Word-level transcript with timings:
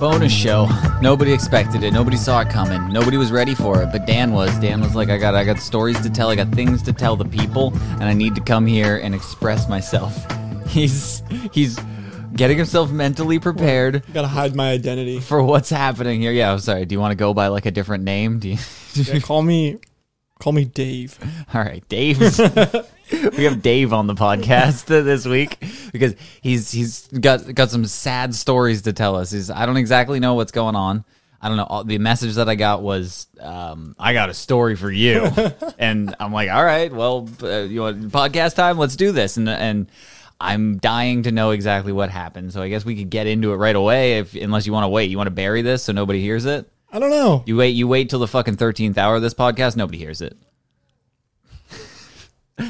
Bonus 0.00 0.32
show. 0.32 0.66
Nobody 1.02 1.30
expected 1.30 1.82
it. 1.82 1.92
Nobody 1.92 2.16
saw 2.16 2.40
it 2.40 2.48
coming. 2.48 2.90
Nobody 2.90 3.18
was 3.18 3.30
ready 3.30 3.54
for 3.54 3.82
it. 3.82 3.92
But 3.92 4.06
Dan 4.06 4.32
was. 4.32 4.50
Dan 4.58 4.80
was 4.80 4.94
like, 4.94 5.10
I 5.10 5.18
got, 5.18 5.34
I 5.34 5.44
got 5.44 5.58
stories 5.58 6.00
to 6.00 6.08
tell. 6.08 6.30
I 6.30 6.36
got 6.36 6.48
things 6.48 6.82
to 6.84 6.92
tell 6.94 7.16
the 7.16 7.26
people, 7.26 7.74
and 7.92 8.04
I 8.04 8.14
need 8.14 8.34
to 8.36 8.40
come 8.40 8.66
here 8.66 8.96
and 8.96 9.14
express 9.14 9.68
myself. 9.68 10.16
He's, 10.70 11.22
he's 11.52 11.78
getting 12.32 12.56
himself 12.56 12.92
mentally 12.92 13.40
prepared 13.40 14.04
Gotta 14.14 14.28
hide 14.28 14.54
my 14.54 14.70
identity. 14.70 15.18
for 15.18 15.42
what's 15.42 15.68
happening 15.68 16.20
here. 16.20 16.30
Yeah, 16.30 16.52
I'm 16.52 16.60
sorry. 16.60 16.86
Do 16.86 16.94
you 16.94 17.00
want 17.00 17.10
to 17.10 17.16
go 17.16 17.34
by 17.34 17.48
like 17.48 17.66
a 17.66 17.72
different 17.72 18.04
name? 18.04 18.38
Do 18.38 18.50
you? 18.50 18.58
Yeah, 18.94 19.18
call 19.18 19.42
me, 19.42 19.78
call 20.40 20.52
me 20.52 20.64
Dave. 20.64 21.18
All 21.54 21.62
right, 21.62 21.86
Dave. 21.88 22.18
we 23.36 23.44
have 23.44 23.62
Dave 23.62 23.92
on 23.92 24.06
the 24.06 24.14
podcast 24.14 24.84
this 24.86 25.26
week 25.26 25.58
because 25.92 26.14
he's 26.40 26.70
he's 26.72 27.06
got 27.08 27.54
got 27.54 27.70
some 27.70 27.84
sad 27.84 28.34
stories 28.34 28.82
to 28.82 28.92
tell 28.92 29.16
us. 29.16 29.30
He's 29.30 29.50
I 29.50 29.66
don't 29.66 29.76
exactly 29.76 30.18
know 30.18 30.34
what's 30.34 30.52
going 30.52 30.74
on. 30.74 31.04
I 31.42 31.48
don't 31.48 31.56
know. 31.56 31.64
All- 31.64 31.84
The 31.84 31.98
message 31.98 32.34
that 32.34 32.48
I 32.48 32.54
got 32.54 32.82
was, 32.82 33.26
um, 33.40 33.94
"I 33.98 34.12
got 34.12 34.28
a 34.28 34.34
story 34.34 34.76
for 34.76 34.90
you," 34.90 35.30
and 35.78 36.14
I'm 36.20 36.32
like, 36.32 36.50
"All 36.50 36.64
right, 36.64 36.92
well, 36.92 37.28
uh, 37.42 37.60
you 37.60 37.80
want 37.80 38.10
podcast 38.12 38.56
time? 38.56 38.76
Let's 38.76 38.96
do 38.96 39.10
this." 39.12 39.38
And 39.38 39.48
and 39.48 39.90
I'm 40.38 40.76
dying 40.78 41.22
to 41.24 41.32
know 41.32 41.50
exactly 41.52 41.92
what 41.92 42.10
happened. 42.10 42.52
So 42.52 42.60
I 42.60 42.68
guess 42.68 42.84
we 42.84 42.94
could 42.96 43.08
get 43.10 43.26
into 43.26 43.52
it 43.52 43.56
right 43.56 43.76
away, 43.76 44.18
if 44.18 44.34
unless 44.34 44.66
you 44.66 44.72
want 44.72 44.84
to 44.84 44.88
wait. 44.88 45.10
You 45.10 45.16
want 45.16 45.28
to 45.28 45.32
bury 45.34 45.62
this 45.62 45.82
so 45.82 45.92
nobody 45.92 46.20
hears 46.20 46.44
it. 46.44 46.70
I 46.92 46.98
don't 46.98 47.10
know. 47.10 47.42
You 47.46 47.56
wait. 47.56 47.70
You 47.70 47.86
wait 47.86 48.10
till 48.10 48.18
the 48.18 48.26
fucking 48.28 48.56
thirteenth 48.56 48.98
hour 48.98 49.16
of 49.16 49.22
this 49.22 49.34
podcast. 49.34 49.76
Nobody 49.76 49.98
hears 49.98 50.20
it. 50.20 50.36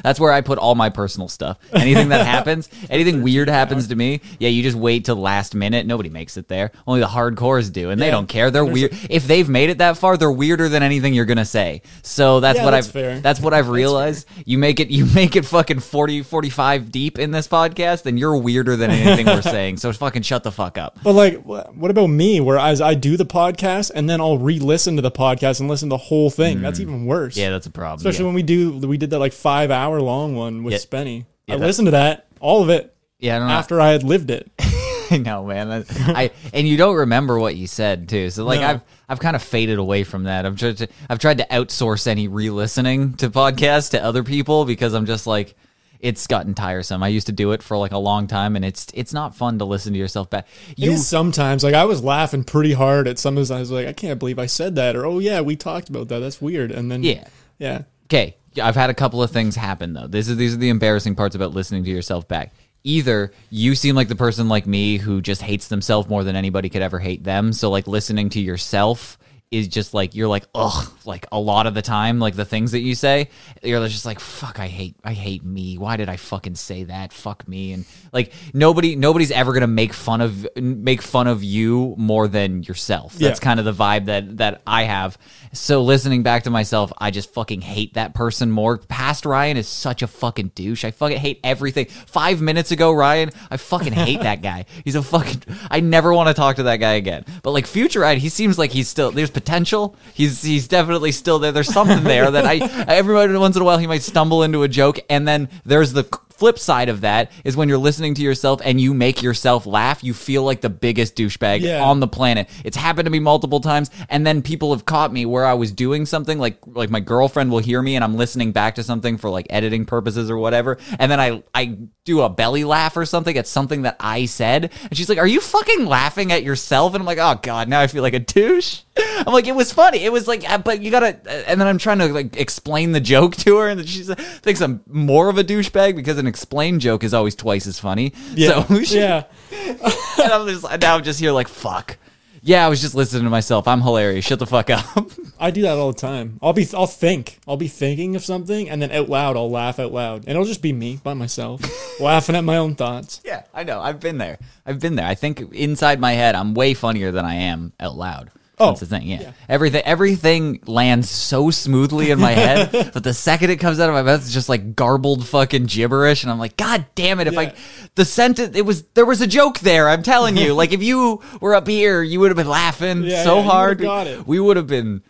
That's 0.02 0.18
where 0.20 0.32
I 0.32 0.40
put 0.40 0.58
all 0.58 0.74
my 0.74 0.88
personal 0.90 1.28
stuff. 1.28 1.58
Anything 1.72 2.08
that 2.10 2.26
happens, 2.34 2.68
anything 2.88 3.22
weird 3.22 3.48
happens 3.48 3.88
to 3.88 3.96
me, 3.96 4.20
yeah, 4.38 4.48
you 4.48 4.62
just 4.62 4.76
wait 4.76 5.04
till 5.04 5.14
the 5.16 5.20
last 5.20 5.54
minute. 5.54 5.86
Nobody 5.86 6.08
makes 6.08 6.36
it 6.36 6.48
there. 6.48 6.72
Only 6.86 7.00
the 7.00 7.06
hardcores 7.06 7.72
do, 7.72 7.90
and 7.90 8.00
they 8.00 8.06
Yeah. 8.06 8.12
don't 8.12 8.28
care. 8.28 8.50
They're 8.50 8.64
weird. 8.64 8.94
If 9.08 9.26
they've 9.26 9.48
made 9.48 9.70
it 9.70 9.78
that 9.78 9.96
far, 9.96 10.16
they're 10.16 10.30
weirder 10.32 10.68
than 10.68 10.82
anything 10.82 11.14
you're 11.14 11.24
gonna 11.24 11.44
say. 11.44 11.82
So 12.02 12.40
that's 12.40 12.58
Yeah, 12.58 12.64
what 12.64 12.70
that's 12.72 12.86
I've. 12.88 12.92
fair. 12.92 13.20
That's 13.20 13.40
what 13.40 13.54
I've 13.54 13.68
realized. 13.80 14.26
You 14.44 14.58
make 14.58 14.80
it. 14.80 14.90
You 14.90 15.06
make 15.14 15.36
it 15.36 15.44
fucking 15.44 15.80
40, 15.80 16.22
45 16.22 16.90
deep 16.90 17.18
in 17.18 17.30
this 17.30 17.48
podcast, 17.48 18.06
and 18.06 18.18
you're 18.18 18.36
weirder 18.36 18.76
than 18.76 18.90
anything 18.90 19.26
we're 19.26 19.42
saying. 19.42 19.76
So 19.78 19.92
fucking 19.92 20.22
shut 20.22 20.42
the 20.44 20.52
fuck 20.52 20.78
up. 20.78 20.98
But 21.02 21.12
like, 21.14 21.42
wh- 21.44 21.76
what 21.76 21.90
about 21.90 22.08
me? 22.08 22.40
Whereas 22.40 22.80
I 22.80 22.94
do 22.94 23.16
the 23.16 23.26
podcast 23.26 23.90
and 23.94 24.08
then 24.08 24.20
I'll 24.20 24.38
re-listen 24.38 24.96
to 24.96 25.02
the 25.02 25.10
podcast 25.10 25.60
and 25.60 25.68
listen 25.68 25.88
to 25.88 25.94
the 25.94 25.98
whole 25.98 26.30
thing. 26.30 26.60
That's 26.62 26.80
even 26.80 27.04
worse. 27.06 27.34
Mm. 27.34 27.38
Yeah, 27.38 27.50
that's 27.50 27.66
a 27.66 27.70
problem. 27.70 27.98
Especially 27.98 28.24
when 28.24 28.34
we 28.34 28.42
do, 28.42 28.72
we 28.78 28.96
did 28.96 29.10
that 29.10 29.18
like 29.18 29.32
five 29.32 29.70
hour 29.80 30.00
long 30.00 30.34
one 30.36 30.62
with 30.62 30.72
Yeah. 30.72 30.78
Spenny. 30.78 31.24
Yeah, 31.46 31.54
I 31.56 31.58
listened 31.58 31.86
to 31.86 31.92
that, 31.92 32.26
all 32.38 32.62
of 32.62 32.68
it, 32.70 32.94
yeah, 33.18 33.36
I 33.36 33.38
don't 33.40 33.48
know. 33.48 33.54
after 33.54 33.80
I 33.80 33.90
had 33.90 34.02
lived 34.02 34.30
it. 34.30 34.50
I 35.10 35.18
know, 35.18 35.44
man. 35.46 35.84
I, 36.06 36.30
and 36.54 36.68
you 36.68 36.76
don't 36.76 36.94
remember 36.94 37.36
what 37.40 37.56
you 37.56 37.66
said 37.66 38.08
too. 38.08 38.30
So 38.30 38.44
like 38.44 38.60
No. 38.60 38.68
I've 38.68 38.80
I've 39.08 39.18
kind 39.18 39.34
of 39.34 39.42
faded 39.42 39.78
away 39.78 40.04
from 40.04 40.24
that. 40.24 40.46
I've 40.46 40.56
tried 40.56 40.76
to 40.78 40.88
I've 41.08 41.18
tried 41.18 41.38
to 41.38 41.46
outsource 41.50 42.06
any 42.06 42.28
re-listening 42.28 43.14
to 43.14 43.28
podcasts 43.28 43.90
to 43.90 44.04
other 44.04 44.22
people 44.22 44.64
because 44.64 44.94
I'm 44.94 45.06
just 45.06 45.26
like 45.26 45.56
it's 45.98 46.26
gotten 46.28 46.54
tiresome. 46.54 47.02
I 47.02 47.08
used 47.08 47.26
to 47.26 47.32
do 47.32 47.50
it 47.52 47.60
for 47.62 47.76
like 47.76 47.90
a 47.92 47.98
long 47.98 48.28
time 48.28 48.54
and 48.54 48.64
it's 48.64 48.86
it's 48.94 49.12
not 49.12 49.34
fun 49.34 49.58
to 49.58 49.64
listen 49.64 49.92
to 49.94 49.98
yourself 49.98 50.30
back. 50.30 50.46
You 50.76 50.96
sometimes 50.96 51.64
like 51.64 51.74
I 51.74 51.84
was 51.86 52.04
laughing 52.04 52.44
pretty 52.44 52.72
hard 52.74 53.08
at 53.08 53.18
some 53.18 53.36
of 53.36 53.48
the 53.48 53.54
I 53.54 53.58
was 53.58 53.72
like, 53.72 53.88
I 53.88 53.92
can't 53.92 54.20
believe 54.20 54.38
I 54.38 54.46
said 54.46 54.76
that, 54.76 54.94
or 54.94 55.04
oh 55.06 55.18
yeah, 55.18 55.40
we 55.40 55.56
talked 55.56 55.88
about 55.88 56.06
that. 56.08 56.20
That's 56.20 56.40
weird. 56.40 56.70
And 56.70 56.88
then 56.88 57.02
Yeah. 57.02 57.24
yeah, 57.58 57.82
Okay, 58.10 58.34
I've 58.60 58.74
had 58.74 58.90
a 58.90 58.94
couple 58.94 59.22
of 59.22 59.30
things 59.30 59.54
happen 59.54 59.92
though. 59.92 60.08
This 60.08 60.28
is 60.28 60.36
these 60.36 60.54
are 60.54 60.56
the 60.58 60.68
embarrassing 60.68 61.14
parts 61.14 61.36
about 61.36 61.54
listening 61.54 61.84
to 61.84 61.90
yourself 61.90 62.26
back. 62.26 62.52
Either 62.82 63.32
you 63.50 63.76
seem 63.76 63.94
like 63.94 64.08
the 64.08 64.16
person 64.16 64.48
like 64.48 64.66
me 64.66 64.96
who 64.96 65.20
just 65.20 65.42
hates 65.42 65.68
themselves 65.68 66.08
more 66.08 66.24
than 66.24 66.34
anybody 66.34 66.68
could 66.68 66.82
ever 66.82 66.98
hate 66.98 67.22
them. 67.22 67.52
So 67.52 67.70
like 67.70 67.86
listening 67.86 68.28
to 68.30 68.40
yourself 68.40 69.16
is 69.50 69.66
just 69.66 69.94
like 69.94 70.14
you're 70.14 70.28
like 70.28 70.44
ugh 70.54 70.88
like 71.04 71.26
a 71.32 71.38
lot 71.38 71.66
of 71.66 71.74
the 71.74 71.82
time 71.82 72.20
like 72.20 72.36
the 72.36 72.44
things 72.44 72.70
that 72.70 72.80
you 72.80 72.94
say 72.94 73.28
you're 73.64 73.84
just 73.88 74.06
like 74.06 74.20
fuck 74.20 74.60
I 74.60 74.68
hate 74.68 74.94
I 75.02 75.12
hate 75.12 75.42
me 75.44 75.76
why 75.76 75.96
did 75.96 76.08
I 76.08 76.16
fucking 76.16 76.54
say 76.54 76.84
that 76.84 77.12
fuck 77.12 77.48
me 77.48 77.72
and 77.72 77.84
like 78.12 78.32
nobody 78.54 78.94
nobody's 78.94 79.32
ever 79.32 79.52
gonna 79.52 79.66
make 79.66 79.92
fun 79.92 80.20
of 80.20 80.46
make 80.56 81.02
fun 81.02 81.26
of 81.26 81.42
you 81.42 81.94
more 81.98 82.28
than 82.28 82.62
yourself 82.62 83.14
that's 83.14 83.40
Yeah. 83.40 83.44
kind 83.44 83.58
of 83.58 83.64
the 83.66 83.72
vibe 83.72 84.04
that 84.04 84.36
that 84.38 84.62
I 84.66 84.84
have. 84.84 85.18
So 85.52 85.82
listening 85.82 86.22
back 86.22 86.44
to 86.44 86.50
myself, 86.50 86.92
I 86.98 87.10
just 87.10 87.32
fucking 87.34 87.60
hate 87.60 87.94
that 87.94 88.14
person 88.14 88.52
more. 88.52 88.78
Past 88.78 89.26
Ryan 89.26 89.56
is 89.56 89.66
such 89.66 90.00
a 90.02 90.06
fucking 90.06 90.52
douche. 90.54 90.84
I 90.84 90.92
fucking 90.92 91.18
hate 91.18 91.40
everything. 91.42 91.86
Five 91.86 92.40
minutes 92.40 92.70
ago, 92.70 92.92
Ryan, 92.92 93.30
I 93.50 93.56
fucking 93.56 93.92
hate 93.92 94.20
that 94.20 94.42
guy. 94.42 94.66
He's 94.84 94.94
a 94.94 95.02
fucking. 95.02 95.42
I 95.68 95.80
never 95.80 96.14
want 96.14 96.28
to 96.28 96.34
talk 96.34 96.56
to 96.56 96.62
that 96.64 96.76
guy 96.76 96.92
again. 96.92 97.24
But 97.42 97.50
like 97.50 97.66
future 97.66 98.00
Ryan, 98.00 98.20
he 98.20 98.28
seems 98.28 98.58
like 98.58 98.70
he's 98.70 98.86
still 98.88 99.10
there's 99.10 99.30
potential. 99.40 99.96
He's 100.12 100.42
he's 100.42 100.68
definitely 100.68 101.12
still 101.12 101.38
there. 101.38 101.52
There's 101.52 101.72
something 101.72 102.04
there 102.04 102.30
that 102.30 102.44
I 102.44 102.56
every 102.88 103.14
once 103.38 103.56
in 103.56 103.62
a 103.62 103.64
while 103.64 103.78
he 103.78 103.86
might 103.86 104.02
stumble 104.02 104.42
into 104.42 104.62
a 104.62 104.68
joke, 104.68 105.00
and 105.08 105.26
then 105.26 105.48
there's 105.64 105.92
the 105.94 106.04
flip 106.40 106.58
side 106.58 106.88
of 106.88 107.02
that 107.02 107.30
is 107.44 107.56
when 107.56 107.68
you're 107.68 107.78
listening 107.78 108.14
to 108.14 108.22
yourself 108.22 108.60
and 108.64 108.80
you 108.80 108.94
make 108.94 109.22
yourself 109.22 109.66
laugh, 109.66 110.02
you 110.02 110.14
feel 110.14 110.42
like 110.42 110.62
the 110.62 110.70
biggest 110.70 111.14
douchebag 111.16 111.60
Yeah. 111.60 111.82
on 111.84 112.00
the 112.00 112.08
planet. 112.08 112.48
It's 112.64 112.76
happened 112.78 113.04
to 113.06 113.10
me 113.10 113.20
multiple 113.20 113.60
times, 113.60 113.90
and 114.08 114.26
then 114.26 114.40
people 114.42 114.72
have 114.72 114.86
caught 114.86 115.12
me 115.12 115.26
where 115.26 115.44
I 115.44 115.54
was 115.54 115.70
doing 115.70 116.06
something 116.06 116.38
like 116.38 116.56
like 116.66 116.88
my 116.90 117.00
girlfriend 117.00 117.50
will 117.50 117.58
hear 117.58 117.82
me 117.82 117.94
and 117.94 118.02
I'm 118.02 118.16
listening 118.16 118.52
back 118.52 118.74
to 118.76 118.82
something 118.82 119.18
for 119.18 119.28
like 119.30 119.46
editing 119.50 119.84
purposes 119.84 120.30
or 120.30 120.38
whatever, 120.38 120.78
and 120.98 121.12
then 121.12 121.20
I 121.20 121.42
I 121.54 121.76
do 122.06 122.22
a 122.22 122.28
belly 122.30 122.64
laugh 122.64 122.96
or 122.96 123.04
something 123.04 123.36
at 123.36 123.46
something 123.46 123.82
that 123.82 123.96
I 124.00 124.24
said, 124.24 124.70
and 124.84 124.96
she's 124.96 125.08
like, 125.10 125.18
"Are 125.18 125.26
you 125.26 125.40
fucking 125.40 125.84
laughing 125.86 126.32
at 126.32 126.42
yourself?" 126.42 126.94
And 126.94 127.02
I'm 127.02 127.06
like, 127.06 127.18
"Oh 127.18 127.38
god, 127.42 127.68
now 127.68 127.80
I 127.80 127.86
feel 127.86 128.02
like 128.02 128.14
a 128.14 128.18
douche." 128.18 128.80
I'm 129.26 129.32
like, 129.34 129.46
"It 129.46 129.54
was 129.54 129.72
funny. 129.72 129.98
It 130.04 130.12
was 130.12 130.26
like, 130.26 130.50
uh, 130.50 130.56
but 130.58 130.80
you 130.80 130.90
gotta." 130.90 131.20
And 131.48 131.60
then 131.60 131.68
I'm 131.68 131.78
trying 131.78 131.98
to 131.98 132.08
like 132.12 132.36
explain 132.40 132.92
the 132.92 133.00
joke 133.00 133.36
to 133.36 133.58
her, 133.58 133.68
and 133.68 133.78
then 133.78 133.86
she 133.86 134.02
thinks 134.02 134.60
I'm 134.62 134.82
more 134.88 135.28
of 135.28 135.36
a 135.38 135.44
douchebag 135.44 135.94
because 135.96 136.16
an 136.18 136.26
explained 136.30 136.80
joke 136.80 137.04
is 137.04 137.12
always 137.12 137.34
twice 137.34 137.66
as 137.66 137.78
funny. 137.78 138.14
yeah, 138.34 138.64
So 138.64 138.78
yeah. 138.96 139.24
and 139.52 140.32
I'm 140.32 140.48
just 140.48 140.80
now 140.80 140.96
I'm 140.96 141.02
just 141.04 141.20
here 141.20 141.32
like 141.32 141.48
fuck. 141.48 141.98
Yeah, 142.42 142.64
I 142.64 142.70
was 142.70 142.80
just 142.80 142.94
listening 142.94 143.24
to 143.24 143.30
myself. 143.30 143.68
I'm 143.68 143.82
hilarious. 143.82 144.24
Shut 144.24 144.38
the 144.38 144.46
fuck 144.46 144.70
up. 144.70 144.86
I 145.38 145.50
do 145.50 145.60
that 145.60 145.76
all 145.76 145.92
the 145.92 145.98
time. 146.00 146.38
I'll 146.40 146.54
be, 146.54 146.66
I'll 146.72 146.86
think, 146.86 147.38
I'll 147.46 147.58
be 147.58 147.68
thinking 147.68 148.16
of 148.16 148.24
something, 148.24 148.70
and 148.70 148.80
then 148.80 148.90
out 148.92 149.10
loud, 149.10 149.36
I'll 149.36 149.50
laugh 149.50 149.78
out 149.78 149.92
loud, 149.92 150.20
and 150.20 150.30
it'll 150.30 150.46
just 150.46 150.62
be 150.62 150.72
me 150.72 150.98
by 151.04 151.12
myself, 151.12 151.60
laughing 152.00 152.34
at 152.36 152.44
my 152.44 152.56
own 152.56 152.76
thoughts. 152.76 153.20
yeah, 153.26 153.42
I 153.52 153.64
know. 153.64 153.78
I've 153.78 154.00
been 154.00 154.16
there. 154.16 154.38
I've 154.64 154.80
been 154.80 154.96
there. 154.96 155.06
I 155.06 155.14
think 155.16 155.40
inside 155.52 156.00
my 156.00 156.12
head, 156.12 156.34
I'm 156.34 156.54
way 156.54 156.72
funnier 156.72 157.12
than 157.12 157.26
I 157.26 157.34
am 157.34 157.74
out 157.78 157.96
loud. 157.96 158.30
Oh, 158.60 158.66
That's 158.68 158.80
the 158.80 158.86
thing. 158.86 159.06
Yeah. 159.08 159.32
Everything 159.48 159.82
everything 159.84 160.60
lands 160.66 161.08
so 161.10 161.50
smoothly 161.50 162.10
in 162.10 162.20
my 162.20 162.32
head, 162.32 162.70
but 162.92 163.02
the 163.02 163.14
second 163.14 163.50
it 163.50 163.56
comes 163.56 163.80
out 163.80 163.88
of 163.88 163.94
my 163.94 164.02
mouth, 164.02 164.20
it's 164.22 164.32
just 164.34 164.48
like 164.48 164.76
garbled 164.76 165.26
fucking 165.26 165.64
gibberish, 165.66 166.22
and 166.22 166.30
I'm 166.30 166.38
like, 166.38 166.56
God 166.56 166.84
damn 166.94 167.20
it! 167.20 167.26
If 167.26 167.32
Yeah. 167.34 167.40
I 167.40 167.54
the 167.94 168.04
sentence, 168.04 168.56
it 168.56 168.66
was 168.66 168.82
there 168.94 169.06
was 169.06 169.20
a 169.20 169.26
joke 169.26 169.60
there. 169.60 169.88
I'm 169.88 170.02
telling 170.02 170.36
you, 170.36 170.52
like 170.54 170.72
if 170.72 170.82
you 170.82 171.22
were 171.40 171.54
up 171.54 171.66
here, 171.66 172.02
you 172.02 172.20
would 172.20 172.30
have 172.30 172.36
been 172.36 172.48
laughing 172.48 173.02
Yeah, 173.04 173.24
so 173.24 173.36
yeah, 173.38 173.42
hard. 173.44 173.78
got 173.80 174.06
it. 174.06 174.26
We 174.26 174.38
would 174.38 174.56
have 174.58 174.66
been 174.66 175.02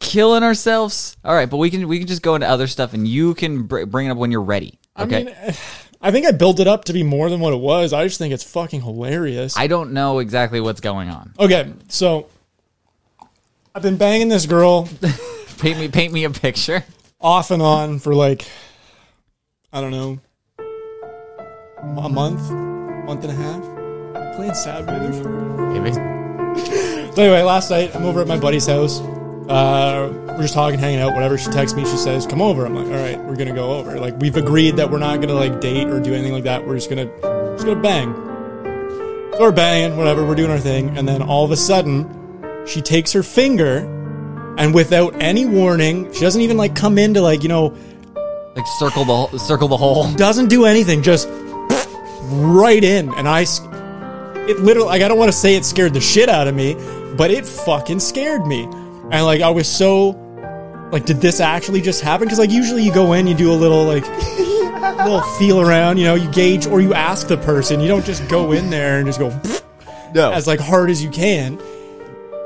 killing 0.00 0.42
ourselves. 0.42 1.16
All 1.24 1.34
right, 1.34 1.48
but 1.48 1.58
we 1.58 1.70
can 1.70 1.86
we 1.88 1.98
can 1.98 2.08
just 2.08 2.22
go 2.22 2.34
into 2.34 2.48
other 2.48 2.66
stuff, 2.66 2.94
and 2.94 3.06
you 3.06 3.34
can 3.34 3.62
br- 3.64 3.84
bring 3.84 4.06
it 4.08 4.10
up 4.10 4.18
when 4.18 4.30
you're 4.30 4.42
ready. 4.42 4.78
Okay. 4.98 5.20
I 5.20 5.24
mean, 5.24 5.54
I 6.00 6.12
think 6.12 6.26
I 6.26 6.30
built 6.30 6.60
it 6.60 6.68
up 6.68 6.84
to 6.84 6.92
be 6.92 7.02
more 7.02 7.28
than 7.28 7.40
what 7.40 7.52
it 7.52 7.58
was. 7.60 7.92
I 7.92 8.04
just 8.06 8.18
think 8.18 8.32
it's 8.32 8.44
fucking 8.44 8.82
hilarious. 8.82 9.56
I 9.58 9.66
don't 9.66 9.92
know 9.92 10.20
exactly 10.20 10.60
what's 10.60 10.80
going 10.80 11.08
on. 11.08 11.32
okay, 11.40 11.72
so 11.88 12.28
I've 13.74 13.82
been 13.82 13.96
banging 13.96 14.28
this 14.28 14.46
girl 14.46 14.88
Paint 15.58 15.78
me 15.80 15.88
paint 15.88 16.12
me 16.12 16.22
a 16.24 16.30
picture. 16.30 16.84
off 17.20 17.50
and 17.50 17.60
on 17.62 17.98
for 17.98 18.14
like 18.14 18.46
I 19.72 19.80
don't 19.80 19.90
know 19.90 20.20
a 22.02 22.08
month, 22.08 22.40
month 23.06 23.24
and 23.24 23.30
a 23.30 23.34
half. 23.34 24.34
Playing 24.36 24.54
sad 24.54 24.86
music. 25.02 25.26
Maybe. 25.26 26.14
So 27.14 27.22
anyway, 27.24 27.42
last 27.42 27.68
night 27.70 27.96
I'm 27.96 28.04
over 28.04 28.20
at 28.20 28.28
my 28.28 28.38
buddy's 28.38 28.66
house. 28.66 29.00
Uh, 29.00 30.12
we're 30.28 30.42
just 30.42 30.54
talking, 30.54 30.78
hanging 30.78 31.00
out, 31.00 31.14
whatever. 31.14 31.36
She 31.36 31.50
texts 31.50 31.76
me. 31.76 31.84
She 31.84 31.96
says, 31.96 32.24
"Come 32.26 32.40
over." 32.40 32.64
I'm 32.64 32.76
like, 32.76 32.86
"All 32.86 32.92
right, 32.92 33.18
we're 33.24 33.34
gonna 33.34 33.54
go 33.54 33.72
over." 33.72 33.98
Like 33.98 34.16
we've 34.20 34.36
agreed 34.36 34.76
that 34.76 34.88
we're 34.88 34.98
not 34.98 35.20
gonna 35.20 35.34
like 35.34 35.60
date 35.60 35.88
or 35.88 35.98
do 35.98 36.14
anything 36.14 36.32
like 36.32 36.44
that. 36.44 36.64
We're 36.64 36.76
just 36.76 36.88
gonna 36.90 37.06
just 37.56 37.66
gonna 37.66 37.80
bang. 37.80 38.14
So 39.32 39.38
we're 39.40 39.50
banging, 39.50 39.96
whatever, 39.96 40.24
we're 40.24 40.36
doing 40.36 40.50
our 40.52 40.60
thing, 40.60 40.96
and 40.96 41.08
then 41.08 41.22
all 41.22 41.44
of 41.44 41.50
a 41.50 41.56
sudden, 41.56 42.04
she 42.68 42.80
takes 42.82 43.12
her 43.12 43.22
finger, 43.22 43.78
and 44.58 44.74
without 44.74 45.14
any 45.20 45.46
warning, 45.46 46.12
she 46.12 46.20
doesn't 46.20 46.40
even 46.42 46.56
like 46.56 46.74
come 46.76 46.98
in 46.98 47.14
to 47.14 47.20
like 47.22 47.42
you 47.42 47.48
know, 47.48 47.74
Like 48.56 48.66
circle 48.78 49.04
the 49.04 49.38
circle 49.38 49.68
the 49.68 49.76
hole. 49.76 50.12
doesn't 50.14 50.48
do 50.48 50.64
anything, 50.64 51.02
just 51.02 51.28
right 52.30 52.82
in, 52.84 53.12
and 53.14 53.28
I 53.28 53.42
it 53.42 54.60
literally, 54.60 54.88
like 54.88 55.02
I 55.02 55.08
don't 55.08 55.18
want 55.18 55.30
to 55.32 55.36
say 55.36 55.56
it 55.56 55.64
scared 55.64 55.94
the 55.94 56.00
shit 56.00 56.28
out 56.28 56.48
of 56.48 56.54
me, 56.54 56.74
but 57.16 57.30
it 57.30 57.46
fucking 57.46 58.00
scared 58.00 58.46
me, 58.46 58.64
and 58.64 59.24
like 59.24 59.40
I 59.40 59.50
was 59.50 59.68
so, 59.68 60.10
like, 60.92 61.04
did 61.04 61.20
this 61.20 61.40
actually 61.40 61.80
just 61.80 62.00
happen? 62.02 62.26
Because 62.26 62.38
like 62.38 62.50
usually 62.50 62.82
you 62.82 62.92
go 62.92 63.12
in, 63.14 63.26
you 63.26 63.34
do 63.34 63.52
a 63.52 63.54
little 63.54 63.84
like. 63.84 64.04
little 64.98 65.20
feel 65.38 65.60
around, 65.60 65.96
you 65.96 66.04
know, 66.04 66.14
you 66.16 66.30
gauge 66.32 66.66
or 66.66 66.80
you 66.80 66.92
ask 66.92 67.28
the 67.28 67.36
person. 67.36 67.78
You 67.80 67.86
don't 67.88 68.04
just 68.04 68.26
go 68.28 68.50
in 68.52 68.68
there 68.70 68.98
and 68.98 69.06
just 69.06 69.18
go 69.20 69.28
No. 70.14 70.32
as 70.32 70.46
like 70.46 70.58
hard 70.60 70.90
as 70.90 71.02
you 71.02 71.10
can. 71.10 71.58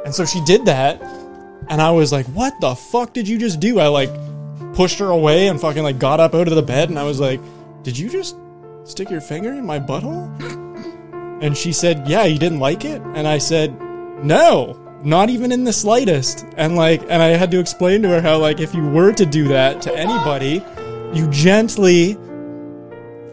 And 0.04 0.14
so 0.14 0.25
she 0.25 0.43
did 0.44 0.64
that, 0.66 1.00
and 1.69 1.81
I 1.81 1.90
was 1.90 2.12
like, 2.12 2.26
"What 2.26 2.52
the 2.60 2.75
fuck 2.75 3.12
did 3.12 3.28
you 3.28 3.38
just 3.38 3.60
do?" 3.60 3.78
I 3.78 3.88
like 3.88 4.10
pushed 4.75 4.99
her 4.99 5.10
away 5.10 5.49
and 5.49 5.60
fucking 5.60 5.82
like 5.82 5.99
got 5.99 6.20
up 6.20 6.34
out 6.34 6.49
of 6.49 6.54
the 6.54 6.62
bed, 6.62 6.90
and 6.90 6.99
I 6.99 7.04
was 7.04 7.20
like, 7.20 7.40
"Did 7.82 7.99
you 7.99 8.08
just 8.08 8.37
stick 8.84 9.10
your 9.10 9.20
finger 9.20 9.52
in 9.52 9.64
my 9.64 9.78
butthole?" 9.78 10.28
And 11.43 11.56
she 11.56 11.72
said, 11.72 12.06
"Yeah, 12.08 12.25
you 12.25 12.38
didn't 12.38 12.60
like 12.60 12.84
it." 12.84 13.00
And 13.14 13.26
I 13.26 13.38
said, 13.38 13.78
"No, 14.22 14.78
not 15.04 15.31
even 15.31 15.52
in 15.52 15.64
the 15.64 15.72
slightest." 15.72 16.46
And 16.56 16.76
like, 16.76 17.02
and 17.02 17.22
I 17.22 17.28
had 17.28 17.50
to 17.52 17.58
explain 17.60 18.02
to 18.02 18.08
her 18.08 18.20
how 18.20 18.38
like 18.38 18.60
if 18.60 18.75
you 18.75 18.84
were 18.88 19.12
to 19.12 19.26
do 19.26 19.49
that 19.49 19.82
to 19.82 19.96
anybody, 19.96 20.62
you 21.12 21.28
gently. 21.31 22.16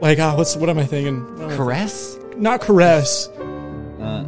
Like 0.02 0.20
ah, 0.20 0.36
what's 0.36 0.56
what 0.56 0.70
am 0.70 0.80
I 0.80 0.86
thinking? 0.86 1.22
What 1.38 1.44
am 1.46 1.50
I 1.52 1.58
Caress? 1.58 2.20
not 2.40 2.62
caress. 2.62 3.28
Uh, 4.00 4.24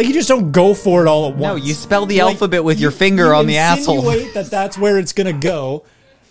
Like 0.00 0.08
you 0.08 0.14
just 0.14 0.30
don't 0.30 0.50
go 0.50 0.72
for 0.72 1.04
it 1.04 1.08
all 1.08 1.28
at 1.28 1.36
once. 1.36 1.60
No, 1.60 1.66
you 1.66 1.74
spell 1.74 2.06
the 2.06 2.22
Like, 2.22 2.32
alphabet 2.32 2.64
with 2.64 2.78
you- 2.78 2.84
your 2.84 2.90
finger 2.90 3.26
you 3.26 3.34
on 3.34 3.46
the 3.46 3.58
asshole. 3.58 4.00
that 4.32 4.48
that's 4.50 4.78
where 4.78 4.96
it's 4.98 5.12
gonna 5.12 5.34
go 5.34 5.82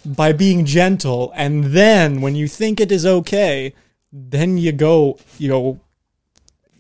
by 0.04 0.32
being 0.32 0.66
gentle, 0.66 1.32
and 1.36 1.66
then 1.66 2.20
when 2.20 2.36
you 2.36 2.48
think 2.48 2.80
it 2.82 2.92
is 2.92 3.06
okay, 3.06 3.74
then 4.12 4.58
you 4.58 4.72
go, 4.72 5.18
you 5.38 5.50
go 5.50 5.80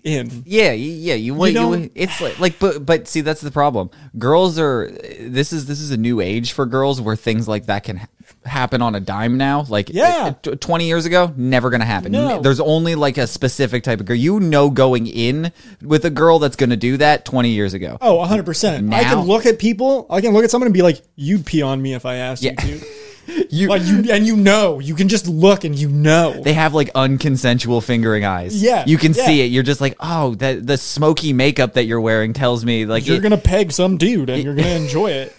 in. 0.04 0.44
Yeah, 0.46 0.72
yeah, 0.72 1.16
you 1.16 1.34
want 1.34 1.52
you, 1.54 1.60
don't- 1.60 1.92
it's 1.96 2.20
like, 2.22 2.40
like 2.40 2.60
but 2.60 2.86
but 2.86 3.08
see 3.08 3.22
that's 3.22 3.42
the 3.42 3.52
problem. 3.52 3.90
Girls 4.18 4.58
are 4.60 4.90
this 5.20 5.52
is 5.54 5.66
this 5.66 5.80
is 5.82 5.92
a 5.92 5.98
new 5.98 6.22
age 6.22 6.52
for 6.54 6.66
girls 6.66 7.02
where 7.02 7.16
things 7.16 7.48
like 7.48 7.66
that 7.68 7.84
can 7.84 7.98
ha- 7.98 8.08
happen 8.46 8.82
on 8.82 8.96
a 8.96 9.00
dime 9.00 9.38
now. 9.38 9.66
Like 9.68 9.90
Yeah. 9.90 10.28
uh, 10.28 10.34
t- 10.42 10.56
20 10.56 10.86
years 10.88 11.06
ago, 11.06 11.34
never 11.36 11.70
going 11.70 11.82
to 11.82 11.86
happen. 11.86 12.12
No. 12.12 12.42
There's 12.42 12.60
only 12.60 12.96
like 12.96 13.18
a 13.18 13.28
specific 13.28 13.84
type 13.84 14.00
of 14.00 14.06
girl. 14.06 14.16
You 14.18 14.40
know 14.40 14.70
going 14.70 15.08
in 15.08 15.52
with 15.82 16.06
a 16.06 16.10
girl 16.10 16.40
that's 16.40 16.56
going 16.56 16.70
to 16.70 16.78
do 16.78 16.98
that 16.98 17.26
20 17.26 17.50
years 17.50 17.74
ago. 17.74 17.98
Oh, 18.02 18.16
100 18.16 18.46
percent. 18.46 18.94
I 18.94 19.04
can 19.04 19.26
look 19.26 19.46
at 19.46 19.60
people. 19.60 20.06
I 20.10 20.22
can 20.22 20.34
look 20.34 20.44
at 20.44 20.52
someone 20.52 20.68
and 20.68 20.74
be 20.74 20.82
like, 20.82 21.02
"You'd 21.16 21.46
pee 21.46 21.62
on 21.62 21.82
me 21.82 21.94
if 21.94 22.06
I 22.06 22.16
asked 22.16 22.44
Yeah. 22.44 22.52
you 22.66 22.80
to." 22.80 22.86
You 23.50 23.68
Like 23.70 23.84
you, 23.86 24.12
and 24.12 24.26
you 24.26 24.36
know, 24.36 24.80
you 24.80 24.96
can 24.96 25.08
just 25.08 25.28
look 25.28 25.64
and 25.64 25.76
you 25.76 25.90
know. 25.90 26.42
they 26.44 26.54
have 26.54 26.74
like 26.74 26.92
unconsensual 26.94 27.84
fingering 27.84 28.26
eyes. 28.26 28.62
Yeah, 28.62 28.84
You 28.88 28.98
can 28.98 29.14
yeah. 29.14 29.26
see 29.26 29.42
it. 29.42 29.46
You're 29.46 29.64
just 29.64 29.82
like, 29.82 29.96
"Oh, 30.00 30.36
that 30.36 30.66
the 30.66 30.78
smoky 30.78 31.34
makeup 31.34 31.74
that 31.74 31.86
you're 31.86 32.02
wearing 32.02 32.34
tells 32.34 32.64
me 32.66 32.86
like 32.86 33.06
you're 33.08 33.18
it- 33.18 33.22
gonna 33.24 33.38
peg 33.38 33.72
some 33.72 33.98
dude 33.98 34.30
and 34.30 34.44
you're 34.44 34.56
gonna 34.56 34.68
enjoy 34.86 35.12
it. 35.12 35.36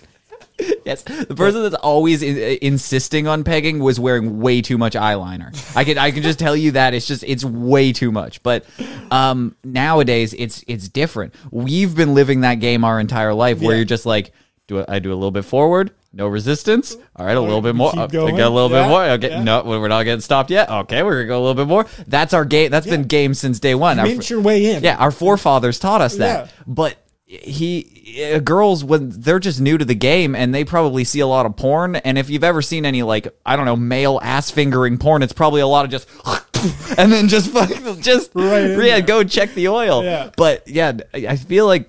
Yes, 0.84 1.02
the 1.02 1.34
person 1.34 1.62
that's 1.62 1.74
always 1.76 2.22
in, 2.22 2.36
insisting 2.60 3.26
on 3.26 3.44
pegging 3.44 3.78
was 3.78 3.98
wearing 3.98 4.40
way 4.40 4.60
too 4.60 4.76
much 4.76 4.92
eyeliner. 4.94 5.50
I 5.74 5.84
can 5.84 5.96
I 5.96 6.10
can 6.10 6.22
just 6.22 6.38
tell 6.38 6.54
you 6.54 6.72
that 6.72 6.92
it's 6.92 7.06
just 7.06 7.24
it's 7.26 7.44
way 7.44 7.92
too 7.92 8.12
much. 8.12 8.42
But 8.42 8.66
um, 9.10 9.56
nowadays 9.64 10.34
it's 10.34 10.62
it's 10.66 10.88
different. 10.88 11.34
We've 11.50 11.94
been 11.96 12.12
living 12.14 12.42
that 12.42 12.56
game 12.56 12.84
our 12.84 13.00
entire 13.00 13.32
life, 13.32 13.60
where 13.60 13.70
Yeah. 13.70 13.76
you're 13.76 13.84
just 13.86 14.04
like, 14.04 14.32
do 14.66 14.84
I 14.86 14.98
do 14.98 15.12
a 15.12 15.14
little 15.14 15.30
bit 15.30 15.44
forward? 15.46 15.92
No 16.12 16.26
resistance. 16.26 16.96
All 17.14 17.24
right, 17.24 17.36
a 17.36 17.40
little 17.40 17.62
bit 17.62 17.74
more. 17.76 17.92
keep 17.92 18.00
Uh, 18.00 18.06
going. 18.08 18.34
I 18.34 18.38
got 18.38 18.48
a 18.48 18.54
little 18.54 18.70
Yeah, 18.70 18.82
bit 18.82 18.88
more. 18.88 19.04
Okay, 19.04 19.28
yeah. 19.30 19.42
no, 19.44 19.62
we're 19.62 19.86
not 19.88 20.02
getting 20.02 20.20
stopped 20.20 20.50
yet. 20.50 20.68
Okay, 20.68 21.02
we're 21.04 21.14
gonna 21.24 21.28
go 21.28 21.38
a 21.38 21.42
little 21.46 21.54
bit 21.54 21.68
more. 21.68 21.86
That's 22.08 22.34
our 22.34 22.44
game. 22.44 22.70
That's 22.72 22.86
been 22.86 23.04
game 23.04 23.32
since 23.34 23.60
day 23.60 23.74
one. 23.76 23.98
Our 24.00 24.06
Mint 24.06 24.28
your 24.28 24.40
way 24.40 24.72
in. 24.74 24.82
yeah, 24.82 24.96
our 24.96 25.12
forefathers 25.12 25.78
taught 25.78 26.00
us 26.00 26.16
that. 26.16 26.46
Yeah. 26.46 26.52
But 26.66 26.96
he 27.26 28.24
uh, 28.34 28.40
girls 28.40 28.82
when 28.82 29.10
they're 29.10 29.38
just 29.38 29.60
new 29.60 29.78
to 29.78 29.84
the 29.84 29.94
game 29.94 30.34
and 30.34 30.52
they 30.52 30.64
probably 30.64 31.04
see 31.04 31.20
a 31.20 31.26
lot 31.28 31.46
of 31.46 31.54
porn 31.56 31.94
and 31.94 32.18
if 32.18 32.28
you've 32.28 32.42
ever 32.42 32.60
seen 32.60 32.84
any 32.84 33.04
like 33.04 33.28
I 33.46 33.54
don't 33.54 33.66
know 33.66 33.76
male 33.76 34.18
ass 34.20 34.50
fingering 34.50 34.98
porn 34.98 35.22
it's 35.22 35.32
probably 35.32 35.60
a 35.60 35.66
lot 35.68 35.84
of 35.84 35.92
just 35.92 36.08
and 36.98 37.12
then 37.12 37.28
just 37.28 37.52
fucking 37.52 38.02
just 38.02 38.32
Right 38.34 38.62
yeah 38.70 38.76
there. 38.76 39.02
go 39.02 39.22
check 39.22 39.54
the 39.54 39.68
oil. 39.68 40.02
Yeah. 40.02 40.30
But 40.36 40.66
yeah, 40.66 40.92
I 41.14 41.36
feel 41.36 41.66
like 41.66 41.88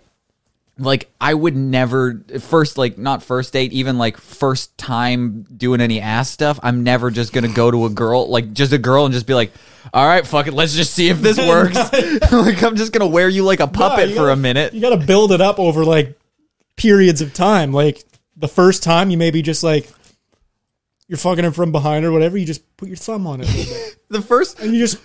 like 0.81 1.11
I 1.21 1.33
would 1.33 1.55
never 1.55 2.23
first 2.39 2.77
like 2.77 2.97
not 2.97 3.23
first 3.23 3.53
date 3.53 3.71
even 3.73 3.97
like 3.97 4.17
first 4.17 4.77
time 4.77 5.43
doing 5.43 5.81
any 5.81 6.01
ass 6.01 6.29
stuff 6.29 6.59
I'm 6.63 6.83
never 6.83 7.11
just 7.11 7.33
gonna 7.33 7.47
go 7.53 7.69
to 7.71 7.85
a 7.85 7.89
girl 7.89 8.27
like 8.29 8.53
just 8.53 8.73
a 8.73 8.77
girl 8.77 9.05
and 9.05 9.13
just 9.13 9.27
be 9.27 9.33
like 9.33 9.51
all 9.93 10.05
right 10.07 10.25
fuck 10.25 10.47
it 10.47 10.53
let's 10.53 10.73
just 10.75 10.93
see 10.93 11.09
if 11.09 11.21
this 11.21 11.37
works 11.47 11.75
like 12.31 12.63
I'm 12.63 12.75
just 12.75 12.91
gonna 12.93 13.07
wear 13.07 13.29
you 13.29 13.43
like 13.43 13.59
a 13.59 13.67
puppet 13.67 14.09
you 14.09 14.15
for 14.15 14.21
gotta- 14.21 14.33
a 14.33 14.37
minute 14.37 14.73
You 14.73 14.81
got 14.81 14.97
to 14.97 15.05
build 15.05 15.31
it 15.31 15.41
up 15.41 15.59
over 15.59 15.83
like 15.85 16.17
periods 16.77 17.21
of 17.21 17.33
time. 17.33 17.71
Like 17.71 18.03
the 18.35 18.47
first 18.47 18.81
time, 18.81 19.11
you 19.11 19.17
maybe 19.17 19.41
just 19.43 19.63
like 19.63 19.87
you're 21.07 21.17
fucking 21.17 21.43
her 21.43 21.51
from 21.51 21.71
behind 21.71 22.05
or 22.05 22.11
whatever. 22.11 22.37
You 22.37 22.45
just 22.45 22.75
put 22.77 22.87
your 22.87 22.97
thumb 22.97 23.27
on 23.27 23.41
it, 23.41 23.47
a 23.47 23.57
little 23.57 23.73
bit. 23.73 23.97
the 24.09 24.21
first 24.21 24.59
and 24.59 24.73
you 24.73 24.79
just 24.79 24.97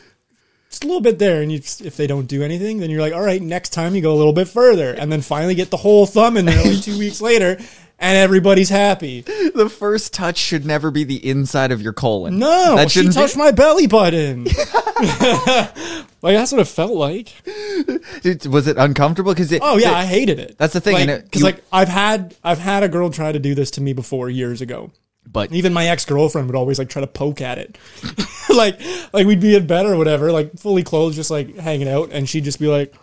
just 0.71 0.85
a 0.85 0.87
little 0.87 1.01
bit 1.01 1.19
there. 1.19 1.43
And 1.43 1.51
you, 1.53 1.59
if 1.59 1.97
they 1.97 2.07
don't 2.07 2.27
do 2.27 2.43
anything, 2.43 2.79
then 2.79 2.91
you're 2.91 3.01
like, 3.01 3.13
all 3.15 3.23
right, 3.25 3.41
next 3.41 3.71
time 3.71 3.95
you 3.95 4.03
go 4.03 4.13
a 4.15 4.17
little 4.19 4.33
bit 4.33 4.49
further, 4.49 4.93
and 4.93 5.11
then 5.11 5.21
finally 5.23 5.55
get 5.55 5.71
the 5.71 5.77
whole 5.77 6.07
thumb 6.07 6.37
in 6.37 6.45
there 6.45 6.63
like 6.65 6.83
two 6.83 6.99
weeks 6.99 7.21
later, 7.21 7.57
and 7.99 8.17
everybody's 8.19 8.69
happy. 8.69 9.23
the 9.23 9.71
first 9.71 10.13
touch 10.13 10.37
should 10.37 10.67
never 10.67 10.91
be 10.91 11.05
the 11.05 11.27
inside 11.29 11.73
of 11.73 11.81
your 11.81 11.93
colon 11.95 12.39
No, 12.39 12.77
that 12.77 12.91
she 12.91 13.09
touched 13.09 13.35
be, 13.35 13.39
my 13.39 13.53
belly 13.53 13.87
button. 13.87 14.45
like 16.23 16.35
that's 16.35 16.53
what 16.53 16.61
it 16.61 16.67
felt 16.69 16.93
like. 16.93 17.33
Was 18.47 18.67
it 18.67 18.77
uncomfortable 18.77 19.33
because 19.33 19.53
it 19.53 19.61
Oh 19.65 19.77
yeah, 19.79 19.93
I 19.93 20.05
hated 20.05 20.39
it. 20.39 20.57
That's 20.59 20.73
the 20.75 20.81
thing, 20.81 21.09
it- 21.09 21.25
because 21.25 21.41
you- 21.41 21.47
like 21.47 21.63
I've 21.73 21.89
had 21.89 22.35
I've 22.43 22.59
had 22.59 22.83
a 22.83 22.89
girl 22.89 23.11
try 23.11 23.33
to 23.33 23.39
do 23.39 23.55
this 23.55 23.71
to 23.73 23.81
me 23.81 23.93
before 23.93 24.29
years 24.31 24.61
ago. 24.61 24.91
But 25.31 25.53
Even 25.53 25.73
my 25.73 25.89
ex 25.89 26.05
girlfriend 26.05 26.47
would 26.47 26.57
always 26.57 26.79
like 26.79 26.89
try 26.89 27.01
to 27.01 27.07
poke 27.07 27.41
at 27.41 27.59
it, 27.59 27.79
like 28.55 28.81
like 29.13 29.27
we'd 29.27 29.41
be 29.41 29.55
in 29.55 29.67
bed 29.67 29.87
or 29.87 29.97
whatever, 29.97 30.33
like 30.33 30.59
fully 30.59 30.83
clothed, 30.83 31.17
just 31.17 31.31
like 31.31 31.57
hanging 31.57 31.89
out, 31.89 32.11
and 32.13 32.29
she'd 32.29 32.45
just 32.45 32.61
be 32.61 32.69
like, 32.69 32.95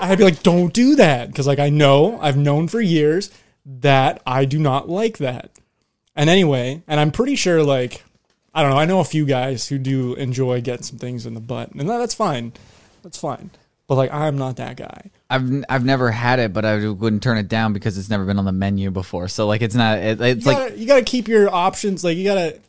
I'd 0.00 0.18
be 0.18 0.24
like, 0.24 0.42
don't 0.42 0.72
do 0.72 0.96
that, 0.96 1.28
because 1.28 1.46
like 1.46 1.58
I 1.58 1.68
know 1.68 2.18
I've 2.20 2.36
known 2.36 2.68
for 2.68 2.80
years 2.80 3.30
that 3.64 4.22
I 4.26 4.44
do 4.44 4.58
not 4.58 4.88
like 4.88 5.18
that. 5.18 5.50
And 6.14 6.30
anyway, 6.30 6.82
and 6.86 7.00
I'm 7.00 7.10
pretty 7.10 7.36
sure 7.36 7.62
like 7.62 8.04
I 8.54 8.62
don't 8.62 8.70
know, 8.70 8.78
I 8.78 8.86
know 8.86 9.00
a 9.00 9.04
few 9.04 9.26
guys 9.26 9.68
who 9.68 9.78
do 9.78 10.14
enjoy 10.14 10.62
getting 10.62 10.84
some 10.84 10.98
things 10.98 11.26
in 11.26 11.34
the 11.34 11.40
butt, 11.40 11.72
and 11.72 11.88
that's 11.88 12.14
fine, 12.14 12.52
that's 13.02 13.18
fine. 13.18 13.50
But 13.86 13.96
like 13.96 14.12
I'm 14.12 14.38
not 14.38 14.56
that 14.56 14.76
guy. 14.76 15.10
I've 15.28 15.64
I've 15.68 15.84
never 15.84 16.10
had 16.10 16.38
it, 16.38 16.52
but 16.52 16.64
I 16.64 16.88
wouldn't 16.88 17.22
turn 17.22 17.36
it 17.38 17.48
down 17.48 17.72
because 17.72 17.98
it's 17.98 18.08
never 18.10 18.24
been 18.24 18.38
on 18.38 18.44
the 18.44 18.52
menu 18.52 18.90
before. 18.90 19.28
So 19.28 19.46
like 19.46 19.60
it's 19.62 19.74
not. 19.74 19.98
It, 19.98 20.20
it's 20.20 20.44
You 20.46 20.52
like, 20.52 20.58
gotta, 20.58 20.78
you 20.78 20.86
gotta 20.86 21.04
keep 21.04 21.26
your 21.28 21.52
options 21.52 22.04
like 22.04 22.16
you 22.16 22.24
gotta, 22.24 22.60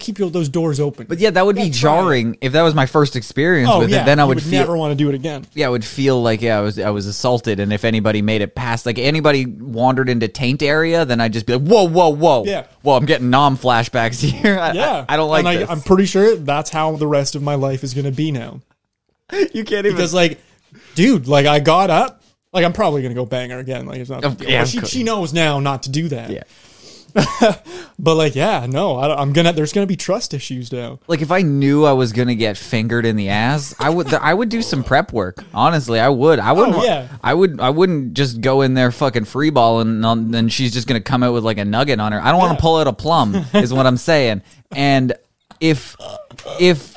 keep 0.00 0.18
your, 0.18 0.30
those 0.30 0.48
doors 0.48 0.80
open. 0.80 1.04
but 1.06 1.18
yeah, 1.18 1.28
that 1.28 1.44
would 1.44 1.54
be 1.54 1.64
gotta 1.64 1.70
it. 1.70 1.74
jarring 1.74 2.38
if 2.40 2.52
that 2.52 2.62
was 2.62 2.74
my 2.74 2.86
first 2.86 3.14
experience 3.14 3.68
oh 3.70 3.80
with 3.80 3.90
yeah, 3.90 4.00
it. 4.02 4.06
Then 4.06 4.20
I 4.20 4.24
would, 4.24 4.36
would 4.36 4.42
feel. 4.44 4.60
never 4.60 4.74
want 4.74 4.92
to 4.92 4.94
do 4.96 5.10
it 5.10 5.14
again. 5.14 5.44
yeah, 5.52 5.66
I 5.66 5.68
would 5.68 5.84
feel 5.84 6.22
like 6.22 6.40
yeah, 6.40 6.56
I 6.56 6.60
was 6.62 6.78
I 6.78 6.88
was 6.88 7.06
assaulted, 7.06 7.60
and 7.60 7.74
if 7.74 7.84
anybody 7.84 8.22
made 8.22 8.40
it 8.40 8.54
past, 8.54 8.86
like 8.86 8.98
anybody 8.98 9.44
wandered 9.44 10.08
into 10.08 10.28
taint 10.28 10.62
area, 10.62 11.04
then 11.04 11.20
I'd 11.20 11.34
just 11.34 11.44
be 11.44 11.56
like, 11.56 11.68
whoa, 11.68 11.84
whoa, 11.86 12.08
whoa, 12.08 12.44
Yeah. 12.46 12.64
whoa, 12.80 12.96
I'm 12.96 13.04
getting 13.04 13.28
Nam 13.28 13.58
flashbacks 13.58 14.18
here. 14.26 14.58
I, 14.58 14.72
Yeah, 14.72 15.04
I, 15.06 15.12
I 15.12 15.16
don't 15.18 15.28
like 15.28 15.44
And 15.44 15.58
this. 15.58 15.68
I'm 15.68 15.82
pretty 15.82 16.06
sure 16.06 16.36
that's 16.36 16.70
how 16.70 16.96
the 16.96 17.06
rest 17.06 17.34
of 17.34 17.42
my 17.42 17.56
life 17.56 17.84
is 17.84 17.92
gonna 17.92 18.10
be 18.12 18.32
now. 18.32 18.62
you 19.52 19.62
can't 19.64 19.84
even. 19.84 19.92
Because 19.92 20.14
like, 20.14 20.40
dude, 20.94 21.26
like 21.28 21.46
I 21.46 21.60
got 21.60 21.90
up, 21.90 22.22
like 22.52 22.64
I'm 22.64 22.72
probably 22.72 23.02
gonna 23.02 23.14
go 23.14 23.26
bang 23.26 23.50
her 23.50 23.58
again. 23.58 23.86
Like 23.86 23.98
it's 23.98 24.10
not. 24.10 24.24
a 24.24 24.28
Of- 24.28 24.38
big 24.38 24.48
deal. 24.48 24.56
yeah, 24.56 24.62
of 24.62 24.68
she 24.68 24.80
she 24.82 25.02
knows 25.02 25.32
now 25.32 25.60
not 25.60 25.84
to 25.84 25.90
do 25.90 26.08
that. 26.08 26.30
yeah. 26.30 26.42
But 27.98 28.16
like, 28.16 28.34
yeah, 28.34 28.66
no, 28.68 28.96
I, 28.96 29.20
I'm 29.20 29.32
gonna. 29.32 29.52
There's 29.52 29.72
gonna 29.72 29.86
be 29.86 29.96
trust 29.96 30.34
issues 30.34 30.72
now. 30.72 30.98
Like 31.06 31.20
if 31.22 31.30
I 31.30 31.42
knew 31.42 31.84
I 31.84 31.92
was 31.92 32.12
gonna 32.12 32.34
get 32.34 32.56
fingered 32.58 33.06
in 33.06 33.14
the 33.14 33.28
ass, 33.28 33.74
I 33.78 33.90
would 33.90 34.12
I 34.12 34.34
would 34.34 34.48
do 34.48 34.60
some 34.60 34.82
prep 34.82 35.12
work. 35.12 35.44
Honestly, 35.54 36.00
I 36.00 36.08
would. 36.08 36.40
I 36.40 36.50
oh, 36.50 36.54
wouldn't. 36.54 36.76
Oh, 36.78 36.84
yeah. 36.84 37.08
I 37.22 37.32
would. 37.34 37.60
I 37.60 37.70
wouldn't 37.70 38.14
just 38.14 38.40
go 38.40 38.62
in 38.62 38.74
there 38.74 38.90
fucking 38.90 39.26
free 39.26 39.50
ball 39.50 39.80
and 39.80 40.02
then 40.34 40.48
she's 40.48 40.72
just 40.72 40.88
gonna 40.88 41.00
come 41.02 41.22
out 41.22 41.32
with 41.32 41.44
like 41.44 41.58
a 41.58 41.64
nugget 41.64 42.00
on 42.00 42.10
her. 42.10 42.20
I 42.20 42.30
don't 42.32 42.40
want 42.40 42.58
to 42.58 42.62
pull 42.62 42.76
out 42.78 42.88
a 42.88 42.92
plum. 42.92 43.36
is 43.54 43.72
what 43.72 43.86
I'm 43.86 43.98
saying. 43.98 44.42
And 44.72 45.12
if 45.60 45.94
if 46.58 46.96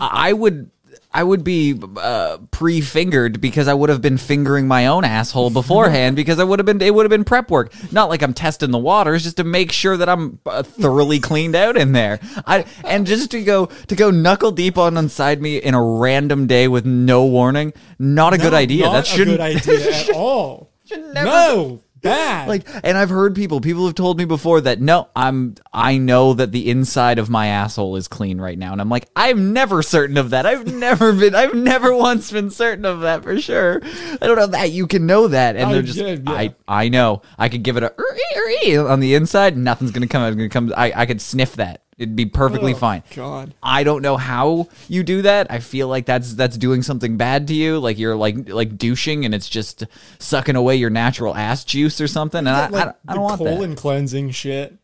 I 0.00 0.32
would. 0.32 0.70
I 1.14 1.22
would 1.22 1.44
be 1.44 1.78
uh, 1.98 2.38
pre-fingered 2.50 3.40
because 3.40 3.68
I 3.68 3.74
would 3.74 3.90
have 3.90 4.00
been 4.00 4.16
fingering 4.16 4.66
my 4.66 4.86
own 4.86 5.04
asshole 5.04 5.50
beforehand 5.50 6.16
because 6.16 6.38
I 6.38 6.44
would 6.44 6.58
have 6.58 6.66
been 6.66 6.80
it 6.80 6.94
would 6.94 7.04
have 7.04 7.10
been 7.10 7.24
prep 7.24 7.50
work. 7.50 7.72
Not 7.92 8.08
like 8.08 8.22
I'm 8.22 8.32
testing 8.34 8.70
the 8.70 8.78
waters, 8.78 9.24
just 9.24 9.36
to 9.36 9.44
make 9.44 9.72
sure 9.72 9.96
that 9.96 10.08
I'm 10.08 10.38
uh, 10.46 10.62
thoroughly 10.62 11.20
cleaned 11.20 11.54
out 11.54 11.76
in 11.76 11.92
there. 11.92 12.18
I 12.46 12.64
and 12.84 13.06
just 13.06 13.30
to 13.32 13.42
go 13.44 13.66
to 13.66 13.94
go 13.94 14.10
knuckle 14.10 14.52
deep 14.52 14.78
on 14.78 14.96
inside 14.96 15.42
me 15.42 15.58
in 15.58 15.74
a 15.74 15.82
random 15.82 16.46
day 16.46 16.66
with 16.68 16.86
no 16.86 17.26
warning, 17.26 17.72
not 17.98 18.32
a 18.32 18.38
good 18.38 18.54
idea. 18.54 18.84
Not 18.86 18.92
That 18.92 19.06
shouldn't 19.06 19.34
a 19.40 19.54
good 19.54 19.80
idea 19.80 19.92
at 19.94 20.10
all. 20.14 20.70
never- 20.90 21.24
no, 21.24 21.80
bad. 22.02 22.48
like 22.48 22.66
and 22.84 22.98
i've 22.98 23.10
heard 23.10 23.34
people 23.34 23.60
people 23.60 23.86
have 23.86 23.94
told 23.94 24.18
me 24.18 24.24
before 24.24 24.60
that 24.60 24.80
no 24.80 25.08
i'm 25.16 25.54
i 25.72 25.96
know 25.96 26.34
that 26.34 26.52
the 26.52 26.68
inside 26.68 27.18
of 27.18 27.30
my 27.30 27.46
asshole 27.46 27.96
is 27.96 28.08
clean 28.08 28.40
right 28.40 28.58
now. 28.58 28.72
And 28.72 28.80
i'm 28.80 28.88
like 28.88 29.08
i'm 29.16 29.52
never 29.52 29.82
certain 29.82 30.16
of 30.18 30.30
that. 30.30 30.46
I've 30.46 30.66
never 30.72 31.12
been 31.22 31.34
i've 31.34 31.54
never 31.54 31.94
once 31.94 32.30
been 32.30 32.50
certain 32.50 32.84
of 32.84 33.00
that 33.00 33.22
for 33.22 33.40
sure. 33.40 33.80
I 33.82 34.26
don't 34.26 34.36
know 34.36 34.46
that 34.48 34.70
you 34.70 34.86
can 34.86 35.06
know 35.06 35.28
that. 35.28 35.56
And 35.56 35.66
I 35.66 35.72
they're 35.72 35.82
just 35.82 35.98
did, 35.98 36.28
yeah. 36.28 36.32
i 36.34 36.54
i 36.68 36.88
know. 36.88 37.22
I 37.38 37.48
could 37.48 37.62
give 37.62 37.76
it 37.76 37.82
a 37.82 37.92
"Er-ee, 37.98 38.38
er-ee" 38.38 38.76
on 38.78 39.00
the 39.00 39.14
inside 39.14 39.56
nothing's 39.56 39.92
gonna 39.92 40.08
come 40.08 40.22
out 40.22 40.30
gonna 40.36 40.48
come 40.48 40.72
i 40.76 40.92
i 40.94 41.06
could 41.06 41.20
sniff 41.20 41.56
that 41.56 41.82
it'd 42.02 42.16
be 42.16 42.26
perfectly 42.26 42.72
Oh, 42.74 42.76
fine 42.76 43.02
God. 43.14 43.54
I 43.62 43.84
don't 43.84 44.02
know 44.02 44.16
how 44.16 44.68
you 44.88 45.02
do 45.02 45.22
that. 45.22 45.46
I 45.50 45.60
feel 45.60 45.88
like 45.88 46.04
that's 46.06 46.34
that's 46.34 46.56
doing 46.58 46.82
something 46.82 47.16
bad 47.16 47.46
to 47.48 47.54
you. 47.54 47.78
Like 47.78 47.98
you're 47.98 48.16
like 48.16 48.48
like 48.48 48.76
douching 48.76 49.24
and 49.24 49.34
it's 49.34 49.48
just 49.48 49.84
sucking 50.18 50.56
away 50.56 50.76
your 50.76 50.90
natural 50.90 51.34
ass 51.34 51.64
juice 51.64 52.00
or 52.00 52.06
something. 52.08 52.40
And 52.40 52.48
I, 52.50 52.66
I, 52.66 52.68
like 52.68 52.84
don't- 52.84 52.96
I 53.08 53.14
don't 53.14 53.22
want 53.22 53.38
that. 53.42 53.54
colon 53.54 53.74
cleansing 53.76 54.30
shit. 54.32 54.76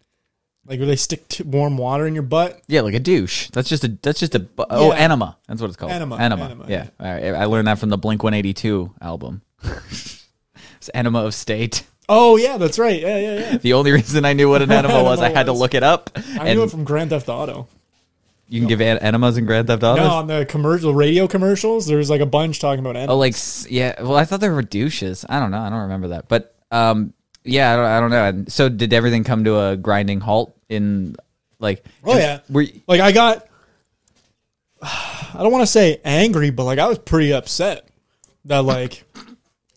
Like 0.66 0.78
where 0.80 0.86
they 0.86 0.96
stick 0.96 1.26
t- 1.28 1.42
warm 1.44 1.78
water 1.78 2.06
in 2.06 2.12
your 2.14 2.22
butt. 2.24 2.60
Yeah, 2.68 2.82
like 2.82 2.92
a 2.94 3.00
douche. 3.00 3.48
That's 3.52 3.70
just 3.70 3.84
a 3.84 3.88
that's 4.02 4.20
just 4.20 4.34
a 4.34 4.40
bu- 4.40 4.64
oh 4.68 4.92
Yeah. 4.92 4.98
enema. 4.98 5.38
That's 5.48 5.60
what 5.62 5.68
it's 5.68 5.76
called. 5.78 5.92
Enema, 5.92 6.18
Enema. 6.18 6.44
enema, 6.44 6.66
yeah. 6.68 6.88
Right. 7.00 7.24
I 7.34 7.46
learned 7.46 7.68
that 7.68 7.78
from 7.78 7.88
the 7.88 7.96
Blink 7.96 8.22
One 8.22 8.34
Eighty 8.34 8.52
Two 8.52 8.92
album. 9.00 9.40
it's 9.64 10.90
enema 10.94 11.24
of 11.24 11.34
state. 11.34 11.84
Oh 12.08 12.36
yeah, 12.36 12.56
that's 12.56 12.78
right. 12.78 13.00
Yeah, 13.00 13.18
yeah, 13.18 13.38
yeah. 13.38 13.56
The 13.58 13.74
only 13.74 13.92
reason 13.92 14.24
I 14.24 14.32
knew 14.32 14.48
what 14.48 14.62
an 14.62 14.72
enema 14.72 15.02
was, 15.04 15.20
I 15.20 15.28
had 15.28 15.46
to 15.46 15.52
look 15.52 15.74
it 15.74 15.82
up. 15.82 16.10
I 16.38 16.54
knew 16.54 16.62
it 16.62 16.70
from 16.70 16.84
Grand 16.84 17.10
Theft 17.10 17.28
Auto. 17.28 17.68
you 18.48 18.60
can 18.60 18.68
give 18.68 18.80
en- 18.80 18.98
enemas 18.98 19.36
in 19.36 19.44
Grand 19.44 19.66
Theft 19.66 19.82
Auto. 19.82 20.02
No, 20.02 20.08
on 20.10 20.26
the 20.26 20.46
commercial 20.46 20.94
radio 20.94 21.26
commercials, 21.28 21.86
there's 21.86 22.08
like 22.08 22.20
a 22.22 22.26
bunch 22.26 22.60
talking 22.60 22.80
about 22.80 22.96
enemas. 22.96 23.12
Oh, 23.12 23.18
like 23.18 23.34
s- 23.34 23.66
yeah. 23.70 24.00
Well, 24.02 24.16
I 24.16 24.24
thought 24.24 24.40
they 24.40 24.48
were 24.48 24.62
douches. 24.62 25.24
I 25.28 25.38
don't 25.38 25.50
know. 25.50 25.60
I 25.60 25.68
don't 25.68 25.82
remember 25.82 26.08
that. 26.08 26.28
But 26.28 26.54
um, 26.70 27.12
yeah, 27.44 27.72
I 27.72 27.76
don't, 27.76 27.84
I 27.84 28.00
don't 28.00 28.10
know. 28.10 28.24
And 28.24 28.52
so, 28.52 28.68
did 28.70 28.92
everything 28.94 29.24
come 29.24 29.44
to 29.44 29.58
a 29.60 29.76
grinding 29.76 30.20
halt 30.20 30.56
in 30.70 31.14
like? 31.58 31.84
Oh, 32.04 32.16
yeah. 32.16 32.40
Were 32.48 32.62
you- 32.62 32.80
like 32.88 33.00
I 33.02 33.12
got 33.12 33.46
I 34.82 35.40
don't 35.42 35.52
want 35.52 35.62
to 35.62 35.66
say 35.66 36.00
angry, 36.04 36.48
but 36.50 36.64
like 36.64 36.78
I 36.78 36.86
was 36.88 36.98
pretty 36.98 37.32
upset 37.34 37.86
that 38.46 38.64
like 38.64 39.04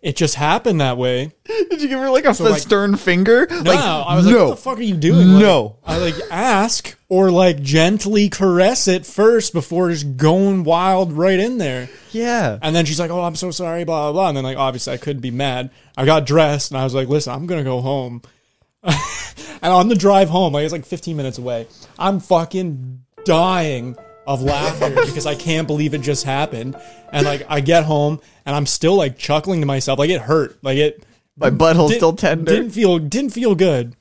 it 0.01 0.15
just 0.15 0.35
happened 0.35 0.81
that 0.81 0.97
way. 0.97 1.31
did 1.45 1.81
you 1.81 1.87
give 1.87 1.99
her 1.99 2.09
like 2.09 2.25
a 2.25 2.31
like- 2.43 2.61
stern 2.61 2.95
finger? 2.97 3.47
No, 3.49 3.57
like, 3.61 3.79
I 3.79 4.15
was 4.15 4.25
like, 4.25 4.35
no. 4.35 4.45
"What 4.45 4.55
the 4.55 4.61
fuck 4.61 4.77
are 4.79 4.81
you 4.83 4.95
doing?" 4.95 5.27
Like, 5.33 5.41
No. 5.43 5.77
I 5.85 5.97
like 5.97 6.15
ask 6.31 6.97
or 7.09 7.29
like 7.31 7.61
gently 7.61 8.29
caress 8.29 8.87
it 8.87 9.05
first 9.05 9.53
before 9.53 9.89
just 9.91 10.17
going 10.17 10.63
wild 10.63 11.13
right 11.13 11.39
in 11.39 11.57
there. 11.57 11.89
yeah. 12.11 12.57
And 12.61 12.75
then 12.75 12.85
she's 12.85 12.99
like, 12.99 13.11
"Oh, 13.11 13.21
I'm 13.21 13.35
so 13.35 13.51
sorry," 13.51 13.83
blah 13.83 14.05
blah 14.05 14.13
blah. 14.13 14.27
And 14.29 14.37
then 14.37 14.43
like 14.43 14.57
obviously 14.57 14.93
I 14.93 14.97
couldn't 14.97 15.21
be 15.21 15.31
mad. 15.31 15.69
I 15.97 16.05
got 16.05 16.25
dressed 16.25 16.71
and 16.71 16.79
I 16.79 16.83
was 16.83 16.93
like, 16.95 17.07
"Listen, 17.07 17.33
I'm 17.33 17.45
gonna 17.45 17.63
go 17.63 17.81
home." 17.81 18.21
and 18.83 19.71
on 19.71 19.87
the 19.89 19.95
drive 19.95 20.29
home, 20.29 20.53
like 20.53 20.63
it's 20.63 20.71
like 20.73 20.85
15 20.85 21.15
minutes 21.15 21.37
away, 21.37 21.67
I'm 21.99 22.19
fucking 22.19 23.03
dying 23.25 23.95
of 24.27 24.41
laughter 24.41 24.89
because 25.05 25.25
I 25.25 25.35
can't 25.35 25.67
believe 25.67 25.93
it 25.93 26.01
just 26.01 26.23
happened. 26.25 26.75
And 27.11 27.25
like 27.25 27.45
I 27.49 27.59
get 27.59 27.83
home 27.85 28.19
and 28.45 28.55
I'm 28.55 28.65
still 28.65 28.95
like 28.95 29.17
chuckling 29.17 29.59
to 29.61 29.65
myself, 29.65 29.99
like 29.99 30.09
it 30.09 30.21
hurt, 30.21 30.57
like 30.63 30.77
it. 30.77 31.03
My 31.37 31.49
butthole's 31.49 31.95
still 31.95 32.13
tender. 32.13 32.51
Didn't 32.51 32.71
feel 32.71 32.99
didn't 32.99 33.31
feel 33.31 33.55
good, 33.55 33.95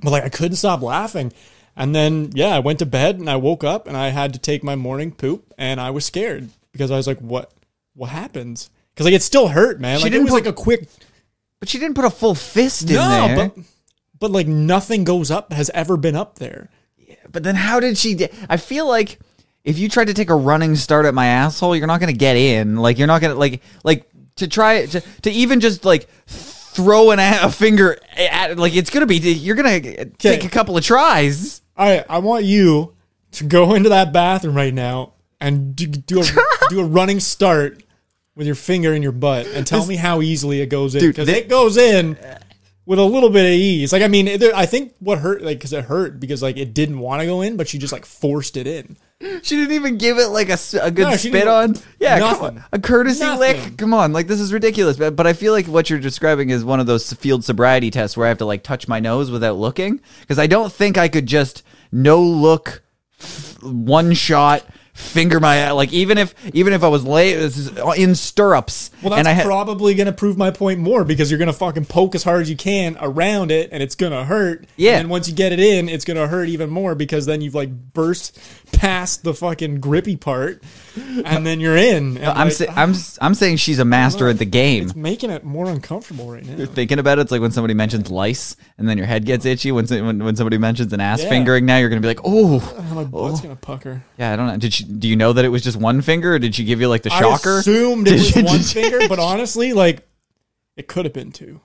but 0.00 0.10
like 0.10 0.22
I 0.24 0.28
couldn't 0.28 0.56
stop 0.56 0.80
laughing. 0.82 1.32
And 1.76 1.94
then 1.94 2.30
yeah, 2.34 2.54
I 2.54 2.60
went 2.60 2.78
to 2.80 2.86
bed 2.86 3.18
and 3.18 3.28
I 3.28 3.36
woke 3.36 3.64
up 3.64 3.88
and 3.88 3.96
I 3.96 4.10
had 4.10 4.32
to 4.34 4.38
take 4.38 4.62
my 4.62 4.76
morning 4.76 5.10
poop 5.10 5.52
and 5.58 5.80
I 5.80 5.90
was 5.90 6.04
scared 6.04 6.48
because 6.72 6.90
I 6.90 6.96
was 6.96 7.06
like, 7.06 7.18
what 7.18 7.50
what 7.94 8.10
happens? 8.10 8.70
Because 8.94 9.06
like 9.06 9.14
it 9.14 9.22
still 9.22 9.48
hurt, 9.48 9.80
man. 9.80 9.98
She 9.98 10.04
like 10.04 10.12
didn't 10.12 10.28
it 10.28 10.32
was 10.32 10.40
put- 10.40 10.46
like 10.46 10.52
a 10.54 10.62
quick 10.62 10.88
But 11.58 11.68
she 11.68 11.78
didn't 11.78 11.94
put 11.96 12.04
a 12.04 12.10
full 12.10 12.34
fist 12.36 12.82
in 12.88 12.94
no, 12.94 13.08
there. 13.08 13.48
but 13.48 13.64
but 14.20 14.30
like 14.30 14.46
nothing 14.46 15.02
goes 15.04 15.30
up 15.32 15.52
has 15.52 15.68
ever 15.70 15.96
been 15.96 16.14
up 16.14 16.38
there. 16.38 16.70
Yeah, 16.96 17.16
But 17.30 17.42
then 17.42 17.56
how 17.56 17.80
did 17.80 17.98
she? 17.98 18.28
I 18.48 18.56
feel 18.56 18.86
like 18.86 19.18
if 19.64 19.78
you 19.78 19.88
tried 19.88 20.06
to 20.06 20.14
take 20.14 20.30
a 20.30 20.34
running 20.34 20.76
start 20.76 21.06
at 21.06 21.14
my 21.14 21.26
asshole, 21.26 21.74
you're 21.74 21.86
not 21.86 21.98
going 21.98 22.12
to 22.12 22.18
get 22.18 22.36
in. 22.36 22.76
Like 22.76 22.98
you're 22.98 23.06
not 23.06 23.20
going 23.20 23.32
to 23.32 23.38
like 23.38 23.62
like 23.82 24.08
to 24.36 24.46
try 24.46 24.86
to 24.86 25.00
to 25.22 25.30
even 25.30 25.60
just 25.60 25.84
like 25.84 26.08
throw 26.26 27.10
an 27.10 27.18
a, 27.18 27.38
a 27.42 27.50
finger 27.50 27.98
at 28.16 28.58
like 28.58 28.76
it's 28.76 28.90
going 28.90 29.00
to 29.00 29.06
be 29.06 29.16
you're 29.16 29.56
going 29.56 29.82
to 29.82 30.04
take 30.04 30.44
a 30.44 30.50
couple 30.50 30.76
of 30.76 30.84
tries. 30.84 31.62
I 31.76 32.04
I 32.08 32.18
want 32.18 32.44
you 32.44 32.94
to 33.32 33.44
go 33.44 33.74
into 33.74 33.88
that 33.88 34.12
bathroom 34.12 34.54
right 34.54 34.74
now 34.74 35.14
and 35.40 35.74
do, 35.74 35.86
do 35.86 36.20
a 36.20 36.24
do 36.68 36.80
a 36.80 36.84
running 36.84 37.20
start 37.20 37.82
with 38.36 38.46
your 38.46 38.56
finger 38.56 38.92
in 38.92 39.02
your 39.02 39.12
butt 39.12 39.46
and 39.46 39.66
tell 39.66 39.86
me 39.86 39.96
how 39.96 40.20
easily 40.20 40.60
it 40.60 40.66
goes 40.66 40.94
in 40.94 41.06
because 41.06 41.28
it 41.28 41.48
goes 41.48 41.76
in 41.76 42.18
with 42.84 42.98
a 42.98 43.04
little 43.04 43.30
bit 43.30 43.46
of 43.46 43.52
ease. 43.52 43.92
Like 43.92 44.02
I 44.02 44.08
mean, 44.08 44.28
I 44.54 44.66
think 44.66 44.94
what 44.98 45.18
hurt 45.20 45.40
like 45.40 45.58
because 45.58 45.72
it 45.72 45.84
hurt 45.84 46.20
because 46.20 46.42
like 46.42 46.58
it 46.58 46.74
didn't 46.74 46.98
want 46.98 47.20
to 47.20 47.26
go 47.26 47.40
in, 47.40 47.56
but 47.56 47.66
she 47.66 47.78
just 47.78 47.92
like 47.92 48.04
forced 48.04 48.56
it 48.58 48.66
in. 48.66 48.96
She 49.20 49.56
didn't 49.56 49.72
even 49.72 49.96
give 49.96 50.18
it 50.18 50.28
like 50.28 50.48
a, 50.50 50.58
a 50.82 50.90
good 50.90 51.08
No, 51.08 51.16
spit 51.16 51.48
on. 51.48 51.76
Yeah, 51.98 52.18
nothing. 52.18 52.58
on. 52.58 52.64
a 52.72 52.78
courtesy 52.78 53.20
Nothing. 53.20 53.38
lick. 53.62 53.76
Come 53.78 53.94
on, 53.94 54.12
like 54.12 54.26
this 54.26 54.40
is 54.40 54.52
ridiculous. 54.52 54.96
But 54.96 55.16
but 55.16 55.26
I 55.26 55.32
feel 55.32 55.52
like 55.52 55.66
what 55.66 55.88
you're 55.88 55.98
describing 56.00 56.50
is 56.50 56.64
one 56.64 56.80
of 56.80 56.86
those 56.86 57.12
field 57.14 57.44
sobriety 57.44 57.90
tests 57.90 58.16
where 58.16 58.26
I 58.26 58.28
have 58.28 58.38
to 58.38 58.44
like 58.44 58.62
touch 58.62 58.86
my 58.88 59.00
nose 59.00 59.30
without 59.30 59.56
looking 59.56 60.00
because 60.20 60.38
I 60.38 60.46
don't 60.46 60.72
think 60.72 60.98
I 60.98 61.08
could 61.08 61.26
just 61.26 61.62
no 61.92 62.20
look, 62.20 62.82
f- 63.20 63.62
one 63.62 64.12
shot. 64.14 64.66
Finger 64.96 65.40
my 65.40 65.72
like 65.72 65.92
even 65.92 66.18
if 66.18 66.34
even 66.54 66.72
if 66.72 66.84
I 66.84 66.88
was 66.88 67.04
lay 67.04 67.34
this 67.34 67.68
uh, 67.78 67.90
in 67.96 68.14
stirrups 68.14 68.92
Well, 69.02 69.10
that's 69.10 69.18
and 69.18 69.26
I 69.26 69.32
had 69.32 69.44
probably 69.44 69.94
gonna 69.94 70.12
prove 70.12 70.38
my 70.38 70.52
point 70.52 70.78
more 70.78 71.02
because 71.04 71.32
you're 71.32 71.38
gonna 71.38 71.52
fucking 71.52 71.86
poke 71.86 72.14
as 72.14 72.22
hard 72.22 72.42
as 72.42 72.48
you 72.50 72.56
can 72.56 72.96
around 73.00 73.50
it, 73.50 73.70
and 73.72 73.82
it's 73.82 73.96
gonna 73.96 74.24
hurt. 74.24 74.66
Yeah. 74.76 74.98
And 75.00 75.10
once 75.10 75.28
you 75.28 75.34
get 75.34 75.50
it 75.52 75.58
in, 75.58 75.88
it's 75.88 76.04
gonna 76.04 76.28
hurt 76.28 76.48
even 76.48 76.70
more 76.70 76.94
because 76.94 77.26
then 77.26 77.40
you've 77.40 77.56
like 77.56 77.70
burst 77.92 78.38
past 78.72 79.24
the 79.24 79.34
fucking 79.34 79.80
grippy 79.80 80.14
part, 80.16 80.62
and 81.24 81.44
then 81.44 81.58
you're 81.58 81.76
in. 81.76 82.16
I'm 82.24 82.46
like, 82.46 82.52
sa- 82.52 82.72
I'm 82.76 82.94
I'm 83.20 83.34
saying 83.34 83.56
she's 83.56 83.80
a 83.80 83.84
master 83.84 84.28
at 84.28 84.38
the 84.38 84.44
game. 84.44 84.84
it's 84.84 84.94
making 84.94 85.30
it 85.30 85.42
more 85.42 85.66
uncomfortable 85.66 86.30
right 86.30 86.44
now. 86.44 86.54
You're 86.56 86.66
thinking 86.68 87.00
about 87.00 87.18
it, 87.18 87.22
it's 87.22 87.32
like 87.32 87.40
when 87.40 87.50
somebody 87.50 87.74
mentions 87.74 88.12
lice, 88.12 88.54
and 88.78 88.88
then 88.88 88.96
your 88.96 89.08
head 89.08 89.24
gets 89.26 89.44
itchy. 89.44 89.72
When 89.72 89.86
when, 89.86 90.22
when 90.24 90.36
somebody 90.36 90.58
mentions 90.58 90.92
an 90.92 91.00
ass 91.00 91.20
Yeah. 91.24 91.30
fingering, 91.30 91.66
now 91.66 91.78
you're 91.78 91.88
gonna 91.88 92.00
be 92.00 92.06
like, 92.08 92.20
oh, 92.24 92.60
My 92.94 93.02
butt's 93.02 93.40
gonna 93.40 93.56
pucker. 93.56 94.04
yeah. 94.18 94.32
I 94.32 94.36
don't 94.36 94.46
know. 94.46 94.56
Did 94.56 94.72
she? 94.72 94.83
Do 94.84 95.08
you 95.08 95.16
know 95.16 95.32
that 95.32 95.44
it 95.44 95.48
was 95.48 95.62
just 95.62 95.76
one 95.76 96.00
finger, 96.02 96.34
or 96.34 96.38
did 96.38 96.54
she 96.54 96.64
give 96.64 96.80
you 96.80 96.88
like 96.88 97.02
the 97.02 97.10
shocker? 97.10 97.56
I 97.56 97.60
assumed 97.60 98.08
it 98.08 98.12
was 98.36 98.44
one 98.44 98.60
finger, 98.60 99.08
but 99.08 99.18
honestly, 99.20 99.72
like 99.72 100.06
it 100.76 100.88
could 100.88 101.04
have 101.04 101.14
been 101.14 101.32
two. 101.32 101.60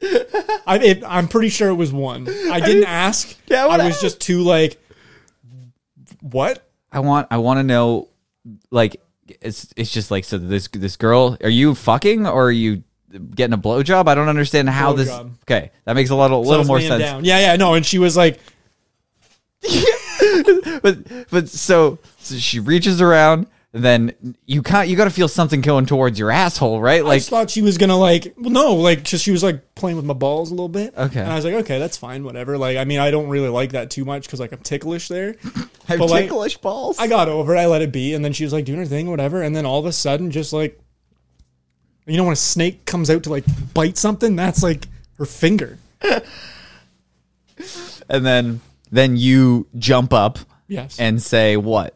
I, 0.00 0.78
it, 0.82 1.02
I'm 1.04 1.28
pretty 1.28 1.48
sure 1.48 1.68
it 1.68 1.74
was 1.74 1.92
one. 1.92 2.28
I 2.28 2.60
didn't 2.60 2.84
ask. 2.88 3.36
Yeah, 3.48 3.64
I 3.64 3.66
what 3.66 3.84
was 3.84 4.00
just 4.00 4.20
too 4.20 4.42
like, 4.42 4.80
what? 6.20 6.64
I 6.92 7.00
want. 7.00 7.26
I 7.30 7.38
want 7.38 7.58
to 7.58 7.62
know. 7.64 8.08
Like, 8.70 9.00
it's 9.40 9.72
it's 9.76 9.90
just 9.92 10.10
like 10.10 10.24
so. 10.24 10.38
This 10.38 10.68
this 10.68 10.96
girl, 10.96 11.36
are 11.42 11.48
you 11.50 11.74
fucking 11.74 12.26
or 12.26 12.46
are 12.46 12.52
you 12.52 12.82
getting 13.34 13.54
a 13.54 13.58
blowjob? 13.58 14.06
I 14.08 14.14
don't 14.14 14.28
understand 14.28 14.68
how 14.68 14.92
this. 14.92 15.08
Blowjob. 15.08 15.30
Okay, 15.42 15.70
that 15.84 15.94
makes 15.94 16.10
a 16.10 16.14
lot, 16.14 16.30
a 16.30 16.34
So 16.34 16.40
little 16.42 16.64
more 16.66 16.80
sense. 16.80 17.02
down. 17.02 17.24
Yeah, 17.24 17.40
yeah, 17.40 17.56
no. 17.56 17.74
And 17.74 17.84
she 17.84 17.98
was 17.98 18.16
like, 18.16 18.38
but 20.82 20.98
but 21.30 21.48
so, 21.48 21.98
so 22.28 22.36
she 22.36 22.60
reaches 22.60 23.00
around. 23.00 23.46
Then 23.72 24.34
you 24.46 24.62
can't. 24.62 24.88
You 24.88 24.96
got 24.96 25.04
to 25.04 25.10
feel 25.10 25.28
something 25.28 25.60
going 25.60 25.84
towards 25.84 26.18
your 26.18 26.30
asshole, 26.30 26.80
right? 26.80 27.00
I 27.02 27.04
Like 27.04 27.18
just 27.18 27.28
thought 27.28 27.50
she 27.50 27.60
was 27.60 27.76
gonna 27.76 27.98
like, 27.98 28.32
well, 28.38 28.48
no, 28.50 28.74
like, 28.76 29.02
just 29.02 29.22
she 29.22 29.30
was 29.30 29.42
like 29.42 29.74
playing 29.74 29.96
with 29.96 30.06
my 30.06 30.14
balls 30.14 30.50
a 30.50 30.54
little 30.54 30.70
bit. 30.70 30.94
Okay. 30.96 31.20
And 31.20 31.30
I 31.30 31.36
was 31.36 31.44
like, 31.44 31.52
okay, 31.54 31.78
that's 31.78 31.96
fine, 31.98 32.24
whatever. 32.24 32.56
Like, 32.56 32.78
I 32.78 32.84
mean, 32.84 32.98
I 32.98 33.10
don't 33.10 33.28
really 33.28 33.50
like 33.50 33.72
that 33.72 33.90
too 33.90 34.06
much 34.06 34.22
because 34.22 34.40
like 34.40 34.52
I'm 34.52 34.60
ticklish 34.60 35.08
there. 35.08 35.34
have 35.86 35.98
but, 35.98 36.08
like, 36.08 36.24
ticklish 36.24 36.56
balls. 36.56 36.98
I 36.98 37.08
got 37.08 37.28
over 37.28 37.54
it. 37.54 37.58
I 37.58 37.66
let 37.66 37.82
it 37.82 37.92
be, 37.92 38.14
and 38.14 38.24
then 38.24 38.32
she 38.32 38.44
was 38.44 38.54
like 38.54 38.64
doing 38.64 38.78
her 38.78 38.86
thing, 38.86 39.10
whatever. 39.10 39.42
And 39.42 39.54
then 39.54 39.66
all 39.66 39.78
of 39.80 39.84
a 39.86 39.92
sudden, 39.92 40.30
just 40.30 40.54
like, 40.54 40.80
you 42.06 42.16
know, 42.16 42.24
when 42.24 42.32
a 42.32 42.36
snake 42.36 42.86
comes 42.86 43.10
out 43.10 43.24
to 43.24 43.30
like 43.30 43.44
bite 43.74 43.98
something, 43.98 44.34
that's 44.34 44.62
like 44.62 44.86
her 45.18 45.26
finger. 45.26 45.78
and 48.08 48.24
then 48.24 48.62
then 48.90 49.16
you 49.18 49.66
jump 49.76 50.14
up 50.14 50.38
Yes. 50.68 50.98
and 50.98 51.22
say 51.22 51.58
what? 51.58 51.94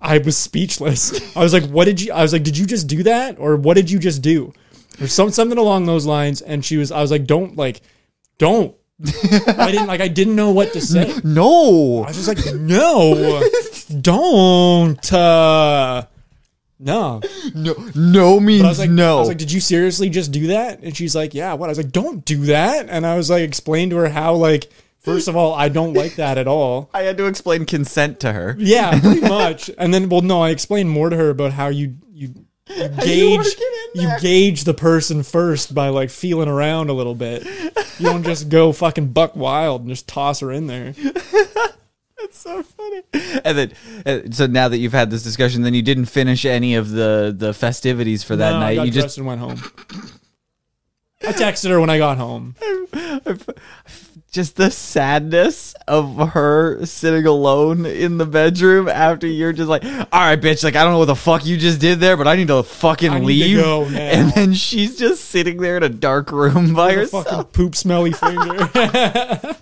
I 0.00 0.18
was 0.18 0.36
speechless. 0.36 1.36
I 1.36 1.40
was 1.40 1.52
like, 1.52 1.64
"What 1.64 1.86
did 1.86 2.00
you?" 2.00 2.12
I 2.12 2.22
was 2.22 2.32
like, 2.32 2.44
"Did 2.44 2.56
you 2.56 2.66
just 2.66 2.86
do 2.86 3.02
that, 3.04 3.38
or 3.38 3.56
what 3.56 3.74
did 3.74 3.90
you 3.90 3.98
just 3.98 4.22
do?" 4.22 4.52
Or 5.00 5.06
some 5.06 5.30
something 5.30 5.58
along 5.58 5.86
those 5.86 6.06
lines. 6.06 6.42
And 6.42 6.64
she 6.64 6.76
was, 6.76 6.92
I 6.92 7.00
was 7.00 7.10
like, 7.10 7.26
"Don't 7.26 7.56
like, 7.56 7.80
don't." 8.38 8.74
I 9.02 9.70
didn't 9.70 9.86
like. 9.86 10.00
I 10.00 10.08
didn't 10.08 10.36
know 10.36 10.50
what 10.50 10.72
to 10.74 10.80
say. 10.80 11.14
No. 11.24 12.04
I 12.04 12.08
was 12.08 12.16
just 12.16 12.28
like, 12.28 12.54
"No, 12.54 13.42
don't." 14.00 15.12
Uh, 15.12 16.06
no. 16.78 17.20
No, 17.54 17.74
no 17.94 18.40
means 18.40 18.62
But 18.62 18.66
I 18.66 18.70
was 18.70 18.78
like, 18.78 18.90
no. 18.90 19.16
I 19.16 19.20
was 19.20 19.28
like, 19.28 19.38
did 19.38 19.52
you 19.52 19.60
seriously 19.60 20.10
just 20.10 20.32
do 20.32 20.48
that? 20.48 20.80
And 20.82 20.96
she's 20.96 21.16
like, 21.16 21.32
yeah. 21.32 21.54
What? 21.54 21.66
I 21.66 21.70
was 21.70 21.78
like, 21.78 21.92
don't 21.92 22.24
do 22.24 22.44
that. 22.46 22.88
And 22.88 23.06
I 23.06 23.16
was 23.16 23.30
like, 23.30 23.42
explain 23.42 23.90
to 23.90 23.96
her 23.96 24.08
how, 24.08 24.34
like, 24.34 24.70
first 25.04 25.28
of 25.28 25.36
all, 25.36 25.54
I 25.54 25.68
don't 25.68 25.94
like 25.94 26.16
that 26.16 26.36
at 26.38 26.48
all. 26.48 26.90
I 26.94 27.02
had 27.02 27.16
to 27.18 27.26
explain 27.26 27.64
consent 27.66 28.18
to 28.20 28.32
her. 28.32 28.56
Yeah, 28.58 28.98
pretty 29.02 29.20
much. 29.20 29.70
And 29.78 29.94
then, 29.94 30.08
well, 30.08 30.22
no, 30.22 30.42
I 30.42 30.50
explained 30.50 30.90
more 30.90 31.08
to 31.10 31.16
her 31.16 31.30
about 31.30 31.52
how 31.52 31.68
you 31.68 31.96
you, 32.12 32.34
you 32.68 32.88
gauge 33.04 33.46
in 33.46 34.00
you 34.02 34.10
gauge 34.20 34.64
the 34.64 34.74
person 34.74 35.22
first 35.22 35.74
by 35.74 35.90
like 35.90 36.10
feeling 36.10 36.48
around 36.48 36.90
a 36.90 36.92
little 36.94 37.14
bit. 37.14 37.44
You 37.98 38.06
don't 38.06 38.24
just 38.24 38.48
go 38.48 38.72
fucking 38.72 39.12
buck 39.12 39.36
wild 39.36 39.82
and 39.82 39.90
just 39.90 40.08
toss 40.08 40.40
her 40.40 40.50
in 40.50 40.66
there. 40.66 40.92
That's 40.92 42.38
so 42.38 42.62
funny. 42.62 43.02
And 43.44 43.58
then, 43.58 43.72
uh, 44.06 44.20
so 44.32 44.46
now 44.46 44.68
that 44.68 44.78
you've 44.78 44.92
had 44.94 45.10
this 45.10 45.22
discussion, 45.22 45.62
then 45.62 45.74
you 45.74 45.82
didn't 45.82 46.06
finish 46.06 46.44
any 46.44 46.74
of 46.74 46.90
the 46.90 47.34
the 47.36 47.52
festivities 47.52 48.24
for 48.24 48.34
that 48.36 48.50
No, 48.52 48.56
I 48.56 48.60
night. 48.60 48.74
got 48.76 48.86
You 48.86 48.92
dressed 48.92 49.06
just 49.06 49.18
and 49.18 49.26
went 49.26 49.40
home. 49.40 49.62
I 51.22 51.32
texted 51.32 51.68
her 51.70 51.78
when 51.80 51.90
I 51.90 51.98
got 51.98 52.16
home. 52.18 52.54
Just 54.34 54.56
the 54.56 54.68
sadness 54.68 55.74
of 55.86 56.16
her 56.30 56.84
sitting 56.84 57.24
alone 57.24 57.86
in 57.86 58.18
the 58.18 58.26
bedroom 58.26 58.88
after 58.88 59.28
you're 59.28 59.52
just 59.52 59.68
like, 59.68 59.84
all 59.84 59.92
right, 60.12 60.40
bitch, 60.40 60.64
like 60.64 60.74
I 60.74 60.82
don't 60.82 60.92
know 60.92 60.98
what 60.98 61.04
the 61.04 61.14
fuck 61.14 61.46
you 61.46 61.56
just 61.56 61.80
did 61.80 62.00
there, 62.00 62.16
but 62.16 62.26
I 62.26 62.34
need 62.34 62.48
to 62.48 62.64
fucking 62.64 63.12
need 63.12 63.20
to 63.20 63.24
leave. 63.24 63.56
now. 63.92 63.96
And 63.96 64.32
then 64.32 64.52
she's 64.52 64.98
just 64.98 65.26
sitting 65.26 65.58
there 65.58 65.76
in 65.76 65.84
a 65.84 65.88
dark 65.88 66.32
room 66.32 66.74
by 66.74 66.90
A 66.90 66.94
herself. 66.96 67.28
fucking 67.28 67.44
poop 67.52 67.76
smelly 67.76 68.10
finger. 68.10 68.68
Like, 68.74 68.74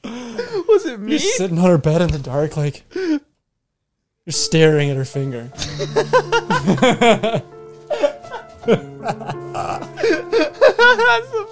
was 0.04 0.84
it 0.84 1.00
me? 1.00 1.12
just 1.16 1.36
sitting 1.38 1.58
on 1.58 1.64
her 1.64 1.78
bed 1.78 2.02
in 2.02 2.10
the 2.10 2.18
dark, 2.18 2.58
like 2.58 2.84
just 4.26 4.44
staring 4.44 4.90
at 4.90 4.96
her 4.98 5.04
finger. 5.06 5.50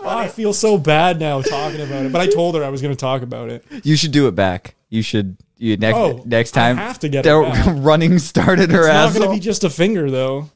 I 0.06 0.28
feel 0.32 0.52
so 0.52 0.78
bad 0.78 1.18
now 1.20 1.40
talking 1.42 1.80
about 1.80 2.06
it, 2.06 2.12
but 2.12 2.20
I 2.20 2.26
told 2.26 2.54
her 2.56 2.64
I 2.64 2.68
was 2.68 2.82
going 2.82 2.92
to 2.94 2.98
talk 3.00 3.22
about 3.22 3.50
it. 3.50 3.64
You 3.84 3.96
should 3.96 4.12
do 4.12 4.28
it 4.28 4.34
back. 4.34 4.74
You 4.88 5.02
should. 5.02 5.36
You 5.60 5.76
next 5.76 5.96
Oh, 5.96 6.22
next 6.24 6.56
I 6.56 6.68
time. 6.68 6.76
have 6.76 7.00
to 7.00 7.08
get 7.08 7.26
it 7.26 7.28
back. 7.42 7.66
running 7.78 8.18
started 8.20 8.70
her 8.70 8.82
It's 8.82 8.88
not 8.88 9.12
going 9.14 9.28
to 9.28 9.34
be 9.34 9.40
just 9.40 9.64
a 9.64 9.70
finger, 9.70 10.08
though. 10.10 10.50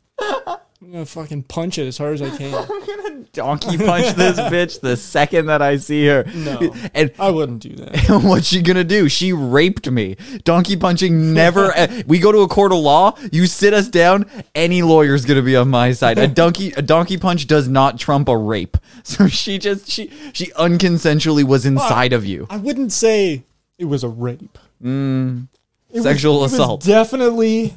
I'm 0.82 0.90
to 0.92 1.06
fucking 1.06 1.44
punch 1.44 1.78
it 1.78 1.86
as 1.86 1.96
hard 1.96 2.14
as 2.14 2.22
I 2.22 2.36
can. 2.36 2.52
I'm 2.70 2.84
gonna 2.86 3.24
donkey 3.32 3.78
punch 3.78 4.16
this 4.16 4.36
bitch 4.38 4.80
the 4.80 4.96
second 4.96 5.46
that 5.46 5.62
I 5.62 5.76
see 5.76 6.06
her. 6.06 6.24
No. 6.34 6.74
And 6.92 7.12
I 7.20 7.30
wouldn't 7.30 7.60
do 7.60 7.76
that. 7.76 8.20
what's 8.24 8.48
she 8.48 8.62
gonna 8.62 8.82
do? 8.82 9.08
She 9.08 9.32
raped 9.32 9.88
me. 9.88 10.16
Donkey 10.44 10.76
punching 10.76 11.32
never. 11.32 11.72
we 12.06 12.18
go 12.18 12.32
to 12.32 12.38
a 12.38 12.48
court 12.48 12.72
of 12.72 12.78
law. 12.78 13.16
You 13.30 13.46
sit 13.46 13.72
us 13.72 13.86
down. 13.88 14.28
Any 14.56 14.82
lawyer's 14.82 15.24
gonna 15.24 15.42
be 15.42 15.54
on 15.54 15.68
my 15.70 15.92
side. 15.92 16.18
A 16.18 16.26
donkey 16.26 16.72
a 16.72 16.82
donkey 16.82 17.16
punch 17.16 17.46
does 17.46 17.68
not 17.68 17.98
trump 17.98 18.28
a 18.28 18.36
rape. 18.36 18.76
So 19.04 19.28
she 19.28 19.58
just 19.58 19.88
she 19.88 20.10
she 20.32 20.46
unconsensually 20.52 21.44
was 21.44 21.64
inside 21.64 22.12
of 22.12 22.26
you. 22.26 22.48
I 22.50 22.56
wouldn't 22.56 22.92
say 22.92 23.44
it 23.78 23.84
was 23.84 24.02
a 24.02 24.08
rape. 24.08 24.58
Mm. 24.82 25.46
Was- 25.90 26.02
Sexual 26.02 26.40
was 26.40 26.52
assault. 26.54 26.82
definitely 26.82 27.74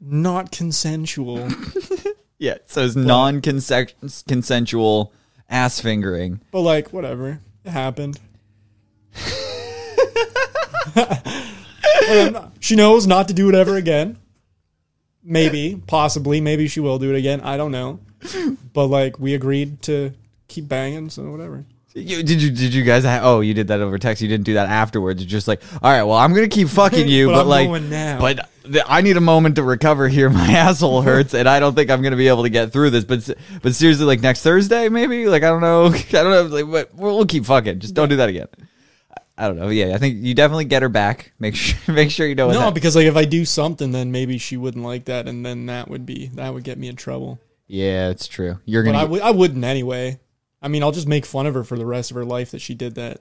not 0.00 0.50
consensual. 0.52 1.48
Yeah. 2.38 2.58
So 2.66 2.84
it's 2.84 2.94
non 2.94 3.40
consensual 3.40 5.10
ass 5.48 5.80
fingering. 5.80 6.40
but, 6.50 6.60
like, 6.60 6.92
whatever. 6.92 7.40
It 7.64 7.70
happened. 7.70 8.20
Like, 10.94 12.32
not- 12.32 12.52
she 12.60 12.76
knows 12.76 13.06
not 13.06 13.28
to 13.28 13.34
do 13.34 13.48
it 13.48 13.54
ever 13.54 13.76
again. 13.76 14.18
Maybe, 15.24 15.80
possibly, 15.86 16.40
maybe 16.40 16.68
she 16.68 16.78
will 16.80 16.98
do 16.98 17.12
it 17.12 17.16
again. 17.18 17.40
I 17.40 17.56
don't 17.56 17.72
know. 17.72 18.00
But 18.74 18.86
like 18.88 19.18
we 19.18 19.34
agreed 19.34 19.82
to 19.82 20.12
keep 20.46 20.68
banging, 20.68 21.08
so 21.10 21.22
whatever. 21.30 21.64
You, 21.94 22.22
did 22.22 22.42
you 22.42 22.50
did 22.50 22.74
you 22.74 22.82
guys? 22.84 23.04
Ha- 23.04 23.20
oh, 23.22 23.40
you 23.40 23.54
did 23.54 23.68
that 23.68 23.80
over 23.80 23.98
text. 23.98 24.20
You 24.22 24.28
didn't 24.28 24.44
do 24.44 24.54
that 24.54 24.68
afterwards. 24.68 25.22
You're 25.22 25.28
just 25.30 25.48
like, 25.48 25.62
all 25.82 25.90
right, 25.90 26.02
well, 26.02 26.18
I'm 26.18 26.34
gonna 26.34 26.48
keep 26.48 26.68
fucking 26.68 27.08
you, 27.08 27.28
But 27.28 27.44
but, 27.44 27.46
like, 27.46 27.82
now. 27.82 28.20
but 28.20 28.48
I 28.86 29.00
need 29.00 29.16
a 29.16 29.20
moment 29.20 29.56
to 29.56 29.62
recover 29.62 30.08
here. 30.08 30.28
My 30.30 30.46
asshole 30.52 31.02
hurts, 31.02 31.34
and 31.34 31.48
I 31.48 31.60
don't 31.60 31.74
think 31.74 31.90
I'm 31.90 32.02
gonna 32.02 32.16
be 32.16 32.28
able 32.28 32.42
to 32.44 32.48
get 32.50 32.72
through 32.72 32.90
this. 32.90 33.04
But 33.04 33.28
but 33.62 33.74
seriously, 33.74 34.04
like 34.06 34.20
next 34.20 34.42
Thursday, 34.42 34.88
maybe. 34.88 35.26
Like 35.28 35.42
I 35.42 35.48
don't 35.48 35.60
know. 35.60 35.86
I 35.94 36.02
don't 36.10 36.30
know. 36.30 36.42
Like, 36.44 36.70
but 36.70 36.94
we'll, 36.94 37.16
we'll 37.16 37.26
keep 37.26 37.44
fucking. 37.44 37.80
Just 37.80 37.94
don't 37.94 38.08
do 38.08 38.16
that 38.16 38.28
again. 38.28 38.48
I- 38.58 38.62
I 39.38 39.48
don't 39.48 39.58
know. 39.58 39.68
Yeah, 39.68 39.94
I 39.94 39.98
think 39.98 40.22
you 40.24 40.32
definitely 40.32 40.64
get 40.64 40.80
her 40.80 40.88
back. 40.88 41.32
Make 41.38 41.54
sure 41.56 41.94
make 41.94 42.10
sure 42.10 42.26
you 42.26 42.34
know. 42.34 42.48
No, 42.50 42.58
that- 42.60 42.74
because 42.74 42.96
like 42.96 43.04
if 43.06 43.16
I 43.16 43.26
do 43.26 43.44
something, 43.44 43.92
then 43.92 44.10
maybe 44.10 44.38
she 44.38 44.56
wouldn't 44.56 44.82
like 44.82 45.04
that, 45.06 45.28
and 45.28 45.44
then 45.44 45.66
that 45.66 45.88
would 45.90 46.06
be 46.06 46.28
that 46.34 46.54
would 46.54 46.64
get 46.64 46.78
me 46.78 46.88
in 46.88 46.96
trouble. 46.96 47.38
yeah, 47.66 48.08
it's 48.08 48.26
true. 48.28 48.58
You're 48.64 48.82
gonna. 48.82 48.96
I 48.96 49.00
get- 49.02 49.10
would 49.10 49.20
I 49.22 49.30
wouldn't 49.32 49.62
anyway. 49.64 50.18
I 50.62 50.68
mean, 50.68 50.82
I'll 50.82 50.90
just 50.90 51.06
make 51.06 51.26
fun 51.26 51.46
of 51.46 51.52
her 51.52 51.64
for 51.64 51.76
the 51.76 51.84
rest 51.84 52.10
of 52.10 52.14
her 52.16 52.24
life 52.24 52.50
that 52.52 52.60
she 52.62 52.74
did 52.74 52.94
that. 52.94 53.20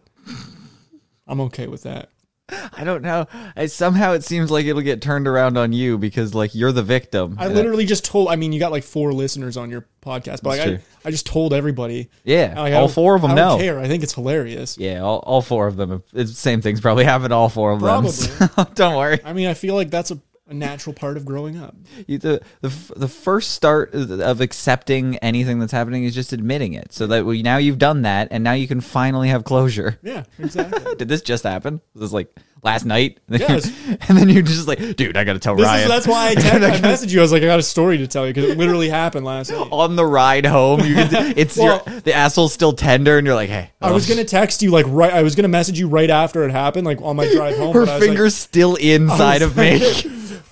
I'm 1.27 1.41
okay 1.41 1.67
with 1.67 1.83
that. 1.83 2.09
I 2.49 2.83
don't 2.83 3.01
know. 3.01 3.25
I, 3.55 3.65
somehow 3.65 4.13
it 4.13 4.23
seems 4.23 4.51
like 4.51 4.65
it'll 4.65 4.81
get 4.83 5.01
turned 5.01 5.27
around 5.27 5.57
on 5.57 5.73
you 5.73 5.97
because 5.97 6.35
like 6.35 6.53
you're 6.53 6.71
the 6.71 6.83
victim. 6.83 7.37
I 7.39 7.47
literally 7.47 7.85
just 7.85 8.05
told. 8.05 8.27
I 8.29 8.35
mean, 8.35 8.53
you 8.53 8.59
got 8.59 8.71
like 8.71 8.83
four 8.83 9.13
listeners 9.13 9.57
on 9.57 9.71
your 9.71 9.87
podcast, 10.01 10.43
but 10.43 10.57
like 10.57 10.61
I. 10.61 10.79
I 11.03 11.11
just 11.11 11.27
told 11.27 11.53
everybody. 11.53 12.09
Yeah, 12.23 12.59
Like, 12.59 12.73
all 12.73 12.87
four 12.87 13.15
of 13.15 13.21
them 13.21 13.31
I 13.31 13.35
don't 13.35 13.59
know. 13.59 13.63
care. 13.63 13.79
I 13.79 13.87
think 13.87 14.01
it's 14.01 14.13
hilarious. 14.13 14.75
Yeah, 14.75 15.01
all, 15.01 15.19
all 15.19 15.41
four 15.43 15.67
of 15.67 15.75
them. 15.77 16.01
It's 16.13 16.35
same 16.37 16.61
things 16.61 16.81
probably 16.81 17.03
happen 17.03 17.29
to 17.29 17.35
all 17.35 17.47
four 17.49 17.71
of 17.73 17.81
them. 17.81 18.07
So 18.09 18.47
don't 18.73 18.95
worry. 18.95 19.19
I 19.23 19.33
mean, 19.33 19.45
I 19.47 19.53
feel 19.53 19.75
like 19.75 19.91
that's 19.91 20.09
a, 20.09 20.19
a 20.47 20.53
natural 20.53 20.93
part 20.93 21.17
of 21.17 21.25
growing 21.25 21.57
up. 21.57 21.75
You, 22.07 22.19
the, 22.19 22.41
the 22.61 22.69
the 22.95 23.07
first 23.07 23.51
start 23.51 23.93
of 23.95 24.41
accepting 24.41 25.17
anything 25.17 25.57
that's 25.59 25.71
happening 25.71 26.03
is 26.03 26.13
just 26.13 26.33
admitting 26.33 26.73
it. 26.73 26.93
So 26.93 27.07
that 27.07 27.25
we, 27.25 27.41
now 27.41 27.57
you've 27.57 27.79
done 27.79 28.03
that, 28.03 28.27
and 28.31 28.43
now 28.43 28.53
you 28.53 28.67
can 28.67 28.79
finally 28.81 29.29
have 29.29 29.43
closure. 29.43 29.97
Yeah, 30.05 30.23
exactly. 30.37 30.95
Did 30.97 31.07
this 31.07 31.21
just 31.23 31.43
happen? 31.43 31.81
Was 31.95 32.01
this 32.01 32.13
like 32.13 32.35
last 32.61 32.85
night? 32.85 33.19
Yes. 33.29 33.71
and 34.07 34.17
then 34.17 34.29
you're 34.29 34.43
just 34.43 34.67
like, 34.67 34.95
dude, 34.95 35.17
I 35.17 35.23
gotta 35.23 35.39
tell 35.39 35.55
This 35.55 35.65
Ryan. 35.65 35.83
is, 35.83 35.87
that's 35.89 36.07
why 36.07 36.27
I, 36.29 36.35
text, 36.35 36.53
I 36.53 36.87
messaged 36.87 37.11
you. 37.11 37.19
I 37.19 37.21
was 37.23 37.31
like, 37.31 37.41
I 37.41 37.47
got 37.47 37.59
a 37.59 37.63
story 37.63 37.97
to 37.97 38.07
tell 38.07 38.27
you 38.27 38.33
because 38.33 38.49
it 38.51 38.57
literally 38.57 38.87
happened 38.89 39.25
last 39.25 39.49
night. 39.51 39.67
on 39.71 39.95
the 39.95 40.05
ride 40.05 40.45
home, 40.45 40.81
you 40.81 40.93
can. 40.93 41.33
It's 41.37 41.57
Well- 41.57 41.81
your 41.87 41.99
the 42.01 42.13
asshole's 42.13 42.53
still 42.53 42.73
tender, 42.73 43.17
and 43.17 43.25
you're 43.25 43.35
like, 43.35 43.49
hey, 43.49 43.71
I 43.81 43.91
was 43.91 44.09
oh, 44.09 44.13
gonna 44.13 44.25
text 44.25 44.61
you 44.61 44.69
like 44.69 44.85
right. 44.89 45.11
I 45.11 45.23
was 45.23 45.33
gonna 45.35 45.47
message 45.47 45.79
you 45.79 45.87
right 45.87 46.09
after 46.09 46.43
it 46.43 46.51
happened, 46.51 46.85
like 46.85 47.01
on 47.01 47.15
my 47.15 47.27
drive 47.31 47.57
home. 47.57 47.73
her 47.73 47.81
but 47.85 47.89
I 47.89 47.93
like- 47.97 48.03
finger's 48.03 48.35
still 48.35 48.75
inside 48.75 49.41
of 49.41 49.57
me. 49.57 49.79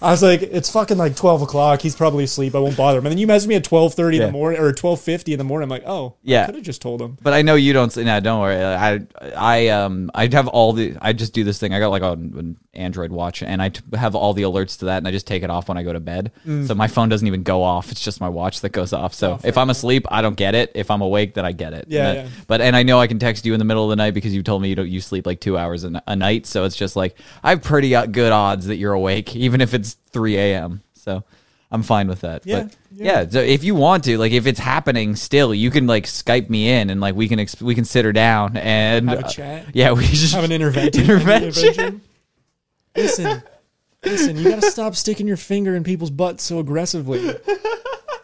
I 0.03 0.11
was 0.11 0.21
like, 0.21 0.41
it's 0.41 0.69
fucking 0.69 0.97
like 0.97 1.15
twelve 1.15 1.41
o'clock. 1.41 1.81
He's 1.81 1.95
probably 1.95 2.25
asleep. 2.25 2.53
I 2.55 2.59
won't 2.59 2.75
bother 2.75 2.99
him. 2.99 3.05
And 3.05 3.11
then 3.11 3.17
you 3.17 3.25
messaged 3.25 3.47
me 3.47 3.55
at 3.55 3.63
twelve 3.63 3.93
thirty 3.93 4.17
in 4.17 4.21
Yeah. 4.21 4.27
the 4.27 4.33
morning 4.33 4.59
or 4.59 4.71
twelve 4.73 4.99
fifty 4.99 5.31
in 5.31 5.37
the 5.37 5.43
morning. 5.45 5.63
I'm 5.63 5.69
like, 5.69 5.83
oh, 5.87 6.15
Yeah. 6.23 6.43
I 6.43 6.45
could 6.47 6.55
have 6.55 6.63
just 6.63 6.81
told 6.81 7.01
him. 7.01 7.17
But 7.21 7.33
I 7.33 7.41
know 7.41 7.55
you 7.55 7.71
don't. 7.73 7.89
say 7.91 8.03
No, 8.03 8.19
don't 8.19 8.41
worry. 8.41 8.61
I, 8.61 8.99
I, 9.35 9.67
um, 9.69 10.11
I 10.13 10.27
have 10.33 10.47
all 10.49 10.73
the. 10.73 10.95
I 11.01 11.13
just 11.13 11.33
do 11.33 11.43
this 11.45 11.57
thing. 11.59 11.73
I 11.73 11.79
got 11.79 11.87
like 11.89 12.01
a, 12.03 12.19
Android 12.73 13.11
watch, 13.11 13.43
and 13.43 13.61
I 13.61 13.69
t- 13.69 13.81
have 13.93 14.15
all 14.15 14.33
the 14.33 14.41
alerts 14.43 14.79
to 14.79 14.85
that, 14.85 14.97
and 14.97 15.07
I 15.07 15.11
just 15.11 15.27
take 15.27 15.43
it 15.43 15.49
off 15.49 15.67
when 15.69 15.77
I 15.77 15.83
go 15.83 15.93
to 15.93 15.99
bed. 15.99 16.31
So 16.65 16.73
my 16.73 16.87
phone 16.87 17.07
doesn't 17.09 17.27
even 17.27 17.43
go 17.43 17.61
off. 17.63 17.91
It's 17.91 18.01
just 18.01 18.19
my 18.19 18.29
watch 18.29 18.61
that 18.61 18.69
goes 18.71 18.93
off. 18.93 19.13
So 19.13 19.33
Mm. 19.33 19.39
Oh, 19.43 19.47
if 19.47 19.57
I'm 19.57 19.69
asleep, 19.69 20.05
I 20.09 20.21
don't 20.21 20.35
get 20.35 20.55
it. 20.55 20.71
If 20.75 20.89
I'm 20.89 21.01
awake, 21.01 21.33
then 21.35 21.45
I 21.45 21.51
get 21.51 21.73
it. 21.73 21.85
Yeah, 21.87 22.05
But- 22.13 22.15
yeah. 22.15 22.27
But 22.47 22.61
and 22.61 22.75
I 22.75 22.83
know 22.83 22.99
I 22.99 23.07
can 23.07 23.19
text 23.19 23.45
you 23.45 23.53
in 23.53 23.59
the 23.59 23.65
middle 23.65 23.83
of 23.83 23.89
the 23.89 23.95
night 23.95 24.13
because 24.13 24.33
you 24.33 24.41
told 24.43 24.61
me 24.61 24.69
you 24.69 24.75
don't. 24.75 24.89
You 24.89 25.01
sleep 25.01 25.25
like 25.27 25.39
two 25.39 25.57
hours 25.57 25.83
a 25.83 26.15
night. 26.15 26.45
So 26.47 26.63
it's 26.65 26.75
just 26.75 26.95
like 26.95 27.15
I 27.43 27.51
have 27.51 27.61
pretty 27.61 27.95
uh, 27.95 28.05
good 28.07 28.31
odds 28.31 28.65
that 28.67 28.77
you're 28.77 28.93
awake, 28.93 29.35
even 29.45 29.61
if 29.61 29.73
it's 29.73 29.97
3 30.11 30.37
a.m. 30.37 30.81
So. 30.93 31.23
I'm 31.71 31.81
fine 31.81 32.07
with 32.07 32.21
that. 32.21 32.45
Yeah, 32.45 32.65
but 32.65 32.75
yeah. 32.91 33.21
yeah. 33.23 33.29
So 33.29 33.39
if 33.39 33.63
you 33.63 33.73
want 33.73 34.03
to, 34.03 34.19
like, 34.19 34.31
if 34.31 34.45
it's 34.45 34.59
happening 34.59 35.15
still, 35.15 35.55
you 35.55 35.71
can 35.71 35.87
like 35.87 36.05
Skype 36.05 36.47
me 36.47 36.69
in 36.69 36.91
and 36.91 37.01
like 37.01 37.15
we 37.15 37.27
can 37.27 37.39
ex- 37.39 37.59
we 37.63 37.73
can 37.73 37.83
sit 37.83 38.05
her 38.05 38.11
down 38.13 38.57
and 38.57 39.09
Have 39.09 39.19
a 39.21 39.25
uh, 39.25 39.27
chat? 39.27 39.65
yeah, 39.73 39.91
we 39.91 40.05
just 40.05 40.35
Have 40.35 40.43
an 40.43 40.51
intervention. 40.51 41.01
Intervention. 41.01 42.01
Listen, 42.95 43.43
listen. 44.03 44.37
You 44.37 44.49
gotta 44.49 44.69
stop 44.69 44.95
sticking 44.95 45.27
your 45.27 45.37
finger 45.37 45.75
in 45.75 45.83
people's 45.83 46.11
butts 46.11 46.43
so 46.43 46.59
aggressively. 46.59 47.35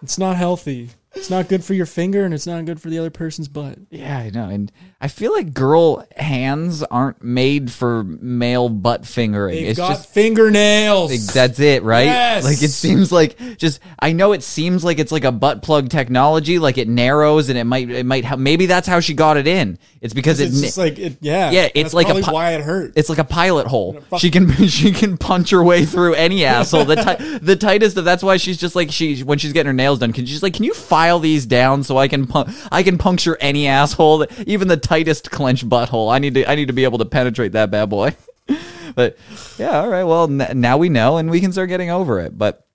It's 0.01 0.17
not 0.17 0.37
healthy. 0.37 0.89
It's 1.15 1.29
not 1.29 1.49
good 1.49 1.63
for 1.63 1.73
your 1.73 1.85
finger, 1.85 2.23
and 2.23 2.33
it's 2.33 2.47
not 2.47 2.63
good 2.65 2.81
for 2.81 2.89
the 2.89 2.99
other 2.99 3.09
person's 3.09 3.47
butt. 3.47 3.77
Yeah, 3.89 4.17
I 4.17 4.29
know. 4.29 4.47
And 4.49 4.71
I 5.01 5.07
feel 5.07 5.31
like 5.31 5.53
girl 5.53 6.05
hands 6.17 6.83
aren't 6.83 7.23
made 7.23 7.71
for 7.71 8.03
male 8.03 8.67
butt 8.67 9.05
fingering. 9.05 9.55
They've 9.55 9.69
it's 9.69 9.77
got 9.79 9.89
just 9.95 10.09
fingernails. 10.09 11.09
like, 11.11 11.33
that's 11.33 11.59
it, 11.61 11.83
right? 11.83 12.03
Yes. 12.05 12.43
Like 12.43 12.61
it 12.61 12.69
seems 12.71 13.09
like 13.11 13.37
just 13.57 13.79
I 13.99 14.11
know 14.11 14.33
it 14.33 14.43
seems 14.43 14.83
like 14.83 14.99
it's 14.99 15.11
like 15.13 15.23
a 15.23 15.31
butt 15.31 15.61
plug 15.61 15.89
technology, 15.89 16.59
like 16.59 16.77
it 16.77 16.89
narrows 16.89 17.47
and 17.47 17.57
it 17.57 17.63
might 17.63 17.89
it 17.89 18.05
might 18.05 18.25
help. 18.25 18.41
Maybe 18.41 18.65
that's 18.65 18.87
how 18.87 18.99
she 18.99 19.13
got 19.13 19.37
it 19.37 19.47
in. 19.47 19.79
It's 20.01 20.13
because 20.13 20.39
it's 20.41 20.55
na- 20.55 20.61
just 20.67 20.77
like 20.77 20.99
it, 20.99 21.17
yeah, 21.21 21.51
Yeah, 21.51 21.65
it's 21.73 21.93
That's 21.93 21.93
like 21.93 22.09
a 22.09 22.21
pu- 22.21 22.31
why 22.33 22.51
it 22.51 22.61
hurt. 22.61 22.93
It's 22.95 23.09
like 23.09 23.19
a 23.19 23.23
pilot 23.25 23.67
hole. 23.67 23.99
fuck- 24.09 24.19
She 24.19 24.29
can 24.31 24.51
she 24.67 24.91
can 24.91 25.17
punch 25.17 25.51
her 25.51 25.63
way 25.63 25.85
through 25.85 26.13
any 26.15 26.43
asshole. 26.43 26.83
The 26.85 26.95
ti- 26.95 27.37
the 27.41 27.55
tightest 27.55 27.95
of 27.97 28.03
that's 28.05 28.23
why 28.23 28.35
she's 28.35 28.57
just 28.57 28.75
like 28.75 28.91
she 28.91 29.21
when 29.23 29.37
she's 29.37 29.53
getting 29.53 29.67
her 29.67 29.73
nails 29.73 29.99
done. 29.99 30.11
Can 30.11 30.25
she's 30.25 30.43
like, 30.43 30.53
can 30.55 30.65
you 30.65 30.73
file 30.73 31.19
these 31.19 31.45
down 31.45 31.83
so 31.83 31.97
I 31.97 32.09
can 32.09 32.27
pu- 32.27 32.45
I 32.69 32.83
can 32.83 32.97
puncture 32.97 33.37
any 33.39 33.65
asshole, 33.67 34.19
that, 34.19 34.47
even 34.47 34.67
the 34.67 34.77
tightest 34.89 35.29
clenched 35.31 35.69
butthole. 35.69 36.11
I 36.11 36.19
need 36.19 36.33
to 36.33 36.49
I 36.49 36.55
need 36.55 36.67
to 36.67 36.73
be 36.73 36.83
able 36.83 36.97
to 36.97 37.05
penetrate 37.05 37.51
that 37.53 37.69
bad 37.71 37.89
boy. 37.89 38.15
But 38.95 39.17
yeah, 39.59 39.81
all 39.81 39.87
right. 39.87 40.03
Well, 40.03 40.23
n- 40.23 40.59
now 40.59 40.77
we 40.77 40.89
know, 40.89 41.17
and 41.17 41.29
we 41.29 41.39
can 41.39 41.51
start 41.51 41.69
getting 41.69 41.91
over 41.91 42.19
it. 42.19 42.35
But 42.35 42.65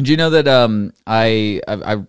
do 0.00 0.08
you 0.08 0.16
know 0.16 0.30
that 0.30 0.46
um, 0.46 0.92
I, 1.04 1.60
I 1.66 1.94
I 1.94 2.02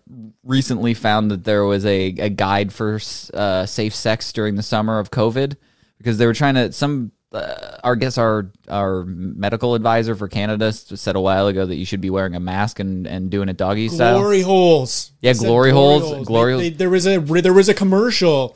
recently 0.44 0.94
found 0.94 1.32
that 1.32 1.44
there 1.46 1.66
was 1.66 1.84
a, 1.84 2.14
a 2.20 2.30
guide 2.30 2.72
for 2.72 3.00
uh, 3.34 3.66
safe 3.66 3.96
sex 3.96 4.32
during 4.34 4.54
the 4.56 4.62
summer 4.62 5.00
of 5.00 5.10
COVID 5.10 5.58
because 5.98 6.20
they 6.20 6.28
were 6.28 6.36
trying 6.36 6.56
to 6.56 6.72
some. 6.72 7.12
Uh, 7.32 7.78
our 7.84 7.96
guess 7.96 8.18
our 8.20 8.52
our 8.70 9.04
medical 9.06 9.74
advisor 9.76 10.16
for 10.16 10.28
Canada 10.28 10.72
said 10.72 11.16
a 11.16 11.20
while 11.20 11.48
ago 11.48 11.66
that 11.66 11.76
you 11.76 11.86
should 11.86 12.02
be 12.02 12.12
wearing 12.12 12.36
a 12.36 12.40
mask 12.40 12.80
and, 12.80 13.08
and 13.08 13.30
doing 13.32 13.50
it 13.50 13.58
doggy 13.58 13.90
style. 13.90 14.20
Glory 14.20 14.42
holes. 14.42 15.12
Yeah, 15.22 15.34
said 15.34 15.46
glory 15.48 15.72
holes, 15.72 16.28
glory- 16.28 16.56
They- 16.56 16.70
they- 16.70 16.76
there 16.78 16.90
was 16.92 17.08
a 17.08 17.18
there 17.20 17.54
was 17.54 17.68
a 17.68 17.74
commercial. 17.74 18.56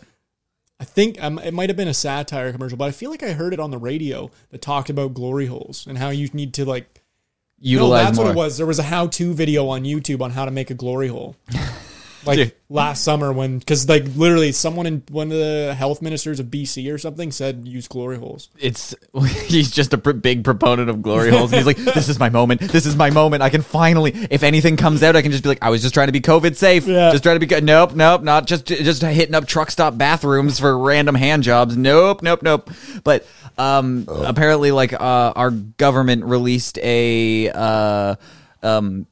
I 0.84 0.86
think 0.86 1.24
um, 1.24 1.39
it 1.39 1.54
might 1.54 1.69
have 1.69 1.78
been 1.78 1.88
a 1.88 1.93
satire 1.93 2.52
commercial, 2.52 2.78
but 2.78 2.89
I 2.89 2.91
feel 2.91 3.10
like 3.10 3.24
I 3.24 3.32
heard 3.32 3.54
it 3.54 3.60
on 3.62 3.72
the 3.72 3.78
radio 3.78 4.30
that 4.50 4.62
talked 4.62 4.89
about 4.89 5.13
glory 5.13 5.46
holes 5.46 5.88
and 5.88 5.98
how 5.98 6.10
you 6.10 6.28
need 6.34 6.54
to 6.56 6.65
like. 6.65 7.02
No, 7.62 7.69
Utilize 7.69 8.06
that's 8.08 8.17
more. 8.17 8.26
what 8.26 8.32
it 8.32 8.36
was. 8.36 8.58
There 8.58 8.65
was 8.65 8.80
a 8.80 8.84
how-to 8.84 9.34
video 9.34 9.69
on 9.69 9.86
YouTube 9.86 10.19
on 10.19 10.32
how 10.32 10.43
to 10.43 10.52
make 10.52 10.69
a 10.72 10.74
glory 10.74 11.08
hole. 11.08 11.38
Like 12.25 12.38
Dude. 12.38 12.53
last 12.69 13.03
summer 13.03 13.33
when, 13.33 13.59
because 13.59 13.89
like 13.89 14.05
literally 14.15 14.51
someone 14.53 14.86
in 14.86 15.03
one 15.09 15.31
of 15.31 15.38
the 15.38 15.75
health 15.77 16.01
ministers 16.01 16.39
of 16.39 16.45
BC 16.45 16.93
or 16.93 16.97
something 16.97 17.31
said 17.31 17.67
use 17.67 17.88
glory 17.89 18.17
holes. 18.17 18.49
it's 18.57 18.95
he's 19.45 19.69
just 19.69 19.93
a 19.93 19.97
pr- 19.97 20.12
big 20.13 20.43
proponent 20.43 20.89
of 20.89 21.01
glory 21.01 21.31
holes. 21.31 21.51
And 21.51 21.57
he's 21.57 21.65
like, 21.65 21.93
"This 21.93 22.07
is 22.07 22.19
my 22.19 22.29
moment. 22.29 22.62
This 22.62 22.86
is 22.86 22.95
my 22.95 23.09
moment. 23.09 23.43
I 23.43 23.49
can 23.49 23.62
finally, 23.62 24.12
if 24.31 24.43
anything 24.43 24.77
comes 24.77 25.03
out, 25.03 25.15
I 25.17 25.21
can 25.21 25.31
just 25.31 25.43
be 25.43 25.49
like, 25.49 25.62
I 25.62 25.69
was 25.69 25.81
just 25.81 25.93
trying 25.93 26.07
to 26.07 26.13
be 26.13 26.21
COVID 26.21 26.55
safe. 26.55 26.88
Yeah. 26.88 27.12
Just 27.12 27.23
trying 27.23 27.36
to 27.36 27.39
be. 27.39 27.47
co- 27.47 27.59
Nope, 27.59 27.93
nope, 27.93 28.21
not 28.23 28.47
just 28.47 28.65
just 28.67 29.01
hitting 29.01 29.36
up 29.36 29.45
truck 29.45 29.69
stop 29.69 29.97
bathrooms 29.97 30.59
for 30.59 30.77
random 30.77 31.15
hand 31.15 31.43
jobs. 31.43 31.75
Nope, 31.75 32.21
nope, 32.23 32.41
nope. 32.41 32.69
But 33.03 33.27
um, 33.57 34.05
apparently, 34.07 34.71
like 34.71 34.93
uh, 34.93 35.33
our 35.36 35.51
government 35.51 36.23
released 36.23 36.77
a 36.79 37.49
uh, 37.49 38.15
um. 38.62 39.07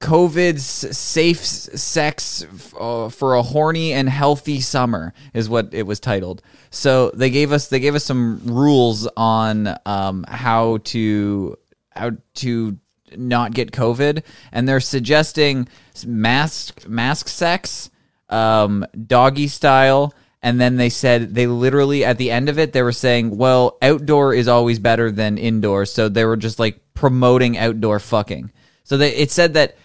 COVID's 0.00 0.96
safe 0.96 1.44
sex 1.44 2.46
uh, 2.78 3.08
for 3.08 3.34
a 3.34 3.42
horny 3.42 3.92
and 3.92 4.08
healthy 4.08 4.60
summer 4.60 5.12
is 5.34 5.48
what 5.48 5.74
it 5.74 5.84
was 5.84 5.98
titled. 5.98 6.40
So 6.70 7.10
they 7.10 7.30
gave 7.30 7.50
us 7.50 7.68
they 7.68 7.80
gave 7.80 7.94
us 7.94 8.04
some 8.04 8.40
rules 8.44 9.08
on 9.16 9.74
um, 9.86 10.24
how 10.28 10.78
to 10.84 11.58
how 11.90 12.12
to 12.36 12.78
not 13.16 13.54
get 13.54 13.72
COVID, 13.72 14.22
and 14.52 14.68
they're 14.68 14.80
suggesting 14.80 15.68
mask 16.06 16.86
mask 16.86 17.26
sex, 17.26 17.90
um, 18.28 18.86
doggy 19.06 19.48
style, 19.48 20.14
and 20.42 20.60
then 20.60 20.76
they 20.76 20.90
said 20.90 21.34
they 21.34 21.48
literally 21.48 22.04
at 22.04 22.18
the 22.18 22.30
end 22.30 22.48
of 22.48 22.58
it 22.58 22.72
they 22.72 22.82
were 22.82 22.92
saying, 22.92 23.36
well, 23.36 23.78
outdoor 23.82 24.32
is 24.32 24.46
always 24.46 24.78
better 24.78 25.10
than 25.10 25.38
indoor, 25.38 25.86
so 25.86 26.08
they 26.08 26.24
were 26.24 26.36
just 26.36 26.60
like 26.60 26.78
promoting 26.94 27.58
outdoor 27.58 27.98
fucking. 27.98 28.52
So 28.84 28.96
they 28.96 29.14
it 29.16 29.32
said 29.32 29.54
that 29.54 29.76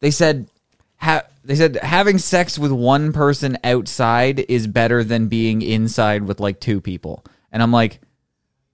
they 0.00 0.10
said 0.10 0.48
ha- 0.96 1.24
they 1.44 1.54
said 1.54 1.76
having 1.76 2.18
sex 2.18 2.58
with 2.58 2.72
one 2.72 3.12
person 3.12 3.58
outside 3.64 4.40
is 4.48 4.66
better 4.66 5.04
than 5.04 5.28
being 5.28 5.62
inside 5.62 6.24
with 6.24 6.40
like 6.40 6.60
two 6.60 6.80
people. 6.80 7.24
And 7.52 7.62
I'm 7.62 7.72
like, 7.72 8.00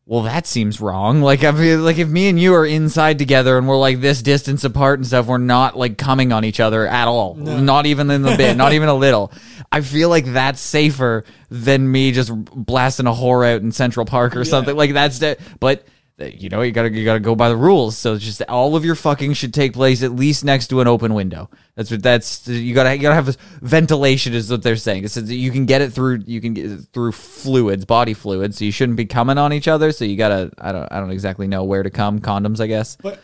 well, 0.04 0.22
that 0.22 0.46
seems 0.46 0.80
wrong. 0.80 1.22
Like, 1.32 1.44
I 1.44 1.50
mean, 1.52 1.84
like 1.84 1.98
if 1.98 2.08
me 2.08 2.28
and 2.28 2.40
you 2.40 2.54
are 2.54 2.66
inside 2.66 3.18
together 3.18 3.56
and 3.56 3.68
we're 3.68 3.78
like 3.78 4.00
this 4.00 4.22
distance 4.22 4.64
apart 4.64 4.98
and 4.98 5.06
stuff, 5.06 5.26
we're 5.26 5.38
not 5.38 5.76
like 5.76 5.96
coming 5.96 6.32
on 6.32 6.44
each 6.44 6.60
other 6.60 6.86
at 6.86 7.06
all. 7.06 7.34
Not 7.34 7.86
even 7.86 8.10
in 8.10 8.22
the 8.22 8.36
bit, 8.36 8.56
not 8.56 8.72
even 8.72 8.88
a 8.88 8.94
little. 8.94 9.32
I 9.70 9.80
feel 9.82 10.08
like 10.08 10.26
that's 10.26 10.60
safer 10.60 11.24
than 11.48 11.90
me 11.90 12.12
just 12.12 12.32
blasting 12.34 13.06
a 13.06 13.12
whore 13.12 13.46
out 13.50 13.62
in 13.62 13.72
Central 13.72 14.04
Park 14.04 14.36
or 14.36 14.44
something. 14.44 14.76
Like 14.76 14.92
that's 14.92 15.20
that. 15.20 15.38
But 15.60 15.86
uh, 16.20 16.26
you 16.26 16.48
know, 16.50 16.60
you 16.62 16.72
gotta 16.72 16.90
you 16.90 17.04
gotta 17.04 17.20
go 17.20 17.34
by 17.34 17.48
the 17.48 17.56
rules. 17.56 17.96
So 17.96 18.14
it's 18.14 18.24
just 18.24 18.42
all 18.42 18.76
of 18.76 18.84
your 18.84 18.94
fucking 18.94 19.32
should 19.32 19.54
take 19.54 19.72
place 19.72 20.02
at 20.02 20.12
least 20.12 20.44
next 20.44 20.66
to 20.68 20.80
an 20.80 20.86
open 20.88 21.14
window. 21.14 21.48
That's 21.74 21.90
what 21.90 22.02
that's 22.02 22.46
you 22.46 22.74
gotta 22.74 22.94
you 22.94 23.00
gotta 23.02 23.14
have 23.14 23.36
ventilation 23.62 24.34
is 24.34 24.50
what 24.50 24.62
they're 24.62 24.76
saying. 24.76 25.04
It 25.04 25.10
says 25.10 25.26
that 25.28 25.34
you 25.34 25.50
can 25.50 25.64
get 25.66 25.80
it 25.80 25.92
through 25.92 26.22
you 26.26 26.40
can 26.40 26.52
get 26.54 26.70
it 26.70 26.80
through 26.92 27.12
fluids, 27.12 27.84
body 27.84 28.14
fluids. 28.14 28.58
So 28.58 28.64
you 28.66 28.72
shouldn't 28.72 28.96
be 28.98 29.06
coming 29.06 29.38
on 29.38 29.52
each 29.52 29.68
other. 29.68 29.90
So 29.90 30.04
you 30.04 30.16
gotta 30.16 30.50
I 30.58 30.70
don't 30.72 30.86
I 30.92 31.00
don't 31.00 31.10
exactly 31.10 31.46
know 31.46 31.64
where 31.64 31.82
to 31.82 31.90
come. 31.90 32.20
Condoms, 32.20 32.60
I 32.60 32.66
guess. 32.66 32.96
But 32.96 33.18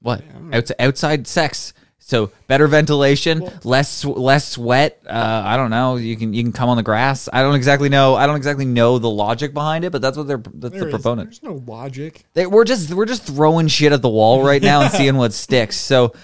What 0.00 0.22
Outs- 0.54 0.72
outside 0.78 1.26
sex. 1.26 1.74
So 2.02 2.32
better 2.48 2.66
ventilation, 2.66 3.48
less 3.62 4.04
less 4.04 4.48
sweat. 4.48 5.00
Uh, 5.06 5.42
I 5.44 5.56
don't 5.56 5.70
know. 5.70 5.96
You 5.96 6.16
can 6.16 6.32
you 6.34 6.42
can 6.42 6.52
come 6.52 6.68
on 6.68 6.76
the 6.76 6.82
grass. 6.82 7.28
I 7.32 7.42
don't 7.42 7.54
exactly 7.54 7.88
know. 7.88 8.16
I 8.16 8.26
don't 8.26 8.36
exactly 8.36 8.64
know 8.64 8.98
the 8.98 9.10
logic 9.10 9.54
behind 9.54 9.84
it, 9.84 9.92
but 9.92 10.02
that's 10.02 10.16
what 10.16 10.26
they're 10.26 10.42
that's 10.54 10.76
the 10.76 10.86
proponent. 10.90 11.28
there's 11.28 11.42
no 11.42 11.62
logic. 11.70 12.24
They, 12.34 12.46
we're 12.46 12.64
just 12.64 12.92
we're 12.92 13.06
just 13.06 13.24
throwing 13.24 13.68
shit 13.68 13.92
at 13.92 14.02
the 14.02 14.08
wall 14.08 14.42
right 14.44 14.62
now 14.62 14.80
and 14.82 14.90
seeing 14.92 15.16
what 15.16 15.32
sticks. 15.32 15.76
So 15.76 16.14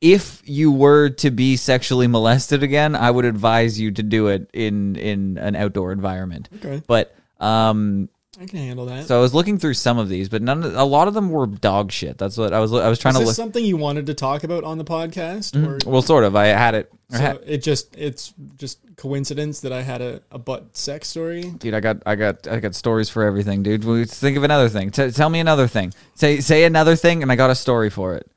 if 0.00 0.42
you 0.44 0.72
were 0.72 1.10
to 1.10 1.30
be 1.30 1.56
sexually 1.56 2.06
molested 2.06 2.62
again, 2.62 2.96
I 2.96 3.10
would 3.10 3.24
advise 3.24 3.78
you 3.78 3.92
to 3.92 4.02
do 4.02 4.28
it 4.28 4.50
in 4.52 4.96
in 4.96 5.38
an 5.38 5.54
outdoor 5.54 5.92
environment. 5.92 6.48
Okay. 6.56 6.82
But 6.86 7.14
um 7.38 8.08
I 8.40 8.46
can 8.46 8.58
handle 8.58 8.86
that. 8.86 9.06
so 9.06 9.18
I 9.18 9.20
was 9.20 9.34
looking 9.34 9.58
through 9.58 9.74
some 9.74 9.98
of 9.98 10.08
these, 10.08 10.28
but 10.28 10.42
none 10.42 10.62
of, 10.62 10.74
a 10.74 10.84
lot 10.84 11.08
of 11.08 11.14
them 11.14 11.30
were 11.30 11.46
dog 11.46 11.92
shit. 11.92 12.18
That's 12.18 12.36
what 12.36 12.52
I 12.52 12.60
was 12.60 12.72
I 12.72 12.88
was 12.88 12.98
trying 12.98 13.14
Is 13.14 13.20
to 13.20 13.26
look 13.26 13.34
something 13.34 13.64
you 13.64 13.76
wanted 13.76 14.06
to 14.06 14.14
talk 14.14 14.44
about 14.44 14.64
on 14.64 14.78
the 14.78 14.84
podcast, 14.84 15.52
mm-hmm. 15.52 15.88
or 15.88 15.90
well 15.90 16.02
sort 16.02 16.24
of. 16.24 16.36
I 16.36 16.46
had 16.46 16.74
it 16.74 16.92
so 17.10 17.18
had- 17.18 17.40
it 17.46 17.58
just 17.58 17.96
it's 17.96 18.34
just 18.56 18.78
coincidence 18.96 19.60
that 19.60 19.72
I 19.72 19.82
had 19.82 20.00
a, 20.00 20.22
a 20.30 20.38
butt 20.38 20.76
sex 20.76 21.08
story? 21.08 21.42
Dude, 21.42 21.74
I 21.74 21.80
got, 21.80 21.98
I 22.06 22.14
got, 22.16 22.48
I 22.48 22.60
got 22.60 22.74
stories 22.74 23.08
for 23.08 23.24
everything, 23.24 23.62
dude. 23.62 23.84
We 23.84 24.04
think 24.04 24.36
of 24.36 24.42
another 24.42 24.68
thing. 24.68 24.90
T- 24.90 25.10
tell 25.10 25.28
me 25.28 25.40
another 25.40 25.68
thing. 25.68 25.92
Say, 26.14 26.40
say 26.40 26.64
another 26.64 26.96
thing, 26.96 27.22
and 27.22 27.30
I 27.30 27.36
got 27.36 27.50
a 27.50 27.54
story 27.54 27.90
for 27.90 28.16
it. 28.16 28.30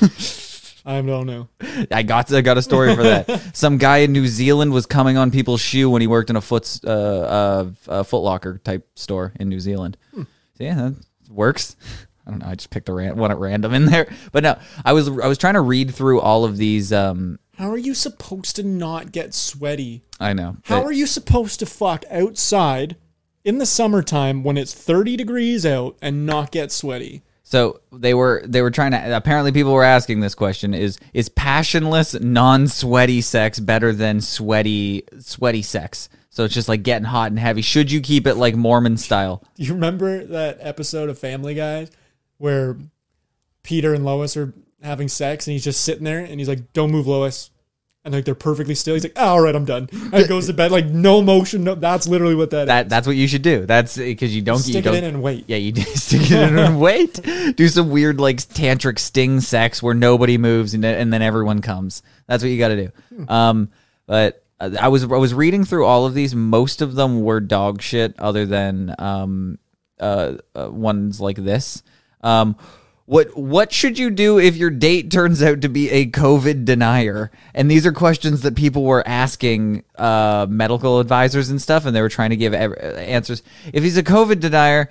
I 0.88 1.02
don't 1.02 1.26
know. 1.26 1.48
I 1.90 2.02
got 2.02 2.32
I 2.32 2.40
got 2.40 2.56
a 2.56 2.62
story 2.62 2.96
for 2.96 3.02
that. 3.02 3.50
Some 3.54 3.76
guy 3.76 3.98
in 3.98 4.12
New 4.12 4.26
Zealand 4.26 4.72
was 4.72 4.86
coming 4.86 5.18
on 5.18 5.30
people's 5.30 5.60
shoe 5.60 5.90
when 5.90 6.00
he 6.00 6.06
worked 6.06 6.30
in 6.30 6.36
a 6.36 6.40
foot 6.40 6.80
uh, 6.82 6.88
uh, 6.90 7.70
uh 7.86 8.02
Foot 8.04 8.20
Locker 8.20 8.56
type 8.64 8.88
store 8.94 9.34
in 9.38 9.50
New 9.50 9.60
Zealand. 9.60 9.98
So 10.14 10.24
yeah, 10.58 10.74
that 10.76 10.94
works. 11.30 11.76
I 12.26 12.30
don't 12.30 12.40
know. 12.40 12.46
I 12.46 12.54
just 12.54 12.70
picked 12.70 12.88
a 12.88 12.94
ran- 12.94 13.16
one 13.16 13.30
at 13.30 13.38
random 13.38 13.74
in 13.74 13.84
there, 13.84 14.10
but 14.32 14.42
no, 14.42 14.58
I 14.82 14.94
was 14.94 15.08
I 15.08 15.26
was 15.26 15.36
trying 15.36 15.54
to 15.54 15.60
read 15.60 15.94
through 15.94 16.20
all 16.20 16.46
of 16.46 16.56
these. 16.56 16.90
Um, 16.90 17.38
How 17.58 17.70
are 17.70 17.78
you 17.78 17.94
supposed 17.94 18.56
to 18.56 18.62
not 18.62 19.12
get 19.12 19.34
sweaty? 19.34 20.04
I 20.18 20.32
know. 20.32 20.56
How 20.64 20.80
but- 20.80 20.86
are 20.86 20.92
you 20.92 21.06
supposed 21.06 21.60
to 21.60 21.66
fuck 21.66 22.04
outside 22.10 22.96
in 23.44 23.58
the 23.58 23.66
summertime 23.66 24.42
when 24.42 24.56
it's 24.56 24.72
30 24.72 25.16
degrees 25.18 25.66
out 25.66 25.98
and 26.00 26.24
not 26.24 26.50
get 26.50 26.72
sweaty? 26.72 27.22
So 27.48 27.80
they 27.90 28.12
were 28.12 28.42
they 28.44 28.60
were 28.60 28.70
trying 28.70 28.90
to 28.90 29.16
apparently 29.16 29.52
people 29.52 29.72
were 29.72 29.82
asking 29.82 30.20
this 30.20 30.34
question 30.34 30.74
is 30.74 30.98
is 31.14 31.30
passionless 31.30 32.12
non-sweaty 32.12 33.22
sex 33.22 33.58
better 33.58 33.94
than 33.94 34.20
sweaty 34.20 35.04
sweaty 35.18 35.62
sex? 35.62 36.10
So 36.28 36.44
it's 36.44 36.52
just 36.52 36.68
like 36.68 36.82
getting 36.82 37.06
hot 37.06 37.30
and 37.30 37.38
heavy. 37.38 37.62
Should 37.62 37.90
you 37.90 38.02
keep 38.02 38.26
it 38.26 38.34
like 38.34 38.54
Mormon 38.54 38.98
style? 38.98 39.42
Do 39.54 39.62
you 39.64 39.72
remember 39.72 40.26
that 40.26 40.58
episode 40.60 41.08
of 41.08 41.18
Family 41.18 41.54
Guy 41.54 41.88
where 42.36 42.76
Peter 43.62 43.94
and 43.94 44.04
Lois 44.04 44.36
are 44.36 44.52
having 44.82 45.08
sex 45.08 45.46
and 45.46 45.52
he's 45.52 45.64
just 45.64 45.82
sitting 45.82 46.04
there 46.04 46.18
and 46.18 46.38
he's 46.38 46.50
like, 46.50 46.74
"Don't 46.74 46.90
move, 46.90 47.06
Lois," 47.06 47.50
and 48.08 48.14
like 48.14 48.24
they're 48.24 48.34
perfectly 48.34 48.74
still. 48.74 48.94
He's 48.94 49.04
like, 49.04 49.12
oh, 49.16 49.28
"All 49.28 49.40
right, 49.40 49.54
I'm 49.54 49.64
done." 49.66 49.88
And 50.12 50.26
goes 50.28 50.46
to 50.46 50.54
bed 50.54 50.72
like 50.72 50.86
no 50.86 51.20
motion. 51.22 51.64
No, 51.64 51.74
that's 51.74 52.08
literally 52.08 52.34
what. 52.34 52.50
That 52.50 52.88
that's 52.88 53.06
what 53.06 53.16
you 53.16 53.28
should 53.28 53.42
do. 53.42 53.66
That's 53.66 53.96
because 53.96 54.34
you 54.34 54.42
don't 54.42 54.56
you 54.66 54.72
Stick 54.72 54.84
don't, 54.84 54.94
it 54.94 55.04
in 55.04 55.14
and 55.14 55.22
wait. 55.22 55.44
Yeah, 55.46 55.58
you 55.58 55.72
do 55.72 55.82
stick 55.94 56.22
it 56.22 56.32
in 56.32 56.58
and 56.58 56.80
wait. 56.80 57.20
Do 57.56 57.68
some 57.68 57.90
weird 57.90 58.18
like 58.18 58.38
tantric 58.38 58.98
sting 58.98 59.40
sex 59.40 59.82
where 59.82 59.94
nobody 59.94 60.38
moves 60.38 60.74
and, 60.74 60.82
then- 60.82 60.98
and 60.98 61.12
then 61.12 61.22
everyone 61.22 61.60
comes. 61.60 62.02
That's 62.26 62.42
what 62.42 62.50
you 62.50 62.58
got 62.58 62.68
to 62.68 62.86
do. 62.88 63.26
Um, 63.28 63.70
but 64.06 64.42
uh, 64.58 64.70
I 64.80 64.88
was 64.88 65.04
I 65.04 65.06
was 65.06 65.34
reading 65.34 65.64
through 65.64 65.84
all 65.84 66.06
of 66.06 66.14
these. 66.14 66.34
Most 66.34 66.82
of 66.82 66.94
them 66.94 67.20
were 67.22 67.40
dog 67.40 67.82
shit, 67.82 68.18
other 68.18 68.46
than 68.46 68.94
um, 68.98 69.58
uh, 70.00 70.34
uh 70.54 70.70
ones 70.70 71.20
like 71.20 71.36
this. 71.36 71.82
Um, 72.22 72.56
what 73.08 73.34
what 73.34 73.72
should 73.72 73.98
you 73.98 74.10
do 74.10 74.38
if 74.38 74.54
your 74.58 74.68
date 74.68 75.10
turns 75.10 75.42
out 75.42 75.62
to 75.62 75.68
be 75.70 75.88
a 75.88 76.04
COVID 76.10 76.66
denier? 76.66 77.30
And 77.54 77.70
these 77.70 77.86
are 77.86 77.92
questions 77.92 78.42
that 78.42 78.54
people 78.54 78.84
were 78.84 79.02
asking 79.08 79.82
uh, 79.96 80.46
medical 80.46 81.00
advisors 81.00 81.48
and 81.48 81.60
stuff, 81.60 81.86
and 81.86 81.96
they 81.96 82.02
were 82.02 82.10
trying 82.10 82.30
to 82.30 82.36
give 82.36 82.52
answers. 82.52 83.42
If 83.72 83.82
he's 83.82 83.96
a 83.96 84.02
COVID 84.02 84.40
denier, 84.40 84.90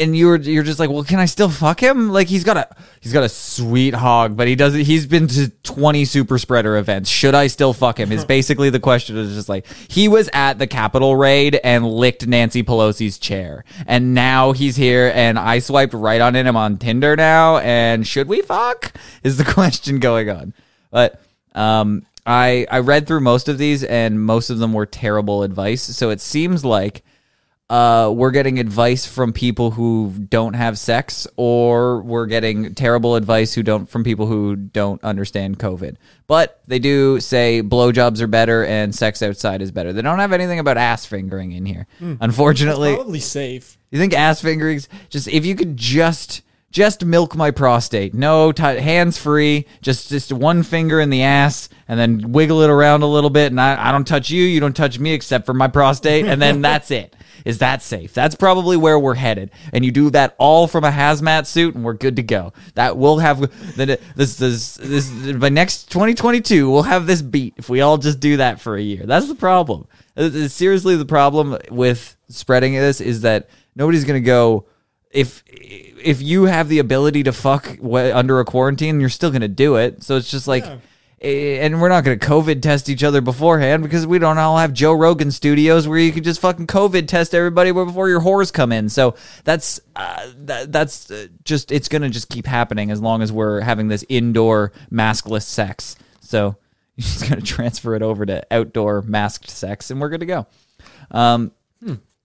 and 0.00 0.16
you're 0.16 0.36
you're 0.36 0.62
just 0.62 0.78
like, 0.78 0.90
well, 0.90 1.04
can 1.04 1.18
I 1.18 1.26
still 1.26 1.48
fuck 1.48 1.82
him? 1.82 2.10
Like 2.10 2.28
he's 2.28 2.44
got 2.44 2.56
a 2.56 2.68
he's 3.00 3.12
got 3.12 3.24
a 3.24 3.28
sweet 3.28 3.94
hog, 3.94 4.36
but 4.36 4.48
he 4.48 4.54
doesn't. 4.54 4.80
He's 4.80 5.06
been 5.06 5.26
to 5.28 5.50
twenty 5.62 6.04
super 6.04 6.38
spreader 6.38 6.76
events. 6.76 7.10
Should 7.10 7.34
I 7.34 7.46
still 7.46 7.72
fuck 7.72 7.98
him? 7.98 8.12
Is 8.12 8.24
basically 8.26 8.70
the 8.70 8.80
question. 8.80 9.16
Is 9.16 9.34
just 9.34 9.48
like 9.48 9.66
he 9.88 10.08
was 10.08 10.28
at 10.32 10.58
the 10.58 10.66
Capitol 10.66 11.16
raid 11.16 11.60
and 11.62 11.86
licked 11.86 12.26
Nancy 12.26 12.62
Pelosi's 12.62 13.18
chair, 13.18 13.64
and 13.86 14.14
now 14.14 14.52
he's 14.52 14.76
here, 14.76 15.12
and 15.14 15.38
I 15.38 15.58
swiped 15.58 15.94
right 15.94 16.20
on 16.20 16.34
him 16.34 16.56
on 16.56 16.78
Tinder 16.78 17.16
now, 17.16 17.58
and 17.58 18.06
should 18.06 18.28
we 18.28 18.42
fuck? 18.42 18.92
Is 19.22 19.36
the 19.36 19.44
question 19.52 19.98
going 19.98 20.30
on? 20.30 20.54
But 20.90 21.20
um, 21.54 22.06
I 22.24 22.66
I 22.70 22.80
read 22.80 23.06
through 23.06 23.20
most 23.20 23.48
of 23.48 23.58
these, 23.58 23.84
and 23.84 24.22
most 24.22 24.50
of 24.50 24.58
them 24.58 24.72
were 24.72 24.86
terrible 24.86 25.42
advice. 25.42 25.82
So 25.82 26.10
it 26.10 26.20
seems 26.20 26.64
like 26.64 27.02
uh, 27.70 28.10
we're 28.14 28.30
getting 28.30 28.58
advice 28.58 29.06
from 29.06 29.32
people 29.32 29.70
who 29.70 30.10
don't 30.30 30.54
have 30.54 30.78
sex, 30.78 31.26
or 31.36 32.00
we're 32.00 32.26
getting 32.26 32.74
terrible 32.74 33.14
advice 33.14 33.52
who 33.52 33.62
don't 33.62 33.86
from 33.88 34.04
people 34.04 34.26
who 34.26 34.56
don't 34.56 35.02
understand 35.04 35.58
COVID. 35.58 35.96
But 36.26 36.60
they 36.66 36.78
do 36.78 37.20
say 37.20 37.62
blowjobs 37.62 38.20
are 38.20 38.26
better 38.26 38.64
and 38.64 38.94
sex 38.94 39.22
outside 39.22 39.60
is 39.60 39.70
better. 39.70 39.92
They 39.92 40.02
don't 40.02 40.18
have 40.18 40.32
anything 40.32 40.58
about 40.58 40.78
ass 40.78 41.04
fingering 41.04 41.52
in 41.52 41.66
here, 41.66 41.86
unfortunately. 42.00 42.94
Probably 42.94 43.20
safe. 43.20 43.76
You 43.90 43.98
think 43.98 44.14
ass 44.14 44.40
fingerings? 44.40 44.88
Just 45.10 45.28
if 45.28 45.44
you 45.44 45.54
could 45.54 45.76
just 45.76 46.42
just 46.70 47.04
milk 47.04 47.34
my 47.34 47.50
prostate, 47.50 48.12
no 48.14 48.52
t- 48.52 48.62
hands 48.62 49.16
free, 49.18 49.66
just 49.80 50.08
just 50.08 50.32
one 50.32 50.62
finger 50.62 51.00
in 51.00 51.10
the 51.10 51.22
ass, 51.22 51.68
and 51.86 51.98
then 51.98 52.32
wiggle 52.32 52.60
it 52.62 52.70
around 52.70 53.02
a 53.02 53.06
little 53.06 53.30
bit, 53.30 53.50
and 53.52 53.60
I, 53.60 53.88
I 53.88 53.92
don't 53.92 54.06
touch 54.06 54.30
you, 54.30 54.42
you 54.44 54.60
don't 54.60 54.76
touch 54.76 54.98
me, 54.98 55.12
except 55.12 55.46
for 55.46 55.54
my 55.54 55.68
prostate, 55.68 56.26
and 56.26 56.40
then 56.40 56.60
that's 56.62 56.90
it. 56.90 57.14
Is 57.48 57.58
that 57.60 57.80
safe? 57.80 58.12
That's 58.12 58.34
probably 58.34 58.76
where 58.76 58.98
we're 58.98 59.14
headed, 59.14 59.52
and 59.72 59.82
you 59.82 59.90
do 59.90 60.10
that 60.10 60.34
all 60.36 60.68
from 60.68 60.84
a 60.84 60.90
hazmat 60.90 61.46
suit, 61.46 61.74
and 61.74 61.82
we're 61.82 61.94
good 61.94 62.16
to 62.16 62.22
go. 62.22 62.52
That 62.74 62.98
we'll 62.98 63.16
have 63.16 63.40
then 63.74 63.96
this 64.14 64.36
this 64.36 64.74
this 64.74 65.10
by 65.32 65.48
next 65.48 65.90
2022 65.90 66.70
we'll 66.70 66.82
have 66.82 67.06
this 67.06 67.22
beat 67.22 67.54
if 67.56 67.70
we 67.70 67.80
all 67.80 67.96
just 67.96 68.20
do 68.20 68.36
that 68.36 68.60
for 68.60 68.76
a 68.76 68.82
year. 68.82 69.06
That's 69.06 69.28
the 69.28 69.34
problem. 69.34 69.86
Uh, 70.14 70.48
Seriously, 70.48 70.94
the 70.96 71.06
problem 71.06 71.56
with 71.70 72.18
spreading 72.28 72.74
this 72.74 73.00
is 73.00 73.22
that 73.22 73.48
nobody's 73.74 74.04
gonna 74.04 74.20
go 74.20 74.66
if 75.10 75.42
if 75.48 76.20
you 76.20 76.44
have 76.44 76.68
the 76.68 76.80
ability 76.80 77.22
to 77.22 77.32
fuck 77.32 77.78
under 77.82 78.40
a 78.40 78.44
quarantine, 78.44 79.00
you're 79.00 79.08
still 79.08 79.30
gonna 79.30 79.48
do 79.48 79.76
it. 79.76 80.02
So 80.02 80.18
it's 80.18 80.30
just 80.30 80.46
like, 80.46 80.66
eh, 80.66 80.76
and 81.20 81.80
we're 81.80 81.88
not 81.88 82.04
gonna 82.04 82.16
COVID 82.16 82.62
test 82.62 82.88
each 82.88 83.02
other 83.02 83.20
beforehand 83.20 83.82
because 83.82 84.06
we 84.06 84.18
don't 84.18 84.38
all 84.38 84.58
have 84.58 84.72
Joe 84.72 84.92
Rogan 84.92 85.30
studios 85.30 85.88
where 85.88 85.98
you 85.98 86.12
can 86.12 86.22
just 86.22 86.40
fucking 86.40 86.66
COVID 86.66 87.08
test 87.08 87.34
everybody 87.34 87.72
before 87.72 88.08
your 88.08 88.20
whores 88.20 88.52
come 88.52 88.72
in. 88.72 88.88
So 88.88 89.14
that's 89.44 89.80
uh, 89.96 90.28
that, 90.44 90.72
that's 90.72 91.10
uh, 91.10 91.26
just 91.44 91.72
it's 91.72 91.88
gonna 91.88 92.10
just 92.10 92.28
keep 92.28 92.46
happening 92.46 92.90
as 92.90 93.00
long 93.00 93.22
as 93.22 93.32
we're 93.32 93.60
having 93.60 93.88
this 93.88 94.04
indoor 94.08 94.72
maskless 94.92 95.42
sex. 95.42 95.96
So 96.20 96.56
you're 96.96 97.04
just 97.04 97.28
gonna 97.28 97.42
transfer 97.42 97.94
it 97.94 98.02
over 98.02 98.24
to 98.26 98.46
outdoor 98.50 99.02
masked 99.02 99.50
sex, 99.50 99.90
and 99.90 100.00
we're 100.00 100.10
good 100.10 100.20
to 100.20 100.26
go. 100.26 100.46
Um, 101.10 101.52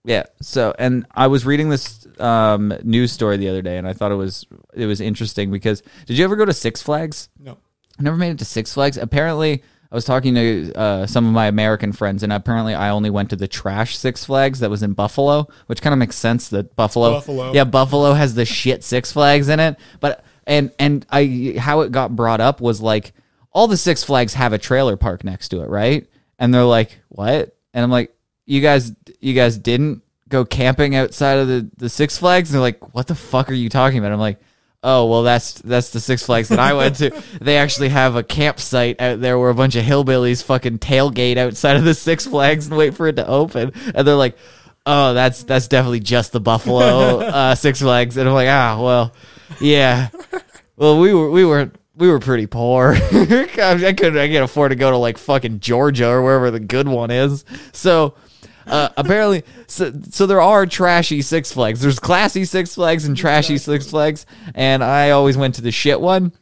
yeah. 0.04 0.24
So, 0.42 0.74
and 0.78 1.06
I 1.14 1.28
was 1.28 1.46
reading 1.46 1.70
this 1.70 2.06
um, 2.20 2.74
news 2.82 3.10
story 3.10 3.38
the 3.38 3.48
other 3.48 3.62
day, 3.62 3.78
and 3.78 3.88
I 3.88 3.94
thought 3.94 4.12
it 4.12 4.16
was 4.16 4.46
it 4.74 4.86
was 4.86 5.00
interesting 5.00 5.50
because 5.50 5.82
did 6.06 6.18
you 6.18 6.24
ever 6.24 6.36
go 6.36 6.44
to 6.44 6.52
Six 6.52 6.82
Flags? 6.82 7.30
No. 7.38 7.56
I 7.98 8.02
never 8.02 8.16
made 8.16 8.30
it 8.30 8.38
to 8.38 8.44
Six 8.44 8.74
Flags. 8.74 8.96
Apparently, 8.96 9.62
I 9.90 9.94
was 9.94 10.04
talking 10.04 10.34
to 10.34 10.72
uh, 10.74 11.06
some 11.06 11.26
of 11.26 11.32
my 11.32 11.46
American 11.46 11.92
friends, 11.92 12.22
and 12.24 12.32
apparently, 12.32 12.74
I 12.74 12.90
only 12.90 13.10
went 13.10 13.30
to 13.30 13.36
the 13.36 13.46
trash 13.46 13.96
Six 13.96 14.24
Flags 14.24 14.58
that 14.60 14.70
was 14.70 14.82
in 14.82 14.92
Buffalo, 14.94 15.46
which 15.66 15.80
kind 15.80 15.92
of 15.92 15.98
makes 15.98 16.16
sense 16.16 16.48
that 16.48 16.74
Buffalo, 16.74 17.12
Buffalo. 17.12 17.52
yeah, 17.52 17.64
Buffalo 17.64 18.12
has 18.14 18.34
the 18.34 18.44
shit 18.44 18.82
Six 18.82 19.12
Flags 19.12 19.48
in 19.48 19.60
it. 19.60 19.76
But 20.00 20.24
and 20.46 20.72
and 20.78 21.06
I 21.10 21.54
how 21.58 21.82
it 21.82 21.92
got 21.92 22.16
brought 22.16 22.40
up 22.40 22.60
was 22.60 22.80
like 22.80 23.12
all 23.52 23.68
the 23.68 23.76
Six 23.76 24.02
Flags 24.02 24.34
have 24.34 24.52
a 24.52 24.58
trailer 24.58 24.96
park 24.96 25.22
next 25.22 25.50
to 25.50 25.62
it, 25.62 25.68
right? 25.68 26.06
And 26.40 26.52
they're 26.52 26.64
like, 26.64 26.98
what? 27.10 27.56
And 27.72 27.84
I'm 27.84 27.90
like, 27.90 28.12
you 28.46 28.60
guys, 28.60 28.92
you 29.20 29.34
guys 29.34 29.56
didn't 29.56 30.02
go 30.28 30.44
camping 30.44 30.96
outside 30.96 31.38
of 31.38 31.46
the 31.46 31.70
the 31.76 31.88
Six 31.88 32.18
Flags? 32.18 32.50
And 32.50 32.56
they're 32.56 32.60
like, 32.62 32.94
what 32.94 33.06
the 33.06 33.14
fuck 33.14 33.48
are 33.48 33.54
you 33.54 33.68
talking 33.68 33.98
about? 33.98 34.10
I'm 34.10 34.18
like. 34.18 34.40
Oh 34.86 35.06
well, 35.06 35.22
that's 35.22 35.54
that's 35.54 35.90
the 35.90 35.98
Six 35.98 36.24
Flags 36.26 36.50
that 36.50 36.58
I 36.58 36.74
went 36.74 36.96
to. 36.96 37.10
They 37.40 37.56
actually 37.56 37.88
have 37.88 38.16
a 38.16 38.22
campsite 38.22 39.00
out 39.00 39.20
there 39.20 39.38
where 39.38 39.48
a 39.48 39.54
bunch 39.54 39.76
of 39.76 39.84
hillbillies 39.84 40.44
fucking 40.44 40.78
tailgate 40.78 41.38
outside 41.38 41.76
of 41.76 41.84
the 41.84 41.94
Six 41.94 42.26
Flags 42.26 42.66
and 42.66 42.76
wait 42.76 42.94
for 42.94 43.08
it 43.08 43.16
to 43.16 43.26
open. 43.26 43.72
And 43.94 44.06
they're 44.06 44.14
like, 44.14 44.36
"Oh, 44.84 45.14
that's 45.14 45.42
that's 45.44 45.68
definitely 45.68 46.00
just 46.00 46.32
the 46.32 46.40
Buffalo 46.40 47.20
uh, 47.20 47.54
Six 47.54 47.80
Flags." 47.80 48.18
And 48.18 48.28
I'm 48.28 48.34
like, 48.34 48.48
"Ah, 48.48 48.78
well, 48.80 49.14
yeah. 49.58 50.10
Well, 50.76 51.00
we 51.00 51.14
were 51.14 51.30
we 51.30 51.44
were 51.46 51.70
we 51.96 52.10
were 52.10 52.18
pretty 52.18 52.46
poor. 52.46 52.92
I 52.94 53.94
couldn't 53.96 54.18
I 54.18 54.28
can't 54.28 54.44
afford 54.44 54.70
to 54.70 54.76
go 54.76 54.90
to 54.90 54.96
like 54.98 55.16
fucking 55.16 55.60
Georgia 55.60 56.08
or 56.08 56.22
wherever 56.22 56.50
the 56.50 56.60
good 56.60 56.88
one 56.88 57.10
is. 57.10 57.44
So 57.72 58.14
uh, 58.66 58.88
apparently, 58.96 59.44
so, 59.66 59.92
so 60.10 60.26
there 60.26 60.40
are 60.40 60.66
trashy 60.66 61.22
Six 61.22 61.52
Flags. 61.52 61.80
There's 61.80 61.98
classy 61.98 62.44
Six 62.44 62.74
Flags 62.74 63.04
and 63.04 63.16
trashy 63.16 63.58
Six 63.58 63.90
Flags, 63.90 64.26
and 64.54 64.82
I 64.82 65.10
always 65.10 65.36
went 65.36 65.56
to 65.56 65.62
the 65.62 65.72
shit 65.72 66.00
one. 66.00 66.32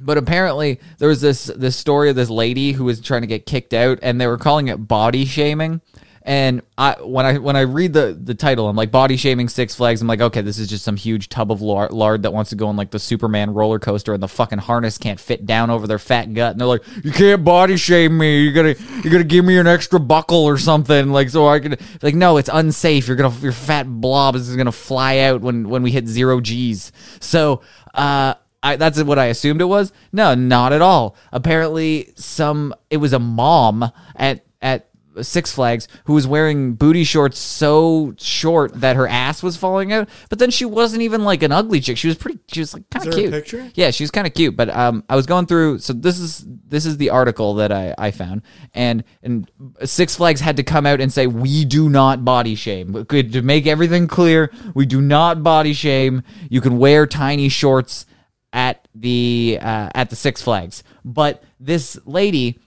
But 0.00 0.16
apparently, 0.16 0.78
there 0.98 1.08
was 1.08 1.20
this 1.20 1.46
this 1.46 1.74
story 1.76 2.08
of 2.08 2.16
this 2.16 2.30
lady 2.30 2.70
who 2.70 2.84
was 2.84 3.00
trying 3.00 3.22
to 3.22 3.26
get 3.26 3.46
kicked 3.46 3.74
out, 3.74 3.98
and 4.02 4.20
they 4.20 4.28
were 4.28 4.38
calling 4.38 4.68
it 4.68 4.76
body 4.76 5.24
shaming. 5.24 5.80
And 6.28 6.60
I 6.76 6.92
when 7.00 7.24
I 7.24 7.38
when 7.38 7.56
I 7.56 7.62
read 7.62 7.94
the 7.94 8.12
the 8.22 8.34
title, 8.34 8.68
I'm 8.68 8.76
like 8.76 8.90
body 8.90 9.16
shaming 9.16 9.48
Six 9.48 9.74
Flags. 9.74 10.02
I'm 10.02 10.08
like, 10.08 10.20
okay, 10.20 10.42
this 10.42 10.58
is 10.58 10.68
just 10.68 10.84
some 10.84 10.94
huge 10.94 11.30
tub 11.30 11.50
of 11.50 11.62
lar- 11.62 11.88
lard 11.88 12.24
that 12.24 12.34
wants 12.34 12.50
to 12.50 12.56
go 12.56 12.68
on 12.68 12.76
like 12.76 12.90
the 12.90 12.98
Superman 12.98 13.54
roller 13.54 13.78
coaster, 13.78 14.12
and 14.12 14.22
the 14.22 14.28
fucking 14.28 14.58
harness 14.58 14.98
can't 14.98 15.18
fit 15.18 15.46
down 15.46 15.70
over 15.70 15.86
their 15.86 15.98
fat 15.98 16.34
gut. 16.34 16.52
And 16.52 16.60
they're 16.60 16.68
like, 16.68 16.82
you 17.02 17.12
can't 17.12 17.44
body 17.44 17.78
shame 17.78 18.18
me. 18.18 18.42
You 18.42 18.52
gotta 18.52 18.76
you 19.02 19.08
gotta 19.10 19.24
give 19.24 19.42
me 19.42 19.56
an 19.56 19.66
extra 19.66 19.98
buckle 19.98 20.44
or 20.44 20.58
something, 20.58 21.08
like 21.12 21.30
so 21.30 21.48
I 21.48 21.60
can 21.60 21.76
like 22.02 22.14
no, 22.14 22.36
it's 22.36 22.50
unsafe. 22.52 23.08
You're 23.08 23.16
gonna 23.16 23.34
your 23.38 23.52
fat 23.52 23.84
blob 23.88 24.36
is 24.36 24.54
gonna 24.54 24.70
fly 24.70 25.20
out 25.20 25.40
when 25.40 25.70
when 25.70 25.82
we 25.82 25.92
hit 25.92 26.06
zero 26.06 26.42
G's. 26.42 26.92
So 27.20 27.62
uh. 27.94 28.34
I, 28.60 28.74
that's 28.74 29.00
what 29.04 29.20
I 29.20 29.26
assumed 29.26 29.60
it 29.60 29.66
was. 29.66 29.92
No, 30.10 30.34
not 30.34 30.72
at 30.72 30.82
all. 30.82 31.14
Apparently, 31.30 32.12
some 32.16 32.74
it 32.90 32.96
was 32.96 33.12
a 33.12 33.20
mom 33.20 33.92
at 34.16 34.44
at 34.60 34.87
Six 35.22 35.52
Flags 35.52 35.88
who 36.04 36.14
was 36.14 36.26
wearing 36.26 36.74
booty 36.74 37.04
shorts 37.04 37.38
so 37.38 38.14
short 38.18 38.80
that 38.80 38.96
her 38.96 39.06
ass 39.06 39.42
was 39.42 39.56
falling 39.56 39.92
out. 39.92 40.08
But 40.28 40.38
then 40.38 40.50
she 40.50 40.64
wasn't 40.64 41.02
even 41.02 41.24
like 41.24 41.42
an 41.42 41.52
ugly 41.52 41.80
chick. 41.80 41.96
She 41.96 42.08
was 42.08 42.16
pretty. 42.16 42.38
She 42.48 42.60
was 42.60 42.74
like 42.74 42.88
kind 42.90 43.06
of 43.06 43.14
cute. 43.14 43.30
picture? 43.30 43.70
Yeah, 43.74 43.90
she 43.90 44.04
was 44.04 44.10
kind 44.10 44.26
of 44.26 44.34
cute. 44.34 44.56
But 44.56 44.70
um, 44.70 45.04
I 45.08 45.16
was 45.16 45.26
going 45.26 45.46
through. 45.46 45.78
So 45.78 45.92
this 45.92 46.18
is 46.18 46.44
this 46.46 46.86
is 46.86 46.96
the 46.96 47.10
article 47.10 47.54
that 47.54 47.72
I 47.72 47.94
I 47.98 48.10
found, 48.10 48.42
and 48.74 49.04
and 49.22 49.50
Six 49.84 50.16
Flags 50.16 50.40
had 50.40 50.56
to 50.56 50.62
come 50.62 50.86
out 50.86 51.00
and 51.00 51.12
say 51.12 51.26
we 51.26 51.64
do 51.64 51.88
not 51.88 52.24
body 52.24 52.54
shame. 52.54 52.92
Good 53.04 53.32
to 53.32 53.42
make 53.42 53.66
everything 53.66 54.06
clear. 54.06 54.52
We 54.74 54.86
do 54.86 55.00
not 55.00 55.42
body 55.42 55.72
shame. 55.72 56.22
You 56.50 56.60
can 56.60 56.78
wear 56.78 57.06
tiny 57.06 57.48
shorts 57.48 58.06
at 58.52 58.88
the 58.94 59.58
uh, 59.60 59.90
at 59.94 60.10
the 60.10 60.16
Six 60.16 60.42
Flags. 60.42 60.82
But 61.04 61.42
this 61.60 61.98
lady, 62.04 62.58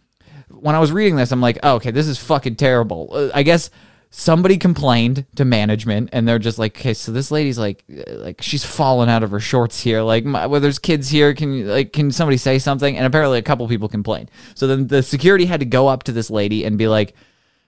when 0.62 0.76
I 0.76 0.80
was 0.80 0.92
reading 0.92 1.16
this, 1.16 1.32
I'm 1.32 1.42
like, 1.42 1.60
oh, 1.64 1.76
okay, 1.76 1.92
this 1.92 2.08
is 2.08 2.18
fucking 2.18 2.56
terrible. 2.56 3.10
Uh, 3.12 3.30
I 3.34 3.44
guess 3.44 3.70
somebody 4.12 4.58
complained 4.58 5.26
to 5.36 5.46
management, 5.46 6.10
and 6.14 6.28
they're 6.28 6.40
just 6.40 6.60
like, 6.60 6.78
okay, 6.78 6.94
so 6.94 7.12
this 7.12 7.32
lady's 7.32 7.58
like, 7.58 7.84
uh, 7.90 8.14
like 8.16 8.42
she's 8.42 8.64
falling 8.64 9.10
out 9.10 9.24
of 9.24 9.32
her 9.32 9.40
shorts 9.40 9.82
here. 9.82 10.02
Like, 10.02 10.26
my, 10.26 10.46
well, 10.46 10.62
there's 10.62 10.80
kids 10.80 11.10
here. 11.10 11.34
Can 11.34 11.54
you 11.54 11.66
like, 11.66 11.94
can 11.94 12.12
somebody 12.12 12.38
say 12.38 12.60
something? 12.60 12.96
And 12.96 13.06
apparently, 13.06 13.40
a 13.40 13.44
couple 13.44 13.68
people 13.68 13.90
complained. 13.90 14.30
So 14.56 14.68
then 14.68 14.88
the 14.88 15.02
security 15.02 15.46
had 15.46 15.62
to 15.62 15.66
go 15.66 15.88
up 15.88 16.04
to 16.04 16.12
this 16.12 16.30
lady 16.30 16.64
and 16.66 16.78
be 16.78 16.88
like, 16.88 17.16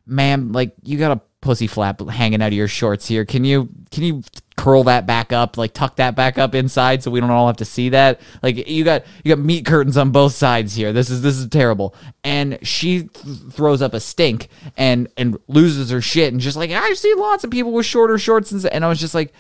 ma'am, 0.06 0.52
like 0.52 0.74
you 0.84 0.98
got 0.98 1.18
a 1.18 1.22
pussy 1.42 1.68
flap 1.68 2.02
hanging 2.02 2.42
out 2.42 2.48
of 2.48 2.54
your 2.54 2.68
shorts 2.68 3.08
here. 3.08 3.26
Can 3.26 3.44
you 3.44 3.70
can 3.92 4.04
you 4.04 4.24
curl 4.64 4.86
that 4.86 5.06
back 5.06 5.34
up, 5.34 5.58
like 5.58 5.74
tuck 5.74 5.98
that 5.98 6.16
back 6.16 6.38
up 6.38 6.56
inside 6.56 7.04
so 7.04 7.12
we 7.12 7.20
don't 7.20 7.30
all 7.32 7.48
have 7.48 7.58
to 7.58 7.66
see 7.66 7.90
that? 7.90 8.22
Like 8.42 8.66
you 8.70 8.86
got 8.86 9.04
you 9.22 9.36
got 9.36 9.44
meat 9.44 9.66
curtains 9.66 9.98
on 9.98 10.12
both 10.12 10.32
sides 10.32 10.74
here. 10.74 10.94
This 10.94 11.10
is 11.10 11.22
this 11.22 11.38
is 11.38 11.50
terrible. 11.50 11.94
And 12.24 12.58
she 12.66 13.04
th- 13.04 13.38
throws 13.52 13.82
up 13.82 13.94
a 13.94 14.00
stink 14.00 14.48
and 14.78 15.10
and 15.18 15.38
loses 15.50 15.90
her 15.90 16.00
shit 16.00 16.32
and 16.32 16.42
just 16.42 16.56
like 16.56 16.72
I've 16.72 16.98
seen 16.98 17.18
lots 17.18 17.44
of 17.44 17.52
people 17.52 17.74
with 17.74 17.86
shorter 17.86 18.18
shorts 18.18 18.54
and, 18.54 18.66
and 18.68 18.86
I 18.86 18.88
was 18.88 19.02
just 19.02 19.14
like 19.14 19.34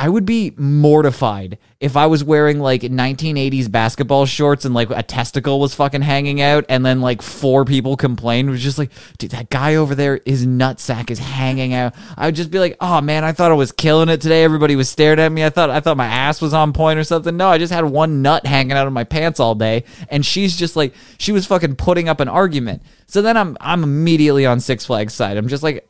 I 0.00 0.08
would 0.08 0.24
be 0.24 0.54
mortified 0.56 1.58
if 1.78 1.94
I 1.94 2.06
was 2.06 2.24
wearing 2.24 2.58
like 2.58 2.80
1980s 2.80 3.70
basketball 3.70 4.24
shorts 4.24 4.64
and 4.64 4.74
like 4.74 4.88
a 4.88 5.02
testicle 5.02 5.60
was 5.60 5.74
fucking 5.74 6.00
hanging 6.00 6.40
out 6.40 6.64
and 6.70 6.86
then 6.86 7.02
like 7.02 7.20
four 7.20 7.66
people 7.66 7.98
complained. 7.98 8.48
It 8.48 8.52
was 8.52 8.62
just 8.62 8.78
like, 8.78 8.92
dude, 9.18 9.32
that 9.32 9.50
guy 9.50 9.74
over 9.74 9.94
there, 9.94 10.22
his 10.24 10.46
nutsack 10.46 11.10
is 11.10 11.18
hanging 11.18 11.74
out. 11.74 11.94
I 12.16 12.24
would 12.24 12.34
just 12.34 12.50
be 12.50 12.58
like, 12.58 12.78
oh 12.80 13.02
man, 13.02 13.24
I 13.24 13.32
thought 13.32 13.50
I 13.50 13.54
was 13.56 13.72
killing 13.72 14.08
it 14.08 14.22
today. 14.22 14.42
Everybody 14.42 14.74
was 14.74 14.88
staring 14.88 15.18
at 15.18 15.30
me. 15.30 15.44
I 15.44 15.50
thought 15.50 15.68
I 15.68 15.80
thought 15.80 15.98
my 15.98 16.06
ass 16.06 16.40
was 16.40 16.54
on 16.54 16.72
point 16.72 16.98
or 16.98 17.04
something. 17.04 17.36
No, 17.36 17.50
I 17.50 17.58
just 17.58 17.70
had 17.70 17.84
one 17.84 18.22
nut 18.22 18.46
hanging 18.46 18.72
out 18.72 18.86
of 18.86 18.94
my 18.94 19.04
pants 19.04 19.38
all 19.38 19.54
day. 19.54 19.84
And 20.08 20.24
she's 20.24 20.56
just 20.56 20.76
like, 20.76 20.94
she 21.18 21.30
was 21.30 21.44
fucking 21.44 21.76
putting 21.76 22.08
up 22.08 22.20
an 22.20 22.28
argument. 22.28 22.82
So 23.06 23.20
then 23.20 23.36
I'm 23.36 23.54
I'm 23.60 23.82
immediately 23.82 24.46
on 24.46 24.60
Six 24.60 24.86
Flags 24.86 25.12
side. 25.12 25.36
I'm 25.36 25.48
just 25.48 25.62
like, 25.62 25.89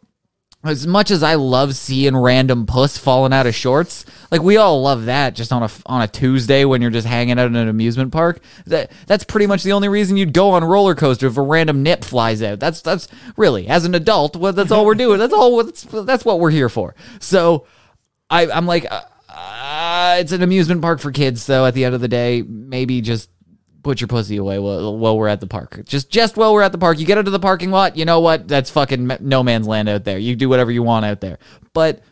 as 0.63 0.87
much 0.87 1.11
as 1.11 1.23
I 1.23 1.37
love 1.37 1.75
seeing 1.75 2.15
random 2.15 2.67
puss 2.67 2.99
falling 2.99 3.33
out 3.33 3.47
of 3.47 3.55
shorts, 3.55 4.05
like 4.31 4.43
we 4.43 4.59
all 4.59 4.83
love 4.83 5.07
that 5.07 5.35
just 5.35 5.53
on 5.53 5.63
a 5.63 5.71
on 5.87 6.03
a 6.03 6.09
Tuesday 6.09 6.67
when 6.67 6.83
you're 6.83 6.91
just 6.91 7.07
hanging 7.07 7.39
out 7.39 7.47
in 7.47 7.57
an 7.57 7.69
amusement 7.69 8.13
park. 8.13 8.43
That 8.67 8.93
that's 9.07 9.25
pretty 9.25 9.47
much 9.47 9.63
the 9.63 9.73
only 9.73 9.89
reason 9.89 10.19
you'd 10.19 10.35
go 10.35 10.51
on 10.51 10.63
roller 10.63 10.95
coaster 10.95 11.27
if 11.27 11.39
a 11.39 11.43
random 11.43 11.83
nip 11.83 12.05
flies 12.05 12.43
out. 12.43 12.61
That's 12.61 12.83
that's 12.83 13.09
really 13.37 13.69
as 13.69 13.87
an 13.87 13.95
adult, 13.95 14.37
well, 14.37 14.53
that's 14.53 14.71
all 14.71 14.85
we're 14.85 14.95
doing. 14.95 15.19
That's 15.19 15.33
all 15.33 15.65
that's, 15.65 15.83
that's 15.85 16.25
what 16.27 16.41
we're 16.41 16.51
here 16.51 16.69
for. 16.69 16.95
So 17.21 17.67
I 18.29 18.51
I'm 18.51 18.67
like 18.67 18.85
uh, 18.91 19.01
uh, 19.31 20.17
it's 20.21 20.33
an 20.33 20.43
amusement 20.43 20.83
park 20.83 21.01
for 21.01 21.11
kids 21.11 21.47
though 21.47 21.65
at 21.65 21.73
the 21.73 21.87
end 21.87 21.95
of 21.95 22.03
the 22.03 22.09
day, 22.09 22.43
maybe 22.43 23.01
just 23.01 23.30
put 23.83 24.01
your 24.01 24.09
pussy 24.09 24.37
away 24.37 24.59
while, 24.59 24.97
while 24.97 25.17
we're 25.17 25.29
at 25.29 25.41
the 25.41 25.47
park. 25.47 25.83
Just 25.85 26.11
just 26.11 26.37
while 26.37 26.53
we're 26.53 26.63
at 26.63 26.73
the 26.73 26.79
park, 26.79 26.99
you 26.99 27.07
get 27.07 27.19
into 27.19 27.31
the 27.31 27.39
parking 27.39 27.71
lot. 27.71 27.97
You 27.97 28.05
know 28.05 28.21
what? 28.21 28.49
That's 28.49 28.71
fucking 28.71 29.19
no 29.21 29.43
man's 29.43 29.67
land 29.67 29.89
out 29.89 30.05
there. 30.05 30.19
You 30.19 30.37
do 30.37 30.49
whatever 30.49 30.71
you 30.71 30.83
want 30.83 31.05
out 31.05 31.21
there. 31.21 31.39
But 31.73 32.03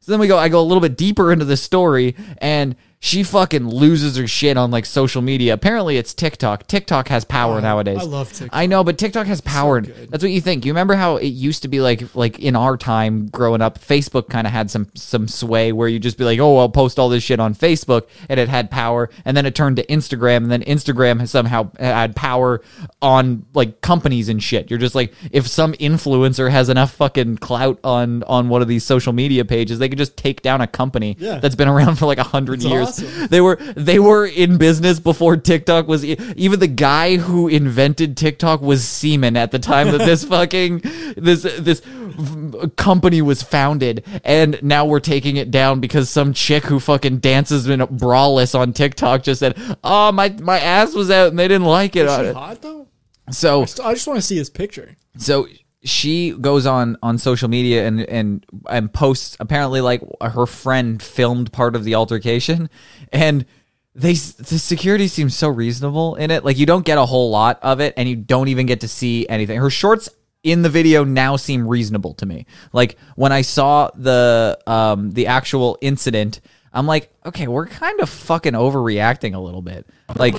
so 0.00 0.12
then 0.12 0.20
we 0.20 0.28
go. 0.28 0.38
I 0.38 0.48
go 0.48 0.60
a 0.60 0.62
little 0.62 0.80
bit 0.80 0.96
deeper 0.96 1.32
into 1.32 1.44
the 1.44 1.56
story, 1.56 2.14
and 2.38 2.76
she 2.98 3.22
fucking 3.22 3.68
loses 3.68 4.16
her 4.16 4.26
shit 4.26 4.56
on 4.56 4.70
like 4.70 4.86
social 4.86 5.22
media. 5.22 5.52
Apparently, 5.54 5.96
it's 5.98 6.14
TikTok. 6.14 6.66
TikTok 6.66 7.08
has 7.08 7.24
power 7.24 7.60
nowadays. 7.60 7.98
I 8.00 8.04
love 8.04 8.32
TikTok. 8.32 8.56
I 8.56 8.66
know, 8.66 8.82
but 8.82 8.98
TikTok 8.98 9.26
has 9.26 9.40
power. 9.42 9.80
good. 9.82 10.10
That's 10.10 10.24
what 10.24 10.32
you 10.32 10.40
think. 10.40 10.64
You 10.64 10.72
remember 10.72 10.94
how 10.94 11.16
it 11.16 11.26
used 11.28 11.62
to 11.62 11.68
be 11.68 11.80
like 11.80 12.14
like 12.16 12.38
in 12.38 12.56
our 12.56 12.76
time 12.76 13.28
growing 13.28 13.60
up, 13.60 13.78
Facebook 13.78 14.28
kind 14.28 14.46
of 14.46 14.52
had 14.52 14.70
some 14.70 14.88
some 14.94 15.28
sway 15.28 15.72
where 15.72 15.88
you 15.88 15.98
just 15.98 16.16
be 16.18 16.24
like, 16.24 16.38
"Oh, 16.40 16.56
I'll 16.58 16.68
post 16.70 16.98
all 16.98 17.08
this 17.08 17.22
shit 17.22 17.38
on 17.38 17.54
Facebook," 17.54 18.08
and 18.28 18.40
it 18.40 18.48
had 18.48 18.70
power, 18.70 19.10
and 19.24 19.36
then 19.36 19.46
it 19.46 19.54
turned 19.54 19.76
to 19.76 19.86
Instagram, 19.86 20.38
and 20.38 20.50
then 20.50 20.62
Instagram 20.62 21.20
has 21.20 21.30
somehow 21.30 21.70
had 21.78 22.16
power 22.16 22.62
on 23.02 23.44
like 23.54 23.80
companies 23.82 24.28
and 24.28 24.42
shit. 24.42 24.70
You're 24.70 24.78
just 24.78 24.94
like, 24.94 25.12
if 25.32 25.46
some 25.46 25.74
influencer 25.74 26.50
has 26.50 26.68
enough 26.68 26.92
fucking 26.94 27.38
clout 27.38 27.78
on 27.84 28.22
on 28.24 28.48
one 28.48 28.62
of 28.62 28.68
these 28.68 28.84
social 28.84 29.12
media 29.12 29.44
pages, 29.44 29.78
they 29.78 29.88
could 29.88 29.98
just 29.98 30.16
take 30.16 30.42
down 30.42 30.60
a 30.60 30.66
company 30.66 31.16
Yeah. 31.20 31.38
that's 31.38 31.54
been 31.54 31.68
around 31.68 31.96
for 31.96 32.06
like 32.06 32.18
a 32.18 32.22
hundred 32.24 32.62
years. 32.62 32.85
Awesome. 32.88 33.26
They 33.28 33.40
were 33.40 33.56
they 33.56 33.98
were 33.98 34.26
in 34.26 34.58
business 34.58 35.00
before 35.00 35.36
TikTok 35.36 35.86
was 35.88 36.04
e- 36.04 36.16
even 36.36 36.60
the 36.60 36.66
guy 36.66 37.16
who 37.16 37.48
invented 37.48 38.16
TikTok 38.16 38.60
was 38.60 38.86
semen 38.86 39.36
at 39.36 39.50
the 39.50 39.58
time 39.58 39.90
that 39.92 39.98
this 39.98 40.24
fucking 40.36 40.82
this 41.16 41.42
this 41.42 41.82
company 42.76 43.22
was 43.22 43.42
founded 43.42 44.04
and 44.24 44.62
now 44.62 44.84
we're 44.86 45.00
taking 45.00 45.36
it 45.36 45.50
down 45.50 45.80
because 45.80 46.08
some 46.08 46.32
chick 46.32 46.64
who 46.64 46.80
fucking 46.80 47.18
dances 47.18 47.68
in 47.68 47.80
a 47.80 47.86
braless 47.86 48.58
on 48.58 48.72
TikTok 48.72 49.22
just 49.22 49.40
said, 49.40 49.56
"Oh, 49.84 50.12
my 50.12 50.30
my 50.40 50.58
ass 50.58 50.94
was 50.94 51.10
out 51.10 51.28
and 51.28 51.38
they 51.38 51.48
didn't 51.48 51.66
like 51.66 51.96
it." 51.96 52.06
Is 52.06 52.16
she 52.28 52.32
hot 52.32 52.62
though? 52.62 52.88
So 53.30 53.62
I 53.62 53.94
just 53.94 54.06
want 54.06 54.18
to 54.18 54.22
see 54.22 54.36
his 54.36 54.50
picture. 54.50 54.96
so 55.16 55.46
she 55.86 56.32
goes 56.32 56.66
on 56.66 56.96
on 57.02 57.16
social 57.16 57.48
media 57.48 57.86
and 57.86 58.00
and 58.02 58.44
and 58.68 58.92
posts 58.92 59.36
apparently 59.40 59.80
like 59.80 60.02
her 60.20 60.46
friend 60.46 61.02
filmed 61.02 61.52
part 61.52 61.76
of 61.76 61.84
the 61.84 61.94
altercation. 61.94 62.68
And 63.12 63.46
they 63.94 64.12
the 64.12 64.58
security 64.58 65.08
seems 65.08 65.34
so 65.34 65.48
reasonable 65.48 66.16
in 66.16 66.30
it. 66.30 66.44
Like 66.44 66.58
you 66.58 66.66
don't 66.66 66.84
get 66.84 66.98
a 66.98 67.06
whole 67.06 67.30
lot 67.30 67.58
of 67.62 67.80
it 67.80 67.94
and 67.96 68.08
you 68.08 68.16
don't 68.16 68.48
even 68.48 68.66
get 68.66 68.80
to 68.80 68.88
see 68.88 69.26
anything. 69.28 69.58
Her 69.58 69.70
shorts 69.70 70.08
in 70.42 70.62
the 70.62 70.68
video 70.68 71.04
now 71.04 71.36
seem 71.36 71.66
reasonable 71.66 72.14
to 72.14 72.26
me. 72.26 72.46
Like 72.72 72.96
when 73.14 73.32
i 73.32 73.42
saw 73.42 73.90
the 73.94 74.58
um 74.66 75.10
the 75.10 75.26
actual 75.26 75.78
incident 75.80 76.40
i'm 76.72 76.86
like 76.86 77.10
okay 77.24 77.48
we're 77.48 77.66
kind 77.66 78.00
of 78.00 78.08
fucking 78.08 78.52
overreacting 78.52 79.34
a 79.34 79.38
little 79.38 79.62
bit. 79.62 79.86
Like 80.16 80.34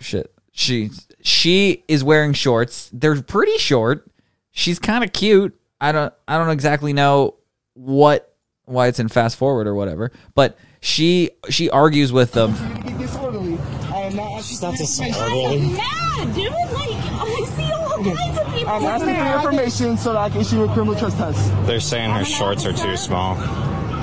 shit. 0.00 0.32
She 0.60 0.90
she 1.22 1.84
is 1.88 2.04
wearing 2.04 2.34
shorts. 2.34 2.90
They're 2.92 3.22
pretty 3.22 3.56
short. 3.56 4.06
She's 4.50 4.78
kind 4.78 5.02
of 5.02 5.10
cute. 5.14 5.58
I 5.80 5.90
don't 5.90 6.12
I 6.28 6.36
don't 6.36 6.50
exactly 6.50 6.92
know 6.92 7.36
what 7.72 8.34
why 8.66 8.88
it's 8.88 8.98
in 8.98 9.08
fast 9.08 9.38
forward 9.38 9.66
or 9.66 9.74
whatever, 9.74 10.12
but 10.34 10.58
she 10.82 11.30
she 11.48 11.70
argues 11.70 12.12
with 12.12 12.32
them. 12.32 12.52
disorderly. 12.98 13.58
I 13.90 14.00
am 14.02 14.16
not 14.16 14.38
It's 14.40 14.60
not 14.60 14.74
asking 14.74 14.86
for 14.86 15.14
disorderly. 15.14 15.54
information. 15.54 15.76
mad, 15.76 16.34
dude. 16.34 16.52
Like, 16.52 16.66
I 16.76 17.44
see 17.56 17.72
all 17.72 18.04
kinds 18.04 18.38
of 18.38 18.54
people. 18.54 18.68
I'm 18.74 18.84
asking 18.84 19.16
for 19.16 19.48
information 19.48 19.96
so 19.96 20.12
that 20.12 20.18
I 20.18 20.28
can 20.28 20.40
issue 20.42 20.62
a 20.62 20.68
criminal 20.74 20.94
trespass. 20.94 21.50
They're 21.66 21.80
saying 21.80 22.10
her 22.10 22.24
shorts 22.24 22.66
are 22.66 22.74
too 22.74 22.98
small. 22.98 23.34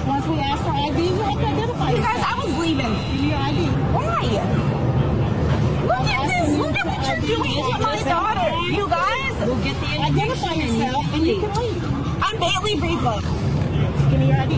Once 0.07 0.25
we 0.25 0.39
ask 0.39 0.63
for 0.63 0.71
ID, 0.71 1.03
you 1.07 1.15
have 1.21 1.39
to 1.39 1.45
identify 1.45 1.91
You 1.91 1.97
guys, 1.97 2.23
I 2.25 2.43
was 2.43 2.57
leaving. 2.57 2.93
Give 3.13 3.21
me 3.21 3.29
your 3.29 3.37
ID. 3.37 3.65
Why? 3.93 4.21
Look 5.87 6.07
at 6.07 6.27
this. 6.27 6.57
Look 6.57 6.75
at 6.77 6.85
what 6.85 6.96
you're 7.07 7.37
doing 7.37 7.73
to 7.73 7.79
my 7.79 8.01
daughter. 8.03 8.55
You 8.71 8.87
guys. 8.89 9.47
We'll 9.47 9.63
get 9.63 9.79
the 9.79 9.87
Identify 10.07 10.53
yourself 10.53 11.05
and 11.13 11.25
you 11.27 11.39
can 11.39 11.53
leave. 11.55 11.83
I'm 12.23 12.39
Bailey 12.39 12.75
Breedlove. 12.75 13.21
Give 14.11 14.19
me 14.19 14.27
your 14.27 14.37
ID. 14.37 14.53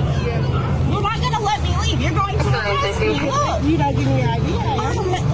You're 0.92 1.02
not 1.02 1.20
going 1.20 1.34
to 1.34 1.40
let 1.42 1.62
me 1.62 1.78
leave. 1.82 2.02
You're 2.02 2.12
going 2.12 2.38
to 2.38 2.48
arrest 2.50 3.00
me. 3.02 3.08
Look. 3.30 3.64
You 3.64 3.78
don't 3.78 3.96
give 3.96 4.06
me 4.08 4.20
your 4.20 4.30
ID. 4.30 4.48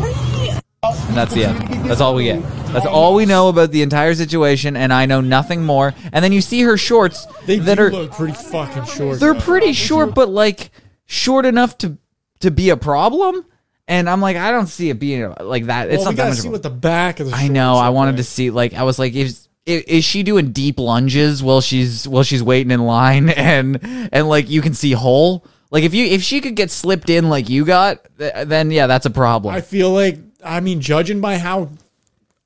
Leave. 0.03 0.61
And 1.07 1.17
that's 1.17 1.33
the 1.33 1.45
end. 1.45 1.89
That's 1.89 2.01
all 2.01 2.15
we 2.15 2.25
get. 2.25 2.41
That's 2.67 2.85
all 2.85 3.15
we 3.15 3.25
know 3.25 3.47
about 3.49 3.71
the 3.71 3.81
entire 3.81 4.13
situation, 4.13 4.75
and 4.75 4.91
I 4.91 5.05
know 5.05 5.21
nothing 5.21 5.63
more. 5.63 5.93
And 6.11 6.23
then 6.23 6.31
you 6.33 6.41
see 6.41 6.61
her 6.63 6.77
shorts 6.77 7.25
They 7.45 7.57
that 7.59 7.75
do 7.77 7.83
are 7.83 7.91
look 7.91 8.11
pretty 8.11 8.33
fucking 8.33 8.85
short. 8.85 9.19
they're 9.19 9.33
though. 9.33 9.39
pretty 9.39 9.73
short, 9.73 10.13
but 10.13 10.29
like 10.29 10.71
short 11.05 11.45
enough 11.45 11.77
to 11.79 11.97
to 12.41 12.51
be 12.51 12.69
a 12.69 12.77
problem. 12.77 13.45
And 13.87 14.09
I'm 14.09 14.19
like, 14.21 14.35
I 14.35 14.49
don't 14.51 14.67
see 14.67 14.89
it 14.89 14.99
being 14.99 15.33
like 15.39 15.65
that. 15.65 15.89
It's 15.89 15.97
Well, 15.97 16.05
not 16.05 16.09
we 16.11 16.15
that 16.15 16.23
gotta 16.29 16.35
see 16.41 16.49
what 16.49 16.63
the 16.63 16.69
back 16.71 17.19
of 17.19 17.29
the. 17.29 17.35
I 17.35 17.47
know. 17.49 17.75
I 17.75 17.89
wanted 17.89 18.11
like. 18.11 18.17
to 18.17 18.23
see. 18.23 18.49
Like, 18.49 18.73
I 18.73 18.83
was 18.83 18.97
like, 18.97 19.13
is, 19.13 19.47
is 19.67 20.03
she 20.03 20.23
doing 20.23 20.51
deep 20.51 20.79
lunges 20.79 21.43
while 21.43 21.61
she's 21.61 22.07
while 22.07 22.23
she's 22.23 22.41
waiting 22.41 22.71
in 22.71 22.83
line, 22.85 23.29
and 23.35 23.79
and 24.11 24.27
like 24.27 24.49
you 24.49 24.61
can 24.61 24.73
see 24.73 24.91
hole. 24.93 25.45
Like 25.71 25.83
if 25.83 25.93
you 25.93 26.05
if 26.05 26.23
she 26.23 26.41
could 26.41 26.55
get 26.55 26.71
slipped 26.71 27.09
in 27.09 27.29
like 27.29 27.47
you 27.49 27.63
got, 27.65 27.99
th- 28.17 28.47
then 28.47 28.71
yeah, 28.71 28.87
that's 28.87 29.05
a 29.05 29.09
problem. 29.11 29.53
I 29.53 29.61
feel 29.61 29.91
like 29.91 30.17
I 30.43 30.61
mean, 30.61 30.81
judging 30.81 31.21
by 31.21 31.37
how 31.37 31.69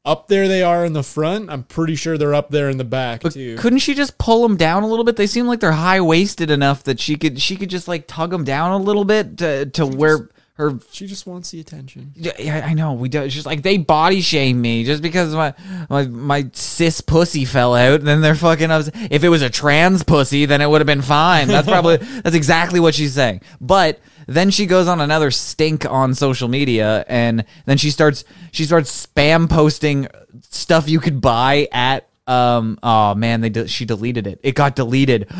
up 0.05 0.27
there 0.27 0.47
they 0.47 0.63
are 0.63 0.83
in 0.85 0.93
the 0.93 1.03
front, 1.03 1.49
I'm 1.49 1.63
pretty 1.63 1.95
sure 1.95 2.17
they're 2.17 2.33
up 2.33 2.49
there 2.49 2.69
in 2.69 2.77
the 2.77 2.83
back 2.85 3.21
But 3.21 3.33
too. 3.33 3.57
couldn't 3.57 3.79
she 3.79 3.93
just 3.93 4.17
pull 4.17 4.41
them 4.41 4.55
down 4.57 4.83
a 4.83 4.87
little 4.87 5.03
bit? 5.05 5.17
They 5.17 5.27
seem 5.27 5.45
like 5.45 5.59
they're 5.59 5.71
high 5.73 6.01
waisted 6.01 6.49
enough 6.49 6.83
that 6.83 6.99
she 6.99 7.15
could 7.15 7.39
she 7.39 7.55
could 7.57 7.69
just 7.69 7.87
like 7.87 8.07
tug 8.07 8.31
them 8.31 8.43
down 8.43 8.71
a 8.71 8.77
little 8.83 9.05
bit 9.05 9.37
to 9.39 9.65
to 9.67 9.85
where 9.85 10.29
her 10.59 10.77
She 10.91 11.07
just 11.07 11.25
wants 11.25 11.51
the 11.51 11.61
attention. 11.61 12.11
Yeah, 12.15 12.65
I 12.65 12.73
know. 12.73 12.91
We 12.91 13.07
do. 13.07 13.21
It's 13.21 13.33
just 13.33 13.45
like 13.45 13.61
they 13.61 13.77
body 13.77 14.19
shame 14.19 14.59
me 14.61 14.83
just 14.83 15.01
because 15.01 15.33
my 15.33 15.53
my 15.89 16.05
my 16.05 16.49
cis 16.51 16.99
pussy 16.99 17.45
fell 17.45 17.73
out. 17.73 18.01
Then 18.01 18.19
they're 18.19 18.35
fucking. 18.35 18.69
Ups- 18.69 18.91
if 19.09 19.23
it 19.23 19.29
was 19.29 19.41
a 19.41 19.49
trans 19.49 20.03
pussy, 20.03 20.45
then 20.45 20.59
it 20.59 20.69
would 20.69 20.81
have 20.81 20.85
been 20.85 21.01
fine. 21.01 21.47
That's 21.47 21.65
probably 21.67 21.95
that's 22.23 22.35
exactly 22.35 22.81
what 22.81 22.93
she's 22.93 23.13
saying. 23.13 23.39
But 23.61 24.01
then 24.27 24.51
she 24.51 24.65
goes 24.65 24.89
on 24.89 24.99
another 24.99 25.31
stink 25.31 25.85
on 25.89 26.13
social 26.13 26.49
media, 26.49 27.05
and 27.07 27.45
then 27.65 27.77
she 27.77 27.89
starts 27.89 28.25
she 28.51 28.65
starts 28.65 29.07
spam 29.07 29.49
posting 29.49 30.09
stuff 30.49 30.89
you 30.89 30.99
could 30.99 31.21
buy 31.21 31.69
at. 31.71 32.09
Um. 32.27 32.77
Oh 32.83 33.15
man, 33.15 33.39
they 33.39 33.49
de- 33.49 33.69
she 33.69 33.85
deleted 33.85 34.27
it. 34.27 34.41
It 34.43 34.55
got 34.55 34.75
deleted. 34.75 35.27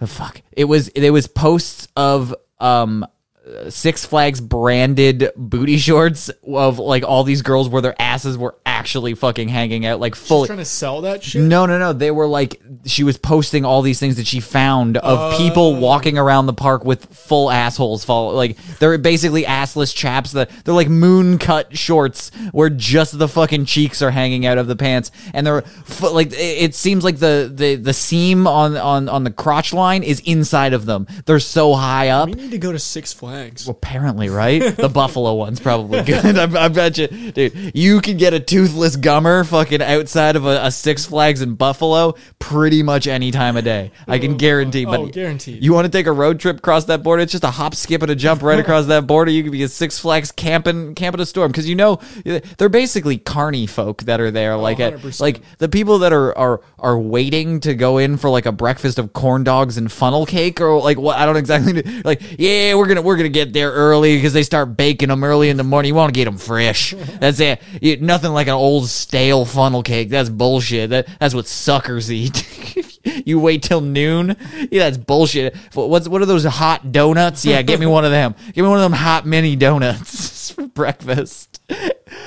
Oh 0.00 0.06
fuck. 0.06 0.42
It 0.52 0.64
was 0.64 0.88
it 0.88 1.10
was 1.10 1.26
posts 1.26 1.88
of 1.96 2.34
um 2.60 3.06
Six 3.70 4.04
Flags 4.04 4.40
branded 4.40 5.30
booty 5.36 5.78
shorts 5.78 6.28
of 6.46 6.78
like 6.78 7.04
all 7.04 7.24
these 7.24 7.42
girls 7.42 7.68
where 7.68 7.80
their 7.82 8.00
asses 8.00 8.36
were 8.36 8.56
actually 8.66 9.14
fucking 9.14 9.48
hanging 9.48 9.86
out, 9.86 10.00
like 10.00 10.14
She's 10.14 10.26
fully. 10.28 10.46
trying 10.46 10.58
to 10.58 10.64
sell 10.64 11.00
that 11.02 11.22
shit. 11.22 11.42
No, 11.42 11.66
no, 11.66 11.78
no. 11.78 11.92
They 11.92 12.10
were 12.10 12.26
like 12.26 12.60
she 12.84 13.02
was 13.04 13.16
posting 13.16 13.64
all 13.64 13.82
these 13.82 13.98
things 13.98 14.16
that 14.16 14.26
she 14.26 14.40
found 14.40 14.96
of 14.98 15.18
Oh. 15.34 15.36
people 15.38 15.76
walking 15.76 16.18
around 16.18 16.46
the 16.46 16.52
park 16.52 16.84
with 16.84 17.06
full 17.06 17.50
assholes. 17.50 18.04
Fall 18.04 18.32
like 18.34 18.56
they're 18.78 18.98
basically 18.98 19.44
assless 19.44 19.94
chaps. 19.94 20.32
That 20.32 20.50
they're 20.64 20.74
like 20.74 20.88
moon 20.88 21.38
cut 21.38 21.76
shorts 21.76 22.30
where 22.52 22.70
just 22.70 23.18
the 23.18 23.28
fucking 23.28 23.64
cheeks 23.64 24.02
are 24.02 24.10
hanging 24.10 24.46
out 24.46 24.58
of 24.58 24.66
the 24.66 24.76
pants, 24.76 25.10
and 25.32 25.46
they're 25.46 25.64
like 26.12 26.28
it 26.32 26.34
it 26.34 26.74
seems 26.74 27.02
like 27.04 27.18
the 27.18 27.50
the 27.52 27.76
the 27.76 27.92
seam 27.94 28.46
on 28.46 28.76
on 28.76 29.08
on 29.08 29.24
the 29.24 29.30
crotch 29.30 29.72
line 29.72 30.02
is 30.02 30.20
inside 30.20 30.72
of 30.72 30.86
them. 30.86 31.06
They're 31.26 31.40
so 31.40 31.74
high 31.74 32.08
up. 32.10 32.28
We 32.28 32.34
need 32.34 32.50
to 32.52 32.58
go 32.58 32.72
to 32.72 32.78
Six 32.78 33.12
Flags. 33.12 33.37
Apparently, 33.68 34.28
right? 34.28 34.76
The 34.76 34.88
buffalo 34.92 35.34
one's 35.34 35.60
probably 35.60 36.02
good. 36.02 36.38
I, 36.38 36.64
I 36.64 36.68
bet 36.68 36.98
you, 36.98 37.08
dude. 37.08 37.72
You 37.74 38.00
can 38.00 38.16
get 38.16 38.34
a 38.34 38.40
toothless 38.40 38.96
gummer 38.96 39.46
fucking 39.46 39.82
outside 39.82 40.36
of 40.36 40.46
a, 40.46 40.66
a 40.66 40.70
Six 40.70 41.06
Flags 41.06 41.42
in 41.42 41.54
Buffalo 41.54 42.14
pretty 42.38 42.82
much 42.82 43.06
any 43.06 43.30
time 43.30 43.56
of 43.56 43.64
day. 43.64 43.92
I 44.06 44.18
can 44.18 44.32
oh, 44.32 44.36
guarantee. 44.36 44.86
Oh, 44.86 44.90
but 44.90 45.00
Oh, 45.00 45.06
guaranteed. 45.06 45.62
You 45.62 45.72
want 45.72 45.86
to 45.86 45.90
take 45.90 46.06
a 46.06 46.12
road 46.12 46.40
trip 46.40 46.58
across 46.58 46.86
that 46.86 47.02
border? 47.02 47.22
It's 47.22 47.32
just 47.32 47.44
a 47.44 47.50
hop, 47.50 47.74
skip, 47.74 48.02
and 48.02 48.10
a 48.10 48.16
jump 48.16 48.42
right 48.42 48.58
across 48.58 48.86
that 48.86 49.06
border. 49.06 49.30
You 49.30 49.42
could 49.42 49.52
be 49.52 49.62
a 49.62 49.68
Six 49.68 49.98
Flags 49.98 50.32
camping, 50.32 50.94
camping 50.94 51.20
a 51.20 51.26
storm 51.26 51.50
because 51.50 51.68
you 51.68 51.76
know 51.76 52.00
they're 52.24 52.68
basically 52.68 53.18
carny 53.18 53.66
folk 53.66 54.02
that 54.04 54.20
are 54.20 54.30
there. 54.30 54.56
Like, 54.56 54.80
at, 54.80 54.94
100%. 54.94 55.20
like 55.20 55.40
the 55.58 55.68
people 55.68 56.00
that 56.00 56.12
are 56.12 56.36
are 56.36 56.60
are 56.78 56.98
waiting 56.98 57.60
to 57.60 57.74
go 57.74 57.98
in 57.98 58.16
for 58.16 58.30
like 58.30 58.46
a 58.46 58.52
breakfast 58.52 58.98
of 58.98 59.12
corn 59.12 59.44
dogs 59.44 59.76
and 59.76 59.90
funnel 59.90 60.26
cake 60.26 60.60
or 60.60 60.80
like 60.80 60.98
what 60.98 61.18
I 61.18 61.26
don't 61.26 61.36
exactly 61.36 61.74
know. 61.74 62.02
like 62.04 62.22
yeah 62.38 62.74
we're 62.74 62.86
gonna 62.86 63.02
we're 63.02 63.16
gonna 63.16 63.27
get 63.28 63.52
there 63.52 63.70
early 63.70 64.16
because 64.16 64.32
they 64.32 64.42
start 64.42 64.76
baking 64.76 65.08
them 65.08 65.24
early 65.24 65.48
in 65.48 65.56
the 65.56 65.64
morning. 65.64 65.88
You 65.88 65.94
want 65.94 66.12
to 66.12 66.18
get 66.18 66.24
them 66.26 66.38
fresh. 66.38 66.92
That's 67.20 67.40
it. 67.40 67.60
You- 67.80 67.98
nothing 67.98 68.32
like 68.32 68.46
an 68.46 68.54
old 68.54 68.88
stale 68.88 69.44
funnel 69.44 69.82
cake. 69.82 70.08
That's 70.10 70.28
bullshit. 70.28 70.90
That 70.90 71.08
that's 71.18 71.34
what 71.34 71.46
suckers 71.46 72.10
eat. 72.12 72.44
You 73.24 73.38
wait 73.40 73.62
till 73.62 73.80
noon? 73.80 74.36
Yeah 74.70 74.84
that's 74.84 74.98
bullshit. 74.98 75.56
What's 75.72 76.06
what 76.08 76.20
are 76.20 76.26
those 76.26 76.44
hot 76.44 76.92
donuts? 76.92 77.44
Yeah 77.44 77.62
get 77.62 77.80
me 77.80 77.86
one 77.86 78.04
of 78.04 78.10
them. 78.10 78.34
Give 78.52 78.64
me 78.64 78.68
one 78.68 78.78
of 78.78 78.82
them 78.82 78.92
hot 78.92 79.24
mini 79.24 79.56
donuts 79.56 80.50
for 80.52 80.66
breakfast 80.66 81.57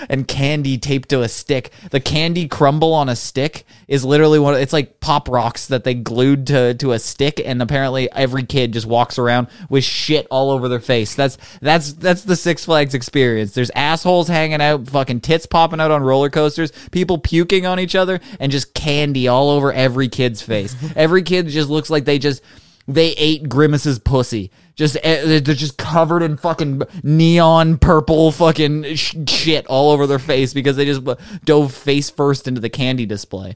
and 0.10 0.28
candy 0.28 0.78
taped 0.78 1.10
to 1.10 1.22
a 1.22 1.30
stick. 1.30 1.72
The 1.92 2.00
candy 2.00 2.48
crumble 2.48 2.94
on 2.94 3.10
a 3.10 3.16
stick 3.16 3.66
is 3.88 4.06
literally 4.06 4.40
one. 4.40 4.56
It's 4.56 4.74
like 4.74 5.00
pop 5.00 5.28
rocks 5.28 5.68
that 5.68 5.84
they 5.84 5.94
glued 5.94 6.48
to 6.48 6.74
to 6.76 6.92
a 6.94 7.00
stick, 7.00 7.42
and 7.44 7.62
apparently 7.62 8.12
every 8.12 8.44
kid 8.44 8.74
just 8.74 8.86
walks 8.86 9.18
around 9.18 9.48
with 9.70 9.84
shit 9.84 10.28
all 10.32 10.52
over 10.52 10.68
their 10.68 10.80
face. 10.80 11.16
That's 11.16 11.38
that's 11.62 11.94
that's 11.94 12.24
the 12.24 12.36
Six 12.36 12.66
Flags 12.66 12.94
experience. 12.94 13.54
There's 13.54 13.72
assholes 13.72 14.28
hanging 14.28 14.62
out, 14.62 14.88
fucking 14.88 15.22
tits 15.22 15.46
popping 15.46 15.80
out 15.80 15.92
on 15.92 16.04
roller 16.04 16.30
coasters, 16.30 16.72
people 16.92 17.18
puking 17.18 17.66
on 17.66 17.80
each 17.80 17.96
other, 17.96 18.20
and 18.40 18.52
just 18.52 18.74
candy 18.74 19.28
all 19.28 19.50
over 19.50 19.72
every 19.72 20.08
kid's 20.08 20.42
face. 20.42 20.76
every 20.96 21.24
kid 21.24 21.48
just 21.48 21.70
looks 21.70 21.90
like 21.90 22.06
they 22.06 22.20
just 22.20 22.42
they 22.88 23.12
ate 23.12 23.48
Grimace's 23.50 24.00
pussy. 24.00 24.52
Just 24.76 24.98
eh, 25.04 25.40
they're 25.40 25.56
just 25.56 25.78
covered 25.78 26.24
in 26.24 26.38
fucking 26.38 26.82
neon 27.04 27.78
purple 27.78 28.32
fucking 28.32 28.96
sh- 28.96 29.16
shit 29.28 29.66
all 29.68 29.92
over 29.92 30.08
their 30.08 30.20
face 30.20 30.54
because 30.54 30.76
they 30.76 30.86
just 30.86 31.02
dove 31.46 31.74
face 31.74 32.10
first 32.10 32.48
into 32.48 32.62
the 32.62 32.70
candy 32.70 33.06
display. 33.06 33.56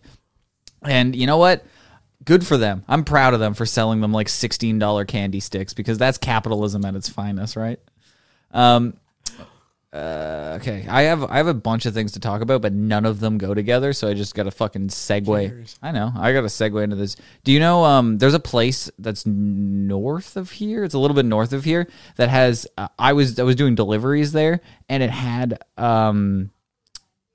And 0.83 1.15
you 1.15 1.27
know 1.27 1.37
what? 1.37 1.65
Good 2.23 2.45
for 2.45 2.57
them. 2.57 2.83
I'm 2.87 3.03
proud 3.03 3.33
of 3.33 3.39
them 3.39 3.53
for 3.53 3.65
selling 3.65 4.01
them 4.01 4.11
like 4.11 4.27
$16 4.27 5.07
candy 5.07 5.39
sticks 5.39 5.73
because 5.73 5.97
that's 5.97 6.17
capitalism 6.17 6.85
at 6.85 6.95
its 6.95 7.09
finest, 7.09 7.55
right? 7.55 7.79
Um 8.51 8.95
uh, 9.95 10.57
okay, 10.59 10.85
I 10.89 11.03
have 11.03 11.23
I 11.23 11.37
have 11.37 11.47
a 11.47 11.53
bunch 11.53 11.85
of 11.85 11.93
things 11.93 12.11
to 12.13 12.19
talk 12.19 12.41
about, 12.41 12.61
but 12.61 12.73
none 12.73 13.05
of 13.05 13.21
them 13.21 13.37
go 13.37 13.53
together. 13.53 13.93
So 13.93 14.09
I 14.09 14.13
just 14.13 14.35
got 14.35 14.43
to 14.43 14.51
fucking 14.51 14.89
segue. 14.89 15.77
I 15.81 15.91
know 15.91 16.11
I 16.13 16.33
got 16.33 16.41
to 16.41 16.47
segue 16.47 16.83
into 16.83 16.97
this. 16.97 17.15
Do 17.45 17.53
you 17.53 17.61
know? 17.61 17.85
Um, 17.85 18.17
there's 18.17 18.33
a 18.33 18.39
place 18.39 18.91
that's 18.99 19.25
north 19.25 20.35
of 20.35 20.51
here. 20.51 20.83
It's 20.83 20.95
a 20.95 20.99
little 20.99 21.15
bit 21.15 21.23
north 21.25 21.53
of 21.53 21.63
here 21.63 21.87
that 22.17 22.27
has. 22.27 22.67
Uh, 22.77 22.89
I 22.99 23.13
was 23.13 23.39
I 23.39 23.43
was 23.43 23.55
doing 23.55 23.75
deliveries 23.75 24.33
there, 24.33 24.59
and 24.89 25.01
it 25.01 25.11
had 25.11 25.63
um, 25.77 26.51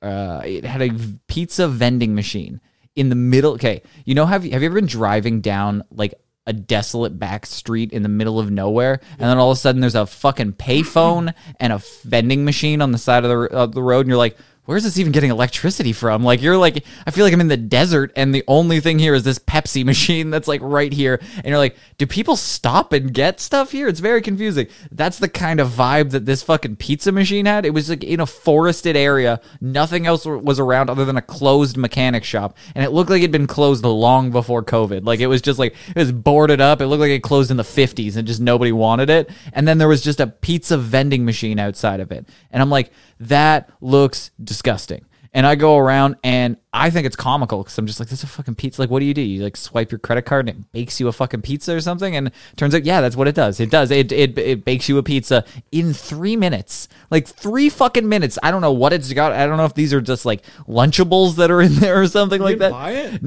uh, 0.02 0.42
it 0.44 0.66
had 0.66 0.82
a 0.82 0.90
pizza 1.28 1.66
vending 1.66 2.14
machine 2.14 2.60
in 2.94 3.08
the 3.08 3.16
middle. 3.16 3.52
Okay, 3.54 3.80
you 4.04 4.14
know 4.14 4.26
have 4.26 4.44
you 4.44 4.52
have 4.52 4.60
you 4.60 4.66
ever 4.66 4.74
been 4.74 4.86
driving 4.86 5.40
down 5.40 5.82
like 5.90 6.12
a 6.50 6.52
desolate 6.52 7.18
back 7.18 7.46
street 7.46 7.92
in 7.92 8.02
the 8.02 8.08
middle 8.08 8.38
of 8.38 8.50
nowhere, 8.50 9.00
and 9.12 9.20
then 9.20 9.38
all 9.38 9.50
of 9.50 9.56
a 9.56 9.60
sudden 9.60 9.80
there's 9.80 9.94
a 9.94 10.04
fucking 10.04 10.52
payphone 10.54 11.32
and 11.58 11.72
a 11.72 11.80
vending 12.04 12.44
machine 12.44 12.82
on 12.82 12.92
the 12.92 12.98
side 12.98 13.24
of 13.24 13.30
the 13.30 13.56
of 13.56 13.72
the 13.72 13.82
road, 13.82 14.00
and 14.00 14.08
you're 14.08 14.18
like, 14.18 14.36
where's 14.70 14.84
this 14.84 15.00
even 15.00 15.10
getting 15.10 15.32
electricity 15.32 15.92
from? 15.92 16.22
Like 16.22 16.40
you're 16.40 16.56
like, 16.56 16.84
I 17.04 17.10
feel 17.10 17.24
like 17.24 17.34
I'm 17.34 17.40
in 17.40 17.48
the 17.48 17.56
desert, 17.56 18.12
and 18.14 18.32
the 18.32 18.44
only 18.46 18.78
thing 18.78 19.00
here 19.00 19.14
is 19.14 19.24
this 19.24 19.40
Pepsi 19.40 19.84
machine 19.92 20.30
that's 20.30 20.46
like 20.46 20.60
right 20.62 20.92
here, 20.92 21.18
and 21.34 21.46
you're 21.46 21.58
like, 21.58 21.76
do 21.98 22.06
people 22.06 22.36
stop 22.36 22.92
and 22.92 23.12
get 23.12 23.40
stuff 23.40 23.72
here? 23.72 23.88
It's 23.88 23.98
very 23.98 24.22
confusing. 24.22 24.68
That's 24.92 25.18
the 25.18 25.28
kind 25.28 25.58
of 25.58 25.70
vibe 25.70 26.12
that 26.12 26.24
this 26.24 26.44
fucking 26.44 26.76
pizza 26.76 27.10
machine 27.10 27.46
had. 27.46 27.66
It 27.66 27.74
was 27.74 27.90
like 27.90 28.04
in 28.04 28.20
a 28.20 28.26
forested 28.26 28.96
area, 28.96 29.40
nothing 29.60 30.06
else 30.06 30.24
was 30.24 30.60
around 30.60 30.88
other 30.88 31.04
than 31.04 31.16
a 31.16 31.22
closed 31.22 31.76
mechanic 31.76 32.22
shop, 32.22 32.56
and 32.76 32.84
it 32.84 32.90
looked 32.90 33.10
like 33.10 33.22
it'd 33.22 33.32
been 33.32 33.48
closed 33.48 33.84
long 33.84 34.30
before 34.30 34.62
COVID. 34.62 35.04
Like 35.04 35.18
it 35.18 35.26
was 35.26 35.42
just 35.42 35.58
like 35.58 35.74
it 35.88 35.96
was 35.96 36.12
boarded 36.12 36.60
up. 36.60 36.80
It 36.80 36.86
looked 36.86 37.00
like 37.00 37.10
it 37.10 37.24
closed 37.24 37.50
in 37.50 37.56
the 37.56 37.64
50s, 37.64 38.16
and 38.16 38.24
just 38.24 38.40
nobody 38.40 38.70
wanted 38.70 39.10
it. 39.10 39.30
And 39.52 39.66
then 39.66 39.78
there 39.78 39.88
was 39.88 40.00
just 40.00 40.20
a 40.20 40.28
pizza 40.28 40.78
vending 40.78 41.24
machine 41.24 41.58
outside 41.58 41.98
of 41.98 42.12
it, 42.12 42.28
and 42.52 42.62
I'm 42.62 42.70
like, 42.70 42.92
that 43.20 43.70
looks 43.80 44.30
disgusting. 44.42 45.04
And 45.32 45.46
I 45.46 45.54
go 45.54 45.78
around 45.78 46.16
and 46.24 46.56
I 46.72 46.90
think 46.90 47.06
it's 47.06 47.14
comical 47.14 47.62
because 47.62 47.78
I'm 47.78 47.86
just 47.86 48.00
like, 48.00 48.08
this 48.08 48.18
is 48.18 48.24
a 48.24 48.26
fucking 48.26 48.56
pizza. 48.56 48.82
Like, 48.82 48.90
what 48.90 48.98
do 48.98 49.06
you 49.06 49.14
do? 49.14 49.20
You 49.20 49.44
like 49.44 49.56
swipe 49.56 49.92
your 49.92 50.00
credit 50.00 50.22
card 50.22 50.48
and 50.48 50.58
it 50.58 50.72
bakes 50.72 50.98
you 50.98 51.06
a 51.06 51.12
fucking 51.12 51.42
pizza 51.42 51.72
or 51.72 51.80
something? 51.80 52.16
And 52.16 52.28
it 52.28 52.34
turns 52.56 52.74
out, 52.74 52.84
yeah, 52.84 53.00
that's 53.00 53.14
what 53.14 53.28
it 53.28 53.36
does. 53.36 53.60
It 53.60 53.70
does. 53.70 53.92
It, 53.92 54.10
it, 54.10 54.36
it 54.36 54.64
bakes 54.64 54.88
you 54.88 54.98
a 54.98 55.04
pizza 55.04 55.44
in 55.70 55.92
three 55.92 56.34
minutes. 56.34 56.88
Like 57.10 57.28
three 57.28 57.68
fucking 57.68 58.08
minutes. 58.08 58.40
I 58.42 58.50
don't 58.50 58.60
know 58.60 58.72
what 58.72 58.92
it's 58.92 59.12
got. 59.12 59.30
I 59.30 59.46
don't 59.46 59.56
know 59.56 59.66
if 59.66 59.74
these 59.74 59.94
are 59.94 60.00
just 60.00 60.26
like 60.26 60.42
Lunchables 60.66 61.36
that 61.36 61.52
are 61.52 61.62
in 61.62 61.76
there 61.76 62.02
or 62.02 62.08
something 62.08 62.40
like 62.40 62.58
that. 62.58 62.72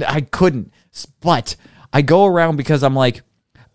I 0.05 0.21
couldn't. 0.21 0.73
But 1.21 1.55
I 1.93 2.01
go 2.01 2.25
around 2.25 2.57
because 2.57 2.83
I'm 2.83 2.95
like, 2.95 3.21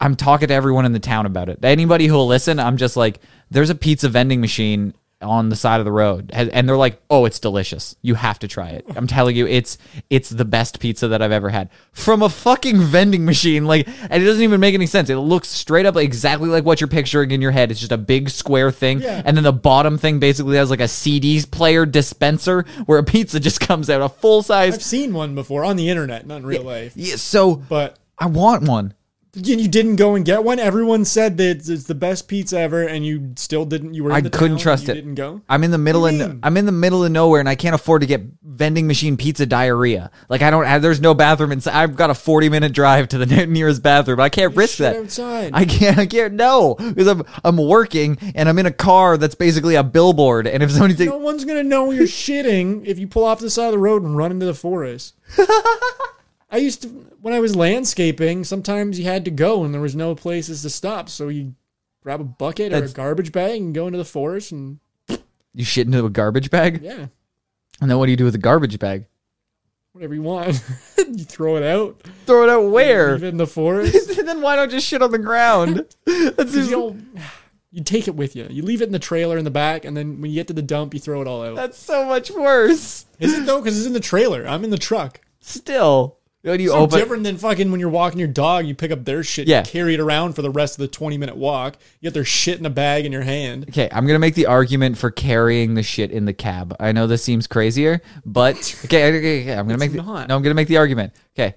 I'm 0.00 0.16
talking 0.16 0.48
to 0.48 0.54
everyone 0.54 0.84
in 0.84 0.92
the 0.92 1.00
town 1.00 1.24
about 1.24 1.48
it. 1.48 1.64
Anybody 1.64 2.06
who 2.06 2.14
will 2.14 2.26
listen, 2.26 2.60
I'm 2.60 2.76
just 2.76 2.94
like, 2.94 3.20
there's 3.50 3.70
a 3.70 3.74
pizza 3.74 4.10
vending 4.10 4.42
machine 4.42 4.92
on 5.20 5.48
the 5.48 5.56
side 5.56 5.80
of 5.80 5.84
the 5.84 5.90
road. 5.92 6.30
And 6.32 6.68
they're 6.68 6.76
like 6.76 7.00
oh 7.10 7.24
it's 7.24 7.40
delicious. 7.40 7.96
You 8.02 8.14
have 8.14 8.38
to 8.38 8.48
try 8.48 8.68
it. 8.68 8.84
I'm 8.94 9.06
telling 9.08 9.34
you 9.34 9.46
it's 9.46 9.76
it's 10.10 10.30
the 10.30 10.44
best 10.44 10.78
pizza 10.78 11.08
that 11.08 11.20
i've 11.22 11.32
ever 11.32 11.50
had. 11.50 11.70
From 11.92 12.22
a 12.22 12.28
fucking 12.28 12.80
vending 12.80 13.24
machine 13.24 13.64
like 13.64 13.88
and 14.08 14.22
it 14.22 14.26
doesn't 14.26 14.42
even 14.42 14.60
make 14.60 14.74
any 14.74 14.86
sense. 14.86 15.10
It 15.10 15.16
looks 15.16 15.48
straight 15.48 15.86
up 15.86 15.96
exactly 15.96 16.48
like 16.48 16.64
what 16.64 16.80
you're 16.80 16.86
picturing 16.88 17.32
in 17.32 17.42
your 17.42 17.50
head. 17.50 17.70
It's 17.72 17.80
just 17.80 17.90
a 17.92 17.98
big 17.98 18.30
square 18.30 18.70
thing 18.70 19.00
Yeah. 19.00 19.22
and 19.24 19.36
then 19.36 19.44
the 19.44 19.52
bottom 19.52 19.98
thing 19.98 20.20
basically 20.20 20.56
has 20.56 20.70
like 20.70 20.80
a 20.80 20.88
cd 20.88 21.42
player 21.50 21.84
dispenser 21.84 22.64
where 22.86 22.98
a 22.98 23.04
pizza 23.04 23.40
just 23.40 23.60
comes 23.60 23.90
out 23.90 24.00
a 24.02 24.08
full 24.08 24.42
size 24.42 24.74
I've 24.74 24.82
seen 24.82 25.12
one 25.14 25.34
before 25.34 25.64
on 25.64 25.76
the 25.76 25.88
internet, 25.88 26.26
not 26.26 26.36
in 26.38 26.46
real 26.46 26.62
life. 26.62 26.92
yeah, 26.94 27.16
so 27.16 27.56
But 27.56 27.98
i 28.18 28.26
want 28.26 28.64
one 28.68 28.94
you 29.46 29.56
you 29.56 29.68
didn't 29.68 29.96
go 29.96 30.14
and 30.14 30.24
get 30.24 30.44
one. 30.44 30.58
Everyone 30.58 31.04
said 31.04 31.36
that 31.38 31.68
it's, 31.68 31.84
the 31.84 31.94
best 31.94 32.28
pizza 32.28 32.58
ever, 32.58 32.86
and 32.86 33.04
you 33.04 33.32
still 33.36 33.64
didn't. 33.64 33.94
You 33.94 34.04
were. 34.04 34.12
I 34.12 34.20
couldn't 34.20 34.58
trust 34.58 34.88
and 34.88 34.90
it. 34.90 34.94
Didn't 34.94 35.14
go. 35.14 35.40
I'm 35.48 35.64
in 35.64 35.70
the 35.70 35.78
middle 35.78 36.02
What 36.02 36.10
do 36.10 36.16
you 36.16 36.24
of 36.24 36.30
mean? 36.30 36.40
I'm 36.42 36.56
in 36.56 36.66
the 36.66 36.72
middle 36.72 37.04
of 37.04 37.10
nowhere, 37.12 37.40
and 37.40 37.48
I 37.48 37.54
can't 37.54 37.74
afford 37.74 38.02
to 38.02 38.06
get 38.06 38.22
vending 38.42 38.86
machine 38.86 39.16
pizza 39.16 39.46
diarrhea. 39.46 40.10
Like 40.28 40.42
I 40.42 40.50
don't. 40.50 40.64
have 40.64 40.82
There's 40.82 41.00
no 41.00 41.14
bathroom 41.14 41.52
inside. 41.52 41.74
I've 41.74 41.96
got 41.96 42.10
a 42.10 42.14
40 42.14 42.48
minute 42.48 42.72
drive 42.72 43.08
to 43.08 43.18
the 43.18 43.26
ne- 43.26 43.46
nearest 43.58 43.82
bathroom. 43.82 44.20
I 44.20 44.28
can't 44.28 44.54
risk 44.56 44.76
shit 44.76 44.92
that. 44.92 44.96
outside. 44.96 45.52
I 45.54 45.64
can't. 45.64 45.98
I 45.98 46.06
can't. 46.06 46.34
No, 46.34 46.74
because 46.74 47.06
I'm 47.06 47.22
I'm 47.44 47.56
working 47.56 48.18
and 48.34 48.48
I'm 48.48 48.58
in 48.58 48.66
a 48.66 48.72
car 48.72 49.16
that's 49.16 49.34
basically 49.34 49.74
a 49.74 49.84
billboard. 49.84 50.46
And 50.46 50.62
if 50.62 50.70
somebody 50.70 51.06
No 51.06 51.18
one's 51.18 51.44
gonna 51.44 51.62
know 51.62 51.90
you're 51.90 52.06
shitting 52.06 52.86
if 52.86 52.98
you 52.98 53.06
pull 53.08 53.24
off 53.24 53.40
the 53.40 53.50
side 53.50 53.66
of 53.66 53.72
the 53.72 53.78
road 53.78 54.02
and 54.02 54.16
run 54.16 54.30
into 54.30 54.46
the 54.46 54.54
forest. 54.54 55.14
I 56.50 56.58
used 56.58 56.82
to 56.82 56.88
when 57.20 57.34
I 57.34 57.40
was 57.40 57.56
landscaping. 57.56 58.44
Sometimes 58.44 58.98
you 58.98 59.04
had 59.04 59.24
to 59.26 59.30
go 59.30 59.64
and 59.64 59.72
there 59.72 59.80
was 59.80 59.96
no 59.96 60.14
places 60.14 60.62
to 60.62 60.70
stop, 60.70 61.08
so 61.08 61.28
you 61.28 61.54
grab 62.02 62.20
a 62.20 62.24
bucket 62.24 62.72
or 62.72 62.84
a 62.84 62.88
garbage 62.88 63.32
bag 63.32 63.60
and 63.60 63.74
go 63.74 63.86
into 63.86 63.98
the 63.98 64.04
forest 64.04 64.52
and 64.52 64.78
you 65.54 65.64
shit 65.64 65.86
into 65.86 66.04
a 66.04 66.10
garbage 66.10 66.50
bag, 66.50 66.80
yeah, 66.82 67.06
and 67.80 67.90
then 67.90 67.98
what 67.98 68.06
do 68.06 68.10
you 68.12 68.16
do 68.16 68.24
with 68.24 68.34
the 68.34 68.38
garbage 68.38 68.78
bag? 68.78 69.06
whatever 69.98 70.14
you 70.14 70.22
want. 70.22 70.62
you 70.98 71.24
throw 71.24 71.56
it 71.56 71.64
out. 71.64 72.00
Throw 72.24 72.44
it 72.44 72.48
out 72.50 72.70
where? 72.70 73.14
Leave 73.14 73.24
it 73.24 73.28
in 73.28 73.36
the 73.36 73.46
forest. 73.48 74.16
then 74.24 74.40
why 74.40 74.54
don't 74.54 74.70
just 74.70 74.86
shit 74.86 75.02
on 75.02 75.10
the 75.10 75.18
ground? 75.18 75.84
That's 76.04 76.52
just, 76.52 76.70
you, 76.70 77.02
you 77.72 77.82
take 77.82 78.06
it 78.06 78.14
with 78.14 78.36
you. 78.36 78.46
You 78.48 78.62
leave 78.62 78.80
it 78.80 78.86
in 78.86 78.92
the 78.92 79.00
trailer 79.00 79.36
in 79.38 79.44
the 79.44 79.50
back, 79.50 79.84
and 79.84 79.96
then 79.96 80.20
when 80.20 80.30
you 80.30 80.36
get 80.36 80.46
to 80.48 80.52
the 80.52 80.62
dump, 80.62 80.94
you 80.94 81.00
throw 81.00 81.20
it 81.20 81.26
all 81.26 81.42
out. 81.42 81.56
that's 81.56 81.78
so 81.78 82.04
much 82.04 82.30
worse. 82.30 83.06
Is 83.18 83.36
it 83.36 83.46
though? 83.46 83.58
Because 83.60 83.76
it's 83.76 83.88
in 83.88 83.92
the 83.92 84.00
trailer. 84.00 84.46
I'm 84.46 84.62
in 84.62 84.70
the 84.70 84.78
truck. 84.78 85.20
Still, 85.40 86.17
when 86.42 86.60
you 86.60 86.68
so 86.68 86.76
open 86.76 86.98
different 86.98 87.24
than 87.24 87.36
fucking 87.36 87.70
when 87.70 87.80
you're 87.80 87.88
walking 87.88 88.18
your 88.18 88.28
dog, 88.28 88.66
you 88.66 88.74
pick 88.74 88.90
up 88.90 89.04
their 89.04 89.22
shit, 89.24 89.48
Yeah. 89.48 89.60
you 89.60 89.64
carry 89.66 89.94
it 89.94 90.00
around 90.00 90.34
for 90.34 90.42
the 90.42 90.50
rest 90.50 90.74
of 90.74 90.78
the 90.80 90.88
20 90.88 91.18
minute 91.18 91.36
walk. 91.36 91.76
You 92.00 92.06
get 92.08 92.14
their 92.14 92.24
shit 92.24 92.58
in 92.58 92.66
a 92.66 92.70
bag 92.70 93.04
in 93.06 93.12
your 93.12 93.22
hand. 93.22 93.66
Okay, 93.68 93.88
I'm 93.92 94.06
gonna 94.06 94.18
make 94.18 94.34
the 94.34 94.46
argument 94.46 94.98
for 94.98 95.10
carrying 95.10 95.74
the 95.74 95.82
shit 95.82 96.10
in 96.10 96.24
the 96.24 96.32
cab. 96.32 96.74
I 96.78 96.92
know 96.92 97.06
this 97.06 97.22
seems 97.24 97.46
crazier, 97.46 98.00
but 98.24 98.56
okay, 98.84 99.08
okay, 99.08 99.42
okay 99.42 99.52
I'm 99.52 99.66
gonna 99.66 99.78
make 99.78 99.92
the, 99.92 99.98
not. 100.02 100.28
no. 100.28 100.36
I'm 100.36 100.42
gonna 100.42 100.54
make 100.54 100.68
the 100.68 100.76
argument. 100.76 101.12
Okay, 101.38 101.54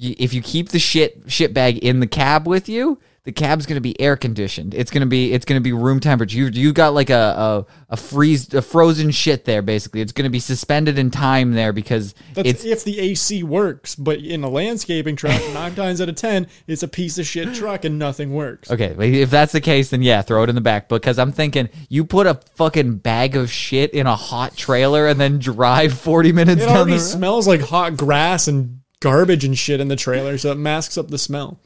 if 0.00 0.32
you 0.34 0.42
keep 0.42 0.68
the 0.70 0.78
shit 0.78 1.22
shit 1.28 1.54
bag 1.54 1.78
in 1.78 2.00
the 2.00 2.06
cab 2.06 2.46
with 2.46 2.68
you, 2.68 2.98
the 3.24 3.32
cab's 3.32 3.66
gonna 3.66 3.80
be 3.80 4.00
air 4.00 4.16
conditioned. 4.16 4.72
It's 4.74 4.90
gonna 4.90 5.04
be 5.06 5.32
it's 5.32 5.44
gonna 5.44 5.60
be 5.60 5.72
room 5.72 6.00
temperature. 6.00 6.36
You 6.38 6.46
you 6.46 6.72
got 6.72 6.94
like 6.94 7.10
a 7.10 7.66
a, 7.88 7.92
a 7.94 7.96
freeze 7.96 8.52
a 8.54 8.62
frozen 8.62 9.10
shit 9.10 9.44
there. 9.44 9.60
Basically, 9.60 10.00
it's 10.00 10.12
gonna 10.12 10.30
be 10.30 10.38
suspended 10.40 10.98
in 10.98 11.10
time 11.10 11.52
there 11.52 11.72
because 11.74 12.14
That's 12.34 12.48
it's 12.48 12.64
if 12.64 12.84
the 12.84 12.98
AC 12.98 13.42
works, 13.42 13.94
but 13.94 14.18
in 14.18 14.42
a 14.44 14.48
landscaping 14.48 15.16
truck, 15.16 15.40
nine 15.52 15.74
times 15.74 16.00
out 16.00 16.08
of 16.08 16.14
10, 16.14 16.46
it's 16.66 16.82
a 16.82 16.88
piece 16.88 17.18
of 17.18 17.26
shit 17.26 17.54
truck 17.54 17.84
and 17.84 17.98
nothing 17.98 18.32
works. 18.32 18.70
Okay, 18.70 18.94
if 19.20 19.30
that's 19.30 19.52
the 19.52 19.60
case, 19.60 19.90
then 19.90 20.00
yeah, 20.02 20.22
throw 20.22 20.42
it 20.44 20.48
in 20.48 20.54
the 20.54 20.60
back. 20.62 20.88
Because 20.88 21.18
I'm 21.18 21.32
thinking 21.32 21.68
you 21.90 22.04
put 22.06 22.26
a 22.26 22.34
fucking 22.54 22.96
bag 22.98 23.36
of 23.36 23.50
shit 23.50 23.90
in 23.92 24.06
a 24.06 24.16
hot 24.16 24.56
trailer 24.56 25.06
and 25.06 25.20
then 25.20 25.38
drive 25.38 25.92
40 25.92 26.32
minutes 26.32 26.62
It 26.62 26.66
down 26.66 26.72
the 26.74 26.78
already 26.80 26.92
road. 26.92 27.00
smells 27.00 27.46
like 27.46 27.60
hot 27.60 27.96
grass 27.96 28.48
and 28.48 28.80
garbage 29.00 29.44
and 29.44 29.56
shit 29.58 29.80
in 29.80 29.88
the 29.88 29.96
trailer, 29.96 30.38
so 30.38 30.50
it 30.50 30.56
masks 30.56 30.96
up 30.96 31.08
the 31.08 31.18
smell 31.18 31.60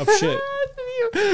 of 0.00 0.10
shit. 0.18 0.40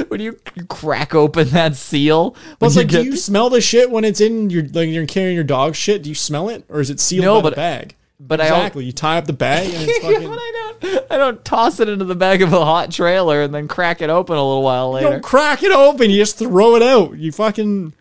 When 0.09 0.21
you 0.21 0.39
crack 0.69 1.15
open 1.15 1.49
that 1.51 1.77
seal, 1.77 2.35
it's 2.61 2.77
like, 2.77 2.89
get- 2.89 3.03
do 3.03 3.11
you 3.11 3.17
smell 3.17 3.51
the 3.51 3.61
shit 3.61 3.91
when 3.91 4.05
it's 4.05 4.21
in 4.21 4.51
your 4.51 4.65
like 4.69 4.89
you're 4.89 5.07
carrying 5.07 5.35
your 5.35 5.45
dog 5.45 5.75
shit? 5.75 6.03
Do 6.03 6.09
you 6.09 6.15
smell 6.15 6.49
it, 6.49 6.65
or 6.69 6.81
is 6.81 6.91
it 6.91 7.01
sealed 7.01 7.25
No, 7.25 7.37
by 7.37 7.43
but- 7.43 7.51
the 7.51 7.57
bag? 7.57 7.95
but 8.23 8.39
I 8.39 8.45
exactly, 8.45 8.85
you 8.85 8.93
tie 8.93 9.17
up 9.17 9.25
the 9.27 9.33
bag 9.33 9.73
and 9.73 9.89
it's 9.89 9.99
fucking. 10.05 10.29
I 10.31 10.77
don't, 10.83 11.05
I 11.13 11.17
don't 11.17 11.43
toss 11.45 11.81
it 11.81 11.89
into 11.89 12.05
the 12.05 12.15
back 12.15 12.41
of 12.43 12.53
a 12.53 12.63
hot 12.65 12.91
trailer 12.91 13.41
and 13.43 13.55
then 13.55 13.67
crack 13.67 14.03
it 14.03 14.11
open 14.11 14.37
a 14.37 14.47
little 14.47 14.63
while 14.63 14.91
later. 14.93 15.07
You 15.07 15.13
don't 15.15 15.23
crack 15.23 15.63
it 15.63 15.73
open. 15.73 16.11
You 16.11 16.17
just 16.19 16.39
throw 16.39 16.77
it 16.77 16.83
out. 16.83 17.17
You 17.17 17.33
fucking. 17.33 17.95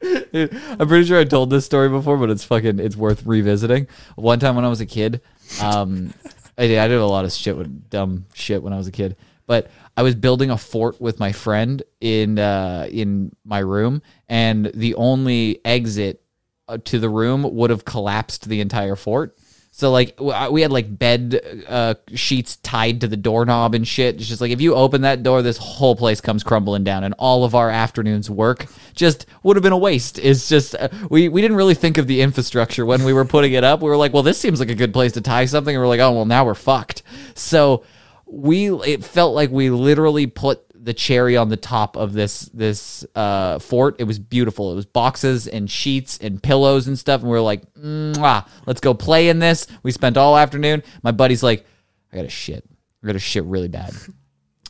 I'm 0.02 0.88
pretty 0.88 1.04
sure 1.04 1.18
I 1.20 1.24
told 1.24 1.50
this 1.50 1.64
story 1.64 1.88
before, 1.88 2.16
but 2.16 2.30
it's 2.30 2.44
fucking 2.44 2.78
it's 2.80 2.96
worth 2.96 3.24
revisiting. 3.24 3.86
One 4.16 4.38
time 4.40 4.56
when 4.56 4.64
I 4.64 4.68
was 4.68 4.80
a 4.80 4.86
kid, 4.86 5.20
um, 5.62 6.12
I 6.58 6.66
did 6.66 6.78
I 6.78 6.88
did 6.88 6.98
a 6.98 7.06
lot 7.06 7.24
of 7.24 7.32
shit 7.32 7.56
with 7.56 7.90
dumb 7.90 8.26
shit 8.34 8.62
when 8.62 8.72
I 8.72 8.76
was 8.76 8.86
a 8.88 8.92
kid. 8.92 9.16
But 9.46 9.70
I 9.96 10.02
was 10.02 10.14
building 10.14 10.50
a 10.50 10.58
fort 10.58 11.00
with 11.00 11.20
my 11.20 11.32
friend 11.32 11.82
in 12.00 12.38
uh, 12.38 12.88
in 12.90 13.34
my 13.44 13.58
room, 13.58 14.02
and 14.28 14.66
the 14.74 14.94
only 14.94 15.60
exit 15.64 16.22
uh, 16.68 16.78
to 16.84 16.98
the 16.98 17.08
room 17.08 17.54
would 17.54 17.70
have 17.70 17.84
collapsed 17.84 18.48
the 18.48 18.60
entire 18.60 18.96
fort. 18.96 19.36
So 19.76 19.90
like 19.90 20.16
we 20.52 20.62
had 20.62 20.70
like 20.70 20.98
bed 20.98 21.64
uh, 21.68 21.96
sheets 22.14 22.54
tied 22.58 23.00
to 23.00 23.08
the 23.08 23.16
doorknob 23.16 23.74
and 23.74 23.86
shit. 23.86 24.14
It's 24.14 24.28
just 24.28 24.40
like 24.40 24.52
if 24.52 24.60
you 24.60 24.76
open 24.76 25.00
that 25.00 25.24
door, 25.24 25.42
this 25.42 25.56
whole 25.56 25.96
place 25.96 26.20
comes 26.20 26.44
crumbling 26.44 26.84
down, 26.84 27.02
and 27.02 27.12
all 27.18 27.44
of 27.44 27.56
our 27.56 27.70
afternoon's 27.70 28.30
work 28.30 28.66
just 28.94 29.26
would 29.42 29.56
have 29.56 29.64
been 29.64 29.72
a 29.72 29.76
waste. 29.76 30.20
It's 30.20 30.48
just 30.48 30.76
uh, 30.76 30.90
we 31.10 31.28
we 31.28 31.42
didn't 31.42 31.56
really 31.56 31.74
think 31.74 31.98
of 31.98 32.06
the 32.06 32.20
infrastructure 32.20 32.86
when 32.86 33.02
we 33.02 33.12
were 33.12 33.24
putting 33.24 33.54
it 33.54 33.64
up. 33.64 33.82
We 33.82 33.90
were 33.90 33.96
like, 33.96 34.12
well, 34.12 34.22
this 34.22 34.38
seems 34.38 34.60
like 34.60 34.70
a 34.70 34.76
good 34.76 34.92
place 34.92 35.10
to 35.12 35.20
tie 35.20 35.46
something, 35.46 35.74
and 35.74 35.82
we're 35.82 35.88
like, 35.88 35.98
oh 35.98 36.12
well, 36.12 36.24
now 36.24 36.44
we're 36.44 36.54
fucked. 36.54 37.02
So 37.34 37.82
we 38.26 38.72
it 38.72 39.04
felt 39.04 39.34
like 39.34 39.50
we 39.50 39.70
literally 39.70 40.26
put 40.26 40.64
the 40.84 40.92
cherry 40.92 41.36
on 41.36 41.48
the 41.48 41.56
top 41.56 41.96
of 41.96 42.12
this 42.12 42.42
this 42.52 43.04
uh, 43.14 43.58
fort. 43.58 43.96
It 43.98 44.04
was 44.04 44.18
beautiful. 44.18 44.72
It 44.72 44.76
was 44.76 44.86
boxes 44.86 45.48
and 45.48 45.70
sheets 45.70 46.18
and 46.18 46.42
pillows 46.42 46.86
and 46.86 46.98
stuff. 46.98 47.22
And 47.22 47.30
we 47.30 47.36
were 47.36 47.42
like, 47.42 47.62
Mwah, 47.74 48.46
let's 48.66 48.80
go 48.80 48.92
play 48.92 49.28
in 49.28 49.38
this. 49.38 49.66
We 49.82 49.92
spent 49.92 50.16
all 50.16 50.36
afternoon. 50.36 50.82
My 51.02 51.10
buddy's 51.10 51.42
like, 51.42 51.64
I 52.12 52.16
got 52.16 52.22
to 52.22 52.30
shit. 52.30 52.64
I 53.02 53.06
got 53.06 53.12
to 53.14 53.18
shit 53.18 53.44
really 53.44 53.68
bad. 53.68 53.94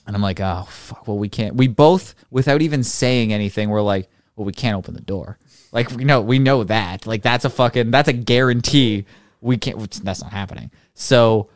And 0.06 0.14
I'm 0.14 0.20
like, 0.20 0.38
oh 0.38 0.66
fuck. 0.68 1.08
Well, 1.08 1.16
we 1.16 1.30
can't. 1.30 1.56
We 1.56 1.66
both, 1.66 2.14
without 2.30 2.60
even 2.60 2.84
saying 2.84 3.32
anything, 3.32 3.70
we're 3.70 3.80
like, 3.80 4.10
well, 4.36 4.44
we 4.44 4.52
can't 4.52 4.76
open 4.76 4.92
the 4.92 5.00
door. 5.00 5.38
Like, 5.72 5.90
we 5.92 6.04
know, 6.04 6.20
we 6.20 6.38
know 6.38 6.62
that. 6.64 7.06
Like, 7.06 7.22
that's 7.22 7.46
a 7.46 7.48
fucking, 7.48 7.90
that's 7.90 8.10
a 8.10 8.12
guarantee. 8.12 9.06
We 9.40 9.56
can't. 9.56 9.80
That's 10.04 10.22
not 10.22 10.30
happening. 10.30 10.70
So 10.92 11.48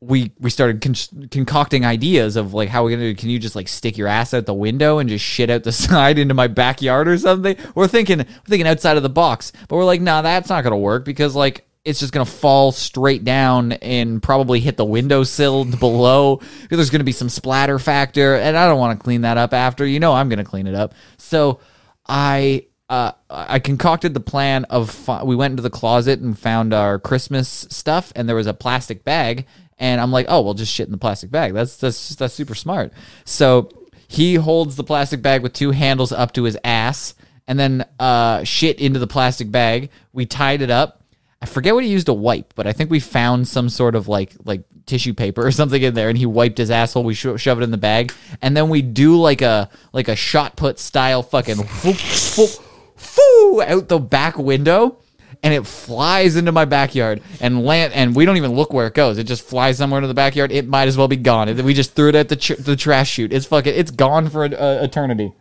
we 0.00 0.32
we 0.38 0.48
started 0.48 0.80
con- 0.80 1.28
concocting 1.30 1.84
ideas 1.84 2.36
of 2.36 2.54
like 2.54 2.68
how 2.68 2.84
we 2.84 2.92
gonna 2.92 3.02
do. 3.02 3.14
Can 3.14 3.28
you 3.28 3.38
just 3.38 3.54
like 3.54 3.68
stick 3.68 3.98
your 3.98 4.08
ass 4.08 4.32
out 4.32 4.46
the 4.46 4.54
window 4.54 4.98
and 4.98 5.08
just 5.08 5.24
shit 5.24 5.50
out 5.50 5.62
the 5.62 5.72
side 5.72 6.18
into 6.18 6.34
my 6.34 6.46
backyard 6.46 7.08
or 7.08 7.18
something? 7.18 7.56
We're 7.74 7.88
thinking 7.88 8.18
we're 8.18 8.24
thinking 8.46 8.66
outside 8.66 8.96
of 8.96 9.02
the 9.02 9.10
box, 9.10 9.52
but 9.68 9.76
we're 9.76 9.84
like, 9.84 10.00
nah, 10.00 10.22
that's 10.22 10.48
not 10.48 10.64
gonna 10.64 10.78
work 10.78 11.04
because 11.04 11.36
like 11.36 11.66
it's 11.84 12.00
just 12.00 12.12
gonna 12.12 12.24
fall 12.24 12.72
straight 12.72 13.24
down 13.24 13.72
and 13.72 14.22
probably 14.22 14.60
hit 14.60 14.76
the 14.76 14.84
windowsill 14.84 15.64
below. 15.64 16.40
There's 16.70 16.90
gonna 16.90 17.04
be 17.04 17.12
some 17.12 17.28
splatter 17.28 17.78
factor, 17.78 18.36
and 18.36 18.56
I 18.56 18.66
don't 18.66 18.78
want 18.78 18.98
to 18.98 19.02
clean 19.02 19.22
that 19.22 19.36
up 19.36 19.52
after. 19.52 19.86
You 19.86 20.00
know, 20.00 20.14
I'm 20.14 20.30
gonna 20.30 20.44
clean 20.44 20.66
it 20.66 20.74
up. 20.74 20.94
So 21.18 21.60
I 22.08 22.66
uh, 22.90 23.12
I 23.30 23.60
concocted 23.60 24.14
the 24.14 24.20
plan 24.20 24.64
of 24.64 24.90
fi- 24.90 25.22
we 25.22 25.36
went 25.36 25.52
into 25.52 25.62
the 25.62 25.70
closet 25.70 26.18
and 26.18 26.36
found 26.36 26.74
our 26.74 26.98
Christmas 26.98 27.66
stuff, 27.70 28.12
and 28.16 28.28
there 28.28 28.34
was 28.34 28.48
a 28.48 28.54
plastic 28.54 29.04
bag, 29.04 29.46
and 29.80 30.00
I'm 30.00 30.12
like, 30.12 30.26
oh, 30.28 30.42
well, 30.42 30.54
just 30.54 30.72
shit 30.72 30.86
in 30.86 30.92
the 30.92 30.98
plastic 30.98 31.30
bag. 31.30 31.54
That's 31.54 31.76
that's 31.78 32.14
that's 32.14 32.34
super 32.34 32.54
smart. 32.54 32.92
So 33.24 33.70
he 34.06 34.34
holds 34.34 34.76
the 34.76 34.84
plastic 34.84 35.22
bag 35.22 35.42
with 35.42 35.54
two 35.54 35.70
handles 35.70 36.12
up 36.12 36.32
to 36.34 36.44
his 36.44 36.56
ass, 36.62 37.14
and 37.48 37.58
then 37.58 37.86
uh, 37.98 38.44
shit 38.44 38.78
into 38.78 38.98
the 38.98 39.06
plastic 39.06 39.50
bag. 39.50 39.90
We 40.12 40.26
tied 40.26 40.60
it 40.60 40.70
up. 40.70 41.02
I 41.42 41.46
forget 41.46 41.74
what 41.74 41.82
he 41.84 41.90
used 41.90 42.06
to 42.06 42.12
wipe, 42.12 42.52
but 42.54 42.66
I 42.66 42.72
think 42.72 42.90
we 42.90 43.00
found 43.00 43.48
some 43.48 43.70
sort 43.70 43.94
of 43.94 44.06
like 44.06 44.34
like 44.44 44.64
tissue 44.84 45.14
paper 45.14 45.46
or 45.46 45.50
something 45.60 45.82
in 45.82 45.94
there, 45.94 46.10
and 46.10 46.18
he 46.18 46.26
wiped 46.26 46.58
his 46.58 46.70
asshole. 46.70 47.02
We 47.02 47.14
sho- 47.14 47.38
shove 47.38 47.58
it 47.58 47.64
in 47.64 47.70
the 47.70 47.78
bag, 47.78 48.12
and 48.42 48.54
then 48.54 48.68
we 48.68 48.82
do 48.82 49.18
like 49.18 49.40
a 49.40 49.70
like 49.94 50.08
a 50.08 50.16
shot 50.16 50.56
put 50.56 50.78
style 50.78 51.22
fucking 51.22 51.64
foo 52.96 53.62
out 53.62 53.88
the 53.88 53.98
back 53.98 54.36
window 54.36 54.98
and 55.42 55.54
it 55.54 55.66
flies 55.66 56.36
into 56.36 56.52
my 56.52 56.64
backyard 56.64 57.22
and 57.40 57.64
land 57.64 57.92
and 57.94 58.14
we 58.14 58.24
don't 58.24 58.36
even 58.36 58.52
look 58.52 58.72
where 58.72 58.86
it 58.86 58.94
goes 58.94 59.18
it 59.18 59.24
just 59.24 59.42
flies 59.42 59.78
somewhere 59.78 59.98
into 59.98 60.08
the 60.08 60.14
backyard 60.14 60.52
it 60.52 60.66
might 60.68 60.88
as 60.88 60.96
well 60.96 61.08
be 61.08 61.16
gone 61.16 61.54
we 61.64 61.74
just 61.74 61.94
threw 61.94 62.08
it 62.08 62.14
at 62.14 62.28
the 62.28 62.36
tr- 62.36 62.54
the 62.54 62.76
trash 62.76 63.10
chute 63.10 63.32
it's 63.32 63.46
fucking 63.46 63.74
it's 63.74 63.90
gone 63.90 64.28
for 64.28 64.44
an 64.44 64.54
uh, 64.54 64.80
eternity 64.82 65.32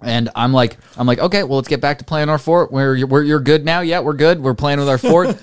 and 0.00 0.28
I'm 0.34 0.52
like, 0.52 0.76
I'm 0.96 1.06
like, 1.06 1.18
okay, 1.18 1.42
well, 1.42 1.56
let's 1.56 1.68
get 1.68 1.80
back 1.80 1.98
to 1.98 2.04
playing 2.04 2.28
our 2.28 2.38
fort. 2.38 2.70
Where 2.70 2.94
you're, 2.94 3.08
we're, 3.08 3.22
you're 3.24 3.40
good 3.40 3.64
now? 3.64 3.80
Yeah, 3.80 4.00
we're 4.00 4.12
good. 4.12 4.40
We're 4.40 4.54
playing 4.54 4.78
with 4.78 4.88
our 4.88 4.98
fort. 4.98 5.42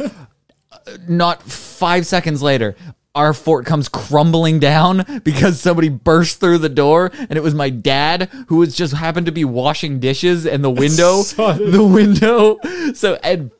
Not 1.07 1.43
five 1.43 2.05
seconds 2.05 2.41
later, 2.41 2.75
our 3.16 3.34
fort 3.34 3.66
comes 3.66 3.89
crumbling 3.89 4.59
down 4.59 5.22
because 5.24 5.59
somebody 5.59 5.89
burst 5.89 6.39
through 6.39 6.59
the 6.59 6.70
door, 6.70 7.11
and 7.13 7.34
it 7.34 7.41
was 7.41 7.55
my 7.55 7.70
dad 7.70 8.30
who 8.47 8.57
was 8.57 8.76
just 8.76 8.93
happened 8.93 9.26
to 9.26 9.32
be 9.32 9.45
washing 9.45 9.99
dishes, 9.99 10.45
and 10.45 10.63
the 10.63 10.70
window, 10.72 11.24
the 11.24 11.84
window. 11.84 12.59
So 12.93 13.16
and 13.24 13.51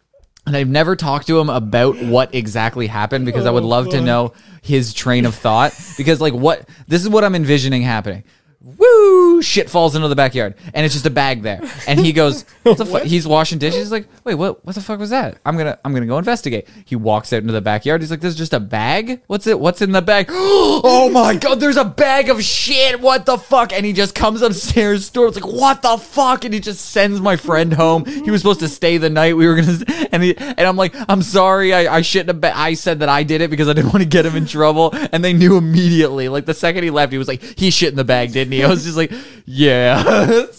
and 0.46 0.56
I've 0.56 0.68
never 0.68 0.96
talked 0.96 1.28
to 1.28 1.40
him 1.40 1.50
about 1.50 1.98
what 2.04 2.36
exactly 2.36 2.88
happened 2.88 3.26
because 3.26 3.46
I 3.46 3.52
would 3.52 3.64
love 3.64 3.90
to 3.90 4.02
know 4.02 4.34
his 4.62 4.94
train 4.94 5.26
of 5.26 5.34
thought 5.34 5.74
because 5.98 6.22
like 6.22 6.34
what 6.34 6.68
this 6.88 7.02
is 7.02 7.10
what 7.10 7.24
I'm 7.24 7.36
envisioning 7.36 7.82
happening. 7.82 8.24
Woo! 8.66 9.44
Shit 9.44 9.70
falls 9.70 9.96
into 9.96 10.08
the 10.08 10.16
backyard, 10.16 10.56
and 10.74 10.84
it's 10.84 10.96
just 10.96 11.06
a 11.06 11.12
bag 11.12 11.44
there. 11.44 11.62
And 11.88 12.00
he 12.00 12.12
goes, 12.12 12.46
"What 12.64 12.80
the 12.80 12.86
fuck?" 12.88 13.04
He's 13.04 13.28
washing 13.28 13.60
dishes. 13.60 13.80
He's 13.80 13.92
like, 13.92 14.08
"Wait, 14.24 14.34
what? 14.34 14.66
What 14.66 14.74
the 14.74 14.82
fuck 14.82 14.98
was 14.98 15.12
that?" 15.12 15.38
I'm 15.46 15.56
gonna, 15.56 15.78
I'm 15.86 15.94
gonna 15.94 16.08
go 16.08 16.18
investigate. 16.18 16.68
He 16.84 16.96
walks 16.96 17.32
out 17.32 17.42
into 17.42 17.54
the 17.54 17.62
backyard. 17.62 18.02
He's 18.02 18.10
like, 18.10 18.22
"This 18.22 18.34
is 18.34 18.38
just 18.40 18.54
a 18.54 18.60
bag. 18.60 19.22
What's 19.28 19.46
it? 19.46 19.60
What's 19.60 19.84
in 19.84 19.92
the 19.92 20.02
bag? 20.02 20.28
oh 20.32 21.12
my 21.14 21.36
god! 21.36 21.60
There's 21.60 21.78
a 21.78 21.86
bag 21.86 22.30
of 22.30 22.44
shit. 22.44 23.00
What 23.00 23.28
the 23.28 23.38
fuck?" 23.38 23.72
And 23.72 23.86
he 23.86 23.94
just 23.94 24.16
comes 24.16 24.42
upstairs, 24.42 25.06
storms 25.06 25.36
like, 25.36 25.46
"What 25.46 25.84
the 25.84 25.98
fuck?" 25.98 26.44
And 26.44 26.52
he 26.52 26.60
just 26.60 26.90
sends 26.90 27.22
my 27.22 27.36
friend 27.36 27.72
home. 27.72 28.06
He 28.06 28.32
was 28.32 28.42
supposed 28.42 28.62
to 28.62 28.68
stay 28.68 28.98
the 28.98 29.12
night. 29.12 29.38
We 29.38 29.46
were 29.46 29.58
gonna, 29.58 30.08
and 30.12 30.24
he, 30.24 30.36
and 30.36 30.62
I'm 30.62 30.76
like, 30.76 30.96
"I'm 31.08 31.22
sorry. 31.22 31.72
I, 31.72 31.98
I 31.98 32.02
shouldn't 32.02 32.30
have. 32.30 32.42
Been, 32.42 32.54
I 32.56 32.74
said 32.74 33.02
that 33.02 33.10
I 33.10 33.22
did 33.22 33.42
it 33.42 33.52
because 33.52 33.70
I 33.70 33.74
didn't 33.74 33.90
want 33.94 34.02
to 34.02 34.10
get 34.10 34.26
him 34.26 34.36
in 34.36 34.48
trouble." 34.48 34.90
And 35.12 35.24
they 35.24 35.34
knew 35.34 35.56
immediately. 35.56 36.30
Like 36.30 36.46
the 36.48 36.56
second 36.56 36.84
he 36.84 36.90
left, 36.90 37.12
he 37.12 37.20
was 37.20 37.28
like, 37.28 37.44
"He 37.44 37.70
shit 37.70 37.90
in 37.90 37.96
the 37.96 38.04
bag, 38.04 38.32
didn't 38.32 38.54
he?" 38.54 38.55
I 38.64 38.68
was 38.68 38.84
just 38.84 38.98
like, 38.98 39.12
"Yeah." 39.46 40.46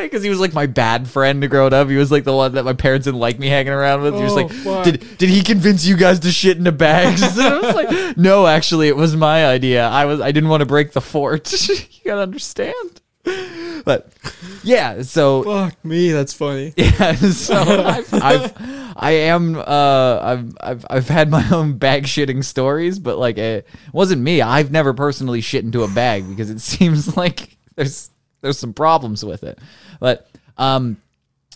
Because 0.00 0.22
he 0.22 0.30
was 0.30 0.38
like 0.40 0.54
my 0.54 0.66
bad 0.66 1.08
friend 1.08 1.48
growing 1.50 1.72
up. 1.74 1.88
He 1.88 1.96
was 1.96 2.10
like 2.12 2.24
the 2.24 2.34
one 2.34 2.54
that 2.54 2.64
my 2.64 2.72
parents 2.72 3.04
didn't 3.06 3.18
like 3.20 3.38
me 3.38 3.48
hanging 3.48 3.72
around 3.72 4.02
with. 4.02 4.14
He 4.14 4.22
was 4.22 4.32
Oh, 4.32 4.36
like, 4.36 4.50
fuck. 4.50 4.84
"Did 4.84 5.18
did 5.18 5.28
he 5.28 5.42
convince 5.42 5.84
you 5.84 5.96
guys 5.96 6.20
to 6.20 6.30
shit 6.30 6.56
into 6.56 6.72
bags?" 6.72 7.20
And 7.36 7.40
I 7.40 7.58
was 7.58 7.74
like, 7.74 8.16
"No, 8.16 8.46
actually, 8.46 8.88
it 8.88 8.96
was 8.96 9.16
my 9.16 9.46
idea. 9.46 9.86
I 9.88 10.04
was 10.04 10.20
I 10.20 10.30
didn't 10.32 10.48
want 10.50 10.60
to 10.60 10.66
break 10.66 10.92
the 10.92 11.00
fort. 11.00 11.52
you 11.68 11.76
gotta 12.04 12.22
understand." 12.22 13.00
But 13.84 14.12
yeah, 14.62 15.02
so 15.02 15.42
Fuck 15.42 15.84
me, 15.84 16.12
that's 16.12 16.32
funny. 16.32 16.72
yeah, 16.76 17.14
so 17.14 17.56
I've, 17.56 18.14
I've 18.22 18.54
I 18.96 19.10
am 19.12 19.56
uh 19.56 20.20
I've 20.22 20.56
I've 20.60 20.86
I've 20.90 21.08
had 21.08 21.30
my 21.30 21.48
own 21.50 21.78
bag 21.78 22.04
shitting 22.04 22.44
stories, 22.44 22.98
but 22.98 23.18
like 23.18 23.38
it 23.38 23.66
wasn't 23.92 24.22
me. 24.22 24.42
I've 24.42 24.70
never 24.70 24.92
personally 24.92 25.40
shit 25.40 25.64
into 25.64 25.82
a 25.82 25.88
bag 25.88 26.28
because 26.28 26.50
it 26.50 26.60
seems 26.60 27.16
like 27.16 27.56
there's 27.76 28.10
there's 28.40 28.58
some 28.58 28.74
problems 28.74 29.24
with 29.24 29.44
it. 29.44 29.58
But 29.98 30.28
um 30.58 30.96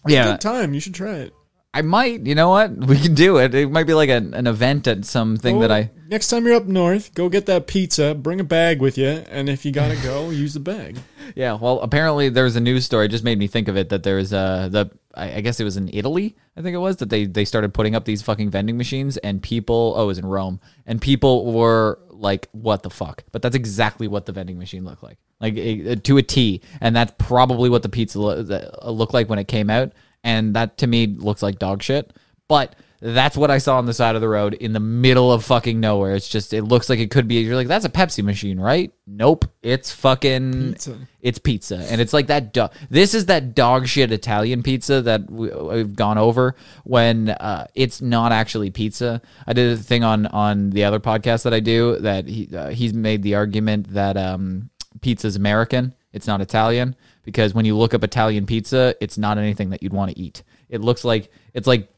yeah, 0.06 0.32
Good 0.32 0.40
time. 0.40 0.74
You 0.74 0.80
should 0.80 0.94
try 0.94 1.14
it. 1.16 1.34
I 1.74 1.82
might. 1.82 2.24
You 2.24 2.34
know 2.36 2.50
what? 2.50 2.70
We 2.70 2.98
can 2.98 3.14
do 3.14 3.38
it. 3.38 3.52
It 3.54 3.68
might 3.70 3.86
be 3.88 3.94
like 3.94 4.08
an, 4.08 4.32
an 4.32 4.46
event 4.46 4.86
at 4.86 5.04
something 5.04 5.58
that 5.58 5.72
I. 5.72 5.90
next 6.08 6.28
time 6.28 6.46
you're 6.46 6.54
up 6.54 6.66
north, 6.66 7.12
go 7.14 7.28
get 7.28 7.46
that 7.46 7.66
pizza. 7.66 8.14
Bring 8.14 8.38
a 8.38 8.44
bag 8.44 8.80
with 8.80 8.96
you, 8.96 9.08
and 9.08 9.48
if 9.48 9.64
you 9.64 9.72
gotta 9.72 9.96
go, 10.02 10.30
use 10.44 10.54
the 10.54 10.60
bag. 10.60 10.98
Yeah. 11.34 11.54
Well, 11.54 11.80
apparently 11.80 12.28
there's 12.28 12.54
a 12.54 12.60
news 12.60 12.84
story. 12.84 13.06
It 13.06 13.10
just 13.10 13.24
made 13.24 13.38
me 13.40 13.48
think 13.48 13.66
of 13.66 13.76
it 13.76 13.88
that 13.88 14.04
there's 14.04 14.32
uh 14.32 14.68
the 14.70 14.90
I, 15.16 15.34
I 15.36 15.40
guess 15.40 15.58
it 15.58 15.64
was 15.64 15.76
in 15.76 15.90
Italy. 15.92 16.36
I 16.56 16.62
think 16.62 16.74
it 16.74 16.78
was 16.78 16.96
that 16.98 17.10
they 17.10 17.26
they 17.26 17.44
started 17.44 17.74
putting 17.74 17.96
up 17.96 18.04
these 18.04 18.22
fucking 18.22 18.50
vending 18.50 18.76
machines 18.76 19.16
and 19.18 19.42
people. 19.42 19.94
Oh, 19.96 20.04
it 20.04 20.06
was 20.06 20.18
in 20.18 20.26
Rome 20.26 20.60
and 20.86 21.02
people 21.02 21.52
were 21.52 21.98
like, 22.10 22.48
"What 22.52 22.84
the 22.84 22.90
fuck?" 22.90 23.24
But 23.32 23.42
that's 23.42 23.56
exactly 23.56 24.06
what 24.06 24.26
the 24.26 24.32
vending 24.32 24.58
machine 24.58 24.84
looked 24.84 25.02
like, 25.02 25.18
like 25.40 25.56
to 26.04 26.16
a 26.18 26.22
T. 26.22 26.60
And 26.80 26.94
that's 26.94 27.12
probably 27.18 27.68
what 27.68 27.82
the 27.82 27.88
pizza 27.88 28.20
lo- 28.20 28.42
that- 28.44 28.88
looked 28.92 29.12
like 29.12 29.28
when 29.28 29.40
it 29.40 29.48
came 29.48 29.70
out. 29.70 29.90
And 30.24 30.56
that 30.56 30.78
to 30.78 30.88
me 30.88 31.06
looks 31.06 31.42
like 31.42 31.58
dog 31.60 31.82
shit. 31.82 32.12
But 32.48 32.74
that's 33.00 33.36
what 33.36 33.50
I 33.50 33.58
saw 33.58 33.76
on 33.76 33.84
the 33.84 33.92
side 33.92 34.14
of 34.14 34.22
the 34.22 34.28
road 34.28 34.54
in 34.54 34.72
the 34.72 34.80
middle 34.80 35.30
of 35.30 35.44
fucking 35.44 35.78
nowhere. 35.78 36.14
It's 36.14 36.28
just 36.28 36.54
it 36.54 36.62
looks 36.62 36.88
like 36.88 36.98
it 37.00 37.10
could 37.10 37.28
be. 37.28 37.34
You're 37.34 37.54
like, 37.54 37.68
that's 37.68 37.84
a 37.84 37.90
Pepsi 37.90 38.24
machine, 38.24 38.58
right? 38.58 38.90
Nope, 39.06 39.44
it's 39.62 39.92
fucking 39.92 40.72
Pizza. 40.72 40.98
it's 41.20 41.38
pizza, 41.38 41.76
and 41.90 42.00
it's 42.00 42.14
like 42.14 42.28
that. 42.28 42.54
Do- 42.54 42.70
this 42.88 43.12
is 43.12 43.26
that 43.26 43.54
dog 43.54 43.86
shit 43.88 44.10
Italian 44.10 44.62
pizza 44.62 45.02
that 45.02 45.30
we, 45.30 45.50
we've 45.50 45.94
gone 45.94 46.16
over 46.16 46.56
when 46.84 47.28
uh, 47.28 47.66
it's 47.74 48.00
not 48.00 48.32
actually 48.32 48.70
pizza. 48.70 49.20
I 49.46 49.52
did 49.52 49.72
a 49.72 49.76
thing 49.76 50.02
on 50.02 50.24
on 50.28 50.70
the 50.70 50.84
other 50.84 50.98
podcast 51.00 51.42
that 51.42 51.52
I 51.52 51.60
do 51.60 51.98
that 51.98 52.26
he 52.26 52.48
uh, 52.56 52.70
he's 52.70 52.94
made 52.94 53.22
the 53.22 53.34
argument 53.34 53.92
that 53.92 54.16
um, 54.16 54.70
pizza's 55.02 55.36
American, 55.36 55.94
it's 56.14 56.26
not 56.26 56.40
Italian, 56.40 56.96
because 57.24 57.54
when 57.54 57.64
you 57.64 57.76
look 57.76 57.94
up 57.94 58.04
Italian 58.04 58.46
pizza, 58.46 58.94
it's 59.00 59.18
not 59.18 59.38
anything 59.38 59.70
that 59.70 59.82
you'd 59.82 59.92
want 59.92 60.12
to 60.12 60.18
eat. 60.18 60.42
It 60.68 60.80
looks 60.80 61.04
like 61.04 61.30
it's 61.52 61.66
like 61.66 61.88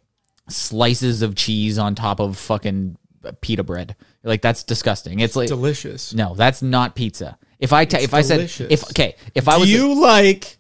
slices 0.49 1.23
of 1.23 1.35
cheese 1.35 1.79
on 1.79 1.95
top 1.95 2.21
of 2.21 2.37
fucking 2.39 2.97
pita 3.41 3.65
bread. 3.65 3.97
Like 4.23 4.43
that's 4.43 4.63
disgusting. 4.63 5.21
It's 5.21 5.37
like 5.37 5.49
Delicious. 5.49 6.15
no, 6.15 6.35
that's 6.35 6.63
not 6.63 6.95
pizza. 6.95 7.39
If 7.59 7.73
I 7.73 7.85
ta- 7.85 7.99
if 7.99 8.15
I 8.15 8.23
said 8.23 8.41
if 8.71 8.85
okay, 8.91 9.17
if 9.35 9.49
I 9.49 9.55
Do 9.55 9.61
was 9.61 9.71
you 9.73 10.01
like 10.01 10.57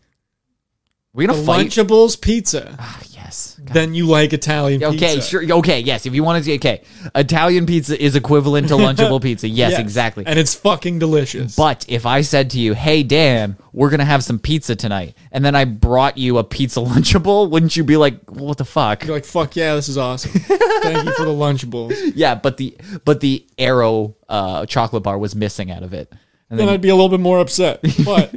we're 1.12 1.26
gonna 1.28 1.42
fight. 1.42 1.68
Lunchables 1.68 2.20
pizza? 2.20 2.74
Ah, 2.78 3.00
yes. 3.26 3.60
Yes. 3.64 3.74
then 3.74 3.94
you 3.94 4.06
like 4.06 4.32
Italian 4.32 4.82
Okay, 4.82 5.14
pizza. 5.16 5.20
sure. 5.28 5.52
Okay, 5.58 5.80
yes. 5.80 6.06
If 6.06 6.14
you 6.14 6.22
want 6.24 6.44
to, 6.44 6.54
okay, 6.56 6.82
Italian 7.14 7.66
pizza 7.66 8.00
is 8.02 8.16
equivalent 8.16 8.68
to 8.68 8.74
Lunchable 8.74 9.20
pizza. 9.26 9.48
Yes, 9.48 9.72
Yes. 9.72 9.80
exactly. 9.80 10.24
And 10.26 10.38
it's 10.38 10.54
fucking 10.54 10.98
delicious. 10.98 11.56
But 11.56 11.84
if 11.88 12.06
I 12.06 12.20
said 12.22 12.50
to 12.50 12.58
you, 12.60 12.74
"Hey 12.74 13.02
Dan, 13.02 13.56
we're 13.72 13.90
gonna 13.90 14.04
have 14.04 14.22
some 14.24 14.38
pizza 14.38 14.76
tonight," 14.76 15.14
and 15.32 15.44
then 15.44 15.54
I 15.54 15.64
brought 15.64 16.16
you 16.18 16.38
a 16.38 16.44
pizza 16.44 16.80
Lunchable, 16.92 17.50
wouldn't 17.50 17.76
you 17.76 17.84
be 17.84 17.96
like, 17.96 18.30
"What 18.30 18.58
the 18.58 18.64
fuck?" 18.64 19.04
You're 19.04 19.14
like, 19.16 19.24
fuck 19.24 19.56
yeah, 19.56 19.74
this 19.74 19.88
is 19.88 19.98
awesome. 19.98 20.30
Thank 20.32 21.04
you 21.04 21.12
for 21.14 21.24
the 21.24 21.32
Lunchables. 21.32 21.94
Yeah, 22.14 22.34
but 22.34 22.56
the 22.56 22.76
but 23.04 23.20
the 23.20 23.46
Aero 23.58 24.14
uh, 24.28 24.64
chocolate 24.66 25.02
bar 25.02 25.18
was 25.18 25.34
missing 25.34 25.70
out 25.70 25.82
of 25.82 25.92
it. 25.92 26.10
And 26.48 26.58
Then 26.58 26.66
then 26.66 26.74
I'd 26.74 26.80
be 26.80 26.88
a 26.90 26.94
little 26.94 27.08
bit 27.08 27.20
more 27.20 27.40
upset. 27.40 27.80
But 28.04 28.32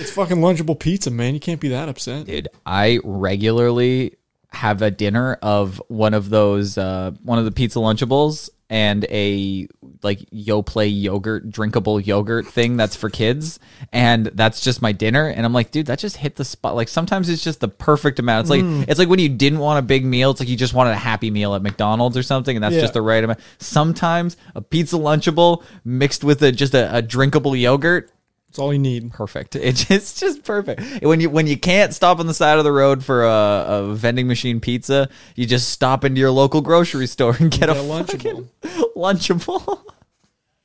it's 0.00 0.10
fucking 0.12 0.38
Lunchable 0.38 0.78
pizza, 0.78 1.10
man. 1.10 1.34
You 1.34 1.40
can't 1.40 1.60
be 1.60 1.68
that 1.68 1.88
upset. 1.88 2.26
dude, 2.26 2.48
I 2.64 2.98
regularly 3.04 4.16
have 4.50 4.80
a 4.82 4.90
dinner 4.90 5.38
of 5.42 5.82
one 5.88 6.14
of 6.14 6.30
those 6.30 6.78
uh, 6.78 7.10
one 7.22 7.38
of 7.38 7.44
the 7.44 7.50
pizza 7.52 7.78
Lunchables 7.78 8.48
and 8.68 9.04
a 9.10 9.68
like 10.02 10.18
Yoplait 10.30 10.90
yogurt 11.00 11.50
drinkable 11.50 12.00
yogurt 12.00 12.46
thing 12.48 12.76
that's 12.76 12.96
for 12.96 13.08
kids 13.10 13.60
and 13.92 14.26
that's 14.26 14.60
just 14.60 14.82
my 14.82 14.90
dinner 14.90 15.28
and 15.28 15.46
I'm 15.46 15.52
like 15.52 15.70
dude 15.70 15.86
that 15.86 16.00
just 16.00 16.16
hit 16.16 16.34
the 16.34 16.44
spot 16.44 16.74
like 16.74 16.88
sometimes 16.88 17.28
it's 17.28 17.44
just 17.44 17.60
the 17.60 17.68
perfect 17.68 18.18
amount 18.18 18.40
it's 18.40 18.50
like 18.50 18.62
Mm. 18.62 18.84
it's 18.88 18.98
like 18.98 19.08
when 19.08 19.20
you 19.20 19.28
didn't 19.28 19.60
want 19.60 19.78
a 19.78 19.82
big 19.82 20.04
meal 20.04 20.32
it's 20.32 20.40
like 20.40 20.48
you 20.48 20.56
just 20.56 20.74
wanted 20.74 20.90
a 20.90 20.96
happy 20.96 21.30
meal 21.30 21.54
at 21.54 21.62
McDonald's 21.62 22.16
or 22.16 22.24
something 22.24 22.56
and 22.56 22.64
that's 22.64 22.74
Yeah. 22.74 22.80
just 22.80 22.94
the 22.94 23.02
right 23.02 23.22
amount 23.22 23.38
sometimes 23.58 24.36
a 24.56 24.60
pizza 24.62 24.96
lunchable 24.96 25.62
mixed 25.84 26.24
with 26.24 26.42
a 26.42 26.50
just 26.50 26.74
a, 26.74 26.92
a 26.96 27.02
drinkable 27.02 27.54
yogurt 27.54 28.10
That's 28.56 28.62
all 28.64 28.72
you 28.72 28.78
need. 28.78 29.12
perfect. 29.12 29.54
It's 29.66 29.84
just, 29.84 29.90
it's 29.90 30.20
just 30.20 30.44
perfect. 30.44 31.02
When 31.04 31.20
you 31.20 31.28
when 31.28 31.46
you 31.46 31.58
can't 31.58 31.92
stop 31.92 32.18
on 32.20 32.26
the 32.26 32.32
side 32.32 32.56
of 32.56 32.64
the 32.64 32.72
road 32.72 33.04
for 33.04 33.24
a, 33.24 33.64
a 33.68 33.94
vending 33.94 34.26
machine 34.26 34.60
pizza, 34.60 35.10
you 35.34 35.44
just 35.44 35.68
stop 35.68 36.04
into 36.06 36.20
your 36.20 36.30
local 36.30 36.62
grocery 36.62 37.06
store 37.06 37.36
and 37.38 37.50
get, 37.50 37.60
Get 37.60 37.68
a, 37.68 37.72
a 37.72 37.84
Lunchable. 37.84 38.48
Lunchable. 38.96 39.82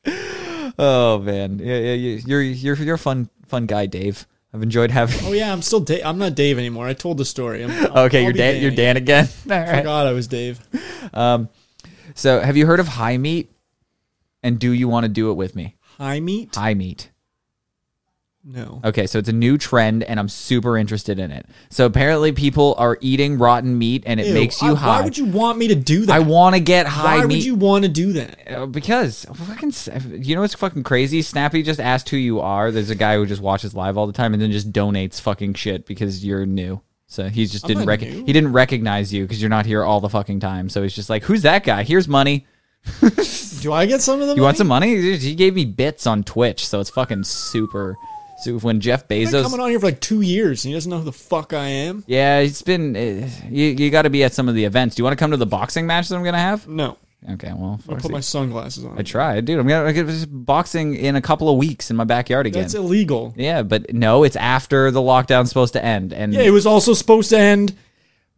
Oh 0.79 1.19
man, 1.19 1.59
yeah, 1.59 1.77
yeah, 1.77 1.93
you- 1.93 2.21
you're 2.25 2.41
you're 2.41 2.75
you're 2.77 2.95
a 2.95 2.97
fun 2.99 3.29
fun 3.47 3.65
guy, 3.65 3.85
Dave. 3.87 4.25
I've 4.53 4.63
enjoyed 4.63 4.89
having. 4.91 5.19
Oh 5.25 5.33
yeah, 5.33 5.51
I'm 5.51 5.61
still 5.61 5.81
Dave. 5.81 6.01
I'm 6.05 6.17
not 6.17 6.33
Dave 6.35 6.57
anymore. 6.57 6.87
I 6.87 6.93
told 6.93 7.17
the 7.17 7.25
story. 7.25 7.63
I'm, 7.63 7.71
I'll- 7.71 8.05
Okay, 8.05 8.19
I'll 8.19 8.23
you're 8.23 8.33
Dan. 8.33 8.61
You're 8.61 8.71
Dan 8.71 8.95
again. 8.97 9.27
I 9.49 9.59
right. 9.59 9.77
forgot 9.79 10.07
I 10.07 10.13
was 10.13 10.27
Dave. 10.27 10.59
Um, 11.13 11.49
So, 12.15 12.39
have 12.39 12.55
you 12.57 12.65
heard 12.65 12.79
of 12.79 12.87
high 12.87 13.17
meat? 13.17 13.51
And 14.43 14.59
do 14.59 14.71
you 14.71 14.87
want 14.87 15.03
to 15.03 15.09
do 15.09 15.29
it 15.29 15.35
with 15.35 15.55
me? 15.55 15.75
High 15.97 16.19
meat? 16.19 16.55
High 16.55 16.73
meat. 16.73 17.11
No. 18.43 18.81
Okay, 18.83 19.05
so 19.05 19.19
it's 19.19 19.29
a 19.29 19.33
new 19.33 19.55
trend, 19.59 20.01
and 20.03 20.19
I'm 20.19 20.27
super 20.27 20.75
interested 20.75 21.19
in 21.19 21.29
it. 21.29 21.45
So 21.69 21.85
apparently, 21.85 22.31
people 22.31 22.73
are 22.79 22.97
eating 22.99 23.37
rotten 23.37 23.77
meat, 23.77 24.01
and 24.07 24.19
it 24.19 24.27
Ew, 24.27 24.33
makes 24.33 24.63
you 24.63 24.71
I- 24.71 24.75
high. 24.75 24.87
Why 24.99 25.03
would 25.03 25.15
you 25.17 25.25
want 25.25 25.59
me 25.59 25.67
to 25.67 25.75
do 25.75 26.07
that? 26.07 26.13
I 26.15 26.19
want 26.19 26.55
to 26.55 26.59
get 26.59 26.87
high 26.87 27.17
Why 27.19 27.25
meat. 27.27 27.35
would 27.35 27.45
you 27.45 27.53
want 27.55 27.83
to 27.83 27.89
do 27.89 28.13
that? 28.13 28.51
Uh, 28.51 28.65
because 28.65 29.25
fucking, 29.31 29.71
you 30.23 30.33
know 30.33 30.41
what's 30.41 30.55
fucking 30.55 30.81
crazy? 30.83 31.21
Snappy 31.21 31.61
just 31.61 31.79
asked 31.79 32.09
who 32.09 32.17
you 32.17 32.39
are. 32.39 32.71
There's 32.71 32.89
a 32.89 32.95
guy 32.95 33.15
who 33.17 33.27
just 33.27 33.43
watches 33.43 33.75
live 33.75 33.95
all 33.95 34.07
the 34.07 34.13
time 34.13 34.33
and 34.33 34.41
then 34.41 34.51
just 34.51 34.71
donates 34.71 35.21
fucking 35.21 35.53
shit 35.53 35.85
because 35.85 36.25
you're 36.25 36.47
new. 36.47 36.81
So 37.05 37.29
he 37.29 37.45
just 37.45 37.67
didn't 37.67 37.81
not 37.85 37.89
rec- 37.89 38.01
new. 38.01 38.25
he 38.25 38.33
didn't 38.33 38.53
recognize 38.53 39.13
you 39.13 39.23
because 39.25 39.39
you're 39.39 39.49
not 39.49 39.67
here 39.67 39.83
all 39.83 39.99
the 39.99 40.09
fucking 40.09 40.39
time. 40.39 40.67
So 40.69 40.81
he's 40.81 40.95
just 40.95 41.09
like, 41.11 41.23
"Who's 41.23 41.41
that 41.43 41.63
guy? 41.63 41.83
Here's 41.83 42.07
money. 42.07 42.47
Do 43.61 43.73
I 43.73 43.85
get 43.85 44.01
some 44.01 44.21
of 44.21 44.27
them? 44.27 44.37
You 44.37 44.43
want 44.43 44.57
some 44.57 44.67
money?" 44.67 45.17
He 45.17 45.35
gave 45.35 45.53
me 45.53 45.65
bits 45.65 46.07
on 46.07 46.23
Twitch, 46.23 46.65
so 46.65 46.79
it's 46.79 46.89
fucking 46.89 47.23
super. 47.25 47.95
So 48.41 48.57
when 48.59 48.79
Jeff 48.79 49.03
I've 49.03 49.07
been 49.07 49.27
Bezos, 49.27 49.43
coming 49.43 49.59
on 49.59 49.69
here 49.69 49.79
for 49.79 49.87
like 49.87 49.99
two 49.99 50.21
years, 50.21 50.65
and 50.65 50.69
he 50.69 50.75
doesn't 50.75 50.89
know 50.89 50.99
who 50.99 51.05
the 51.05 51.11
fuck 51.11 51.53
I 51.53 51.67
am. 51.67 52.03
yeah, 52.07 52.39
it's 52.39 52.61
been 52.61 52.95
uh, 52.95 53.29
you. 53.49 53.65
You 53.67 53.89
got 53.89 54.03
to 54.03 54.09
be 54.09 54.23
at 54.23 54.33
some 54.33 54.49
of 54.49 54.55
the 54.55 54.65
events. 54.65 54.95
Do 54.95 55.01
you 55.01 55.03
want 55.03 55.17
to 55.17 55.21
come 55.21 55.31
to 55.31 55.37
the 55.37 55.45
boxing 55.45 55.85
match 55.85 56.09
that 56.09 56.15
I'm 56.15 56.23
gonna 56.23 56.37
have? 56.37 56.67
No, 56.67 56.97
Okay, 57.29 57.53
well, 57.55 57.79
I'll 57.87 57.97
put 57.97 58.11
my 58.11 58.19
sunglasses 58.19 58.83
on. 58.83 58.97
I 58.97 59.03
tried, 59.03 59.45
dude. 59.45 59.59
I'm 59.59 59.67
gonna 59.67 59.93
get 59.93 60.07
boxing 60.31 60.95
in 60.95 61.15
a 61.15 61.21
couple 61.21 61.49
of 61.49 61.57
weeks 61.57 61.91
in 61.91 61.95
my 61.95 62.03
backyard 62.03 62.47
again. 62.47 62.63
That's 62.63 62.73
illegal. 62.73 63.33
Yeah, 63.37 63.61
but 63.61 63.93
no, 63.93 64.23
it's 64.23 64.35
after 64.35 64.89
the 64.89 65.01
lockdown's 65.01 65.49
supposed 65.49 65.73
to 65.73 65.85
end, 65.85 66.13
and 66.13 66.33
Yeah, 66.33 66.41
it 66.41 66.49
was 66.49 66.65
also 66.65 66.95
supposed 66.95 67.29
to 67.29 67.37
end 67.37 67.75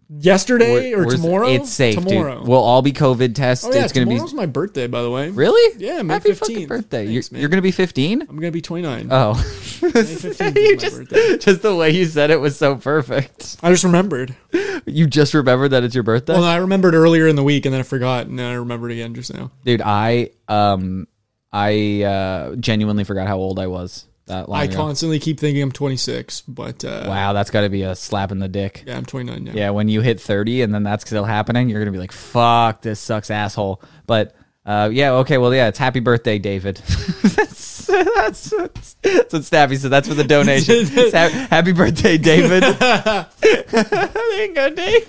yesterday 0.10 0.93
or 0.93 1.06
tomorrow. 1.06 1.47
It's 1.47 1.70
safe, 1.72 1.95
tomorrow. 1.95 2.39
dude. 2.39 2.47
We'll 2.47 2.64
all 2.64 2.82
be 2.82 2.91
COVID 2.93 3.36
tested. 3.36 3.72
oh 3.72 3.76
yeah, 3.78 3.84
it's 3.84 3.93
gonna 3.93 4.06
be 4.06 4.14
tomorrow's 4.16 4.34
my 4.34 4.45
birthday, 4.45 4.88
by 4.88 5.01
the 5.01 5.10
way. 5.10 5.30
really. 5.30 5.78
Yeah, 5.80 6.01
May 6.01 6.14
Happy 6.16 6.34
fucking 6.34 6.58
15th. 6.58 6.68
birthday! 6.68 7.06
Thanks, 7.08 7.32
you're, 7.32 7.41
you're 7.41 7.49
gonna 7.49 7.62
be 7.62 7.72
15. 7.72 8.22
I'm 8.22 8.28
gonna 8.36 8.51
be 8.51 8.62
29. 8.62 9.08
Oh, 9.12 9.34
May 9.82 9.89
15th 9.89 10.56
you 10.56 10.62
is 10.62 10.72
my 10.72 10.76
just 10.80 10.97
birthday. 10.97 11.38
just 11.39 11.62
the 11.62 11.76
way 11.76 11.89
you 11.91 12.06
said 12.06 12.30
it 12.32 12.39
was 12.39 12.58
so 12.58 12.76
perfect. 12.76 13.58
I 13.64 13.72
just 13.72 13.84
remembered. 13.84 14.36
You 14.86 15.08
just 15.08 15.34
remembered 15.34 15.72
that 15.72 15.84
it's 15.86 15.95
your 15.95 16.04
birthday, 16.04 16.34
Well, 16.34 16.43
I 16.43 16.58
remembered 16.58 16.93
earlier 16.93 17.26
in 17.28 17.38
the 17.38 17.43
week, 17.43 17.66
and 17.66 17.72
then 17.72 17.80
I 17.80 17.84
forgot, 17.84 18.28
and 18.28 18.38
then 18.38 18.47
I 18.51 18.56
remembered 18.56 18.91
again 18.91 19.16
just 19.16 19.34
now. 19.34 19.49
dude. 19.64 19.82
I 19.82 20.32
um 20.49 21.08
I 21.54 22.01
uh 22.04 22.56
genuinely 22.58 23.06
forgot 23.06 23.28
how 23.28 23.38
old 23.38 23.60
I 23.60 23.68
was 23.68 24.06
that 24.28 24.47
long 24.49 24.59
I 24.59 24.63
ago. 24.65 24.76
constantly 24.78 25.19
keep 25.19 25.39
thinking 25.39 25.61
I'm 25.61 25.71
26, 25.71 26.41
but 26.41 26.84
uh, 26.86 27.05
Wow, 27.07 27.34
that's 27.34 27.49
got 27.51 27.61
to 27.61 27.69
be 27.69 27.84
a 27.84 27.95
slap 27.95 28.32
in 28.32 28.39
the 28.39 28.47
dick. 28.47 28.84
yeah, 28.88 28.97
I'm 28.97 29.05
29 29.05 29.43
now. 29.43 29.51
Yeah, 29.53 29.69
when 29.71 29.89
you 29.89 30.01
hit 30.01 30.19
30 30.21 30.61
and 30.61 30.74
then 30.74 30.84
that's 30.84 31.05
still 31.05 31.26
happening, 31.26 31.69
you're 31.69 31.80
going 31.80 31.88
to 31.88 31.91
be 31.91 31.99
like, 31.99 32.11
fuck, 32.13 32.82
this 32.82 32.99
sucks, 32.99 33.30
asshole. 33.30 33.82
But 34.07 34.36
uh, 34.65 34.89
yeah, 34.93 35.11
okay, 35.15 35.38
well, 35.38 35.53
yeah, 35.53 35.67
it's 35.67 35.78
happy 35.78 35.99
birthday, 35.99 36.39
David. 36.39 36.78
that's, 36.78 37.86
that's, 37.88 38.49
that's, 38.49 38.93
that's 39.01 39.34
what 39.34 39.43
Snappy 39.43 39.76
said. 39.76 39.91
That's 39.91 40.07
for 40.07 40.13
the 40.13 40.24
donation. 40.24 40.86
Ha- 41.13 41.47
happy 41.49 41.74
birthday, 41.74 42.17
David. 42.17 42.63
there 43.41 44.47
you 44.47 44.53
go, 44.55 44.69
Dave. 44.69 45.05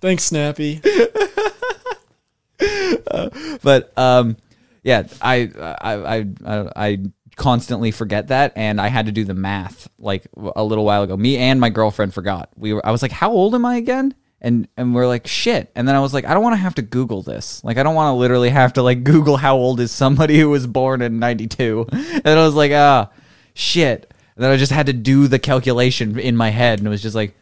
Thanks, 0.00 0.24
Snappy. 0.24 0.80
But 3.62 3.92
um, 3.96 4.36
yeah, 4.82 5.06
I, 5.20 5.50
I, 5.58 5.94
I, 5.94 6.26
I, 6.44 6.70
I 6.76 6.98
constantly 7.36 7.90
forget 7.90 8.28
that, 8.28 8.52
and 8.56 8.80
I 8.80 8.88
had 8.88 9.06
to 9.06 9.12
do 9.12 9.24
the 9.24 9.34
math 9.34 9.88
like 9.98 10.26
a 10.56 10.64
little 10.64 10.84
while 10.84 11.02
ago. 11.02 11.16
Me 11.16 11.36
and 11.36 11.60
my 11.60 11.70
girlfriend 11.70 12.12
forgot. 12.14 12.48
We 12.56 12.72
were. 12.72 12.84
I 12.84 12.90
was 12.90 13.02
like, 13.02 13.12
"How 13.12 13.30
old 13.30 13.54
am 13.54 13.64
I 13.64 13.76
again?" 13.76 14.14
And 14.40 14.68
and 14.76 14.94
we're 14.94 15.06
like, 15.06 15.26
"Shit!" 15.26 15.70
And 15.76 15.86
then 15.86 15.94
I 15.94 16.00
was 16.00 16.12
like, 16.12 16.24
"I 16.26 16.34
don't 16.34 16.42
want 16.42 16.54
to 16.54 16.60
have 16.60 16.74
to 16.76 16.82
Google 16.82 17.22
this. 17.22 17.62
Like, 17.64 17.78
I 17.78 17.82
don't 17.82 17.94
want 17.94 18.12
to 18.14 18.18
literally 18.18 18.50
have 18.50 18.72
to 18.74 18.82
like 18.82 19.04
Google 19.04 19.36
how 19.36 19.56
old 19.56 19.80
is 19.80 19.92
somebody 19.92 20.38
who 20.38 20.50
was 20.50 20.66
born 20.66 21.00
in 21.02 21.18
'92." 21.18 21.86
And 21.92 22.26
I 22.26 22.44
was 22.44 22.54
like, 22.54 22.72
"Ah, 22.72 23.10
shit." 23.54 24.12
And 24.34 24.44
then 24.44 24.50
I 24.50 24.56
just 24.56 24.72
had 24.72 24.86
to 24.86 24.92
do 24.92 25.28
the 25.28 25.38
calculation 25.38 26.18
in 26.18 26.36
my 26.36 26.50
head, 26.50 26.78
and 26.80 26.86
it 26.86 26.90
was 26.90 27.00
just 27.02 27.14
like, 27.16 27.34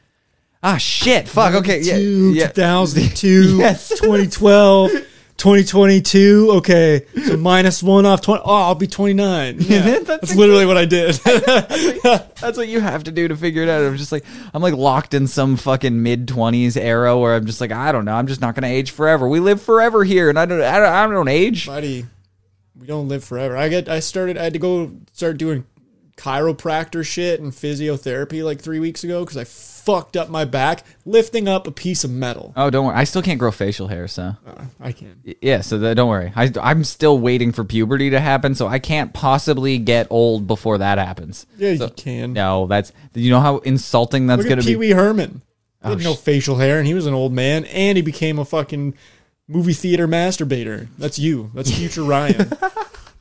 "Ah, 0.63 0.77
shit, 0.77 1.29
fuck, 1.29 1.55
okay, 1.55 1.81
yeah, 1.81 1.97
yeah." 1.97 2.47
2002, 2.49 3.57
Yes. 3.59 3.89
2012, 3.89 4.91
2022. 5.37 6.49
Okay, 6.53 7.07
so 7.27 7.37
minus 7.37 7.83
one 7.83 8.07
off 8.07 8.21
20. 8.21 8.43
Oh, 8.45 8.55
I'll 8.55 8.75
be 8.75 8.87
29. 8.87 9.57
Yeah, 9.65 9.81
That's 9.81 10.05
that's, 10.05 10.35
literally 10.37 10.67
what 10.67 10.77
I 10.77 10.85
did. 10.85 11.15
That's 11.25 12.57
what 12.57 12.69
you 12.69 12.81
have 12.81 13.05
to 13.05 13.11
do 13.11 13.29
to 13.29 13.37
figure 13.37 13.63
it 13.63 13.69
out. 13.69 13.83
I'm 13.83 13.97
just 13.97 14.13
like 14.13 14.25
I'm 14.53 14.63
like 14.63 14.75
locked 14.75 15.15
in 15.15 15.27
some 15.27 15.57
fucking 15.57 16.03
mid 16.03 16.29
twenties 16.29 16.77
era 16.77 17.19
where 17.19 17.35
I'm 17.35 17.47
just 17.47 17.61
like 17.61 17.73
I 17.73 17.93
don't 17.93 18.05
know. 18.05 18.15
I'm 18.15 18.27
just 18.27 18.41
not 18.41 18.55
gonna 18.55 18.69
age 18.69 18.91
forever. 18.91 19.29
We 19.29 19.41
live 19.41 19.61
forever 19.61 20.05
here, 20.05 20.29
and 20.29 20.39
I 20.39 20.45
don't 20.47 20.61
I 20.61 20.79
don't, 20.79 20.93
I 20.93 21.07
don't 21.07 21.29
age. 21.29 21.67
Buddy, 21.67 22.07
we 22.79 22.87
don't 22.87 23.09
live 23.09 23.25
forever. 23.25 23.57
I 23.57 23.69
get. 23.69 23.89
I 23.89 24.01
started. 24.01 24.39
I 24.39 24.45
had 24.45 24.53
to 24.53 24.59
go 24.59 24.93
start 25.13 25.39
doing 25.39 25.67
chiropractor 26.17 27.05
shit 27.05 27.41
and 27.41 27.53
physiotherapy 27.53 28.45
like 28.45 28.61
three 28.61 28.79
weeks 28.79 29.03
ago 29.05 29.25
because 29.25 29.37
I 29.37 29.45
fucked 29.85 30.17
up 30.17 30.29
my 30.29 30.45
back 30.45 30.83
lifting 31.05 31.47
up 31.49 31.67
a 31.67 31.71
piece 31.71 32.05
of 32.05 32.11
metal. 32.11 32.53
Oh, 32.57 32.71
don't 32.71 32.87
worry. 32.87 32.97
I 32.97 33.05
still 33.05 33.23
can't 33.23 33.39
grow 33.39 33.51
facial 33.51 33.89
hair, 33.89 34.09
so 34.09 34.37
Uh, 34.47 34.65
I 34.81 34.93
can. 34.93 35.21
yeah. 35.43 35.61
So 35.61 35.95
don't 35.95 36.09
worry. 36.09 36.33
I, 36.35 36.51
I'm 36.61 36.85
still 36.85 37.19
waiting 37.19 37.53
for 37.53 37.65
puberty 37.65 38.11
to 38.11 38.21
happen, 38.21 38.55
so 38.55 38.67
I 38.67 38.79
can't 38.79 39.13
possibly 39.13 39.79
get 39.79 40.07
old 40.11 40.47
before 40.47 40.79
that 40.79 40.99
happens. 40.99 41.47
Yeah, 41.59 41.71
you 41.73 41.89
can. 41.97 42.33
No, 42.33 42.67
that's 42.67 42.93
you 43.15 43.31
know 43.31 43.41
how 43.41 43.59
insulting 43.59 44.27
that's 44.27 44.41
Look 44.41 44.49
gonna 44.49 44.61
at 44.63 44.67
be. 44.67 44.77
Wee 44.77 44.91
Herman. 44.91 45.43
He 45.83 45.89
had 45.91 46.01
Oh, 46.01 46.03
no 46.03 46.15
facial 46.15 46.57
hair, 46.57 46.79
and 46.79 46.87
he 46.87 46.95
was 46.95 47.05
an 47.07 47.13
old 47.15 47.33
man, 47.35 47.67
and 47.67 47.97
he 47.99 48.03
became 48.03 48.39
a 48.39 48.45
fucking 48.47 48.95
movie 49.47 49.75
theater 49.75 50.09
masturbator. 50.09 50.89
That's 50.97 51.19
you. 51.19 51.51
That's 51.55 51.71
future 51.71 52.03
Ryan. 52.03 52.51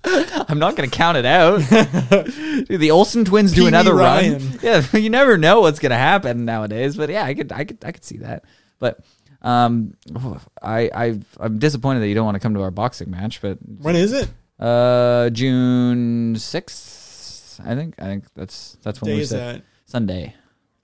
I'm 0.50 0.60
not 0.60 0.76
gonna 0.76 0.90
count 0.90 1.18
it 1.18 1.26
out. 1.26 1.60
Dude, 2.68 2.80
the 2.80 2.92
Olsen 2.92 3.26
twins 3.26 3.54
do 3.54 3.68
another 3.68 3.94
Ryan. 3.96 4.34
run. 4.34 4.60
Yeah, 4.62 4.84
you 4.98 5.10
never 5.10 5.38
know 5.38 5.62
what's 5.62 5.80
gonna 5.80 5.98
happen 5.98 6.46
nowadays. 6.46 6.98
But 6.98 7.10
yeah, 7.10 7.24
I 7.24 7.34
could, 7.34 7.52
I 7.52 7.64
could, 7.64 7.84
I 7.86 7.92
could 7.92 8.04
see 8.04 8.18
that. 8.18 8.44
But 8.80 9.00
um, 9.42 9.94
I, 10.62 10.90
I, 10.94 11.20
I'm 11.40 11.60
disappointed 11.60 12.02
that 12.02 12.08
you 12.08 12.16
don't 12.16 12.26
want 12.26 12.36
to 12.36 12.40
come 12.40 12.54
to 12.56 12.62
our 12.62 12.72
boxing 12.72 13.10
match. 13.12 13.42
But 13.42 13.58
when 13.80 13.96
is 13.96 14.12
it? 14.14 14.30
uh, 14.60 15.30
June 15.30 16.36
sixth, 16.38 17.60
I 17.64 17.76
think. 17.76 17.96
I 18.00 18.04
think 18.06 18.26
that's 18.36 18.78
that's 18.84 19.02
when 19.02 19.12
Day 19.12 19.18
we 19.18 19.26
said 19.26 19.58
that? 19.58 19.64
Sunday. 19.86 20.36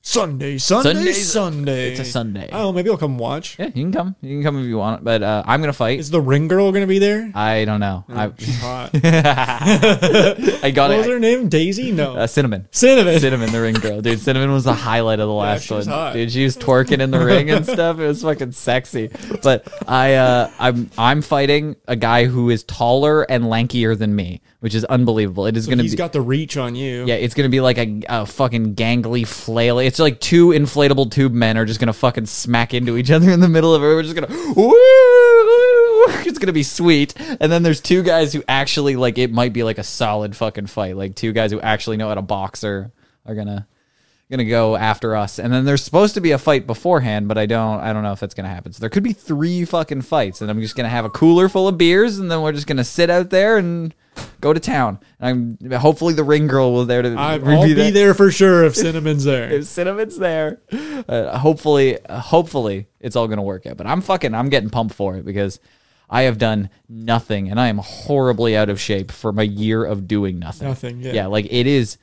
Sunday, 0.01 0.57
Sunday, 0.57 0.93
Sunday's- 0.93 1.31
Sunday. 1.31 1.91
It's 1.91 1.99
a 1.99 2.05
Sunday. 2.05 2.49
Oh, 2.53 2.71
maybe 2.71 2.89
I'll 2.89 2.97
come 2.97 3.17
watch. 3.17 3.57
Yeah, 3.59 3.65
you 3.65 3.71
can 3.83 3.91
come. 3.91 4.15
You 4.21 4.37
can 4.37 4.43
come 4.43 4.57
if 4.57 4.65
you 4.65 4.77
want. 4.77 5.03
But 5.03 5.21
uh, 5.21 5.43
I'm 5.45 5.59
gonna 5.59 5.73
fight. 5.73 5.99
Is 5.99 6.09
the 6.09 6.21
ring 6.21 6.47
girl 6.47 6.71
gonna 6.71 6.87
be 6.87 6.99
there? 6.99 7.29
I 7.35 7.65
don't 7.65 7.81
know. 7.81 8.05
She's 8.39 8.57
hot. 8.59 8.91
I, 8.93 10.59
I 10.63 10.71
got 10.71 10.89
what 10.89 10.99
was 10.99 11.07
it. 11.07 11.11
her 11.11 11.19
name? 11.19 11.49
Daisy? 11.49 11.91
No. 11.91 12.15
Uh, 12.15 12.27
cinnamon. 12.27 12.67
Cinnamon. 12.71 13.19
Cinnamon, 13.19 13.51
the 13.51 13.59
ring 13.61 13.75
girl, 13.81 14.01
dude. 14.01 14.19
Cinnamon 14.19 14.53
was 14.53 14.63
the 14.63 14.73
highlight 14.73 15.19
of 15.19 15.27
the 15.27 15.33
last 15.33 15.65
she 15.65 15.73
was 15.73 15.85
one, 15.87 15.95
hot. 15.95 16.13
dude. 16.13 16.31
She 16.31 16.45
was 16.45 16.55
twerking 16.55 17.01
in 17.01 17.11
the 17.11 17.19
ring 17.23 17.49
and 17.51 17.65
stuff. 17.65 17.99
It 17.99 18.07
was 18.07 18.21
fucking 18.21 18.53
sexy. 18.53 19.11
But 19.43 19.67
I, 19.87 20.13
uh, 20.15 20.49
I'm, 20.59 20.89
I'm 20.97 21.21
fighting 21.21 21.75
a 21.89 21.97
guy 21.97 22.23
who 22.25 22.49
is 22.49 22.63
taller 22.63 23.23
and 23.23 23.43
lankier 23.43 23.97
than 23.97 24.15
me, 24.15 24.41
which 24.61 24.75
is 24.75 24.85
unbelievable. 24.85 25.45
It 25.45 25.57
is 25.57 25.67
gonna 25.67 25.83
he's 25.83 25.91
be, 25.91 25.97
got 25.97 26.13
the 26.13 26.21
reach 26.21 26.55
on 26.55 26.73
you. 26.75 27.05
yeah, 27.05 27.15
it's 27.15 27.33
gonna 27.33 27.49
be 27.49 27.59
like 27.59 27.77
a, 27.77 28.01
a 28.07 28.25
fucking 28.25 28.75
gangly 28.75 29.27
flail. 29.27 29.77
It's 29.89 29.97
like 29.97 30.19
two 30.19 30.49
inflatable 30.49 31.09
tube 31.09 31.33
men 31.33 31.57
are 31.57 31.65
just 31.65 31.79
gonna 31.79 31.93
fucking 31.93 32.27
smack 32.27 32.75
into 32.75 32.95
each 32.95 33.09
other 33.09 33.31
in 33.31 33.39
the 33.39 33.49
middle 33.49 33.73
of 33.73 33.81
it. 33.81 33.87
We're 33.87 34.03
just 34.03 34.13
gonna 34.13 34.27
woo. 34.55 34.69
It's 36.27 36.37
gonna 36.37 36.53
be 36.53 36.61
sweet. 36.61 37.15
And 37.39 37.51
then 37.51 37.63
there's 37.63 37.81
two 37.81 38.03
guys 38.03 38.31
who 38.31 38.43
actually 38.47 38.95
like 38.97 39.17
it 39.17 39.31
might 39.31 39.51
be 39.51 39.63
like 39.63 39.79
a 39.79 39.83
solid 39.83 40.35
fucking 40.35 40.67
fight. 40.67 40.95
Like 40.95 41.15
two 41.15 41.33
guys 41.33 41.49
who 41.49 41.59
actually 41.59 41.97
know 41.97 42.07
how 42.07 42.13
to 42.13 42.21
box 42.21 42.63
are 42.63 42.91
are 43.25 43.33
gonna 43.33 43.67
gonna 44.29 44.45
go 44.45 44.75
after 44.75 45.15
us. 45.15 45.39
And 45.39 45.51
then 45.51 45.65
there's 45.65 45.81
supposed 45.81 46.13
to 46.13 46.21
be 46.21 46.33
a 46.33 46.37
fight 46.37 46.67
beforehand, 46.67 47.27
but 47.27 47.39
I 47.39 47.47
don't 47.47 47.79
I 47.79 47.91
don't 47.91 48.03
know 48.03 48.11
if 48.11 48.19
that's 48.19 48.35
gonna 48.35 48.47
happen. 48.47 48.71
So 48.73 48.81
there 48.81 48.91
could 48.91 49.01
be 49.01 49.13
three 49.13 49.65
fucking 49.65 50.03
fights, 50.03 50.41
and 50.41 50.51
I'm 50.51 50.61
just 50.61 50.75
gonna 50.75 50.87
have 50.87 51.05
a 51.05 51.09
cooler 51.09 51.49
full 51.49 51.67
of 51.67 51.79
beers, 51.79 52.19
and 52.19 52.29
then 52.29 52.43
we're 52.43 52.51
just 52.51 52.67
gonna 52.67 52.83
sit 52.83 53.09
out 53.09 53.31
there 53.31 53.57
and 53.57 53.95
go 54.41 54.53
to 54.53 54.59
town. 54.59 54.99
And 55.19 55.57
I'm 55.61 55.71
hopefully 55.71 56.13
the 56.13 56.23
ring 56.23 56.47
girl 56.47 56.73
will 56.73 56.85
there 56.85 57.01
to 57.01 57.13
I'll 57.15 57.63
be 57.63 57.73
there. 57.73 57.91
there 57.91 58.13
for 58.13 58.31
sure 58.31 58.63
if 58.63 58.75
Cinnamon's 58.75 59.23
there. 59.23 59.51
If 59.51 59.65
Cinnamon's 59.65 60.17
there, 60.17 60.61
uh, 61.07 61.37
hopefully, 61.37 62.03
uh, 62.05 62.19
hopefully 62.19 62.87
it's 62.99 63.15
all 63.15 63.27
gonna 63.27 63.43
work 63.43 63.65
out. 63.65 63.77
But 63.77 63.87
I'm 63.87 64.01
fucking, 64.01 64.33
I'm 64.33 64.49
getting 64.49 64.69
pumped 64.69 64.95
for 64.95 65.17
it 65.17 65.25
because 65.25 65.59
I 66.09 66.23
have 66.23 66.37
done 66.37 66.69
nothing, 66.87 67.49
and 67.49 67.59
I 67.59 67.67
am 67.67 67.77
horribly 67.77 68.57
out 68.57 68.69
of 68.69 68.79
shape 68.79 69.11
from 69.11 69.37
a 69.39 69.43
year 69.43 69.85
of 69.85 70.07
doing 70.07 70.39
nothing. 70.39 70.67
Nothing, 70.67 71.01
yeah. 71.01 71.13
yeah, 71.13 71.25
like 71.27 71.45
it 71.49 71.67
is 71.67 71.97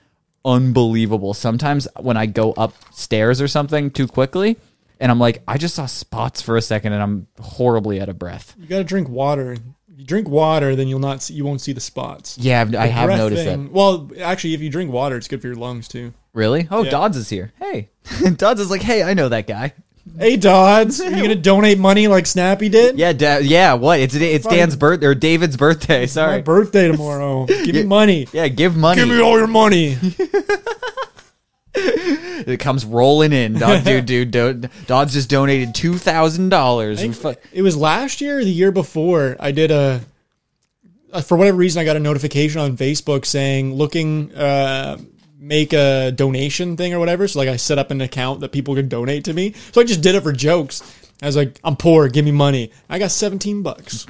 unbelievable. 0.45 1.35
Sometimes 1.35 1.89
when 1.99 2.17
I 2.17 2.27
go 2.27 2.55
upstairs 2.57 3.41
or 3.41 3.49
something 3.49 3.91
too 3.91 4.07
quickly, 4.07 4.57
and 5.01 5.11
I'm 5.11 5.19
like, 5.19 5.43
I 5.47 5.59
just 5.59 5.75
saw 5.75 5.87
spots 5.87 6.41
for 6.41 6.57
a 6.57 6.63
second, 6.63 6.93
and 6.93 7.03
I'm 7.03 7.27
horribly 7.41 8.01
out 8.01 8.09
of 8.09 8.19
breath. 8.19 8.55
You 8.59 8.67
gotta 8.67 8.85
drink 8.85 9.09
water. 9.09 9.57
You 9.97 10.05
drink 10.05 10.29
water, 10.29 10.77
then 10.77 10.89
you'll 10.89 10.99
not 10.99 11.23
see, 11.23 11.33
you 11.35 11.45
won't 11.45 11.61
see 11.63 11.73
the 11.73 11.81
spots. 11.81 12.37
Yeah, 12.39 12.61
I've, 12.61 12.75
I 12.75 12.87
have 12.89 13.09
noticed 13.09 13.45
thing- 13.45 13.65
that. 13.65 13.73
Well, 13.73 14.11
actually, 14.21 14.53
if 14.55 14.61
you 14.61 14.69
drink 14.69 14.93
water, 14.93 15.17
it's 15.17 15.27
good 15.27 15.41
for 15.41 15.47
your 15.47 15.57
lungs 15.57 15.89
too. 15.89 16.13
Really? 16.35 16.69
Oh, 16.71 16.83
Yeah. 16.85 16.91
Dodds 16.91 17.17
is 17.17 17.31
here. 17.31 17.53
Hey, 17.59 17.89
Dodds 18.37 18.61
is 18.61 18.71
like, 18.71 18.83
hey, 18.83 19.03
I 19.03 19.15
know 19.15 19.31
that 19.31 19.47
guy. 19.47 19.73
Hey, 20.19 20.37
Dodds, 20.37 21.01
are 21.03 21.11
you 21.11 21.23
gonna 21.23 21.35
donate 21.35 21.79
money 21.79 22.09
like 22.09 22.27
Snappy 22.27 22.69
did? 22.69 22.99
Yeah, 22.99 23.13
da- 23.15 23.39
yeah. 23.39 23.73
What? 23.75 23.99
It's 24.01 24.15
it's 24.15 24.47
Dan's 24.47 24.77
birthday 24.77 25.07
or 25.07 25.15
David's 25.15 25.57
birthday. 25.57 26.01
My 26.01 26.07
Sorry. 26.07 26.43
birthday 26.43 26.89
tomorrow. 26.93 27.47
Give 27.47 27.75
me 27.75 27.83
money. 27.85 28.29
Yeah, 28.33 28.49
give 28.49 28.77
money. 28.77 29.01
Give 29.01 29.09
me 29.09 29.21
all 29.21 29.39
your 29.39 29.47
money. 29.49 29.97
it 32.47 32.59
comes 32.61 32.85
rolling 32.85 33.33
in. 33.33 33.55
Dod, 33.55 33.85
dude, 33.85 34.07
dude, 34.07 34.31
dude, 34.31 34.71
Dodds 34.87 35.13
just 35.13 35.29
donated 35.29 35.75
two 35.75 35.99
thousand 35.99 36.49
dollars. 36.49 37.01
it 37.53 37.63
was 37.63 37.77
last 37.77 38.21
year 38.21 38.39
or 38.39 38.45
the 38.45 38.51
year 38.51 38.73
before 38.73 39.37
I 39.39 39.53
did 39.53 39.71
a 39.71 40.01
uh, 41.13 41.21
for 41.21 41.37
whatever 41.37 41.57
reason 41.57 41.81
I 41.81 41.85
got 41.85 41.97
a 41.97 42.01
notification 42.01 42.61
on 42.61 42.77
Facebook 42.77 43.25
saying 43.25 43.75
looking 43.75 44.35
uh 44.35 44.99
make 45.39 45.73
a 45.73 46.13
donation 46.13 46.77
thing 46.77 46.95
or 46.95 46.99
whatever. 46.99 47.29
So 47.29 47.39
like 47.39 47.49
I 47.49 47.57
set 47.57 47.79
up 47.79 47.91
an 47.91 48.01
account 48.01 48.41
that 48.41 48.53
people 48.53 48.75
could 48.75 48.89
donate 48.89 49.25
to 49.25 49.33
me. 49.33 49.53
So 49.73 49.81
I 49.81 49.85
just 49.85 50.01
did 50.01 50.15
it 50.15 50.23
for 50.23 50.33
jokes. 50.33 50.83
I 51.23 51.27
was 51.27 51.37
like 51.37 51.61
I'm 51.63 51.77
poor. 51.77 52.09
Give 52.09 52.25
me 52.25 52.33
money. 52.33 52.73
I 52.89 52.99
got 52.99 53.11
17 53.11 53.63
bucks 53.63 54.07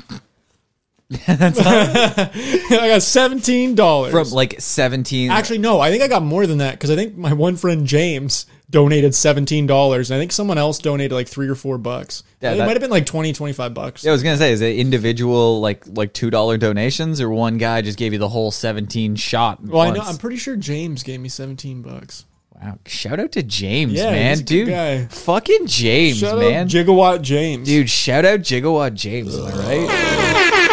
I 1.28 2.88
got 2.88 3.02
17 3.02 3.74
dollars 3.74 4.11
From 4.12 4.28
like 4.30 4.61
seventeen. 4.61 5.30
Actually, 5.30 5.59
no. 5.59 5.78
I 5.80 5.90
think 5.90 6.02
I 6.02 6.09
got 6.09 6.22
more 6.22 6.46
than 6.46 6.59
that 6.59 6.72
because 6.72 6.90
I 6.90 6.96
think 6.96 7.16
my 7.16 7.32
one 7.32 7.57
friend 7.57 7.86
James 7.86 8.46
donated 8.70 9.14
seventeen 9.14 9.66
dollars. 9.68 10.11
I 10.11 10.18
think 10.18 10.32
someone 10.32 10.59
else 10.59 10.78
donated 10.78 11.12
like 11.12 11.28
three 11.28 11.48
or 11.48 11.54
four 11.54 11.78
bucks. 11.78 12.24
Yeah, 12.40 12.52
it 12.52 12.57
that- 12.57 12.66
might 12.66 12.72
have 12.72 12.80
been 12.80 12.90
like 12.90 13.07
20, 13.07 13.32
25 13.32 13.72
bucks. 13.72 14.02
yeah, 14.04 14.11
I 14.11 14.12
was 14.14 14.22
gonna 14.24 14.36
say, 14.36 14.50
is 14.52 14.61
it 14.61 14.76
individual 14.76 15.61
like 15.61 15.84
like 15.86 16.12
two 16.12 16.28
dollar 16.30 16.57
donations 16.59 17.20
or 17.20 17.30
one 17.30 17.59
guy 17.59 17.82
just 17.82 17.98
gave 17.98 18.12
you 18.12 18.18
the 18.18 18.28
whole 18.28 18.50
seventeen 18.50 19.14
shot? 19.14 19.62
well, 19.62 19.82
I 19.82 19.90
know. 19.92 20.00
I'm 20.02 20.16
pretty 20.18 20.36
sure 20.38 20.57
James 20.57 21.04
gave 21.04 21.20
me 21.20 21.28
seventeen 21.28 21.82
bucks. 21.82 22.24
wow. 22.61 22.78
Shout 22.86 23.20
out 23.20 23.30
to 23.32 23.44
James, 23.44 23.92
Yeah, 23.92 24.11
man, 24.11 24.30
he's 24.30 24.40
a 24.40 24.42
good 24.42 24.48
dude. 24.48 24.68
guy. 24.70 25.04
Fucking 25.07 25.66
James, 25.68 26.18
Shout 26.18 26.38
man. 26.40 26.68
Gigawatt 26.68 27.22
James. 27.22 27.68
dude, 27.68 27.88
shout 27.88 28.24
out 28.24 28.40
Gigawatt 28.40 28.94
James. 28.94 29.36
Am 29.38 29.44
I 29.44 29.50
right? 29.52 30.72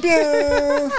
Pew. 0.00 0.90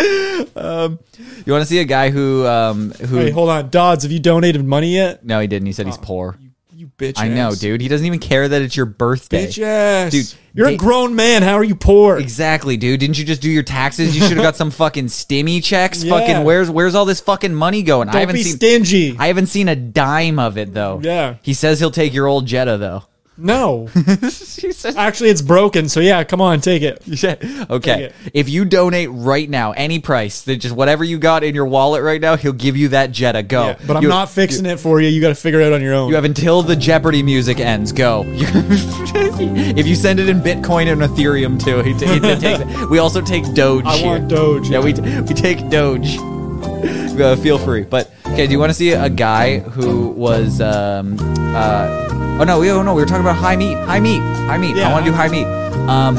You 0.00 1.52
want 1.52 1.62
to 1.62 1.66
see 1.66 1.80
a 1.80 1.84
guy 1.84 2.10
who 2.10 2.46
um 2.46 2.92
who? 2.92 3.16
Hey, 3.16 3.30
hold 3.30 3.48
on, 3.48 3.70
Dodds. 3.70 4.04
Have 4.04 4.12
you 4.12 4.20
donated 4.20 4.64
money 4.64 4.94
yet? 4.94 5.24
no, 5.24 5.40
he 5.40 5.46
didn't. 5.46 5.66
He 5.66 5.72
said 5.72 5.86
he's 5.86 5.98
poor. 5.98 6.36
You 6.78 6.92
bitch. 6.96 7.18
I 7.18 7.26
know, 7.26 7.48
ass. 7.48 7.58
dude. 7.58 7.80
He 7.80 7.88
doesn't 7.88 8.06
even 8.06 8.20
care 8.20 8.46
that 8.46 8.62
it's 8.62 8.76
your 8.76 8.86
birthday. 8.86 9.46
Bitch 9.46 9.60
ass. 9.60 10.12
Dude, 10.12 10.32
you're 10.54 10.68
a 10.68 10.76
grown 10.76 11.16
man. 11.16 11.42
How 11.42 11.54
are 11.54 11.64
you 11.64 11.74
poor? 11.74 12.18
Exactly, 12.18 12.76
dude. 12.76 13.00
Didn't 13.00 13.18
you 13.18 13.24
just 13.24 13.42
do 13.42 13.50
your 13.50 13.64
taxes? 13.64 14.14
You 14.14 14.22
should 14.22 14.36
have 14.36 14.44
got 14.44 14.54
some 14.54 14.70
fucking 14.70 15.06
stimmy 15.06 15.62
checks. 15.62 16.04
Yeah. 16.04 16.16
Fucking 16.16 16.44
where's 16.44 16.70
where's 16.70 16.94
all 16.94 17.04
this 17.04 17.18
fucking 17.20 17.52
money 17.52 17.82
going? 17.82 18.06
Don't 18.06 18.16
haven't 18.16 18.36
be 18.36 18.44
seen 18.44 18.56
stingy. 18.56 19.16
I 19.18 19.26
haven't 19.26 19.46
seen 19.46 19.68
a 19.68 19.74
dime 19.74 20.38
of 20.38 20.56
it 20.56 20.72
though. 20.72 21.00
Yeah. 21.02 21.36
He 21.42 21.54
says 21.54 21.80
he'll 21.80 21.90
take 21.90 22.14
your 22.14 22.28
old 22.28 22.46
Jetta 22.46 22.76
though. 22.76 23.02
No, 23.38 23.86
he 23.94 24.72
says 24.72 24.96
actually, 24.96 25.30
it's 25.30 25.42
broken. 25.42 25.88
So 25.88 26.00
yeah, 26.00 26.24
come 26.24 26.40
on, 26.40 26.60
take 26.60 26.82
it. 26.82 27.02
Okay. 27.70 28.12
If 28.34 28.48
you 28.48 28.64
donate 28.64 29.10
right 29.12 29.48
now, 29.48 29.72
any 29.72 29.98
price, 29.98 30.42
that 30.42 30.56
just 30.56 30.74
whatever 30.74 31.04
you 31.04 31.18
got 31.18 31.44
in 31.44 31.54
your 31.54 31.66
wallet 31.66 32.02
right 32.02 32.20
now, 32.20 32.36
he'll 32.36 32.52
give 32.52 32.76
you 32.76 32.88
that 32.88 33.12
Jetta. 33.12 33.42
Go. 33.42 33.66
Yeah, 33.68 33.78
but 33.86 33.96
I'm 33.96 34.02
You- 34.02 34.08
not 34.08 34.30
fixing 34.30 34.66
it 34.66 34.80
for 34.80 35.00
you. 35.00 35.08
You 35.08 35.20
got 35.20 35.28
to 35.28 35.34
figure 35.34 35.60
it 35.60 35.66
out 35.66 35.72
on 35.74 35.82
your 35.82 35.94
own. 35.94 36.08
You 36.08 36.14
have 36.14 36.24
until 36.24 36.62
the 36.62 36.76
Jeopardy 36.76 37.22
music 37.22 37.60
ends. 37.60 37.92
Go. 37.92 38.24
if 38.26 39.86
you 39.86 39.94
send 39.94 40.20
it 40.20 40.28
in 40.28 40.40
Bitcoin 40.40 40.90
and 40.90 41.00
Ethereum 41.02 41.62
too, 41.62 41.78
he, 41.82 41.92
he 41.92 41.98
takes 42.40 42.60
it. 42.60 42.90
We 42.90 42.98
also 42.98 43.20
take 43.20 43.44
Doge. 43.54 43.84
I 43.84 43.96
here. 43.98 44.06
want 44.06 44.28
Doge. 44.28 44.68
Yeah, 44.68 44.80
we 44.80 44.92
we 44.94 45.34
take 45.34 45.68
Doge. 45.70 46.16
Uh, 46.18 47.36
feel 47.36 47.58
free. 47.58 47.82
But 47.82 48.10
okay, 48.32 48.46
do 48.46 48.52
you 48.52 48.58
want 48.58 48.70
to 48.70 48.74
see 48.74 48.92
a 48.92 49.08
guy 49.08 49.58
who 49.58 50.08
was? 50.10 50.60
Um, 50.60 51.16
uh, 51.20 52.38
oh 52.40 52.44
no, 52.44 52.60
we, 52.60 52.70
oh 52.70 52.82
no, 52.82 52.94
we 52.94 53.02
were 53.02 53.06
talking 53.06 53.22
about 53.22 53.36
high 53.36 53.56
meat. 53.56 53.76
High 53.76 54.00
meat. 54.00 54.20
High 54.20 54.58
meat. 54.58 54.76
I 54.76 54.92
want 54.92 55.04
to 55.04 55.10
do 55.10 55.16
high 55.16 55.28
meat. 55.28 55.46
Um, 55.88 56.16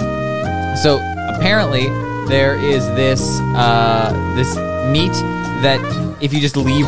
so 0.78 0.98
apparently 1.36 1.88
there 2.28 2.56
is 2.56 2.86
this 2.90 3.22
uh, 3.56 4.12
this 4.36 4.56
meat 4.92 5.14
that 5.62 5.80
if 6.22 6.34
you 6.34 6.40
just 6.40 6.58
leave. 6.58 6.88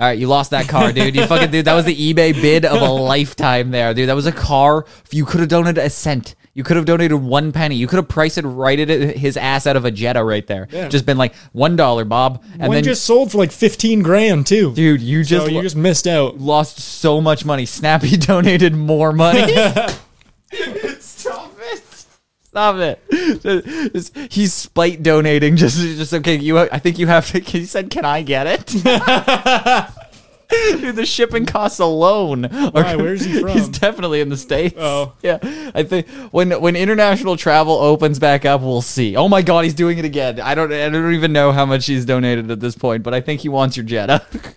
All 0.00 0.06
right, 0.06 0.18
you 0.18 0.28
lost 0.28 0.52
that 0.52 0.66
car, 0.66 0.92
dude. 0.92 1.14
You 1.14 1.26
fucking 1.26 1.50
dude. 1.50 1.66
That 1.66 1.74
was 1.74 1.84
the 1.84 1.94
eBay 1.94 2.32
bid 2.32 2.64
of 2.64 2.80
a 2.80 2.90
lifetime, 2.90 3.70
there, 3.70 3.92
dude. 3.92 4.08
That 4.08 4.16
was 4.16 4.24
a 4.24 4.32
car. 4.32 4.86
You 5.10 5.26
could 5.26 5.40
have 5.40 5.50
donated 5.50 5.76
a 5.84 5.90
cent. 5.90 6.34
You 6.52 6.64
could 6.64 6.76
have 6.76 6.84
donated 6.84 7.16
one 7.22 7.52
penny. 7.52 7.76
You 7.76 7.86
could 7.86 7.96
have 7.96 8.08
priced 8.08 8.36
it 8.36 8.42
right 8.42 8.78
at 8.78 8.88
his 9.16 9.36
ass 9.36 9.68
out 9.68 9.76
of 9.76 9.84
a 9.84 9.90
Jetta 9.90 10.22
right 10.24 10.44
there. 10.46 10.66
Yeah. 10.72 10.88
Just 10.88 11.06
been 11.06 11.16
like 11.16 11.34
one 11.52 11.76
dollar, 11.76 12.04
Bob, 12.04 12.42
and 12.54 12.62
One 12.62 12.70
then 12.72 12.82
just 12.84 13.04
sold 13.04 13.30
for 13.30 13.38
like 13.38 13.52
15 13.52 14.02
grand 14.02 14.46
too. 14.48 14.74
dude, 14.74 15.00
you 15.00 15.22
just 15.22 15.44
so 15.44 15.48
you 15.50 15.56
lo- 15.58 15.62
just 15.62 15.76
missed 15.76 16.08
out. 16.08 16.38
lost 16.38 16.80
so 16.80 17.20
much 17.20 17.44
money. 17.44 17.66
Snappy 17.66 18.16
donated 18.16 18.74
more 18.74 19.12
money. 19.12 19.52
Stop 20.98 21.52
it. 21.60 22.06
Stop 22.42 22.76
it. 22.76 23.92
Just- 23.92 24.16
He's 24.32 24.52
spite 24.52 25.02
donating. 25.04 25.54
Just, 25.56 25.78
just 25.78 26.12
okay. 26.14 26.34
You, 26.36 26.58
I 26.58 26.80
think 26.80 26.98
you 26.98 27.06
have 27.06 27.26
to. 27.30 27.38
He 27.38 27.64
said, 27.64 27.90
"Can 27.90 28.04
I 28.04 28.22
get 28.22 28.46
it?" 28.48 28.74
Dude, 30.50 30.96
the 30.96 31.06
shipping 31.06 31.46
costs 31.46 31.78
alone. 31.78 32.46
are 32.46 32.70
Why? 32.70 32.96
Where's 32.96 33.24
he 33.24 33.40
from? 33.40 33.50
He's 33.50 33.68
definitely 33.68 34.20
in 34.20 34.28
the 34.28 34.36
states. 34.36 34.74
Oh. 34.78 35.12
yeah. 35.22 35.38
I 35.74 35.82
think 35.82 36.08
when 36.32 36.60
when 36.60 36.76
international 36.76 37.36
travel 37.36 37.74
opens 37.74 38.18
back 38.18 38.44
up, 38.44 38.60
we'll 38.60 38.82
see. 38.82 39.16
Oh 39.16 39.28
my 39.28 39.42
God, 39.42 39.64
he's 39.64 39.74
doing 39.74 39.98
it 39.98 40.04
again. 40.04 40.40
I 40.40 40.54
don't. 40.54 40.72
I 40.72 40.88
don't 40.88 41.14
even 41.14 41.32
know 41.32 41.52
how 41.52 41.66
much 41.66 41.86
he's 41.86 42.04
donated 42.04 42.50
at 42.50 42.60
this 42.60 42.74
point, 42.74 43.02
but 43.02 43.14
I 43.14 43.20
think 43.20 43.40
he 43.40 43.48
wants 43.48 43.76
your 43.76 43.84
Jetta. 43.86 44.24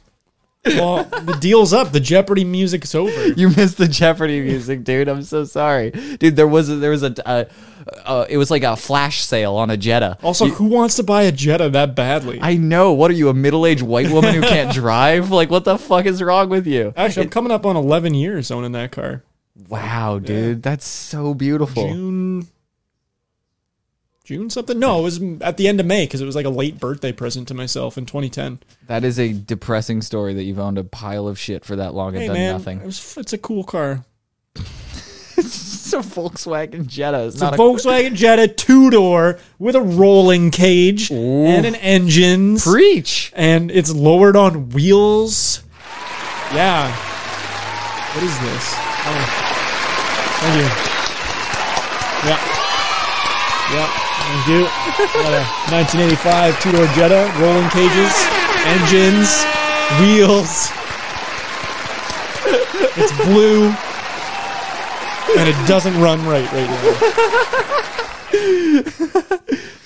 Well, 0.66 1.03
the 1.03 1.38
deal's 1.39 1.74
up. 1.74 1.91
The 1.91 1.99
Jeopardy 1.99 2.43
music's 2.43 2.95
over. 2.95 3.28
You 3.36 3.49
missed 3.49 3.78
the 3.78 3.88
Jeopardy 3.88 4.41
music, 4.41 4.84
dude. 4.84 5.07
I'm 5.07 5.24
so 5.24 5.43
sorry, 5.43 5.91
dude. 5.91 6.36
There 6.36 6.47
was 6.47 6.70
a, 6.70 6.76
there 6.76 6.91
was 6.91 7.03
a 7.03 7.28
uh, 7.28 7.45
uh, 8.05 8.26
it 8.30 8.38
was 8.38 8.51
like 8.51 8.64
a 8.64 8.76
flash 8.76 9.22
sale 9.24 9.55
on 9.55 9.70
a 9.70 9.78
Jetta. 9.78 10.18
Also, 10.24 10.45
who 10.47 10.66
wants 10.66 10.95
to 10.95 11.03
buy 11.03 11.24
a 11.24 11.32
Jetta 11.32 11.70
that 11.70 11.95
badly? 11.95 12.39
I 12.41 12.55
know. 12.55 12.93
What 12.93 13.11
are 13.11 13.16
you, 13.16 13.30
a 13.30 13.34
middle 13.34 13.66
aged 13.66 13.82
white 13.82 14.09
woman 14.09 14.34
who 14.36 14.41
can't 14.47 14.74
drive? 14.74 15.32
Like, 15.32 15.49
what 15.49 15.66
the 15.66 15.78
fuck 15.78 16.05
is 16.05 16.22
wrong 16.22 16.49
with 16.49 16.68
you? 16.68 16.93
Actually, 16.95 17.24
I'm 17.24 17.30
coming 17.30 17.51
up 17.51 17.66
on 17.66 17.76
11 17.76 18.14
years 18.14 18.51
owning 18.51 18.72
that 18.74 18.91
car. 18.91 19.24
Wow, 19.70 20.20
dude, 20.20 20.64
that's 20.64 20.88
so 20.88 21.34
beautiful. 21.34 21.88
June 21.88 22.47
June 24.24 24.50
something. 24.50 24.80
No, 24.80 25.00
it 25.00 25.04
was 25.04 25.22
at 25.42 25.58
the 25.58 25.68
end 25.68 25.82
of 25.82 25.86
May 25.86 26.06
because 26.06 26.22
it 26.22 26.26
was 26.26 26.36
like 26.36 26.46
a 26.46 26.50
late 26.50 26.80
birthday 26.80 27.12
present 27.12 27.48
to 27.50 27.54
myself 27.54 27.98
in 27.98 28.06
2010. 28.06 28.60
That 28.88 29.04
is 29.04 29.20
a 29.20 29.34
depressing 29.34 30.02
story 30.02 30.34
that 30.36 30.44
you've 30.44 30.60
owned 30.60 30.78
a 30.78 30.84
pile 30.86 31.28
of 31.28 31.38
shit 31.38 31.66
for 31.66 31.76
that 31.76 31.94
long 31.94 32.14
and 32.14 32.22
Hey 32.22 32.28
done 32.28 32.38
man, 32.38 32.54
nothing. 32.54 32.80
It 32.80 32.86
was, 32.86 33.18
it's 33.18 33.34
a 33.34 33.38
cool 33.38 33.66
car. 33.66 34.06
It's 35.36 35.92
a 35.94 35.98
Volkswagen 35.98 36.88
Jetta. 36.88 37.26
It's 37.26 37.36
It's 37.36 37.42
a 37.42 37.46
not 37.46 37.56
a 37.56 37.58
Volkswagen 37.58 38.16
Jetta 38.16 38.48
two 38.48 38.90
door 38.90 39.40
with 39.60 39.76
a 39.76 39.82
rolling 39.82 40.52
cage 40.52 41.12
and 41.12 41.66
an 41.66 41.76
engine. 41.76 42.58
preach. 42.58 43.34
and 43.36 43.70
it's 43.72 43.92
lowered 43.94 44.38
on 44.38 44.70
wheels. 44.70 45.64
Yeah. 46.54 46.88
What 48.16 48.24
is 48.24 48.40
this? 48.40 48.74
Oh. 49.06 49.26
Thank 50.40 50.56
you. 50.62 50.70
Yeah. 52.30 52.40
Yeah. 53.74 54.03
Thank 54.24 54.48
you. 54.48 54.64
A 54.64 55.44
1985 55.72 56.62
two-door 56.62 56.88
Jetta, 56.96 57.28
rolling 57.40 57.70
cages, 57.70 58.14
engines, 58.66 59.44
wheels. 60.00 60.72
It's 62.96 63.12
blue, 63.26 63.68
and 65.38 65.50
it 65.50 65.68
doesn't 65.68 66.00
run 66.00 66.26
right 66.26 66.50
right 66.54 66.70
now. 66.70 66.84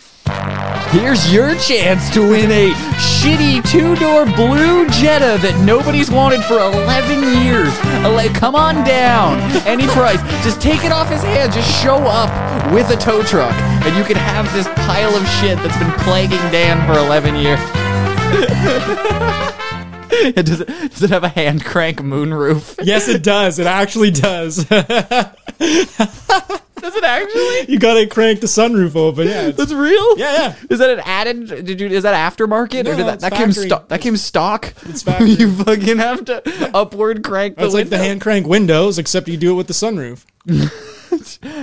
Here's 0.91 1.31
your 1.33 1.53
chance 1.55 2.09
to 2.11 2.21
win 2.21 2.49
a 2.49 2.71
shitty 2.95 3.61
two-door 3.69 4.25
blue 4.25 4.87
Jetta 4.87 5.37
that 5.43 5.61
nobody's 5.65 6.09
wanted 6.09 6.41
for 6.45 6.59
11 6.59 7.43
years. 7.43 7.73
Ele- 8.07 8.33
Come 8.33 8.55
on 8.55 8.83
down, 8.85 9.37
any 9.67 9.85
price. 9.97 10.21
Just 10.43 10.61
take 10.61 10.85
it 10.85 10.91
off 10.93 11.09
his 11.09 11.21
hands. 11.23 11.53
Just 11.53 11.69
show 11.83 11.97
up 12.07 12.31
with 12.73 12.89
a 12.89 12.95
tow 12.95 13.21
truck, 13.23 13.53
and 13.83 13.95
you 13.97 14.03
can 14.05 14.15
have 14.15 14.47
this 14.53 14.67
pile 14.87 15.13
of 15.13 15.27
shit 15.39 15.57
that's 15.59 15.77
been 15.77 15.91
plaguing 16.07 16.39
Dan 16.55 16.79
for 16.87 16.97
11 16.97 17.35
years. 17.35 17.59
It 20.37 20.45
does, 20.45 20.61
it, 20.61 20.67
does 20.67 21.03
it 21.03 21.09
have 21.09 21.23
a 21.23 21.29
hand 21.29 21.63
crank 21.65 21.99
moonroof? 21.99 22.79
Yes, 22.83 23.07
it 23.07 23.23
does. 23.23 23.59
It 23.59 23.67
actually 23.67 24.11
does. 24.11 24.65
Does 26.79 26.95
it 26.95 27.03
actually? 27.03 27.73
you 27.73 27.79
gotta 27.79 28.05
crank 28.05 28.39
the 28.39 28.45
sunroof 28.47 28.95
open. 28.95 29.27
Yeah. 29.27 29.47
it's- 29.47 29.55
That's 29.57 29.73
real. 29.73 30.17
Yeah, 30.19 30.33
yeah. 30.33 30.55
Is 30.69 30.77
that 30.79 30.91
an 30.91 30.99
added? 31.03 31.65
Did 31.65 31.81
you? 31.81 31.87
Is 31.87 32.03
that 32.03 32.13
aftermarket 32.37 32.85
No, 32.85 32.91
or 32.91 32.95
did 32.95 33.07
that 33.07 33.13
it's 33.15 33.23
that 33.23 33.31
came 33.33 33.47
factory. 33.47 33.65
stock? 33.65 33.87
That 33.87 34.01
came 34.01 34.15
stock. 34.15 34.73
It's 34.83 35.01
factory. 35.03 35.31
you 35.31 35.51
fucking 35.63 35.97
have 35.97 36.23
to 36.25 36.71
upward 36.75 37.23
crank 37.23 37.57
the 37.57 37.65
It's 37.65 37.73
like 37.73 37.85
the 37.89 37.95
window. 37.95 38.05
hand 38.05 38.21
crank 38.21 38.45
windows, 38.47 38.99
except 38.99 39.27
you 39.27 39.37
do 39.37 39.53
it 39.53 39.55
with 39.55 39.65
the 39.67 39.73
sunroof. 39.73 40.23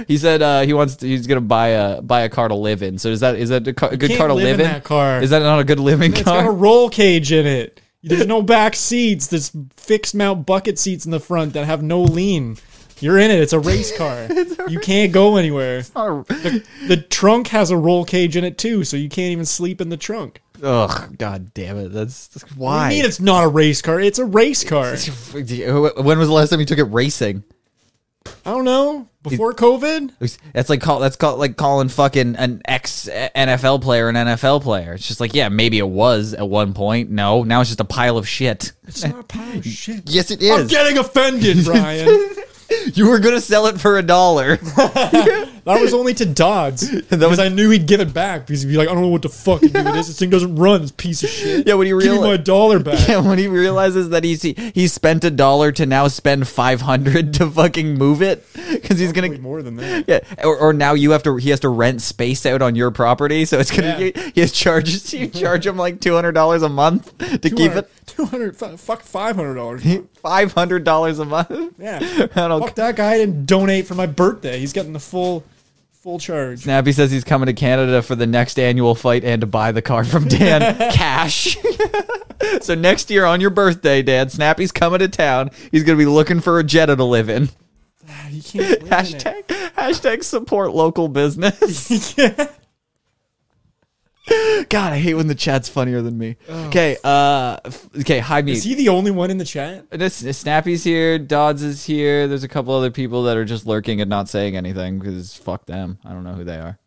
He 0.08 0.18
said 0.18 0.42
uh, 0.42 0.62
he 0.62 0.72
wants. 0.72 0.96
To, 0.96 1.06
he's 1.06 1.28
gonna 1.28 1.40
buy 1.40 1.68
a 1.68 2.02
buy 2.02 2.22
a 2.22 2.28
car 2.28 2.48
to 2.48 2.54
live 2.56 2.82
in. 2.82 2.98
So 2.98 3.08
is 3.10 3.20
that 3.20 3.36
is 3.36 3.50
that 3.50 3.66
a, 3.68 3.70
a 3.70 3.96
good 3.96 4.08
can't 4.10 4.18
car 4.18 4.28
to 4.28 4.34
live 4.34 4.44
live 4.58 4.60
in 4.60 4.66
that 4.66 4.82
car. 4.84 5.22
Is 5.22 5.30
that 5.30 5.38
not 5.42 5.60
a 5.60 5.64
good 5.64 5.78
living 5.80 6.10
car? 6.12 6.20
It's 6.20 6.24
got 6.24 6.40
a 6.40 6.42
car? 6.42 6.52
roll 6.52 6.90
cage 6.90 7.30
in 7.30 7.46
it. 7.46 7.80
There's 8.08 8.26
no 8.26 8.42
back 8.42 8.76
seats. 8.76 9.26
There's 9.26 9.50
fixed 9.76 10.14
mount 10.14 10.46
bucket 10.46 10.78
seats 10.78 11.04
in 11.04 11.10
the 11.10 11.20
front 11.20 11.54
that 11.54 11.64
have 11.66 11.82
no 11.82 12.02
lean. 12.02 12.56
You're 13.00 13.18
in 13.18 13.30
it. 13.30 13.40
It's 13.40 13.52
a 13.52 13.58
race 13.58 13.94
car. 13.98 14.28
you 14.68 14.78
can't 14.78 15.12
go 15.12 15.36
anywhere. 15.36 15.82
The 15.82 17.04
trunk 17.10 17.48
has 17.48 17.70
a 17.70 17.76
roll 17.76 18.04
cage 18.04 18.36
in 18.36 18.44
it 18.44 18.56
too, 18.58 18.84
so 18.84 18.96
you 18.96 19.08
can't 19.08 19.32
even 19.32 19.44
sleep 19.44 19.80
in 19.80 19.88
the 19.88 19.96
trunk. 19.96 20.40
Ugh, 20.62 21.18
god 21.18 21.52
damn 21.52 21.76
it! 21.78 21.88
That's, 21.88 22.28
that's 22.28 22.44
What 22.52 22.58
why. 22.58 22.88
do 22.88 22.94
you 22.94 23.02
mean 23.02 23.08
it's 23.08 23.20
not 23.20 23.42
a 23.44 23.48
race 23.48 23.82
car? 23.82 24.00
It's 24.00 24.20
a 24.20 24.24
race 24.24 24.62
car. 24.64 24.96
when 25.32 26.18
was 26.18 26.28
the 26.28 26.32
last 26.32 26.50
time 26.50 26.60
you 26.60 26.66
took 26.66 26.78
it 26.78 26.84
racing? 26.84 27.42
I 28.26 28.50
don't 28.52 28.64
know. 28.64 29.08
Before 29.30 29.54
COVID? 29.54 30.38
That's 30.52 30.68
like 30.68 30.80
call 30.80 31.00
that's 31.00 31.16
called 31.16 31.38
like 31.38 31.56
calling 31.56 31.88
fucking 31.88 32.36
an 32.36 32.60
ex 32.66 33.08
NFL 33.08 33.80
player 33.82 34.08
an 34.08 34.14
NFL 34.14 34.62
player. 34.62 34.92
It's 34.94 35.08
just 35.08 35.18
like 35.20 35.34
yeah, 35.34 35.48
maybe 35.48 35.78
it 35.78 35.88
was 35.88 36.34
at 36.34 36.48
one 36.48 36.74
point. 36.74 37.10
No, 37.10 37.42
now 37.42 37.60
it's 37.60 37.70
just 37.70 37.80
a 37.80 37.84
pile 37.84 38.18
of 38.18 38.28
shit. 38.28 38.72
It's 38.86 39.04
not 39.04 39.18
a 39.18 39.22
pile 39.22 39.58
of 39.58 39.64
shit. 39.66 40.02
Yes, 40.10 40.30
it 40.30 40.42
is. 40.42 40.50
I'm 40.50 40.66
getting 40.66 40.98
offended, 40.98 41.56
Brian. 41.64 42.06
you 42.94 43.08
were 43.08 43.18
gonna 43.18 43.40
sell 43.40 43.66
it 43.66 43.80
for 43.80 43.98
a 43.98 44.02
dollar. 44.02 44.58
That 45.64 45.80
was 45.80 45.94
only 45.94 46.12
to 46.14 46.26
Dodds. 46.26 46.90
because 47.10 47.38
I 47.38 47.48
knew 47.48 47.70
he'd 47.70 47.86
give 47.86 48.00
it 48.00 48.12
back 48.12 48.46
because 48.46 48.62
he'd 48.62 48.68
be 48.68 48.76
like, 48.76 48.88
I 48.88 48.92
don't 48.92 49.02
know 49.02 49.08
what 49.08 49.22
the 49.22 49.30
fuck 49.30 49.60
to 49.60 49.68
do 49.68 49.82
with 49.82 49.94
this. 49.94 50.08
This 50.08 50.18
thing 50.18 50.28
doesn't 50.28 50.56
run, 50.56 50.82
this 50.82 50.90
piece 50.90 51.22
of 51.22 51.30
shit. 51.30 51.66
Yeah, 51.66 51.74
when 51.74 51.86
you 51.86 51.98
Give 52.00 52.12
me 52.12 52.20
my 52.20 52.36
dollar 52.36 52.78
back. 52.80 53.08
Yeah, 53.08 53.20
when 53.20 53.38
he 53.38 53.48
realizes 53.48 54.10
that 54.10 54.24
he's 54.24 54.42
he, 54.42 54.52
he 54.74 54.88
spent 54.88 55.24
a 55.24 55.30
dollar 55.30 55.72
to 55.72 55.86
now 55.86 56.08
spend 56.08 56.46
five 56.48 56.82
hundred 56.82 57.32
to 57.34 57.50
fucking 57.50 57.94
move 57.96 58.20
it 58.20 58.46
because 58.72 58.98
he's 58.98 59.12
gonna 59.12 59.38
more 59.38 59.62
than 59.62 59.76
that. 59.76 60.04
yeah, 60.06 60.20
or, 60.44 60.56
or 60.58 60.72
now 60.74 60.92
you 60.92 61.12
have 61.12 61.22
to 61.22 61.36
he 61.36 61.48
has 61.48 61.60
to 61.60 61.70
rent 61.70 62.02
space 62.02 62.44
out 62.44 62.60
on 62.60 62.76
your 62.76 62.90
property, 62.90 63.46
so 63.46 63.58
it's 63.58 63.70
gonna 63.70 63.98
Yeah. 63.98 64.22
he, 64.22 64.30
he 64.34 64.40
has 64.42 64.52
charges 64.52 65.14
you 65.14 65.28
charge 65.28 65.66
him 65.66 65.78
like 65.78 65.98
two 66.00 66.14
hundred 66.14 66.32
dollars 66.32 66.62
a 66.62 66.68
month 66.68 67.16
to 67.18 67.50
keep 67.50 67.72
it 67.72 67.88
200, 68.16 68.56
fu- 68.56 68.76
fuck 68.76 69.02
$500. 69.04 70.06
five 70.14 70.52
hundred 70.52 70.84
dollars 70.84 71.18
a 71.18 71.24
month. 71.24 71.50
Yeah. 71.78 71.98
I. 72.34 72.60
Fuck 72.60 72.74
that 72.76 72.96
guy 72.96 73.18
didn't 73.18 73.46
donate 73.46 73.86
for 73.86 73.94
my 73.94 74.06
birthday. 74.06 74.58
He's 74.58 74.72
getting 74.72 74.92
the 74.92 75.00
full 75.00 75.44
full 75.92 76.18
charge. 76.18 76.60
Snappy 76.60 76.92
says 76.92 77.10
he's 77.10 77.24
coming 77.24 77.46
to 77.46 77.52
Canada 77.54 78.02
for 78.02 78.14
the 78.14 78.26
next 78.26 78.58
annual 78.58 78.94
fight 78.94 79.24
and 79.24 79.40
to 79.40 79.46
buy 79.46 79.72
the 79.72 79.80
car 79.82 80.04
from 80.04 80.28
Dan 80.28 80.60
cash. 80.92 81.56
so 82.60 82.74
next 82.74 83.10
year 83.10 83.24
on 83.24 83.40
your 83.40 83.50
birthday, 83.50 84.02
Dan, 84.02 84.28
Snappy's 84.28 84.70
coming 84.72 84.98
to 84.98 85.08
town. 85.08 85.50
He's 85.70 85.82
gonna 85.82 85.98
be 85.98 86.06
looking 86.06 86.40
for 86.40 86.58
a 86.58 86.64
Jetta 86.64 86.96
to 86.96 87.04
live 87.04 87.28
in. 87.28 87.48
You 88.30 88.42
can't 88.42 88.82
live 88.82 88.82
in 88.82 88.86
it. 88.86 88.90
Hashtag 88.90 89.72
hashtag 89.76 90.24
support 90.24 90.72
local 90.74 91.08
business. 91.08 92.14
God, 94.68 94.92
I 94.92 94.98
hate 94.98 95.14
when 95.14 95.26
the 95.26 95.34
chat's 95.34 95.68
funnier 95.68 96.00
than 96.00 96.16
me. 96.16 96.36
Okay, 96.48 96.96
uh, 97.04 97.58
f- 97.64 97.88
okay, 98.00 98.18
hi 98.20 98.40
me. 98.40 98.52
Is 98.52 98.64
he 98.64 98.74
the 98.74 98.88
only 98.88 99.10
one 99.10 99.30
in 99.30 99.36
the 99.38 99.44
chat? 99.44 99.90
This, 99.90 100.14
Snappy's 100.38 100.82
here. 100.82 101.18
Dodds 101.18 101.62
is 101.62 101.84
here. 101.84 102.26
There's 102.26 102.44
a 102.44 102.48
couple 102.48 102.74
other 102.74 102.90
people 102.90 103.24
that 103.24 103.36
are 103.36 103.44
just 103.44 103.66
lurking 103.66 104.00
and 104.00 104.08
not 104.08 104.28
saying 104.28 104.56
anything 104.56 104.98
because 104.98 105.34
fuck 105.36 105.66
them. 105.66 105.98
I 106.04 106.10
don't 106.12 106.24
know 106.24 106.32
who 106.32 106.44
they 106.44 106.58
are. 106.58 106.78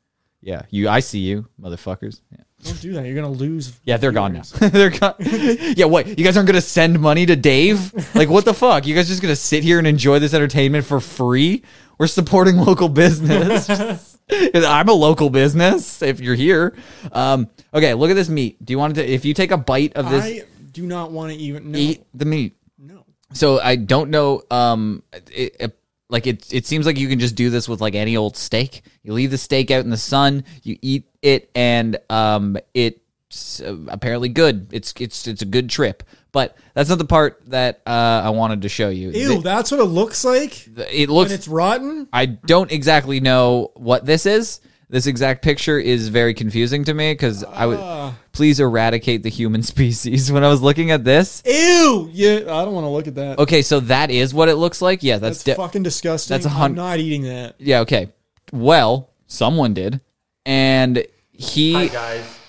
Yeah, 0.41 0.63
you. 0.71 0.89
I 0.89 0.99
see 0.99 1.19
you, 1.19 1.47
motherfuckers. 1.61 2.21
Yeah. 2.31 2.43
Don't 2.63 2.81
do 2.81 2.93
that. 2.93 3.05
You're 3.05 3.15
gonna 3.15 3.29
lose. 3.29 3.79
Yeah, 3.83 3.97
they're 3.97 4.11
gone 4.11 4.33
now. 4.33 4.41
they're 4.69 4.89
gone. 4.89 5.13
yeah, 5.19 5.85
what? 5.85 6.07
You 6.07 6.23
guys 6.25 6.37
aren't 6.37 6.47
gonna 6.47 6.61
send 6.61 6.99
money 6.99 7.25
to 7.27 7.35
Dave? 7.35 7.93
Like, 8.15 8.29
what 8.29 8.45
the 8.45 8.53
fuck? 8.53 8.87
You 8.87 8.95
guys 8.95 9.07
just 9.07 9.21
gonna 9.21 9.35
sit 9.35 9.63
here 9.63 9.77
and 9.77 9.85
enjoy 9.85 10.17
this 10.19 10.33
entertainment 10.33 10.85
for 10.85 10.99
free? 10.99 11.63
We're 11.99 12.07
supporting 12.07 12.57
local 12.57 12.89
business. 12.89 14.16
I'm 14.53 14.89
a 14.89 14.93
local 14.93 15.29
business. 15.29 16.01
If 16.01 16.19
you're 16.19 16.35
here, 16.35 16.75
um, 17.11 17.49
okay. 17.73 17.93
Look 17.93 18.09
at 18.09 18.15
this 18.15 18.29
meat. 18.29 18.63
Do 18.63 18.71
you 18.71 18.77
want 18.77 18.95
to? 18.95 19.05
If 19.05 19.25
you 19.25 19.33
take 19.33 19.51
a 19.51 19.57
bite 19.57 19.95
of 19.95 20.09
this, 20.09 20.23
I 20.23 20.43
do 20.71 20.85
not 20.85 21.11
want 21.11 21.31
to 21.31 21.37
even. 21.37 21.71
No. 21.71 21.77
eat 21.77 22.03
the 22.13 22.25
meat. 22.25 22.57
No. 22.77 23.05
So 23.33 23.59
I 23.59 23.77
don't 23.77 24.09
know. 24.09 24.43
Um, 24.51 25.03
it, 25.13 25.55
it, 25.59 25.79
like 26.09 26.27
it, 26.27 26.53
it 26.53 26.65
seems 26.65 26.85
like 26.85 26.97
you 26.97 27.07
can 27.07 27.19
just 27.19 27.35
do 27.35 27.49
this 27.49 27.69
with 27.69 27.79
like 27.79 27.95
any 27.95 28.17
old 28.17 28.35
steak. 28.35 28.81
You 29.03 29.13
leave 29.13 29.31
the 29.31 29.37
steak 29.37 29.71
out 29.71 29.83
in 29.83 29.89
the 29.89 29.97
sun, 29.97 30.43
you 30.63 30.77
eat 30.81 31.07
it, 31.21 31.49
and 31.55 31.97
um, 32.09 32.57
it's 32.73 33.61
uh, 33.61 33.77
apparently 33.87 34.29
good. 34.29 34.67
It's 34.71 34.93
it's 34.99 35.27
it's 35.27 35.41
a 35.41 35.45
good 35.45 35.69
trip. 35.69 36.03
But 36.31 36.57
that's 36.73 36.89
not 36.89 36.97
the 36.97 37.05
part 37.05 37.41
that 37.47 37.81
uh, 37.87 37.89
I 38.25 38.29
wanted 38.31 38.61
to 38.63 38.69
show 38.69 38.89
you. 38.89 39.11
Ew, 39.11 39.41
that's 39.41 39.71
what 39.71 39.79
it 39.79 39.85
looks 39.85 40.23
like 40.25 40.67
It, 40.67 40.77
it 40.91 41.09
when 41.09 41.15
looks. 41.17 41.31
it's 41.31 41.47
rotten. 41.47 42.07
I 42.13 42.25
don't 42.25 42.71
exactly 42.71 43.19
know 43.19 43.71
what 43.75 44.05
this 44.05 44.25
is. 44.25 44.59
This 44.89 45.05
exact 45.05 45.41
picture 45.41 45.77
is 45.77 46.07
very 46.07 46.33
confusing 46.33 46.85
to 46.85 46.93
me 46.93 47.11
because 47.11 47.43
I 47.43 47.65
would 47.65 47.79
Ah. 47.79 48.15
please 48.31 48.59
eradicate 48.61 49.21
the 49.23 49.29
human 49.29 49.61
species. 49.73 50.31
When 50.31 50.43
I 50.45 50.47
was 50.47 50.61
looking 50.61 50.91
at 50.91 51.03
this, 51.03 51.43
Ew. 51.45 52.09
Yeah, 52.13 52.35
I 52.47 52.63
don't 52.63 52.73
want 52.73 52.85
to 52.85 52.89
look 52.89 53.07
at 53.07 53.15
that. 53.15 53.39
okay, 53.39 53.61
so 53.63 53.79
that 53.81 54.11
is 54.11 54.33
what 54.33 54.47
it 54.47 54.55
looks 54.55 54.81
like. 54.81 55.03
Yeah, 55.03 55.17
that's, 55.17 55.43
That's 55.43 55.57
de- 55.57 55.61
fucking 55.61 55.83
disgusting. 55.83 56.33
that's 56.35 56.45
a 56.45 56.49
I'm 56.49 56.73
not 56.75 56.99
eating 56.99 57.23
that. 57.23 57.55
Yeah, 57.57 57.79
okay. 57.81 58.09
Well, 58.53 59.09
someone 59.27 59.73
did. 59.73 59.99
And 60.45 61.05
he 61.33 61.73
Hi 61.73 61.87
guys, 61.87 62.39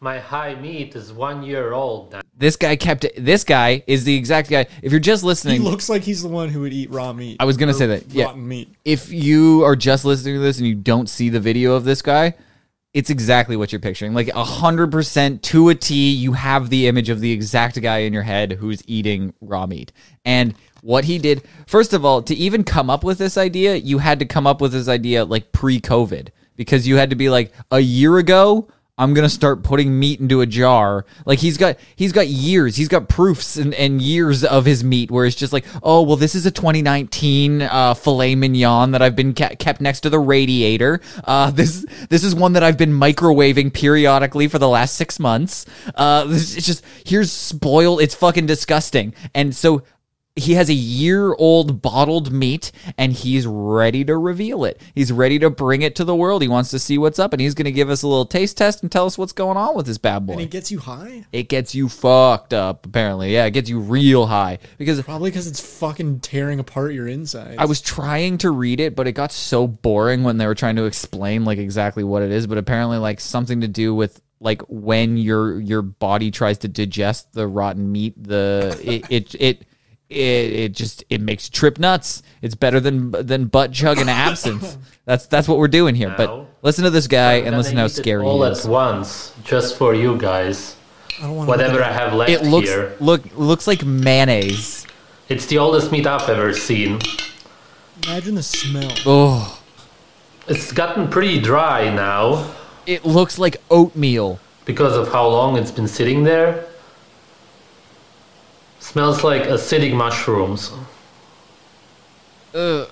my 0.00 0.18
high 0.18 0.56
meat 0.56 0.96
is 0.96 1.12
one 1.12 1.44
year 1.44 1.72
old 1.72 2.10
now. 2.12 2.22
This 2.36 2.56
guy 2.56 2.76
kept 2.76 3.06
this 3.16 3.44
guy 3.44 3.82
is 3.86 4.04
the 4.04 4.14
exact 4.16 4.50
guy. 4.50 4.66
If 4.82 4.90
you're 4.92 5.00
just 5.00 5.22
listening 5.22 5.54
He 5.54 5.58
listening, 5.58 5.70
looks 5.72 5.88
like 5.88 6.02
he's 6.02 6.22
the 6.22 6.28
one 6.28 6.48
who 6.48 6.60
would 6.62 6.72
eat 6.72 6.90
raw 6.90 7.12
meat. 7.12 7.36
I 7.40 7.44
was 7.44 7.56
gonna 7.56 7.72
Or 7.72 7.74
say 7.74 7.86
that, 7.86 8.10
yeah. 8.10 8.24
rotten 8.24 8.46
meat. 8.48 8.68
if 8.84 9.12
you 9.12 9.62
are 9.64 9.76
just 9.76 10.04
listening 10.04 10.34
to 10.34 10.40
this 10.40 10.58
and 10.58 10.66
you 10.66 10.74
don't 10.74 11.08
see 11.08 11.28
the 11.28 11.40
video 11.40 11.74
of 11.74 11.84
this 11.84 12.02
guy, 12.02 12.34
it's 12.92 13.10
exactly 13.10 13.56
what 13.56 13.72
you're 13.72 13.80
picturing. 13.80 14.14
Like 14.14 14.28
a 14.28 14.44
hundred 14.44 14.90
percent 14.90 15.42
to 15.44 15.68
a 15.68 15.74
T, 15.74 16.10
you 16.12 16.32
have 16.32 16.70
the 16.70 16.86
image 16.88 17.08
of 17.08 17.20
the 17.20 17.30
exact 17.32 17.80
guy 17.80 17.98
in 17.98 18.12
your 18.12 18.22
head 18.22 18.52
who's 18.52 18.82
eating 18.86 19.32
raw 19.40 19.66
meat. 19.66 19.92
And 20.24 20.54
what 20.82 21.04
he 21.04 21.18
did, 21.18 21.42
first 21.66 21.92
of 21.92 22.04
all, 22.04 22.20
to 22.22 22.34
even 22.34 22.62
come 22.62 22.90
up 22.90 23.04
with 23.04 23.18
this 23.18 23.36
idea, 23.38 23.74
you 23.76 23.98
had 23.98 24.18
to 24.18 24.24
come 24.26 24.46
up 24.46 24.60
with 24.60 24.72
this 24.72 24.86
idea 24.88 25.24
like 25.24 25.50
pre-COVID 25.52 26.28
because 26.56 26.86
you 26.86 26.96
had 26.96 27.10
to 27.10 27.16
be 27.16 27.28
like 27.30 27.52
a 27.70 27.80
year 27.80 28.18
ago. 28.18 28.68
I'm 28.96 29.12
gonna 29.12 29.28
start 29.28 29.64
putting 29.64 29.98
meat 29.98 30.20
into 30.20 30.40
a 30.40 30.46
jar. 30.46 31.04
Like 31.26 31.40
he's 31.40 31.56
got 31.56 31.78
he's 31.96 32.12
got 32.12 32.28
years, 32.28 32.76
he's 32.76 32.86
got 32.86 33.08
proofs 33.08 33.56
and, 33.56 33.74
and 33.74 34.00
years 34.00 34.44
of 34.44 34.64
his 34.64 34.84
meat 34.84 35.10
where 35.10 35.26
it's 35.26 35.34
just 35.34 35.52
like, 35.52 35.64
oh 35.82 36.02
well, 36.02 36.14
this 36.14 36.36
is 36.36 36.46
a 36.46 36.52
2019 36.52 37.62
uh, 37.62 37.94
filet 37.94 38.36
mignon 38.36 38.92
that 38.92 39.02
I've 39.02 39.16
been 39.16 39.34
ke- 39.34 39.58
kept 39.58 39.80
next 39.80 40.00
to 40.00 40.10
the 40.10 40.20
radiator. 40.20 41.00
Uh, 41.24 41.50
this 41.50 41.84
this 42.08 42.22
is 42.22 42.36
one 42.36 42.52
that 42.52 42.62
I've 42.62 42.78
been 42.78 42.92
microwaving 42.92 43.74
periodically 43.74 44.46
for 44.46 44.60
the 44.60 44.68
last 44.68 44.94
six 44.94 45.18
months. 45.18 45.66
Uh, 45.96 46.24
this, 46.26 46.56
it's 46.56 46.66
just 46.66 46.84
here's 47.04 47.32
spoiled. 47.32 48.00
It's 48.00 48.14
fucking 48.14 48.46
disgusting. 48.46 49.12
And 49.34 49.56
so 49.56 49.82
he 50.36 50.54
has 50.54 50.68
a 50.68 50.74
year 50.74 51.32
old 51.34 51.80
bottled 51.80 52.32
meat 52.32 52.72
and 52.98 53.12
he's 53.12 53.46
ready 53.46 54.04
to 54.04 54.16
reveal 54.16 54.64
it. 54.64 54.80
He's 54.92 55.12
ready 55.12 55.38
to 55.38 55.48
bring 55.48 55.82
it 55.82 55.94
to 55.96 56.04
the 56.04 56.14
world. 56.14 56.42
He 56.42 56.48
wants 56.48 56.70
to 56.70 56.80
see 56.80 56.98
what's 56.98 57.20
up 57.20 57.32
and 57.32 57.40
he's 57.40 57.54
going 57.54 57.66
to 57.66 57.72
give 57.72 57.88
us 57.88 58.02
a 58.02 58.08
little 58.08 58.26
taste 58.26 58.56
test 58.56 58.82
and 58.82 58.90
tell 58.90 59.06
us 59.06 59.16
what's 59.16 59.32
going 59.32 59.56
on 59.56 59.76
with 59.76 59.86
this 59.86 59.98
bad 59.98 60.26
boy. 60.26 60.32
And 60.32 60.42
it 60.42 60.50
gets 60.50 60.72
you 60.72 60.80
high? 60.80 61.24
it 61.32 61.48
gets 61.48 61.74
you 61.74 61.88
fucked 61.88 62.52
up, 62.52 62.84
apparently. 62.86 63.32
Yeah, 63.32 63.44
it 63.44 63.52
gets 63.52 63.70
you 63.70 63.78
real 63.78 64.26
high. 64.26 64.58
Because 64.76 65.00
Probably 65.02 65.30
because 65.30 65.46
it's 65.46 65.60
fucking 65.78 66.20
tearing 66.20 66.58
apart 66.58 66.94
your 66.94 67.06
insides. 67.06 67.56
I 67.58 67.66
was 67.66 67.80
trying 67.80 68.38
to 68.38 68.50
read 68.50 68.80
it, 68.80 68.96
but 68.96 69.06
it 69.06 69.12
got 69.12 69.30
so 69.30 69.68
boring 69.68 70.24
when 70.24 70.38
they 70.38 70.46
were 70.46 70.56
trying 70.56 70.76
to 70.76 70.84
explain 70.84 71.44
like 71.44 71.58
exactly 71.58 72.02
what 72.02 72.22
it 72.22 72.32
is. 72.32 72.48
But 72.48 72.58
apparently, 72.58 72.98
like 72.98 73.20
something 73.20 73.60
to 73.60 73.68
do 73.68 73.94
with 73.94 74.20
like 74.40 74.62
when 74.62 75.16
your 75.16 75.60
your 75.60 75.82
body 75.82 76.32
tries 76.32 76.58
to 76.58 76.68
digest 76.68 77.32
the 77.32 77.46
rotten 77.46 77.90
meat, 77.92 78.14
the 78.20 78.80
it 78.82 79.06
it 79.10 79.34
it. 79.40 79.66
It, 80.10 80.16
it 80.52 80.72
just 80.72 81.02
it 81.08 81.20
makes 81.20 81.46
you 81.46 81.52
trip 81.52 81.78
nuts. 81.78 82.22
It's 82.42 82.54
better 82.54 82.78
than 82.78 83.10
than 83.12 83.46
butt 83.46 83.72
chug 83.72 83.98
and 83.98 84.10
absinthe. 84.10 84.76
That's 85.06 85.26
that's 85.26 85.46
what 85.48 85.58
we're 85.58 85.68
doing 85.68 85.94
here. 85.94 86.14
But 86.16 86.46
listen 86.62 86.84
to 86.84 86.90
this 86.90 87.06
guy 87.06 87.34
and 87.34 87.44
gonna 87.46 87.58
listen 87.58 87.76
how 87.76 87.88
scary 87.88 88.24
all 88.24 88.42
he 88.42 88.50
at 88.50 88.64
once, 88.66 89.34
just 89.44 89.76
for 89.76 89.94
you 89.94 90.16
guys. 90.16 90.76
I 91.18 91.22
don't 91.22 91.46
Whatever 91.46 91.82
I 91.82 91.92
have 91.92 92.14
left 92.14 92.30
It 92.30 92.42
looks 92.42 92.68
here. 92.68 92.96
look 93.00 93.22
looks 93.36 93.66
like 93.66 93.84
mayonnaise. 93.84 94.86
It's 95.28 95.44
the 95.46 95.58
oldest 95.58 95.92
meat 95.92 96.06
I've 96.06 96.26
ever 96.28 96.52
seen. 96.54 97.00
Imagine 98.06 98.34
the 98.34 98.42
smell. 98.42 98.92
Oh, 99.06 99.60
It's 100.48 100.72
gotten 100.72 101.08
pretty 101.08 101.38
dry 101.40 101.92
now 101.94 102.50
it 102.86 103.04
looks 103.04 103.38
like 103.38 103.56
oatmeal. 103.70 104.38
because 104.66 104.96
of 104.96 105.10
how 105.12 105.26
long 105.28 105.56
it's 105.56 105.70
been 105.70 105.88
sitting 105.88 106.22
there. 106.24 106.64
Smells 108.94 109.24
like 109.24 109.42
acidic 109.42 109.92
mushrooms. 109.92 110.70
Ugh. 112.54 112.88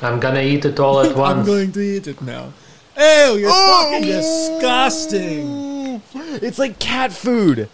I'm 0.00 0.20
gonna 0.20 0.42
eat 0.42 0.64
it 0.64 0.78
all 0.78 1.00
at 1.00 1.16
once. 1.26 1.40
I'm 1.40 1.44
going 1.44 1.72
to 1.72 1.80
eat 1.80 2.06
it 2.06 2.22
now. 2.22 2.52
Ew, 2.96 3.36
you're 3.36 3.50
oh! 3.52 3.90
fucking 3.90 4.06
disgusting. 4.06 6.00
It's 6.14 6.60
like 6.60 6.78
cat 6.78 7.12
food. 7.12 7.68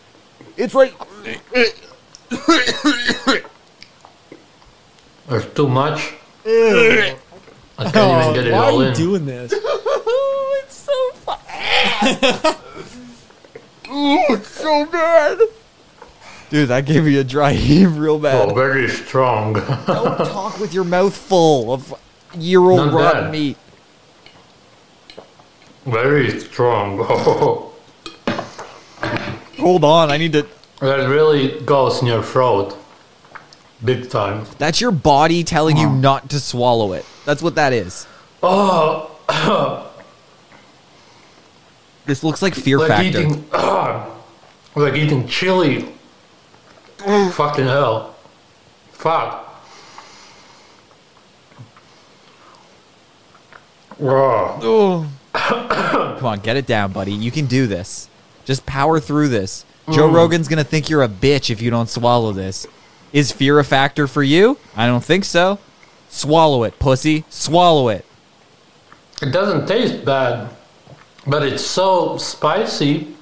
It's 0.57 0.75
like 0.75 0.95
There's 5.29 5.47
too 5.53 5.69
much. 5.69 6.15
I 6.47 7.15
can't 7.77 7.95
Oh, 7.95 8.21
even 8.23 8.35
get 8.37 8.47
it 8.47 8.53
oh, 8.53 8.57
why 8.57 8.71
all 8.71 8.83
are 8.83 8.89
you 8.89 8.95
doing 8.95 9.27
this? 9.27 9.53
it's 10.65 10.77
so 10.77 11.11
fun. 11.13 11.39
Ooh, 13.93 14.33
it's 14.33 14.49
so 14.49 14.87
bad. 14.87 15.41
Dude, 16.55 16.69
that 16.69 16.87
gave 16.87 17.03
me 17.03 17.17
a 17.17 17.25
dry 17.25 17.53
heave 17.67 17.97
real 17.99 18.21
bad. 18.21 18.49
Oh, 18.53 18.55
very 18.55 18.89
strong. 18.89 19.55
Don't 19.55 19.85
talk 19.89 20.61
with 20.61 20.73
your 20.73 20.85
mouth 20.85 21.13
full 21.17 21.73
of 21.73 21.93
year-old 22.39 22.77
Not 22.77 22.95
rotten 22.95 23.23
bad. 23.25 23.33
meat. 23.33 23.57
very 25.85 26.39
strong. 26.39 26.99
Hold 29.59 29.83
on, 29.83 30.13
I 30.13 30.17
need 30.17 30.33
to. 30.35 30.47
that 30.79 31.09
really 31.09 31.59
goes 31.63 32.01
in 32.01 32.07
your 32.07 32.23
throat. 32.23 32.79
Big 33.85 34.09
time. 34.09 34.47
That's 34.59 34.81
your 34.81 34.93
body 34.93 35.43
telling 35.43 35.77
you 35.77 35.91
not 35.91 36.31
to 36.31 36.39
swallow 36.39 36.93
it. 36.93 37.05
That's 37.25 37.43
what 37.43 37.57
that 37.57 37.73
is. 37.73 38.07
Oh, 38.45 39.11
This 42.07 42.23
looks 42.23 42.43
like 42.43 42.55
Fear 42.55 42.79
like 42.79 42.89
Factor. 42.91 43.19
eating, 43.23 43.45
like 44.77 44.95
eating 44.95 45.27
chili. 45.27 45.89
Fucking 47.05 47.67
hell. 47.67 48.15
Fuck. 48.93 49.63
Oh. 54.63 55.07
Come 55.35 56.25
on, 56.27 56.41
get 56.41 56.57
it 56.57 56.67
down, 56.67 56.93
buddy. 56.93 57.13
You 57.13 57.31
can 57.31 57.45
do 57.45 57.67
this. 57.67 58.09
Just 58.47 58.65
power 58.65 59.01
through 59.01 59.29
this. 59.29 59.67
Joe 59.93 60.09
mm. 60.09 60.15
Rogan's 60.15 60.49
gonna 60.49 60.65
think 60.65 60.89
you're 60.89 61.03
a 61.03 61.09
bitch 61.09 61.51
if 61.51 61.61
you 61.61 61.71
don't 61.71 61.91
swallow 61.91 62.33
this. 62.33 62.67
Is 63.13 63.31
fear 63.31 63.59
a 63.59 63.65
factor 63.65 64.07
for 64.07 64.23
you? 64.23 64.57
I 64.75 64.87
don't 64.87 65.05
think 65.05 65.27
so. 65.27 65.59
Swallow 66.09 66.63
it, 66.63 66.79
pussy. 66.79 67.25
Swallow 67.29 67.89
it. 67.89 68.07
It 69.21 69.31
doesn't 69.31 69.67
taste 69.67 70.05
bad, 70.07 70.49
but 71.27 71.43
it's 71.43 71.65
so 71.65 72.17
spicy 72.17 73.15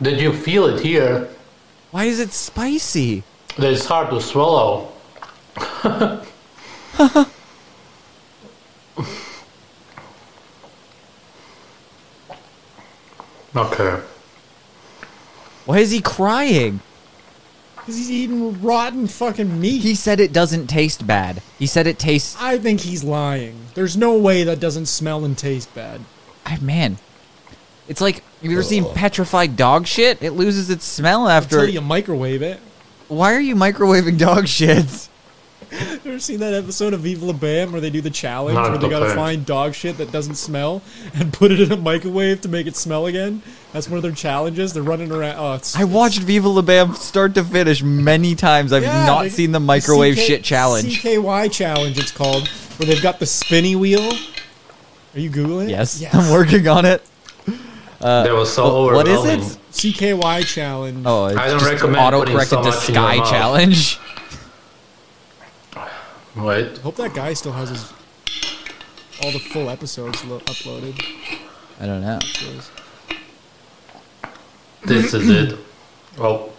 that 0.00 0.20
you 0.20 0.32
feel 0.32 0.66
it 0.66 0.80
here 0.80 1.28
Why 1.96 2.04
is 2.04 2.20
it 2.20 2.32
spicy? 2.32 3.22
that 3.56 3.72
it's 3.72 3.86
hard 3.86 4.10
to 4.10 4.20
swallow. 4.20 4.92
okay. 13.56 14.02
Why 15.64 15.78
is 15.78 15.90
he 15.90 16.02
crying? 16.02 16.80
Because 17.76 17.96
he's 17.96 18.10
eating 18.10 18.60
rotten 18.60 19.06
fucking 19.06 19.58
meat. 19.58 19.80
He 19.80 19.94
said 19.94 20.20
it 20.20 20.34
doesn't 20.34 20.66
taste 20.66 21.06
bad. 21.06 21.40
He 21.58 21.66
said 21.66 21.86
it 21.86 21.98
tastes. 21.98 22.36
I 22.38 22.58
think 22.58 22.80
he's 22.80 23.04
lying. 23.04 23.68
There's 23.74 23.96
no 23.96 24.18
way 24.18 24.44
that 24.44 24.60
doesn't 24.60 24.84
smell 24.84 25.24
and 25.24 25.38
taste 25.38 25.74
bad. 25.74 26.02
I, 26.44 26.58
man, 26.58 26.98
it's 27.88 28.02
like 28.02 28.22
have 28.46 28.52
you 28.52 28.58
ever 28.58 28.64
seen 28.64 28.84
petrified 28.94 29.56
dog 29.56 29.86
shit? 29.86 30.22
It 30.22 30.32
loses 30.32 30.70
its 30.70 30.84
smell 30.84 31.28
after. 31.28 31.58
Until 31.60 31.74
you 31.74 31.80
microwave 31.80 32.42
it. 32.42 32.58
Why 33.08 33.34
are 33.34 33.40
you 33.40 33.54
microwaving 33.54 34.18
dog 34.18 34.48
shit? 34.48 35.08
Ever 35.72 36.20
seen 36.20 36.38
that 36.40 36.54
episode 36.54 36.94
of 36.94 37.00
Viva 37.00 37.24
La 37.26 37.32
Bam 37.32 37.72
where 37.72 37.80
they 37.80 37.90
do 37.90 38.00
the 38.00 38.08
challenge 38.10 38.54
Not 38.54 38.70
where 38.70 38.78
they 38.78 38.86
the 38.86 38.88
gotta 38.88 39.06
fan. 39.06 39.16
find 39.16 39.46
dog 39.46 39.74
shit 39.74 39.98
that 39.98 40.12
doesn't 40.12 40.36
smell 40.36 40.80
and 41.14 41.32
put 41.32 41.50
it 41.50 41.60
in 41.60 41.72
a 41.72 41.76
microwave 41.76 42.40
to 42.42 42.48
make 42.48 42.66
it 42.68 42.76
smell 42.76 43.06
again? 43.06 43.42
That's 43.72 43.88
one 43.88 43.96
of 43.96 44.02
their 44.02 44.12
challenges. 44.12 44.72
They're 44.72 44.82
running 44.84 45.10
around. 45.10 45.36
Uh, 45.36 45.42
oh, 45.42 45.54
it's, 45.54 45.74
I 45.76 45.84
watched 45.84 46.20
Viva 46.20 46.48
La 46.48 46.62
Bam 46.62 46.94
start 46.94 47.34
to 47.34 47.42
finish 47.44 47.82
many 47.82 48.34
times. 48.36 48.72
I've 48.72 48.84
Yeah, 48.84 49.06
not 49.06 49.22
they- 49.24 49.28
seen 49.30 49.50
the 49.52 49.60
microwave 49.60 50.14
CK 50.14 50.20
shit 50.20 50.44
challenge. 50.44 51.02
CKY 51.02 51.50
challenge, 51.52 51.98
it's 51.98 52.12
called, 52.12 52.48
where 52.78 52.86
they've 52.86 53.02
got 53.02 53.18
the 53.18 53.26
spinny 53.26 53.74
wheel. 53.74 54.12
Are 55.14 55.20
you 55.20 55.30
googling 55.30 55.64
it? 55.64 55.70
Yes, 55.70 56.02
I'm 56.14 56.30
working 56.32 56.68
on 56.68 56.84
it. 56.84 57.02
Uh, 58.00 58.22
that 58.24 58.34
was 58.34 58.52
so 58.52 58.90
wh- 58.90 58.94
what 58.94 59.08
is 59.08 59.24
it? 59.24 59.40
CKY 59.72 60.44
challenge. 60.44 61.02
Oh, 61.06 61.26
it's 61.26 61.38
I 61.38 61.48
don't 61.48 61.58
just 61.60 61.70
recommend 61.72 62.14
auto-corrected 62.14 62.48
so 62.48 62.62
to 62.62 62.68
much 62.68 62.88
in 62.88 62.94
your 62.94 63.02
Sky 63.04 63.16
mouth. 63.18 63.30
challenge. 63.30 63.98
Wait. 66.36 66.78
Hope 66.78 66.96
that 66.96 67.14
guy 67.14 67.32
still 67.32 67.52
has 67.52 67.70
his 67.70 67.92
all 69.22 69.32
the 69.32 69.38
full 69.38 69.70
episodes 69.70 70.22
lo- 70.26 70.40
uploaded. 70.40 71.02
I 71.80 71.86
don't 71.86 72.02
know. 72.02 72.18
This 74.84 75.14
is 75.14 75.28
it. 75.30 75.58
Oh. 76.18 76.52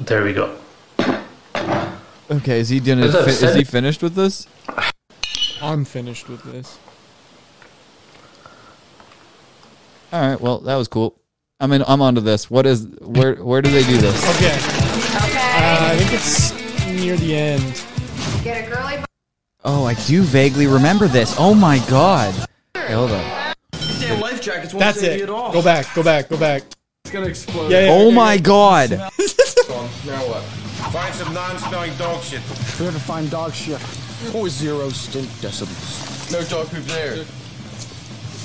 There 0.00 0.24
we 0.24 0.32
go. 0.32 0.56
Okay, 2.30 2.60
is 2.60 2.70
he 2.70 2.80
gonna? 2.80 3.12
Fi- 3.12 3.46
is 3.46 3.54
he 3.54 3.64
finished 3.64 4.02
with 4.02 4.14
this? 4.14 4.46
I'm 5.60 5.84
finished 5.84 6.28
with 6.28 6.42
this. 6.44 6.78
All 10.14 10.20
right. 10.20 10.40
Well, 10.40 10.58
that 10.60 10.76
was 10.76 10.86
cool. 10.86 11.20
I 11.58 11.66
mean. 11.66 11.82
I'm 11.88 12.00
onto 12.00 12.20
this. 12.20 12.48
What 12.48 12.66
is? 12.66 12.86
Where? 13.02 13.34
Where 13.34 13.60
do 13.60 13.68
they 13.68 13.82
do 13.82 13.96
this? 13.96 14.16
Okay. 14.36 14.54
Uh, 15.56 15.90
I 15.90 15.96
think 15.96 16.12
it's 16.12 16.52
near 16.86 17.16
the 17.16 17.34
end. 17.34 17.84
Get 18.44 18.68
a 18.68 18.70
girly 18.70 19.04
Oh, 19.64 19.84
I 19.84 19.94
do 20.06 20.22
vaguely 20.22 20.68
remember 20.68 21.08
this. 21.08 21.34
Oh 21.36 21.52
my 21.52 21.78
god. 21.90 22.32
Okay, 22.76 22.92
hold 22.92 23.10
on. 23.10 23.54
Damn 23.98 24.20
life 24.20 24.40
jackets 24.40 24.72
won't 24.72 24.80
That's 24.84 25.00
save 25.00 25.12
it. 25.12 25.18
you 25.18 25.24
at 25.24 25.30
all. 25.30 25.52
Go 25.52 25.62
back. 25.62 25.92
Go 25.96 26.04
back. 26.04 26.28
Go 26.28 26.38
back. 26.38 26.62
It's 27.04 27.12
gonna 27.12 27.26
explode. 27.26 27.72
Yeah, 27.72 27.86
yeah. 27.86 27.90
Oh 27.90 28.06
okay, 28.06 28.14
my 28.14 28.34
yeah. 28.34 28.40
god. 28.40 28.90
Now 30.06 30.20
what? 30.28 30.42
Find 30.92 31.14
some 31.14 31.32
non-smelling 31.32 31.96
dog 31.96 32.22
shit. 32.22 32.40
Where 32.78 32.92
to 32.92 33.00
find 33.00 33.30
dog 33.30 33.52
shit? 33.54 33.80
Or 34.34 34.48
zero 34.48 34.90
stink 34.90 35.26
decibels. 35.40 36.30
No 36.30 36.44
dog 36.44 36.68
poop 36.68 36.84
there. 36.84 37.24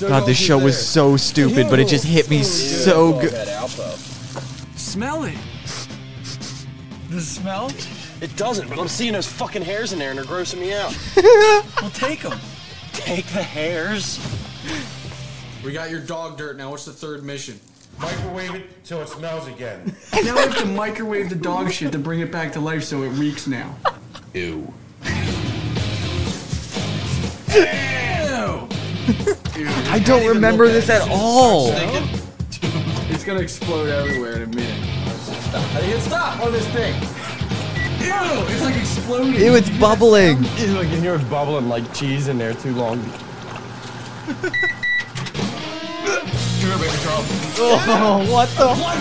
God, 0.00 0.26
this 0.26 0.38
show 0.38 0.58
was 0.58 0.86
so 0.86 1.16
stupid, 1.16 1.68
but 1.68 1.78
it 1.78 1.88
just 1.88 2.04
hit 2.04 2.30
me 2.30 2.42
so 2.42 3.12
good. 3.20 3.46
Smell 4.76 5.24
it. 5.24 5.36
Does 7.10 7.22
it 7.22 7.22
smell? 7.22 7.70
It 8.20 8.34
doesn't, 8.36 8.68
but 8.68 8.78
I'm 8.78 8.88
seeing 8.88 9.12
those 9.12 9.26
fucking 9.26 9.62
hairs 9.62 9.92
in 9.92 9.98
there 9.98 10.10
and 10.10 10.18
they're 10.18 10.24
grossing 10.24 10.60
me 10.60 10.72
out. 10.72 10.96
Well, 11.80 11.90
take 11.92 12.20
them. 12.20 12.38
Take 12.92 13.24
the 13.26 13.42
hairs. 13.42 14.20
We 15.64 15.72
got 15.72 15.90
your 15.90 16.00
dog 16.00 16.36
dirt 16.36 16.58
now. 16.58 16.70
What's 16.70 16.84
the 16.84 16.92
third 16.92 17.24
mission? 17.24 17.58
Microwave 17.98 18.54
it 18.54 18.84
till 18.84 19.00
it 19.00 19.08
smells 19.08 19.48
again. 19.48 19.96
Now 20.12 20.34
we 20.34 20.40
have 20.40 20.56
to 20.58 20.66
microwave 20.66 21.30
the 21.30 21.36
dog 21.36 21.70
shit 21.70 21.90
to 21.92 21.98
bring 21.98 22.20
it 22.20 22.30
back 22.30 22.52
to 22.52 22.60
life 22.60 22.84
so 22.84 23.02
it 23.02 23.08
reeks 23.10 23.46
now. 23.46 23.74
Ew. 24.34 24.72
I 29.90 29.98
don't 30.04 30.26
remember 30.26 30.68
this 30.68 30.88
at 30.88 31.08
all. 31.10 31.72
It's 33.08 33.24
gonna 33.24 33.40
explode 33.40 33.88
everywhere 33.88 34.36
in 34.36 34.42
a 34.42 34.46
minute. 34.46 34.84
How 35.50 35.80
do 35.80 35.86
you 35.88 35.98
stop 35.98 36.40
on 36.40 36.52
this 36.52 36.66
thing? 36.68 36.94
Ew! 38.00 38.44
It's 38.48 38.62
like 38.62 38.76
exploding. 38.76 39.34
Ew, 39.34 39.54
it's 39.54 39.70
bubbling. 39.78 40.44
You 40.56 40.68
look 40.68 40.86
in 40.86 41.02
yours 41.02 41.22
bubbling 41.24 41.68
like 41.68 41.92
cheese 41.92 42.28
in 42.28 42.38
there 42.38 42.54
too 42.54 42.72
long. 42.72 42.98
Oh, 47.62 48.26
what 48.30 48.48
the 48.50 48.68
fuck? 48.74 48.98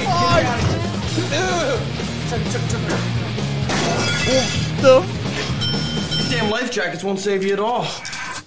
The 4.82 5.04
Damn 6.30 6.50
life 6.50 6.72
jackets 6.72 7.04
won't 7.04 7.20
save 7.20 7.44
you 7.44 7.54
at 7.54 7.60
all. 7.60 7.88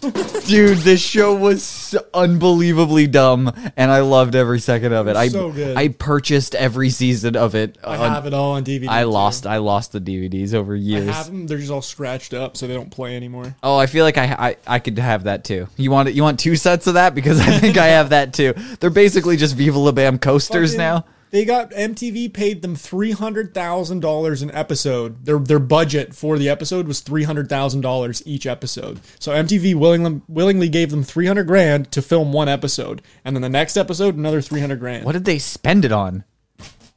Dude, 0.02 0.78
this 0.78 1.00
show 1.00 1.34
was 1.34 1.62
so 1.62 2.04
unbelievably 2.12 3.06
dumb, 3.06 3.52
and 3.76 3.90
I 3.90 4.00
loved 4.00 4.34
every 4.34 4.58
second 4.58 4.92
of 4.92 5.06
it. 5.06 5.14
I 5.16 5.28
so 5.28 5.52
good. 5.52 5.76
I 5.76 5.88
purchased 5.88 6.54
every 6.56 6.90
season 6.90 7.36
of 7.36 7.54
it. 7.54 7.78
I 7.84 7.96
on- 7.96 8.10
have 8.10 8.26
it 8.26 8.34
all 8.34 8.52
on 8.52 8.64
DVD. 8.64 8.88
I 8.88 9.02
too. 9.02 9.10
lost. 9.10 9.46
I 9.46 9.58
lost 9.58 9.92
the 9.92 10.00
DVDs 10.00 10.54
over 10.54 10.74
years. 10.74 11.08
I 11.08 11.12
have 11.12 11.26
them. 11.26 11.46
They're 11.46 11.58
just 11.58 11.70
all 11.70 11.82
scratched 11.82 12.34
up, 12.34 12.56
so 12.56 12.66
they 12.66 12.74
don't 12.74 12.90
play 12.90 13.16
anymore. 13.16 13.54
Oh, 13.62 13.76
I 13.76 13.86
feel 13.86 14.04
like 14.04 14.18
I, 14.18 14.24
I 14.50 14.56
I 14.66 14.78
could 14.80 14.98
have 14.98 15.24
that 15.24 15.44
too. 15.44 15.68
You 15.76 15.90
want 15.92 16.08
it? 16.08 16.14
You 16.16 16.22
want 16.24 16.40
two 16.40 16.56
sets 16.56 16.86
of 16.88 16.94
that 16.94 17.14
because 17.14 17.40
I 17.40 17.58
think 17.60 17.76
I 17.78 17.86
have 17.86 18.10
that 18.10 18.34
too. 18.34 18.54
They're 18.80 18.90
basically 18.90 19.36
just 19.36 19.54
Viva 19.54 19.78
La 19.78 19.92
Bam 19.92 20.18
coasters 20.18 20.72
Fucking- 20.72 20.78
now. 20.78 21.04
They 21.32 21.46
got 21.46 21.70
MTV 21.70 22.34
paid 22.34 22.60
them 22.60 22.76
three 22.76 23.12
hundred 23.12 23.54
thousand 23.54 24.00
dollars 24.00 24.42
an 24.42 24.50
episode. 24.50 25.24
Their 25.24 25.38
their 25.38 25.58
budget 25.58 26.14
for 26.14 26.36
the 26.36 26.50
episode 26.50 26.86
was 26.86 27.00
three 27.00 27.24
hundred 27.24 27.48
thousand 27.48 27.80
dollars 27.80 28.22
each 28.26 28.46
episode. 28.46 29.00
So 29.18 29.32
MTV 29.32 29.74
willingly 29.74 30.20
willingly 30.28 30.68
gave 30.68 30.90
them 30.90 31.02
three 31.02 31.26
hundred 31.26 31.46
grand 31.46 31.90
to 31.92 32.02
film 32.02 32.34
one 32.34 32.50
episode, 32.50 33.00
and 33.24 33.34
then 33.34 33.40
the 33.40 33.48
next 33.48 33.78
episode 33.78 34.14
another 34.14 34.42
three 34.42 34.60
hundred 34.60 34.78
grand. 34.80 35.06
What 35.06 35.12
did 35.12 35.24
they 35.24 35.38
spend 35.38 35.86
it 35.86 35.92
on? 35.92 36.24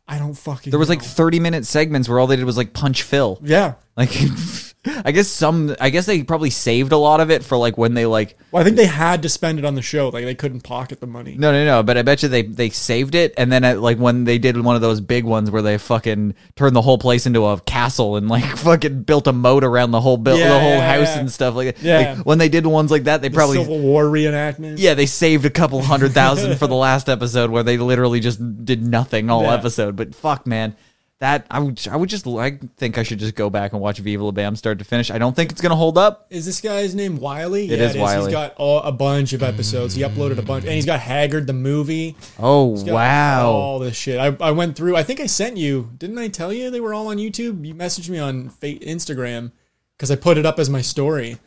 I 0.06 0.20
don't 0.20 0.36
fucking. 0.36 0.70
There 0.70 0.80
was 0.80 0.90
like 0.90 1.02
30 1.02 1.40
minute 1.40 1.66
segments 1.66 2.08
where 2.08 2.20
all 2.20 2.28
they 2.28 2.36
did 2.36 2.46
was 2.46 2.58
like 2.58 2.74
punch 2.74 3.02
Phil. 3.04 3.40
yeah. 3.42 3.76
Like 3.98 4.12
I 5.04 5.12
guess 5.12 5.28
some 5.28 5.76
I 5.80 5.90
guess 5.90 6.06
they 6.06 6.24
probably 6.24 6.50
saved 6.50 6.92
a 6.92 6.98
lot 6.98 7.20
of 7.20 7.32
it 7.32 7.44
for 7.44 7.58
like 7.58 7.78
when 7.78 7.94
they 7.94 8.06
like 8.06 8.38
Well, 8.52 8.62
I 8.62 8.64
think 8.64 8.76
they 8.78 8.86
had 8.86 9.22
to 9.24 9.30
spend 9.30 9.60
it 9.60 9.66
on 9.66 9.76
the 9.76 9.82
show. 9.82 10.10
Like 10.10 10.26
they 10.26 10.36
couldn't 10.36 10.62
pocket 10.62 11.00
the 11.00 11.08
money. 11.08 11.36
No, 11.38 11.52
no, 11.52 11.66
no. 11.66 11.84
But 11.84 11.98
I 11.98 12.02
bet 12.02 12.24
you 12.24 12.30
they 12.30 12.44
they 12.44 12.70
saved 12.70 13.16
it, 13.16 13.34
and 13.38 13.52
then 13.52 13.64
at, 13.64 13.80
like 13.80 13.98
when 13.98 14.24
they 14.26 14.38
did 14.38 14.60
one 14.62 14.76
of 14.76 14.82
those 14.82 15.02
big 15.02 15.24
ones 15.24 15.50
where 15.52 15.62
they 15.62 15.78
fucking 15.78 16.36
turned 16.56 16.76
the 16.76 16.82
whole 16.82 16.98
place 16.98 17.26
into 17.26 17.46
a 17.46 17.60
castle 17.62 18.16
and 18.16 18.30
like 18.30 18.44
fucking 18.58 19.04
built 19.04 19.28
a 19.28 19.34
moat 19.34 19.64
around 19.64 19.92
the 19.92 20.02
whole 20.02 20.18
built 20.18 20.40
Yeah, 20.40 20.50
the 20.50 20.60
whole 20.60 20.70
yeah, 20.70 20.96
house 20.98 21.16
yeah. 21.16 21.20
and 21.20 21.32
stuff 21.32 21.56
like 21.56 21.76
that. 21.76 21.84
Yeah. 21.84 22.14
Like, 22.16 22.26
when 22.26 22.38
they 22.38 22.50
did 22.50 22.66
ones 22.66 22.92
like 22.92 23.04
that, 23.06 23.22
they 23.22 23.30
The 23.30 23.36
probably 23.36 23.58
Civil 23.58 23.80
War 23.80 24.06
reenactment. 24.06 24.76
yeah 24.78 24.94
they 24.94 25.06
saved 25.06 25.46
a 25.46 25.50
couple 25.50 25.82
hundred 25.82 26.14
thousand 26.14 26.58
for 26.58 26.68
the 26.68 26.76
last 26.88 27.10
episode 27.10 27.50
where 27.50 27.64
they 27.64 27.78
literally 27.78 28.20
just 28.20 28.66
did 28.66 28.86
nothing 28.86 29.30
all 29.30 29.50
episode. 29.50 29.96
But 29.96 30.14
fuck, 30.16 30.46
man. 30.48 30.76
That 31.20 31.48
I 31.50 31.60
would 31.60 31.88
I 31.90 31.96
would 31.96 32.10
just 32.10 32.28
I 32.28 32.60
think 32.76 32.98
I 32.98 33.04
should 33.04 33.20
just 33.20 33.36
go 33.36 33.50
back 33.50 33.72
and 33.72 33.82
watch 33.82 34.00
Viva 34.00 34.22
La 34.22 34.32
Bam 34.32 34.58
start 34.58 34.80
to 34.80 34.86
finish. 34.86 35.10
I 35.10 35.18
don't 35.18 35.34
think 35.34 35.50
it's 35.50 35.62
gonna 35.62 35.76
hold 35.76 35.98
up. 35.98 36.28
Is 36.30 36.46
this 36.46 36.60
guy's 36.60 36.94
name 36.94 37.16
Wiley? 37.18 37.72
It 37.72 37.80
yeah, 37.80 37.86
is 37.86 37.96
Wiley. 37.96 38.26
He's 38.26 38.34
got 38.34 38.54
all, 38.58 38.82
a 38.82 38.92
bunch 38.92 39.32
of 39.32 39.42
episodes. 39.42 39.96
He 39.96 40.02
uploaded 40.02 40.40
a 40.40 40.42
bunch, 40.42 40.66
and 40.66 40.74
he's 40.74 40.86
got 40.86 41.00
Haggard 41.00 41.48
the 41.48 41.54
movie. 41.54 42.18
Oh 42.38 42.84
wow! 42.84 43.50
All 43.50 43.80
this 43.80 43.96
shit. 43.96 44.20
I, 44.20 44.36
I 44.46 44.52
went 44.52 44.76
through. 44.76 44.98
I 44.98 45.04
think 45.04 45.22
I 45.22 45.26
sent 45.28 45.56
you. 45.56 45.90
Didn't 45.98 46.18
I 46.18 46.28
tell 46.28 46.52
you 46.52 46.70
they 46.70 46.82
were 46.82 46.94
all 46.94 47.08
on 47.08 47.16
YouTube? 47.16 47.66
You 47.66 47.74
messaged 47.74 48.10
me 48.10 48.20
on 48.20 48.50
Instagram 48.50 49.54
because 49.96 50.12
I 50.12 50.18
put 50.18 50.38
it 50.38 50.46
up 50.46 50.60
as 50.60 50.70
my 50.70 50.82
story. 50.82 51.38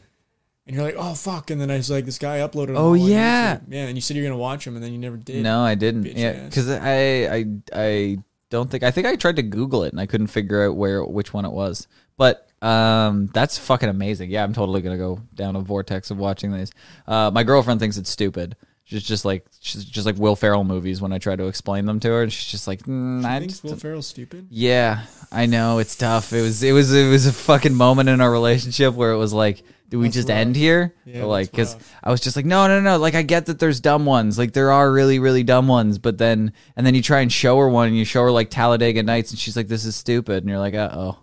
And 0.66 0.76
you're 0.76 0.84
like, 0.84 0.96
oh 0.98 1.14
fuck! 1.14 1.50
And 1.50 1.60
then 1.60 1.70
I 1.70 1.76
was 1.76 1.90
like, 1.90 2.04
this 2.04 2.18
guy 2.18 2.38
uploaded. 2.38 2.74
Oh, 2.76 2.92
yeah. 2.92 3.56
YouTube. 3.56 3.62
yeah. 3.68 3.86
And 3.86 3.96
you 3.96 4.02
said 4.02 4.16
you're 4.16 4.26
gonna 4.26 4.36
watch 4.36 4.66
him, 4.66 4.76
and 4.76 4.84
then 4.84 4.92
you 4.92 4.98
never 4.98 5.16
did. 5.16 5.42
No, 5.42 5.60
I 5.60 5.74
didn't. 5.74 6.04
Bitch 6.04 6.16
Yeah, 6.16 6.44
because 6.44 6.70
I, 6.70 7.26
I, 7.26 7.44
I 7.74 8.18
don't 8.50 8.70
think 8.70 8.82
I 8.82 8.90
think 8.90 9.06
I 9.06 9.16
tried 9.16 9.36
to 9.36 9.42
Google 9.42 9.84
it 9.84 9.92
and 9.92 10.00
I 10.00 10.06
couldn't 10.06 10.28
figure 10.28 10.66
out 10.66 10.76
where 10.76 11.04
which 11.04 11.32
one 11.34 11.44
it 11.44 11.52
was. 11.52 11.86
But 12.16 12.48
um, 12.62 13.28
that's 13.32 13.58
fucking 13.58 13.88
amazing. 13.88 14.30
Yeah, 14.30 14.42
I'm 14.44 14.52
totally 14.52 14.82
gonna 14.82 14.98
go 14.98 15.20
down 15.34 15.54
a 15.56 15.60
vortex 15.60 16.10
of 16.10 16.18
watching 16.18 16.52
these. 16.52 16.70
Uh, 17.06 17.30
my 17.32 17.44
girlfriend 17.44 17.78
thinks 17.80 17.96
it's 17.96 18.10
stupid. 18.10 18.56
She's 18.84 19.02
just 19.02 19.24
like 19.26 19.44
she's 19.60 19.84
just 19.84 20.06
like 20.06 20.16
Will 20.16 20.34
Ferrell 20.34 20.64
movies 20.64 21.00
when 21.02 21.12
I 21.12 21.18
try 21.18 21.36
to 21.36 21.46
explain 21.46 21.84
them 21.84 22.00
to 22.00 22.08
her, 22.08 22.22
and 22.22 22.32
she's 22.32 22.50
just 22.50 22.66
like, 22.66 22.82
mm, 22.84 23.22
I 23.24 23.38
Thinks 23.38 23.54
just- 23.60 23.64
Will 23.64 23.76
Ferrell's 23.76 24.06
stupid. 24.06 24.46
yeah, 24.50 25.04
I 25.30 25.44
know 25.46 25.78
it's 25.78 25.94
tough. 25.94 26.32
It 26.32 26.40
was 26.40 26.62
it 26.62 26.72
was 26.72 26.92
it 26.92 27.08
was 27.10 27.26
a 27.26 27.32
fucking 27.34 27.74
moment 27.74 28.08
in 28.08 28.20
our 28.22 28.30
relationship 28.32 28.94
where 28.94 29.12
it 29.12 29.18
was 29.18 29.34
like, 29.34 29.62
do 29.88 29.98
we 29.98 30.06
That's 30.06 30.16
just 30.16 30.28
rough. 30.28 30.36
end 30.38 30.56
here? 30.56 30.94
Yeah, 31.06 31.24
like, 31.24 31.50
because. 31.50 31.76
I 32.02 32.10
was 32.10 32.20
just 32.20 32.36
like, 32.36 32.44
no, 32.44 32.66
no, 32.68 32.80
no. 32.80 32.98
Like, 32.98 33.14
I 33.14 33.22
get 33.22 33.46
that 33.46 33.58
there's 33.58 33.80
dumb 33.80 34.04
ones. 34.04 34.38
Like, 34.38 34.52
there 34.52 34.70
are 34.70 34.90
really, 34.92 35.18
really 35.18 35.42
dumb 35.42 35.66
ones. 35.68 35.98
But 35.98 36.18
then, 36.18 36.52
and 36.76 36.86
then 36.86 36.94
you 36.94 37.02
try 37.02 37.20
and 37.20 37.32
show 37.32 37.56
her 37.58 37.68
one, 37.68 37.88
and 37.88 37.96
you 37.96 38.04
show 38.04 38.22
her 38.22 38.30
like 38.30 38.50
Talladega 38.50 39.02
Nights, 39.02 39.30
and 39.30 39.38
she's 39.38 39.56
like, 39.56 39.68
this 39.68 39.84
is 39.84 39.96
stupid, 39.96 40.42
and 40.42 40.48
you're 40.50 40.58
like, 40.58 40.74
uh 40.74 40.90
oh, 40.92 41.18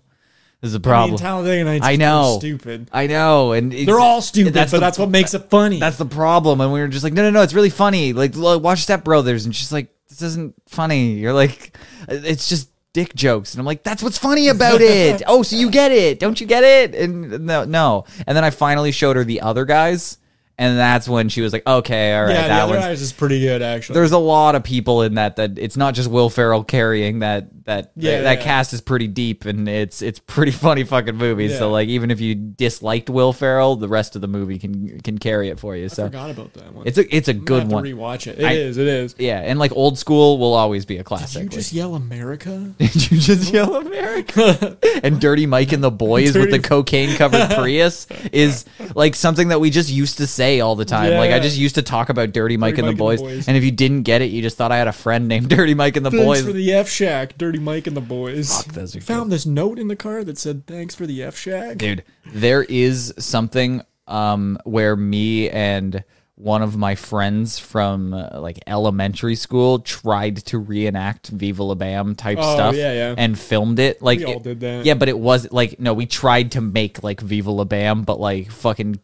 this 0.61 0.69
is 0.69 0.73
a 0.73 0.77
I 0.77 0.79
mean, 0.79 0.81
problem. 0.83 1.17
Talladega 1.19 1.63
Nights. 1.63 1.85
I 1.85 1.95
know. 1.95 2.37
Stupid. 2.39 2.89
I 2.91 3.05
know, 3.07 3.51
and 3.51 3.71
They're 3.71 3.99
all 3.99 4.21
stupid, 4.21 4.53
but 4.55 4.69
the- 4.71 4.79
that's 4.79 4.97
what 4.97 5.09
makes 5.09 5.33
it 5.35 5.49
funny. 5.51 5.79
that's 5.79 5.97
the 5.97 6.05
problem. 6.05 6.59
And 6.61 6.73
we 6.73 6.79
were 6.79 6.87
just 6.87 7.03
like, 7.03 7.13
no, 7.13 7.21
no, 7.21 7.29
no, 7.29 7.41
it's 7.43 7.53
really 7.53 7.69
funny. 7.69 8.13
Like, 8.13 8.35
look, 8.35 8.63
watch 8.63 8.79
Step 8.79 9.03
Brothers. 9.03 9.45
And 9.45 9.55
she's 9.55 9.71
like, 9.71 9.93
this 10.09 10.21
isn't 10.23 10.55
funny. 10.67 11.13
You're 11.13 11.33
like, 11.33 11.77
it's 12.07 12.49
just 12.49 12.69
dick 12.95 13.13
jokes. 13.13 13.53
And 13.53 13.59
I'm 13.59 13.65
like, 13.65 13.83
that's 13.83 14.01
what's 14.01 14.17
funny 14.17 14.47
about 14.47 14.79
it. 14.79 15.21
oh, 15.27 15.43
so 15.43 15.57
you 15.57 15.69
get 15.69 15.91
it. 15.91 16.17
Don't 16.17 16.39
you 16.39 16.47
get 16.47 16.63
it? 16.63 16.95
And 16.95 17.45
no, 17.45 17.65
no. 17.65 18.05
And 18.25 18.37
then 18.37 18.45
I 18.45 18.51
finally 18.51 18.93
showed 18.93 19.17
her 19.17 19.25
the 19.25 19.41
other 19.41 19.65
guys. 19.65 20.17
And 20.57 20.77
that's 20.77 21.07
when 21.09 21.27
she 21.27 21.41
was 21.41 21.51
like, 21.51 21.67
okay, 21.67 22.15
all 22.15 22.23
right, 22.23 22.31
yeah, 22.33 22.41
the 22.43 22.47
that 22.47 22.61
Other 22.63 22.75
Guys 22.79 23.01
is 23.01 23.11
pretty 23.11 23.41
good 23.41 23.61
actually. 23.61 23.95
There's 23.95 24.13
a 24.13 24.17
lot 24.17 24.55
of 24.55 24.63
people 24.63 25.01
in 25.01 25.15
that 25.15 25.35
that 25.35 25.57
it's 25.59 25.75
not 25.75 25.95
just 25.95 26.09
Will 26.09 26.29
Ferrell 26.29 26.63
carrying 26.63 27.19
that 27.19 27.47
that 27.65 27.91
Yeah, 27.97 28.17
that, 28.17 28.21
that 28.23 28.37
yeah. 28.39 28.43
cast 28.45 28.71
is 28.71 28.79
pretty 28.79 29.07
deep 29.07 29.43
and 29.43 29.67
it's 29.67 30.01
it's 30.01 30.19
pretty 30.19 30.51
funny 30.65 30.85
fucking 30.85 31.15
movie. 31.17 31.49
So 31.49 31.69
like 31.71 31.89
even 31.89 32.09
if 32.09 32.21
you 32.21 32.35
disliked 32.35 33.09
Will 33.09 33.33
Ferrell, 33.33 33.75
the 33.75 33.89
rest 33.89 34.15
of 34.15 34.21
the 34.21 34.29
movie 34.29 34.57
can 34.57 35.01
can 35.01 35.17
carry 35.17 35.49
it 35.49 35.59
for 35.59 35.75
you. 35.75 35.85
I 35.85 35.87
So 35.89 36.05
forgot 36.05 36.29
about 36.29 36.53
that 36.53 36.73
one. 36.73 36.87
it's 36.87 36.97
a 36.97 37.15
it's 37.15 37.27
a 37.27 37.31
I'm 37.31 37.43
good 37.43 37.67
one. 37.69 37.83
Rewatch 37.83 38.27
it. 38.27 38.39
It 38.39 38.45
I- 38.45 38.53
is. 38.53 38.77
It 38.77 38.87
is. 38.87 39.13
Yeah, 39.17 39.41
and 39.41 39.59
like 39.59 39.73
old 39.73 39.97
school 39.99 40.37
will 40.37 40.53
always 40.53 40.85
be 40.85 40.99
a 40.99 41.03
classic. 41.03 41.43
Did 41.43 41.53
you 41.53 41.59
just 41.59 41.73
yell 41.73 41.95
America? 41.95 42.73
Did 42.79 43.11
you 43.11 43.17
just 43.17 43.51
yell 43.51 43.75
America? 43.75 44.77
and 45.03 45.19
Dirty 45.19 45.47
Mike 45.47 45.73
and 45.73 45.83
the 45.83 45.91
Boys 45.91 46.37
with 46.37 46.51
the 46.51 46.59
cocaine 46.59 47.17
covered 47.17 47.49
Prius 47.51 48.07
is 48.31 48.63
like 48.93 49.15
something 49.15 49.49
that 49.49 49.59
we 49.59 49.69
just 49.69 49.89
used 49.89 50.19
to 50.19 50.27
say 50.27 50.44
all 50.61 50.75
the 50.75 50.85
time. 50.85 51.13
Like 51.13 51.31
I 51.31 51.39
just 51.39 51.57
used 51.57 51.75
to 51.75 51.81
talk 51.81 52.09
about 52.09 52.31
Dirty 52.31 52.57
Mike, 52.57 52.77
and, 52.77 52.87
the 52.87 52.91
Mike 52.91 52.97
Boys. 52.97 53.19
and 53.21 53.29
the 53.29 53.35
Boys. 53.35 53.47
And 53.47 53.57
if 53.57 53.63
you 53.63 53.71
didn't 53.71 54.03
get 54.03 54.21
it, 54.21 54.25
you 54.25 54.41
just 54.41 54.57
thought 54.57 54.71
I 54.71 54.77
had 54.77 54.87
a 54.87 54.93
friend 54.93 55.27
named 55.27 55.49
Dirty 55.55 55.73
Mike 55.73 55.95
and 55.97 56.05
the 56.05 56.11
Thanks 56.11 56.25
Boys. 56.25 56.45
for 56.45 56.53
the 56.53 56.73
F 56.73 56.89
Shack, 56.89 57.37
Dirty 57.37 57.59
Mike 57.59 57.87
and 57.87 57.95
the 57.97 58.01
boys. 58.01 58.63
Fuck, 58.63 58.73
those 58.73 58.95
Found 58.95 59.31
this 59.31 59.45
note 59.45 59.79
in 59.79 59.87
the 59.87 59.95
car 59.95 60.23
that 60.23 60.37
said 60.37 60.65
"Thanks 60.67 60.95
for 60.95 61.05
the 61.05 61.23
F 61.23 61.35
Shack." 61.37 61.77
Dude, 61.77 62.03
there 62.33 62.63
is 62.63 63.13
something 63.17 63.81
um 64.07 64.57
where 64.65 64.95
me 64.95 65.49
and 65.49 66.03
one 66.37 66.61
of 66.61 66.75
my 66.75 66.95
friends 66.95 67.57
from 67.57 68.13
uh, 68.13 68.27
like 68.41 68.59
elementary 68.67 69.35
school 69.35 69.79
tried 69.79 70.35
to 70.35 70.57
reenact 70.59 71.29
Viva 71.29 71.63
La 71.63 71.75
Bam 71.75 72.13
type 72.13 72.37
Oh, 72.41 72.53
stuff 72.55 72.75
yeah, 72.75 72.91
yeah. 72.91 73.15
and 73.17 73.39
filmed 73.39 73.79
it 73.79 74.01
like 74.01 74.19
it-. 74.19 74.85
Yeah, 74.85 74.95
but 74.95 75.07
it 75.07 75.17
was 75.17 75.49
like 75.53 75.79
no, 75.79 75.93
we 75.93 76.05
tried 76.05 76.51
to 76.51 76.61
make 76.61 77.01
like 77.03 77.21
Viva 77.21 77.51
La 77.51 77.63
Bam 77.63 78.03
but 78.03 78.19
like 78.19 78.51
fucking 78.51 78.99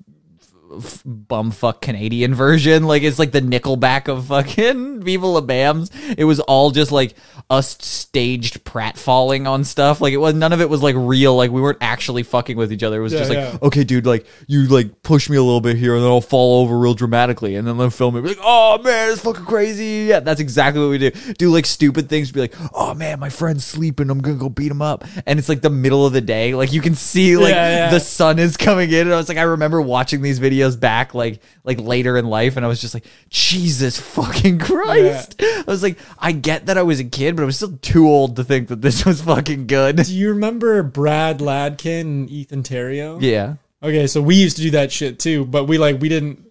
f- 0.78 1.03
bumfuck 1.03 1.82
Canadian 1.82 2.34
version. 2.36 2.84
Like 2.84 3.03
it's 3.03 3.19
like 3.19 3.32
the 3.32 3.41
Nickelback 3.41 4.07
of 4.07 4.26
fucking 4.28 5.01
Viva 5.03 5.26
La 5.28 5.41
Bams. 5.41 5.89
It 6.17 6.24
was 6.26 6.39
all 6.41 6.72
just 6.72 6.91
like 6.91 7.15
us 7.49 7.78
staged 7.82 8.63
pratfalling 8.63 9.47
on 9.49 9.63
stuff. 9.63 10.01
Like 10.01 10.13
it 10.13 10.17
was 10.17 10.34
none 10.34 10.53
of 10.53 10.61
it 10.61 10.69
was 10.69 10.82
like 10.82 10.95
real. 10.97 11.36
Like 11.36 11.51
we 11.51 11.61
weren't 11.61 11.80
actually 11.82 12.24
fucking 12.24 12.57
with 12.57 12.72
each 12.72 12.84
other. 12.84 12.99
It 12.99 13.03
was 13.03 13.13
Yeah, 13.13 13.19
just 13.19 13.30
like, 13.30 13.38
yeah. 13.39 13.57
okay, 13.61 13.84
dude, 13.84 14.05
like 14.05 14.26
you 14.47 14.67
like 14.67 15.01
push 15.03 15.30
me 15.30 15.38
a 15.38 15.43
little 15.43 15.61
bit 15.61 15.76
here 15.78 15.95
and 15.95 16.03
then 16.03 16.09
I'll 16.11 16.22
fall 16.22 16.61
over 16.61 16.78
real 16.78 16.93
dramatically 16.93 17.55
and 17.55 17.67
then 17.67 17.78
they'll 17.78 17.89
film 17.89 18.15
it. 18.17 18.22
Be 18.22 18.30
like, 18.30 18.39
oh 18.41 18.80
man, 18.84 19.11
it's 19.11 19.22
fucking 19.22 19.45
crazy. 19.45 20.05
Yeah, 20.07 20.19
that's 20.19 20.39
exactly 20.39 20.82
what 20.82 20.89
we 20.89 20.97
do. 20.97 21.11
Do 21.38 21.49
like 21.51 21.65
stupid 21.65 22.09
things. 22.09 22.32
Be 22.32 22.41
like, 22.41 22.53
oh 22.74 22.93
man, 22.93 23.19
my 23.19 23.30
friend's 23.30 23.65
sleeping. 23.65 24.09
I'm 24.09 24.19
gonna 24.22 24.38
go 24.38 24.49
beat 24.49 24.72
him 24.72 24.82
up. 24.82 25.03
And 25.26 25.39
it's 25.39 25.49
like 25.49 25.61
the 25.61 25.69
middle 25.69 26.05
of 26.05 26.13
the 26.13 26.22
day. 26.22 26.53
Like 26.55 26.72
you 26.74 26.82
can 26.82 26.95
see 26.95 27.38
like 27.38 27.51
Yeah, 27.55 27.89
the 27.89 27.99
sun 27.99 28.39
is 28.39 28.55
coming 28.57 28.89
in. 28.91 29.01
And 29.07 29.13
I 29.13 29.17
was 29.17 29.28
like, 29.30 29.38
I 29.38 29.43
remember 29.43 29.82
watching 29.82 30.22
these 30.22 30.39
videos 30.39 30.61
back 30.70 31.14
like 31.14 31.41
like 31.64 31.80
later 31.80 32.18
in 32.18 32.26
life, 32.26 32.57
and 32.57 32.66
I 32.66 32.68
was 32.68 32.82
just 32.82 32.93
like, 32.93 33.05
Jesus 33.30 33.99
fucking 33.99 34.60
Christ. 34.60 35.35
I 35.41 35.64
was 35.68 35.84
like, 35.84 35.98
I 36.18 36.31
get 36.31 36.68
that 36.68 36.77
I 36.77 36.84
was 36.84 36.99
a 36.99 37.06
kid, 37.06 37.35
but 37.35 37.44
I 37.44 37.45
was 37.45 37.57
still 37.57 37.77
too 37.77 38.07
old 38.07 38.35
to 38.38 38.44
think 38.44 38.68
that 38.69 38.81
this 38.81 39.06
was 39.06 39.22
fucking 39.22 39.68
good. 39.68 39.98
Do 39.98 40.15
you 40.15 40.30
remember 40.30 40.84
Brad 40.84 41.40
Ladkin 41.40 42.02
and 42.02 42.30
Ethan 42.30 42.64
Terrio? 42.64 43.22
Yeah. 43.22 43.56
Okay, 43.84 44.07
so 44.07 44.22
we 44.22 44.35
used 44.35 44.57
to 44.57 44.61
do 44.61 44.72
that 44.72 44.91
shit 44.91 45.19
too, 45.19 45.45
but 45.45 45.65
we 45.65 45.77
like 45.77 45.99
we 45.99 46.10
didn't 46.10 46.45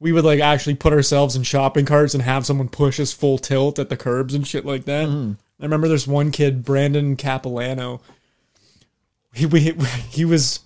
we 0.00 0.12
would 0.12 0.24
like 0.24 0.40
actually 0.40 0.74
put 0.74 0.92
ourselves 0.92 1.36
in 1.36 1.42
shopping 1.42 1.84
carts 1.84 2.14
and 2.14 2.22
have 2.22 2.46
someone 2.46 2.68
push 2.68 2.98
us 2.98 3.12
full 3.12 3.38
tilt 3.38 3.78
at 3.78 3.90
the 3.90 3.96
curbs 3.96 4.34
and 4.34 4.46
shit 4.46 4.64
like 4.64 4.86
that. 4.86 5.06
Mm-hmm. 5.06 5.32
I 5.60 5.62
remember 5.62 5.88
there's 5.88 6.08
one 6.08 6.32
kid, 6.32 6.64
Brandon 6.64 7.16
Capilano. 7.16 8.00
He 9.34 9.46
we, 9.46 9.60
he 10.08 10.24
was 10.24 10.60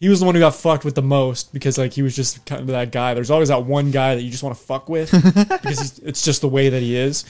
he 0.00 0.08
was 0.08 0.20
the 0.20 0.26
one 0.26 0.34
who 0.34 0.40
got 0.40 0.54
fucked 0.54 0.84
with 0.84 0.94
the 0.94 1.02
most 1.02 1.52
because 1.52 1.76
like 1.78 1.92
he 1.92 2.02
was 2.02 2.16
just 2.16 2.44
kind 2.46 2.62
of 2.62 2.66
that 2.68 2.90
guy. 2.90 3.14
There's 3.14 3.30
always 3.30 3.48
that 3.50 3.64
one 3.64 3.90
guy 3.90 4.14
that 4.16 4.22
you 4.22 4.30
just 4.30 4.42
want 4.42 4.56
to 4.56 4.62
fuck 4.64 4.88
with 4.88 5.10
because 5.22 5.78
he's, 5.78 5.98
it's 6.00 6.24
just 6.24 6.40
the 6.40 6.48
way 6.48 6.70
that 6.70 6.80
he 6.82 6.96
is. 6.96 7.24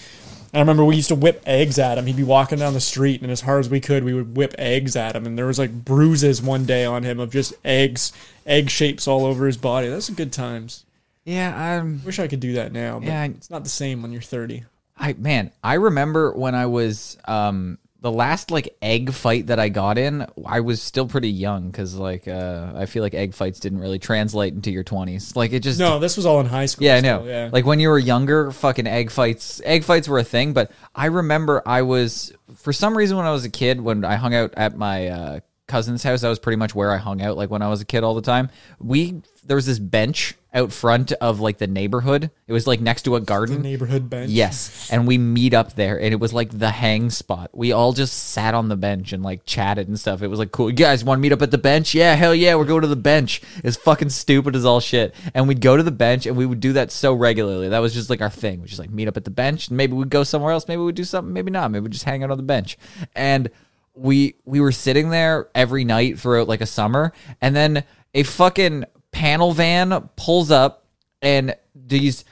And 0.52 0.58
I 0.58 0.62
remember 0.62 0.84
we 0.84 0.96
used 0.96 1.08
to 1.08 1.14
whip 1.14 1.42
eggs 1.46 1.78
at 1.78 1.96
him. 1.98 2.06
He'd 2.06 2.16
be 2.16 2.24
walking 2.24 2.58
down 2.58 2.74
the 2.74 2.80
street, 2.80 3.22
and 3.22 3.30
as 3.30 3.40
hard 3.42 3.60
as 3.60 3.70
we 3.70 3.78
could, 3.80 4.02
we 4.02 4.14
would 4.14 4.36
whip 4.36 4.52
eggs 4.58 4.96
at 4.96 5.14
him. 5.14 5.24
And 5.26 5.38
there 5.38 5.46
was 5.46 5.58
like 5.60 5.70
bruises 5.84 6.42
one 6.42 6.64
day 6.64 6.84
on 6.84 7.02
him 7.04 7.20
of 7.20 7.30
just 7.30 7.54
eggs, 7.64 8.12
egg 8.46 8.68
shapes 8.70 9.06
all 9.06 9.24
over 9.26 9.46
his 9.46 9.56
body. 9.56 9.88
That's 9.88 10.06
some 10.06 10.16
good 10.16 10.32
times. 10.32 10.84
Yeah, 11.24 11.54
I'm. 11.56 12.04
Wish 12.04 12.18
I 12.18 12.26
could 12.26 12.40
do 12.40 12.54
that 12.54 12.72
now, 12.72 12.98
but 12.98 13.06
Yeah, 13.08 13.20
I- 13.22 13.26
it's 13.26 13.50
not 13.50 13.62
the 13.62 13.70
same 13.70 14.02
when 14.02 14.10
you're 14.12 14.22
30. 14.22 14.64
I 14.98 15.12
man, 15.14 15.50
I 15.62 15.74
remember 15.74 16.32
when 16.32 16.54
I 16.54 16.66
was 16.66 17.16
um 17.26 17.78
the 18.00 18.10
last 18.10 18.50
like 18.50 18.76
egg 18.80 19.12
fight 19.12 19.48
that 19.48 19.58
I 19.58 19.68
got 19.68 19.98
in. 19.98 20.26
I 20.46 20.60
was 20.60 20.80
still 20.80 21.06
pretty 21.06 21.30
young 21.30 21.70
because 21.70 21.94
like 21.94 22.26
uh 22.26 22.72
I 22.74 22.86
feel 22.86 23.02
like 23.02 23.14
egg 23.14 23.34
fights 23.34 23.60
didn't 23.60 23.80
really 23.80 23.98
translate 23.98 24.54
into 24.54 24.70
your 24.70 24.84
twenties. 24.84 25.36
Like 25.36 25.52
it 25.52 25.60
just 25.60 25.78
No, 25.78 25.98
this 25.98 26.16
was 26.16 26.26
all 26.26 26.40
in 26.40 26.46
high 26.46 26.66
school. 26.66 26.86
Yeah, 26.86 26.96
I 26.96 27.00
know. 27.00 27.24
Yeah. 27.24 27.50
Like 27.52 27.66
when 27.66 27.78
you 27.78 27.88
were 27.88 27.98
younger, 27.98 28.50
fucking 28.50 28.86
egg 28.86 29.10
fights. 29.10 29.60
Egg 29.64 29.84
fights 29.84 30.08
were 30.08 30.18
a 30.18 30.24
thing, 30.24 30.52
but 30.52 30.70
I 30.94 31.06
remember 31.06 31.62
I 31.66 31.82
was 31.82 32.32
for 32.56 32.72
some 32.72 32.96
reason 32.96 33.16
when 33.16 33.26
I 33.26 33.32
was 33.32 33.44
a 33.44 33.50
kid 33.50 33.80
when 33.80 34.04
I 34.04 34.16
hung 34.16 34.34
out 34.34 34.54
at 34.56 34.76
my 34.76 35.08
uh, 35.08 35.40
cousin's 35.70 36.02
house. 36.02 36.20
That 36.20 36.28
was 36.28 36.38
pretty 36.38 36.56
much 36.56 36.74
where 36.74 36.90
I 36.92 36.96
hung 36.96 37.22
out. 37.22 37.36
Like 37.36 37.50
when 37.50 37.62
I 37.62 37.68
was 37.68 37.80
a 37.80 37.84
kid, 37.84 38.02
all 38.04 38.14
the 38.14 38.22
time. 38.22 38.50
We 38.78 39.22
there 39.44 39.54
was 39.54 39.66
this 39.66 39.78
bench 39.78 40.34
out 40.52 40.72
front 40.72 41.12
of 41.12 41.40
like 41.40 41.58
the 41.58 41.66
neighborhood. 41.66 42.30
It 42.46 42.52
was 42.52 42.66
like 42.66 42.80
next 42.80 43.02
to 43.02 43.16
a 43.16 43.20
the 43.20 43.26
garden. 43.26 43.62
neighborhood 43.62 44.10
bench. 44.10 44.30
Yes, 44.30 44.90
and 44.90 45.06
we 45.06 45.16
meet 45.16 45.54
up 45.54 45.74
there, 45.74 45.98
and 46.00 46.12
it 46.12 46.20
was 46.20 46.32
like 46.32 46.50
the 46.50 46.70
hang 46.70 47.10
spot. 47.10 47.50
We 47.52 47.72
all 47.72 47.92
just 47.92 48.30
sat 48.30 48.54
on 48.54 48.68
the 48.68 48.76
bench 48.76 49.12
and 49.12 49.22
like 49.22 49.46
chatted 49.46 49.88
and 49.88 49.98
stuff. 49.98 50.22
It 50.22 50.26
was 50.26 50.38
like 50.38 50.52
cool. 50.52 50.70
You 50.70 50.76
guys 50.76 51.04
want 51.04 51.18
to 51.18 51.22
meet 51.22 51.32
up 51.32 51.42
at 51.42 51.50
the 51.50 51.58
bench? 51.58 51.94
Yeah, 51.94 52.14
hell 52.14 52.34
yeah, 52.34 52.54
we're 52.56 52.64
going 52.64 52.82
to 52.82 52.88
the 52.88 52.96
bench. 52.96 53.42
It's 53.64 53.76
fucking 53.76 54.10
stupid 54.10 54.56
as 54.56 54.64
all 54.64 54.80
shit. 54.80 55.14
And 55.34 55.48
we'd 55.48 55.60
go 55.60 55.76
to 55.76 55.82
the 55.82 55.90
bench, 55.90 56.26
and 56.26 56.36
we 56.36 56.46
would 56.46 56.60
do 56.60 56.72
that 56.74 56.90
so 56.90 57.14
regularly. 57.14 57.68
That 57.68 57.78
was 57.78 57.94
just 57.94 58.10
like 58.10 58.20
our 58.20 58.30
thing. 58.30 58.60
We 58.60 58.68
just 58.68 58.80
like 58.80 58.90
meet 58.90 59.08
up 59.08 59.16
at 59.16 59.24
the 59.24 59.30
bench, 59.30 59.68
and 59.68 59.76
maybe 59.76 59.94
we'd 59.94 60.10
go 60.10 60.24
somewhere 60.24 60.52
else. 60.52 60.68
Maybe 60.68 60.82
we'd 60.82 60.94
do 60.94 61.04
something. 61.04 61.32
Maybe 61.32 61.50
not. 61.50 61.70
Maybe 61.70 61.84
we'd 61.84 61.92
just 61.92 62.04
hang 62.04 62.24
out 62.24 62.30
on 62.30 62.36
the 62.36 62.42
bench. 62.42 62.76
And 63.14 63.50
we 63.94 64.36
we 64.44 64.60
were 64.60 64.72
sitting 64.72 65.10
there 65.10 65.48
every 65.54 65.84
night 65.84 66.18
throughout 66.18 66.48
like 66.48 66.60
a 66.60 66.66
summer, 66.66 67.12
and 67.40 67.54
then 67.54 67.84
a 68.14 68.22
fucking 68.22 68.84
panel 69.12 69.52
van 69.52 70.08
pulls 70.16 70.50
up, 70.50 70.84
and 71.22 71.54
these 71.74 72.24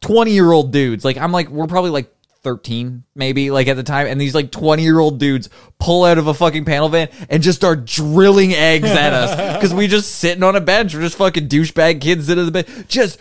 20 0.00 0.30
year 0.32 0.52
old 0.52 0.72
dudes. 0.72 1.04
Like 1.04 1.16
I'm 1.16 1.32
like 1.32 1.48
we're 1.48 1.66
probably 1.66 1.90
like 1.90 2.10
13 2.42 3.04
maybe 3.14 3.50
like 3.50 3.68
at 3.68 3.76
the 3.76 3.82
time 3.82 4.06
and 4.06 4.20
these 4.20 4.34
like 4.34 4.52
20 4.52 4.82
year 4.82 5.00
old 5.00 5.18
dudes 5.18 5.48
pull 5.80 6.04
out 6.04 6.18
of 6.18 6.26
a 6.26 6.34
fucking 6.34 6.66
panel 6.66 6.90
van 6.90 7.08
and 7.30 7.42
just 7.42 7.58
start 7.58 7.86
drilling 7.86 8.52
eggs 8.52 8.90
at 8.90 9.14
us 9.14 9.56
because 9.56 9.72
we 9.72 9.86
just 9.86 10.16
sitting 10.16 10.42
on 10.42 10.54
a 10.54 10.60
bench 10.60 10.94
we're 10.94 11.00
just 11.00 11.16
fucking 11.16 11.48
douchebag 11.48 12.02
kids 12.02 12.26
sitting 12.26 12.46
in 12.46 12.52
the 12.52 12.62
bench 12.62 12.86
just 12.86 13.18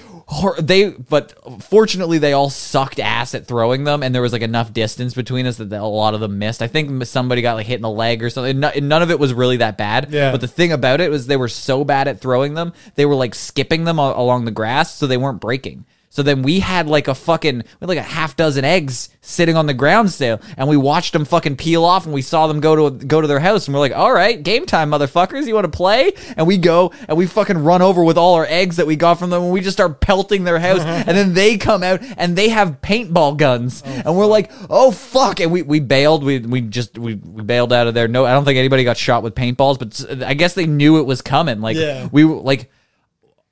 they 0.60 0.90
but 0.90 1.34
fortunately 1.64 2.18
they 2.18 2.34
all 2.34 2.50
sucked 2.50 3.00
ass 3.00 3.36
at 3.36 3.46
throwing 3.46 3.84
them 3.84 4.04
and 4.04 4.14
there 4.14 4.22
was 4.22 4.34
like 4.34 4.42
enough 4.42 4.74
distance 4.74 5.14
between 5.14 5.46
us 5.46 5.58
that 5.58 5.72
a 5.72 5.84
lot 5.86 6.14
of 6.14 6.20
them 6.20 6.40
missed. 6.40 6.62
I 6.62 6.68
think 6.68 7.06
somebody 7.06 7.42
got 7.42 7.54
like 7.56 7.66
hit 7.68 7.76
in 7.76 7.82
the 7.82 7.90
leg 7.90 8.24
or 8.24 8.30
something. 8.30 8.60
No- 8.60 8.72
none 8.76 9.02
of 9.02 9.12
it 9.12 9.20
was 9.20 9.34
really 9.34 9.58
that 9.58 9.78
bad. 9.78 10.12
Yeah. 10.12 10.32
but 10.32 10.42
the 10.42 10.48
thing 10.48 10.72
about 10.72 11.02
it 11.02 11.10
was 11.12 11.28
they 11.28 11.38
were 11.38 11.48
so 11.48 11.84
bad 11.84 12.08
at 12.08 12.20
throwing 12.20 12.54
them 12.54 12.74
they 12.96 13.06
were 13.06 13.16
like 13.16 13.36
skipping 13.36 13.84
them 13.84 14.00
along 14.00 14.46
the 14.46 14.52
grass 14.52 14.96
so 14.96 15.08
they 15.08 15.18
weren't 15.18 15.40
breaking 15.42 15.86
so 16.14 16.22
then 16.22 16.44
we 16.44 16.60
had 16.60 16.88
like 16.88 17.08
a 17.08 17.16
fucking, 17.16 17.58
we 17.58 17.64
had 17.80 17.90
like 17.90 17.98
a 17.98 18.04
half 18.04 18.36
dozen 18.36 18.64
eggs 18.64 19.10
sitting 19.22 19.56
on 19.58 19.66
the 19.66 19.74
ground 19.74 20.12
still, 20.12 20.40
and 20.58 20.70
we 20.70 20.78
watched 20.78 21.12
them 21.12 21.26
fucking 21.26 21.56
peel 21.56 21.84
off, 21.84 22.06
and 22.06 22.14
we 22.14 22.22
saw 22.22 22.46
them 22.46 22.60
go 22.60 22.88
to 22.90 23.06
go 23.06 23.20
to 23.20 23.26
their 23.28 23.40
house, 23.40 23.68
and 23.68 23.74
we're 23.74 23.80
like, 23.80 23.96
all 23.96 24.14
right, 24.14 24.44
game 24.44 24.68
time, 24.68 24.92
motherfuckers, 24.92 25.48
you 25.48 25.56
want 25.56 25.66
to 25.66 25.76
play? 25.76 26.14
And 26.38 26.46
we 26.46 26.60
go 26.60 26.94
and 27.08 27.18
we 27.18 27.26
fucking 27.26 27.58
run 27.58 27.82
over 27.82 28.04
with 28.04 28.16
all 28.16 28.36
our 28.36 28.46
eggs 28.48 28.76
that 28.76 28.86
we 28.86 28.96
got 28.96 29.18
from 29.18 29.32
them, 29.32 29.42
and 29.42 29.52
we 29.52 29.60
just 29.62 29.76
start 29.76 30.02
pelting 30.02 30.44
their 30.44 30.60
house, 30.60 30.80
and 30.84 31.18
then 31.18 31.34
they 31.34 31.58
come 31.58 31.82
out 31.82 32.00
and 32.18 32.36
they 32.36 32.50
have 32.50 32.80
paintball 32.82 33.38
guns, 33.38 33.82
oh, 33.84 34.02
and 34.06 34.16
we're 34.16 34.28
like, 34.28 34.52
oh 34.70 34.92
fuck, 34.92 35.40
and 35.40 35.52
we 35.52 35.64
we 35.64 35.80
bailed, 35.80 36.24
we 36.24 36.38
we 36.38 36.62
just 36.62 37.00
we, 37.00 37.16
we 37.16 37.42
bailed 37.42 37.74
out 37.74 37.88
of 37.88 37.96
there. 37.96 38.08
No, 38.08 38.24
I 38.24 38.34
don't 38.34 38.46
think 38.46 38.60
anybody 38.60 38.84
got 38.84 38.98
shot 38.98 39.24
with 39.24 39.34
paintballs, 39.34 39.80
but 39.80 40.24
I 40.24 40.36
guess 40.36 40.54
they 40.54 40.68
knew 40.68 41.00
it 41.00 41.08
was 41.08 41.24
coming. 41.24 41.60
Like 41.60 41.76
Yeah. 41.76 42.08
we 42.12 42.24
like. 42.24 42.70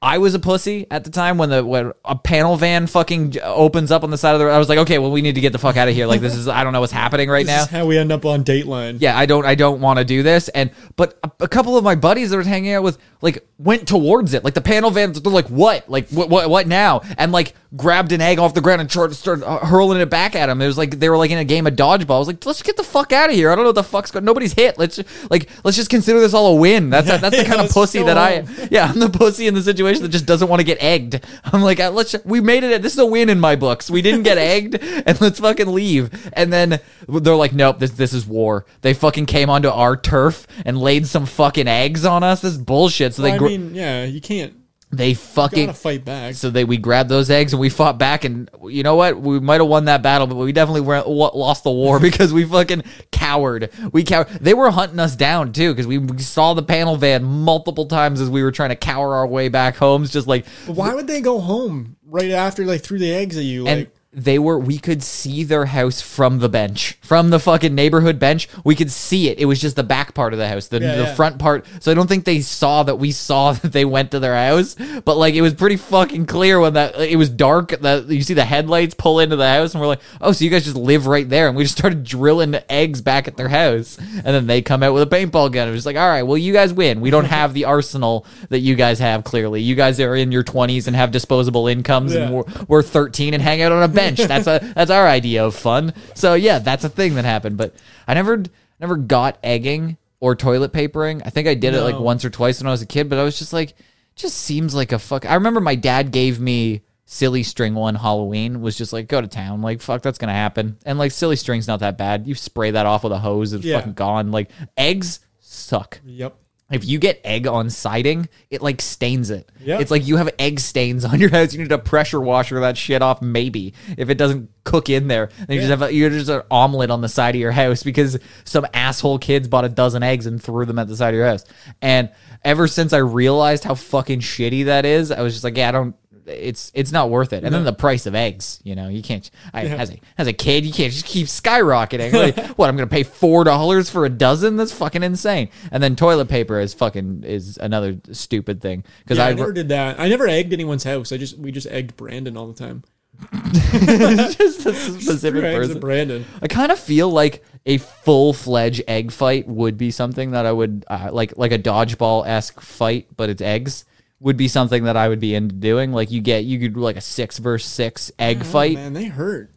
I 0.03 0.17
was 0.17 0.33
a 0.33 0.39
pussy 0.39 0.87
at 0.89 1.03
the 1.03 1.11
time 1.11 1.37
when 1.37 1.49
the 1.49 1.63
when 1.63 1.91
a 2.03 2.15
panel 2.15 2.55
van 2.57 2.87
fucking 2.87 3.37
opens 3.43 3.91
up 3.91 4.03
on 4.03 4.09
the 4.09 4.17
side 4.17 4.33
of 4.33 4.39
the 4.39 4.45
road. 4.47 4.53
I 4.53 4.57
was 4.57 4.67
like, 4.67 4.79
okay, 4.79 4.97
well, 4.97 5.11
we 5.11 5.21
need 5.21 5.35
to 5.35 5.41
get 5.41 5.51
the 5.53 5.59
fuck 5.59 5.77
out 5.77 5.87
of 5.87 5.93
here. 5.93 6.07
Like, 6.07 6.21
this 6.21 6.33
is 6.35 6.47
I 6.47 6.63
don't 6.63 6.73
know 6.73 6.79
what's 6.79 6.91
happening 6.91 7.29
right 7.29 7.45
This 7.45 7.55
now. 7.55 7.61
is 7.63 7.69
how 7.69 7.85
we 7.85 7.99
end 7.99 8.11
up 8.11 8.25
on 8.25 8.43
Dateline. 8.43 8.97
Yeah, 8.99 9.15
I 9.17 9.27
don't 9.27 9.45
I 9.45 9.53
don't 9.53 9.79
want 9.79 9.99
to 9.99 10.05
do 10.05 10.23
this. 10.23 10.49
And 10.49 10.71
but 10.95 11.19
a, 11.23 11.31
a 11.41 11.47
couple 11.47 11.77
of 11.77 11.83
my 11.83 11.93
buddies 11.95 12.31
that 12.31 12.37
I 12.37 12.39
was 12.39 12.47
hanging 12.47 12.73
out 12.73 12.81
with 12.81 12.97
like 13.21 13.45
went 13.59 13.87
towards 13.87 14.33
it. 14.33 14.43
Like 14.43 14.55
the 14.55 14.61
panel 14.61 14.89
van, 14.89 15.13
they're 15.13 15.31
like, 15.31 15.49
what? 15.49 15.87
Like 15.87 16.09
what? 16.09 16.29
What? 16.29 16.49
What 16.49 16.67
now? 16.67 17.01
And 17.19 17.31
like 17.31 17.53
grabbed 17.77 18.11
an 18.11 18.19
egg 18.21 18.37
off 18.39 18.53
the 18.53 18.59
ground 18.59 18.81
and 18.81 18.91
started, 18.91 19.13
started 19.15 19.45
hurling 19.45 20.01
it 20.01 20.09
back 20.09 20.35
at 20.35 20.49
him. 20.49 20.61
It 20.61 20.67
was 20.67 20.77
like 20.79 20.99
they 20.99 21.09
were 21.09 21.17
like 21.17 21.29
in 21.31 21.37
a 21.37 21.45
game 21.45 21.67
of 21.67 21.75
dodgeball. 21.75 22.15
I 22.15 22.19
was 22.19 22.27
like, 22.27 22.43
let's 22.45 22.63
get 22.63 22.75
the 22.75 22.83
fuck 22.83 23.11
out 23.13 23.29
of 23.29 23.35
here. 23.35 23.51
I 23.51 23.55
don't 23.55 23.63
know 23.65 23.69
what 23.69 23.75
the 23.75 23.83
fuck's 23.83 24.09
going. 24.09 24.25
Nobody's 24.25 24.53
hit. 24.53 24.79
Let's 24.79 24.99
like 25.29 25.47
let's 25.63 25.77
just 25.77 25.91
consider 25.91 26.19
this 26.19 26.33
all 26.33 26.47
a 26.47 26.59
win. 26.59 26.89
That's 26.89 27.07
that's 27.07 27.37
the 27.37 27.45
kind 27.47 27.61
of 27.61 27.69
pussy 27.69 28.01
that 28.01 28.17
I. 28.17 28.41
home. 28.41 28.47
Yeah, 28.71 28.89
I'm 28.89 28.99
the 28.99 29.09
pussy 29.09 29.47
in 29.47 29.53
the 29.53 29.61
situation 29.61 29.90
that 29.99 30.09
just 30.09 30.25
doesn't 30.25 30.47
want 30.47 30.59
to 30.59 30.63
get 30.63 30.81
egged. 30.81 31.19
I'm 31.43 31.61
like, 31.61 31.79
uh, 31.79 31.91
let's. 31.91 32.15
We 32.25 32.41
made 32.41 32.63
it. 32.63 32.81
This 32.81 32.93
is 32.93 32.99
a 32.99 33.05
win 33.05 33.29
in 33.29 33.39
my 33.39 33.55
books. 33.55 33.89
We 33.89 34.01
didn't 34.01 34.23
get 34.23 34.37
egged, 34.39 34.75
and 34.81 35.19
let's 35.19 35.39
fucking 35.39 35.67
leave. 35.67 36.31
And 36.33 36.51
then 36.51 36.79
they're 37.07 37.35
like, 37.35 37.53
nope, 37.53 37.79
this 37.79 37.91
this 37.91 38.13
is 38.13 38.25
war. 38.25 38.65
They 38.81 38.93
fucking 38.93 39.25
came 39.25 39.49
onto 39.49 39.69
our 39.69 39.97
turf 39.97 40.47
and 40.65 40.77
laid 40.77 41.07
some 41.07 41.25
fucking 41.25 41.67
eggs 41.67 42.05
on 42.05 42.23
us. 42.23 42.41
This 42.41 42.53
is 42.53 42.57
bullshit. 42.57 43.13
So 43.15 43.23
Well, 43.23 43.37
they 43.37 43.45
I 43.45 43.49
mean, 43.49 43.75
yeah, 43.75 44.05
you 44.05 44.21
can't. 44.21 44.53
They 44.91 45.13
fucking 45.13 45.73
fight 45.73 46.03
back. 46.03 46.35
so 46.35 46.49
they 46.49 46.63
we 46.65 46.77
grabbed 46.77 47.09
those 47.09 47.29
eggs 47.29 47.53
and 47.53 47.59
we 47.59 47.69
fought 47.69 47.97
back 47.97 48.25
and 48.25 48.49
you 48.67 48.83
know 48.83 48.95
what 48.95 49.19
we 49.19 49.39
might 49.39 49.61
have 49.61 49.67
won 49.67 49.85
that 49.85 50.01
battle 50.01 50.27
but 50.27 50.35
we 50.35 50.51
definitely 50.51 50.81
were, 50.81 51.01
lost 51.01 51.63
the 51.63 51.71
war 51.71 51.99
because 52.01 52.33
we 52.33 52.43
fucking 52.43 52.83
cowered 53.11 53.71
we 53.93 54.03
cowered 54.03 54.27
they 54.41 54.53
were 54.53 54.69
hunting 54.69 54.99
us 54.99 55.15
down 55.15 55.53
too 55.53 55.71
because 55.73 55.87
we, 55.87 55.97
we 55.97 56.19
saw 56.19 56.53
the 56.53 56.63
panel 56.63 56.97
van 56.97 57.23
multiple 57.23 57.85
times 57.85 58.19
as 58.19 58.29
we 58.29 58.43
were 58.43 58.51
trying 58.51 58.69
to 58.69 58.75
cower 58.75 59.15
our 59.15 59.27
way 59.27 59.47
back 59.47 59.77
homes 59.77 60.11
just 60.11 60.27
like 60.27 60.45
But 60.67 60.75
why 60.75 60.93
would 60.93 61.07
they 61.07 61.21
go 61.21 61.39
home 61.39 61.95
right 62.05 62.31
after 62.31 62.65
they 62.65 62.77
threw 62.77 62.99
the 62.99 63.11
eggs 63.11 63.37
at 63.37 63.43
you? 63.43 63.63
Like, 63.63 63.91
they 64.13 64.37
were 64.37 64.59
we 64.59 64.77
could 64.77 65.01
see 65.01 65.43
their 65.45 65.65
house 65.65 66.01
from 66.01 66.39
the 66.39 66.49
bench 66.49 66.97
from 67.01 67.29
the 67.29 67.39
fucking 67.39 67.73
neighborhood 67.73 68.19
bench. 68.19 68.49
We 68.65 68.75
could 68.75 68.91
see 68.91 69.29
it. 69.29 69.39
It 69.39 69.45
was 69.45 69.61
just 69.61 69.77
the 69.77 69.83
back 69.83 70.13
part 70.13 70.33
of 70.33 70.39
the 70.39 70.49
house 70.49 70.67
the, 70.67 70.81
Yeah, 70.81 70.95
the 70.97 71.03
yeah. 71.03 71.15
front 71.15 71.39
part. 71.39 71.65
So 71.79 71.91
i 71.91 71.93
don't 71.93 72.07
think 72.07 72.25
they 72.25 72.41
saw 72.41 72.83
that 72.83 72.97
we 72.97 73.11
saw 73.11 73.53
that 73.61 73.71
they 73.71 73.85
went 73.85 74.11
to 74.11 74.19
their 74.19 74.35
house 74.35 74.75
but 75.05 75.15
like 75.15 75.33
it 75.33 75.41
was 75.41 75.53
pretty 75.53 75.77
fucking 75.77 76.25
clear 76.25 76.59
when 76.59 76.73
that 76.73 76.99
it 76.99 77.15
was 77.15 77.29
dark 77.29 77.69
that 77.69 78.07
you 78.07 78.21
see 78.21 78.33
the 78.33 78.43
headlights 78.43 78.95
pull 78.95 79.19
into 79.21 79.37
the 79.37 79.47
house 79.47 79.73
and 79.73 79.79
we're 79.81 79.87
like 79.87 80.01
oh 80.19 80.33
so 80.33 80.43
you 80.43 80.51
guys 80.51 80.65
just 80.65 80.75
live 80.75 81.07
right 81.07 81.29
there. 81.29 81.47
And 81.47 81.55
we 81.55 81.63
just 81.63 81.77
started 81.77 82.03
drilling 82.03 82.55
eggs 82.69 83.01
back 83.01 83.29
at 83.29 83.37
their 83.37 83.47
house. 83.49 83.97
And 83.97 84.25
then 84.25 84.45
they 84.45 84.61
come 84.61 84.83
out 84.83 84.93
with 84.93 85.03
a 85.03 85.15
paintball 85.15 85.53
gun. 85.53 85.69
It 85.69 85.71
was 85.71 85.85
like 85.85 85.95
all 85.95 86.09
right 86.09 86.23
well 86.23 86.37
you 86.37 86.51
guys 86.51 86.73
win. 86.73 86.99
We 86.99 87.11
don't 87.11 87.25
have 87.39 87.53
the 87.53 87.63
arsenal 87.63 88.25
that 88.49 88.59
you 88.59 88.75
guys 88.75 88.99
have 88.99 89.23
clearly. 89.23 89.61
You 89.61 89.75
guys 89.75 90.01
are 90.01 90.15
in 90.17 90.33
your 90.33 90.43
20s 90.43 90.87
and 90.87 90.97
have 90.97 91.11
disposable 91.11 91.67
incomes 91.67 92.13
and 92.13 92.33
we're, 92.33 92.43
we're 92.67 92.83
13 92.83 93.33
and 93.33 93.41
hang 93.41 93.61
out 93.61 93.71
on 93.71 93.81
a 93.83 93.87
bench. 93.87 94.00
That's 94.27 94.47
a 94.47 94.59
that's 94.75 94.91
our 94.91 95.07
idea 95.07 95.45
of 95.45 95.55
fun. 95.55 95.93
So 96.15 96.33
yeah, 96.33 96.59
that's 96.59 96.83
a 96.83 96.89
thing 96.89 97.15
that 97.15 97.25
happened. 97.25 97.57
But 97.57 97.75
I 98.07 98.13
never 98.13 98.43
never 98.79 98.95
got 98.97 99.37
egging 99.43 99.97
or 100.19 100.35
toilet 100.35 100.71
papering. 100.73 101.21
I 101.25 101.29
think 101.29 101.47
I 101.47 101.53
did 101.55 101.73
it 101.73 101.81
like 101.81 101.99
once 101.99 102.23
or 102.25 102.29
twice 102.29 102.59
when 102.61 102.67
I 102.67 102.71
was 102.71 102.81
a 102.81 102.85
kid, 102.87 103.09
but 103.09 103.17
I 103.19 103.23
was 103.23 103.39
just 103.39 103.53
like, 103.53 103.73
just 104.15 104.37
seems 104.37 104.75
like 104.75 104.91
a 104.91 104.99
fuck. 104.99 105.25
I 105.25 105.33
remember 105.35 105.61
my 105.61 105.75
dad 105.75 106.11
gave 106.11 106.39
me 106.39 106.81
silly 107.05 107.43
string 107.43 107.73
one 107.75 107.95
Halloween 107.95 108.61
was 108.61 108.77
just 108.77 108.93
like 108.93 109.07
go 109.09 109.19
to 109.19 109.27
town 109.27 109.61
like 109.61 109.81
fuck 109.81 110.01
that's 110.01 110.17
gonna 110.17 110.31
happen 110.31 110.77
and 110.85 110.97
like 110.97 111.11
silly 111.11 111.35
string's 111.35 111.67
not 111.67 111.81
that 111.81 111.97
bad 111.97 112.25
you 112.25 112.33
spray 112.33 112.71
that 112.71 112.85
off 112.85 113.03
with 113.03 113.11
a 113.11 113.17
hose 113.17 113.51
it's 113.51 113.65
Yeah. 113.65 113.79
fucking 113.79 113.95
gone 113.95 114.31
like 114.31 114.49
eggs 114.77 115.19
suck 115.41 115.99
yep. 116.05 116.37
If 116.71 116.85
you 116.85 116.99
get 116.99 117.21
egg 117.23 117.47
on 117.47 117.69
siding, 117.69 118.29
it 118.49 118.61
like 118.61 118.81
stains 118.81 119.29
it. 119.29 119.49
Yeah. 119.59 119.79
It's 119.79 119.91
like 119.91 120.07
you 120.07 120.17
have 120.17 120.29
egg 120.39 120.59
stains 120.59 121.05
on 121.11 121.19
your 121.19 121.29
house. 121.29 121.53
You 121.53 121.59
need 121.59 121.71
a 121.71 121.77
pressure 121.77 122.19
washer 122.19 122.59
that 122.61 122.77
shit 122.77 123.01
off, 123.01 123.21
maybe 123.21 123.73
if 123.97 124.09
it 124.09 124.17
doesn't 124.17 124.49
cook 124.63 124.89
in 124.89 125.07
there. 125.07 125.29
Then 125.47 125.55
you 125.55 125.61
just 125.61 125.69
have 125.69 125.81
a, 125.81 125.93
you 125.93 126.09
just 126.09 126.29
an 126.29 126.43
omelet 126.49 126.91
on 126.91 127.01
the 127.01 127.09
side 127.09 127.35
of 127.35 127.41
your 127.41 127.51
house 127.51 127.83
because 127.83 128.17
some 128.43 128.65
asshole 128.73 129.19
kids 129.19 129.47
bought 129.47 129.65
a 129.65 129.69
dozen 129.69 130.03
eggs 130.03 130.25
and 130.25 130.41
threw 130.41 130.65
them 130.65 130.79
at 130.79 130.87
the 130.87 130.95
side 130.95 131.13
of 131.13 131.17
your 131.17 131.27
house. 131.27 131.45
And 131.81 132.09
ever 132.43 132.67
since 132.67 132.93
I 132.93 132.97
realized 132.97 133.63
how 133.63 133.75
fucking 133.75 134.19
shitty 134.19 134.65
that 134.65 134.85
is, 134.85 135.11
I 135.11 135.21
was 135.21 135.33
just 135.33 135.43
like, 135.43 135.57
yeah, 135.57 135.69
I 135.69 135.71
don't. 135.71 135.95
It's 136.31 136.71
it's 136.73 136.91
not 136.91 137.09
worth 137.09 137.33
it. 137.33 137.43
And 137.43 137.53
then 137.53 137.63
the 137.63 137.73
price 137.73 138.05
of 138.05 138.15
eggs, 138.15 138.59
you 138.63 138.75
know, 138.75 138.87
you 138.87 139.01
can't. 139.01 139.29
I, 139.53 139.65
As 139.65 139.91
a 139.91 139.99
as 140.17 140.27
a 140.27 140.33
kid, 140.33 140.65
you 140.65 140.73
can't 140.73 140.91
just 140.91 141.05
keep 141.05 141.27
skyrocketing. 141.27 142.13
Like, 142.13 142.37
what? 142.57 142.69
I'm 142.69 142.75
gonna 142.75 142.87
pay 142.87 143.03
four 143.03 143.43
dollars 143.43 143.89
for 143.89 144.05
a 144.05 144.09
dozen? 144.09 144.57
That's 144.57 144.71
fucking 144.71 145.03
insane. 145.03 145.49
And 145.71 145.81
then 145.81 145.95
toilet 145.95 146.29
paper 146.29 146.59
is 146.59 146.73
fucking 146.73 147.23
is 147.23 147.57
another 147.57 147.97
stupid 148.11 148.61
thing 148.61 148.83
because 148.99 149.17
Yeah, 149.17 149.25
I, 149.25 149.29
I, 149.29 149.33
never 149.33 149.53
did 149.53 149.69
that. 149.69 149.99
I 149.99 150.09
never 150.09 150.27
egged 150.27 150.53
anyone's 150.53 150.83
house. 150.83 151.11
I 151.11 151.17
just 151.17 151.37
we 151.37 151.51
just 151.51 151.67
egged 151.67 151.97
Brandon 151.97 152.37
all 152.37 152.47
the 152.47 152.53
time. 152.53 152.83
just 153.33 154.65
a 154.65 154.73
specific 154.73 155.43
eggs 155.43 155.67
person. 155.67 155.79
Brandon. 155.79 156.25
I 156.41 156.47
kind 156.47 156.71
of 156.71 156.79
feel 156.79 157.09
like 157.09 157.43
a 157.65 157.77
full 157.77 158.33
fledged 158.33 158.83
egg 158.87 159.11
fight 159.11 159.47
would 159.47 159.77
be 159.77 159.91
something 159.91 160.31
that 160.31 160.45
I 160.45 160.51
would 160.51 160.85
uh, 160.87 161.09
like, 161.11 161.37
like 161.37 161.51
a 161.51 161.59
dodgeball 161.59 162.25
esque 162.25 162.59
fight, 162.61 163.07
but 163.15 163.29
it's 163.29 163.41
eggs. 163.41 163.85
Would 164.21 164.37
be 164.37 164.47
something 164.47 164.83
that 164.83 164.95
I 164.95 165.09
would 165.09 165.19
be 165.19 165.35
into 165.35 165.55
doing. 165.55 165.91
Like 165.91 166.11
you 166.11 166.21
get, 166.21 166.45
you 166.45 166.59
could 166.59 166.75
do 166.75 166.79
like 166.79 166.95
a 166.95 167.01
six 167.01 167.39
versus 167.39 167.69
six 167.69 168.11
egg 168.19 168.39
mm-hmm. 168.39 168.51
fight. 168.51 168.77
Oh, 168.77 168.81
Man, 168.81 168.93
they 168.93 169.05
hurt. 169.05 169.49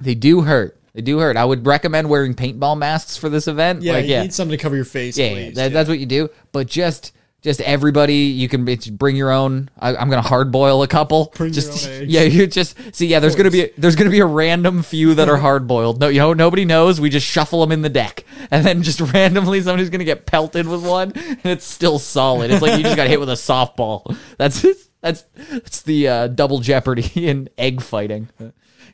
They 0.00 0.14
do 0.14 0.42
hurt. 0.42 0.78
They 0.92 1.00
do 1.02 1.18
hurt. 1.18 1.36
I 1.36 1.44
would 1.44 1.66
recommend 1.66 2.08
wearing 2.08 2.34
paintball 2.34 2.78
masks 2.78 3.16
for 3.16 3.28
this 3.28 3.48
event. 3.48 3.82
Yeah, 3.82 3.94
like, 3.94 4.04
you 4.04 4.10
yeah, 4.12 4.22
need 4.22 4.34
something 4.34 4.56
to 4.56 4.62
cover 4.62 4.76
your 4.76 4.84
face. 4.84 5.16
yeah, 5.16 5.24
at 5.24 5.30
yeah, 5.30 5.36
least, 5.38 5.54
that, 5.56 5.72
that's 5.72 5.88
what 5.88 5.98
you 5.98 6.06
do. 6.06 6.28
But 6.52 6.66
just, 6.66 7.12
just 7.46 7.60
everybody, 7.60 8.14
you 8.14 8.48
can 8.48 8.64
bring 8.64 9.14
your 9.14 9.30
own. 9.30 9.70
I, 9.78 9.94
I'm 9.94 10.10
gonna 10.10 10.20
hard 10.20 10.50
boil 10.50 10.82
a 10.82 10.88
couple. 10.88 11.32
Bring 11.36 11.52
your 11.52 11.62
just, 11.62 11.88
own 11.88 12.04
yeah, 12.08 12.22
you 12.22 12.48
just 12.48 12.76
see. 12.92 13.06
Yeah, 13.06 13.20
there's 13.20 13.36
gonna 13.36 13.52
be 13.52 13.70
there's 13.78 13.94
gonna 13.94 14.10
be 14.10 14.18
a 14.18 14.26
random 14.26 14.82
few 14.82 15.14
that 15.14 15.28
are 15.28 15.36
hard 15.36 15.68
boiled. 15.68 16.00
No, 16.00 16.08
you 16.08 16.18
know, 16.18 16.32
nobody 16.32 16.64
knows. 16.64 17.00
We 17.00 17.08
just 17.08 17.24
shuffle 17.24 17.60
them 17.60 17.70
in 17.70 17.82
the 17.82 17.88
deck, 17.88 18.24
and 18.50 18.66
then 18.66 18.82
just 18.82 19.00
randomly 19.12 19.60
somebody's 19.60 19.90
gonna 19.90 20.02
get 20.02 20.26
pelted 20.26 20.66
with 20.66 20.84
one, 20.84 21.12
and 21.14 21.46
it's 21.46 21.64
still 21.64 22.00
solid. 22.00 22.50
It's 22.50 22.60
like 22.60 22.78
you 22.78 22.82
just 22.82 22.96
got 22.96 23.06
hit 23.06 23.20
with 23.20 23.30
a 23.30 23.34
softball. 23.34 24.18
That's 24.38 24.66
that's 25.00 25.24
that's 25.52 25.82
the 25.82 26.08
uh, 26.08 26.26
double 26.26 26.58
jeopardy 26.58 27.08
in 27.28 27.48
egg 27.56 27.80
fighting. 27.80 28.28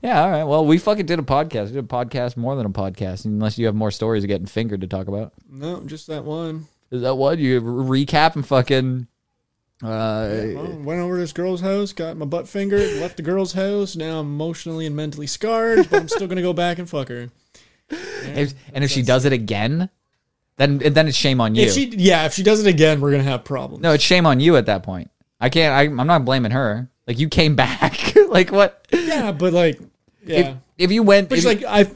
Yeah, 0.02 0.22
all 0.22 0.30
right. 0.30 0.44
Well, 0.44 0.66
we 0.66 0.76
fucking 0.76 1.06
did 1.06 1.20
a 1.20 1.22
podcast. 1.22 1.68
We 1.68 1.72
did 1.72 1.84
a 1.84 1.88
podcast 1.88 2.36
more 2.36 2.54
than 2.54 2.66
a 2.66 2.70
podcast, 2.70 3.24
unless 3.24 3.56
you 3.56 3.64
have 3.64 3.74
more 3.74 3.90
stories 3.90 4.24
of 4.24 4.28
getting 4.28 4.46
fingered 4.46 4.82
to 4.82 4.86
talk 4.88 5.08
about. 5.08 5.32
No, 5.48 5.80
just 5.86 6.08
that 6.08 6.24
one. 6.24 6.66
Is 6.92 7.02
that 7.02 7.14
what 7.16 7.38
you 7.38 7.58
re- 7.60 8.04
recap 8.04 8.36
and 8.36 8.46
fucking? 8.46 9.06
Uh, 9.82 9.86
Well, 10.54 10.78
went 10.84 11.00
over 11.00 11.14
to 11.16 11.20
this 11.20 11.32
girl's 11.32 11.60
house, 11.60 11.92
got 11.92 12.16
my 12.16 12.26
butt 12.26 12.46
fingered, 12.48 13.00
left 13.00 13.16
the 13.16 13.22
girl's 13.22 13.52
house. 13.54 13.96
Now 13.96 14.20
I'm 14.20 14.26
emotionally 14.26 14.86
and 14.86 14.94
mentally 14.94 15.26
scarred, 15.26 15.88
but 15.90 16.00
I'm 16.02 16.08
still 16.08 16.28
gonna 16.28 16.42
go 16.42 16.52
back 16.52 16.78
and 16.78 16.88
fuck 16.88 17.08
her. 17.08 17.30
if, 17.90 18.54
and 18.72 18.84
if 18.84 18.90
she 18.90 19.02
does 19.02 19.24
it 19.24 19.32
again, 19.32 19.90
then 20.56 20.78
then 20.78 21.08
it's 21.08 21.16
shame 21.16 21.40
on 21.40 21.54
you. 21.54 21.62
If 21.64 21.72
she, 21.72 21.86
yeah, 21.96 22.26
if 22.26 22.34
she 22.34 22.42
does 22.44 22.64
it 22.64 22.68
again, 22.68 23.00
we're 23.00 23.10
gonna 23.10 23.22
have 23.24 23.42
problems. 23.44 23.82
no, 23.82 23.92
it's 23.92 24.04
shame 24.04 24.24
on 24.26 24.38
you 24.38 24.56
at 24.56 24.66
that 24.66 24.82
point. 24.84 25.10
I 25.40 25.48
can't. 25.48 25.74
I, 25.74 25.82
I'm 26.00 26.06
not 26.06 26.24
blaming 26.24 26.52
her. 26.52 26.88
Like 27.08 27.18
you 27.18 27.28
came 27.28 27.56
back. 27.56 28.14
like 28.28 28.52
what? 28.52 28.86
Yeah, 28.92 29.32
but 29.32 29.52
like, 29.52 29.80
yeah, 30.24 30.36
If, 30.38 30.56
if 30.78 30.92
you 30.92 31.02
went, 31.02 31.28
but 31.28 31.38
if, 31.38 31.44
like, 31.44 31.64
I. 31.64 31.90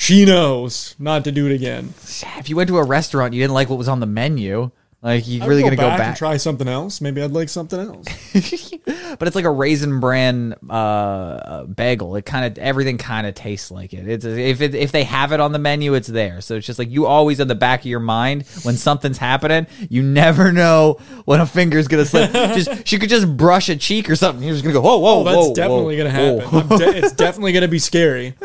She 0.00 0.24
knows 0.24 0.94
not 0.98 1.24
to 1.24 1.30
do 1.32 1.44
it 1.46 1.52
again. 1.52 1.92
if 2.38 2.48
you 2.48 2.56
went 2.56 2.68
to 2.68 2.78
a 2.78 2.82
restaurant, 2.84 3.34
you 3.34 3.42
didn't 3.42 3.52
like 3.52 3.68
what 3.68 3.76
was 3.76 3.86
on 3.86 4.00
the 4.00 4.06
menu. 4.06 4.70
Like 5.02 5.28
you 5.28 5.42
I'd 5.42 5.48
really 5.48 5.62
gonna 5.62 5.76
go 5.76 5.82
back 5.82 5.92
and 5.92 5.98
back? 6.10 6.16
try 6.16 6.36
something 6.38 6.66
else? 6.68 7.02
Maybe 7.02 7.22
I'd 7.22 7.32
like 7.32 7.50
something 7.50 7.78
else. 7.78 8.06
but 9.18 9.28
it's 9.28 9.36
like 9.36 9.44
a 9.44 9.50
raisin 9.50 10.00
bran 10.00 10.54
uh, 10.70 10.72
uh, 10.72 11.64
bagel. 11.64 12.16
It 12.16 12.24
kind 12.24 12.46
of 12.46 12.56
everything 12.62 12.96
kind 12.96 13.26
of 13.26 13.34
tastes 13.34 13.70
like 13.70 13.92
it. 13.92 14.08
It's 14.08 14.24
if 14.24 14.62
it, 14.62 14.74
if 14.74 14.90
they 14.90 15.04
have 15.04 15.32
it 15.32 15.40
on 15.40 15.52
the 15.52 15.58
menu, 15.58 15.92
it's 15.94 16.08
there. 16.08 16.40
So 16.40 16.56
it's 16.56 16.66
just 16.66 16.78
like 16.78 16.90
you 16.90 17.04
always 17.06 17.38
in 17.38 17.48
the 17.48 17.54
back 17.54 17.80
of 17.80 17.86
your 17.86 18.00
mind 18.00 18.46
when 18.62 18.76
something's 18.78 19.18
happening. 19.18 19.66
You 19.90 20.02
never 20.02 20.50
know 20.50 20.98
when 21.26 21.40
a 21.40 21.46
finger's 21.46 21.88
gonna 21.88 22.06
slip. 22.06 22.32
just 22.32 22.86
she 22.86 22.98
could 22.98 23.10
just 23.10 23.36
brush 23.36 23.68
a 23.68 23.76
cheek 23.76 24.08
or 24.08 24.16
something. 24.16 24.42
You're 24.42 24.54
just 24.54 24.64
gonna 24.64 24.74
go 24.74 24.80
whoa 24.82 24.98
whoa 24.98 25.20
Oh, 25.20 25.24
that's 25.24 25.36
whoa. 25.36 25.54
definitely 25.54 25.96
whoa, 26.02 26.38
gonna 26.40 26.50
happen. 26.50 26.78
De- 26.78 26.96
it's 26.98 27.12
definitely 27.12 27.52
gonna 27.52 27.68
be 27.68 27.78
scary. 27.78 28.34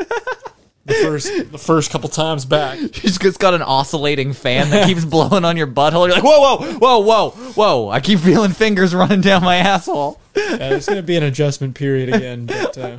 The 0.86 0.94
first, 0.94 1.52
the 1.52 1.58
first 1.58 1.90
couple 1.90 2.10
times 2.10 2.46
back. 2.46 2.78
She's 2.94 3.18
just 3.18 3.40
got 3.40 3.56
an 3.56 3.64
oscillating 3.64 4.34
fan 4.34 4.70
that 4.70 4.86
keeps 4.86 5.04
blowing 5.04 5.44
on 5.44 5.58
your 5.58 5.66
butthole. 5.66 6.06
You're 6.08 6.16
like 6.16 6.24
whoa 6.24 6.58
whoa 6.58 6.74
whoa 6.78 7.00
whoa 7.00 7.30
whoa. 7.54 7.90
I 7.90 8.00
keep 8.00 8.20
feeling 8.20 8.52
fingers 8.52 8.94
running 8.94 9.22
down 9.22 9.44
my 9.44 9.56
asshole. 9.56 10.20
Yeah, 10.36 10.58
there's 10.58 10.86
gonna 10.86 11.02
be 11.02 11.18
an 11.18 11.24
adjustment 11.24 11.74
period 11.76 12.14
again, 12.14 12.46
but 12.46 12.78
uh, 12.78 12.98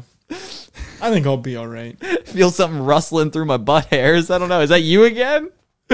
I 1.01 1.11
think 1.11 1.27
I'll 1.27 1.37
be 1.37 1.55
all 1.55 1.69
right. 1.69 1.97
Feel 2.27 2.51
something 2.51 2.83
rustling 2.83 3.31
through 3.31 3.45
my 3.45 3.57
butt 3.57 3.87
hairs. 3.87 4.31
I 4.31 4.39
don't 4.39 4.49
know. 4.49 4.63
Is 4.63 4.71
that 4.71 4.83
you 4.83 5.05
again? 5.05 5.51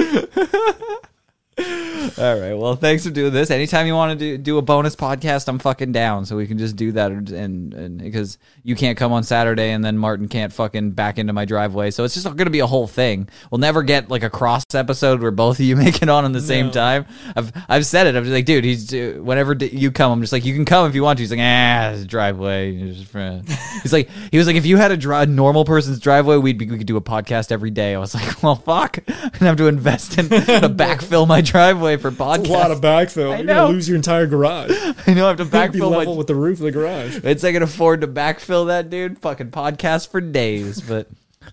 All 1.58 2.38
right. 2.38 2.54
Well, 2.54 2.76
thanks 2.76 3.04
for 3.04 3.10
doing 3.10 3.32
this. 3.32 3.50
Anytime 3.50 3.86
you 3.86 3.94
want 3.94 4.18
to 4.18 4.36
do, 4.36 4.38
do 4.38 4.58
a 4.58 4.62
bonus 4.62 4.96
podcast, 4.96 5.46
I'm 5.48 5.58
fucking 5.58 5.92
down. 5.92 6.24
So 6.24 6.36
we 6.36 6.46
can 6.46 6.58
just 6.58 6.76
do 6.76 6.92
that, 6.92 7.12
and, 7.12 7.72
and 7.74 7.98
because 7.98 8.38
you 8.64 8.74
can't 8.74 8.96
come 8.98 9.12
on 9.12 9.22
Saturday, 9.22 9.70
and 9.70 9.84
then 9.84 9.98
Martin 9.98 10.28
can't 10.28 10.52
fucking 10.52 10.92
back 10.92 11.18
into 11.18 11.32
my 11.32 11.44
driveway. 11.44 11.90
So 11.90 12.04
it's 12.04 12.14
just 12.14 12.24
going 12.26 12.38
to 12.38 12.50
be 12.50 12.60
a 12.60 12.66
whole 12.66 12.86
thing. 12.86 13.28
We'll 13.50 13.58
never 13.58 13.82
get 13.82 14.08
like 14.10 14.22
a 14.22 14.30
cross 14.30 14.64
episode 14.74 15.20
where 15.20 15.30
both 15.30 15.60
of 15.60 15.64
you 15.66 15.76
make 15.82 16.02
it 16.02 16.08
on 16.08 16.24
at 16.24 16.32
the 16.32 16.40
same 16.40 16.70
time. 16.70 17.06
I've 17.36 17.52
I've 17.68 17.86
said 17.86 18.06
it. 18.06 18.16
I'm 18.16 18.24
just 18.24 18.32
like, 18.34 18.46
dude, 18.46 18.64
he's 18.64 18.92
uh, 18.92 19.18
whenever 19.22 19.54
d- 19.54 19.66
you 19.66 19.92
come, 19.92 20.10
I'm 20.12 20.20
just 20.22 20.32
like, 20.32 20.44
you 20.44 20.54
can 20.54 20.64
come 20.64 20.88
if 20.88 20.94
you 20.94 21.02
want 21.02 21.18
to. 21.18 21.22
He's 21.22 21.30
like, 21.30 21.40
ah, 21.40 21.90
it's 21.90 22.02
a 22.02 22.06
driveway. 22.06 22.78
Just 22.94 23.10
for-" 23.10 23.42
He's 23.82 23.92
like, 23.92 24.08
he 24.30 24.38
was 24.38 24.46
like, 24.46 24.56
if 24.56 24.66
you 24.66 24.76
had 24.78 24.90
a, 24.90 24.96
dri- 24.96 25.22
a 25.22 25.26
normal 25.26 25.64
person's 25.64 26.00
driveway, 26.00 26.36
we'd 26.38 26.58
be, 26.58 26.68
we 26.68 26.78
could 26.78 26.86
do 26.86 26.96
a 26.96 27.02
podcast 27.02 27.52
every 27.52 27.70
day. 27.70 27.94
I 27.94 27.98
was 27.98 28.14
like, 28.14 28.42
well, 28.42 28.56
fuck, 28.56 28.98
I'm 29.08 29.30
gonna 29.30 29.46
have 29.46 29.56
to 29.58 29.66
invest 29.68 30.18
in 30.18 30.28
to 30.30 30.68
backfill 30.68 31.28
my 31.28 31.41
driveway 31.42 31.96
for 31.96 32.10
podcasts. 32.10 32.48
A 32.48 32.52
lot 32.52 32.70
of 32.70 32.80
backfill. 32.80 33.32
I 33.32 33.38
You're 33.38 33.46
gonna 33.46 33.68
lose 33.68 33.88
your 33.88 33.96
entire 33.96 34.26
garage. 34.26 34.70
I 35.06 35.14
know 35.14 35.26
I 35.26 35.28
have 35.28 35.36
to 35.38 35.44
You'd 35.44 35.50
be 35.52 35.56
backfill 35.80 35.90
level 35.90 36.14
my. 36.14 36.18
with 36.18 36.26
the 36.26 36.34
roof 36.34 36.58
of 36.58 36.64
the 36.64 36.72
garage. 36.72 37.20
It's 37.24 37.44
I 37.44 37.52
can 37.52 37.62
afford 37.62 38.00
to 38.02 38.06
backfill 38.08 38.68
that 38.68 38.88
dude. 38.90 39.18
Fucking 39.18 39.50
podcast 39.50 40.08
for 40.08 40.20
days, 40.20 40.80
but. 40.80 41.08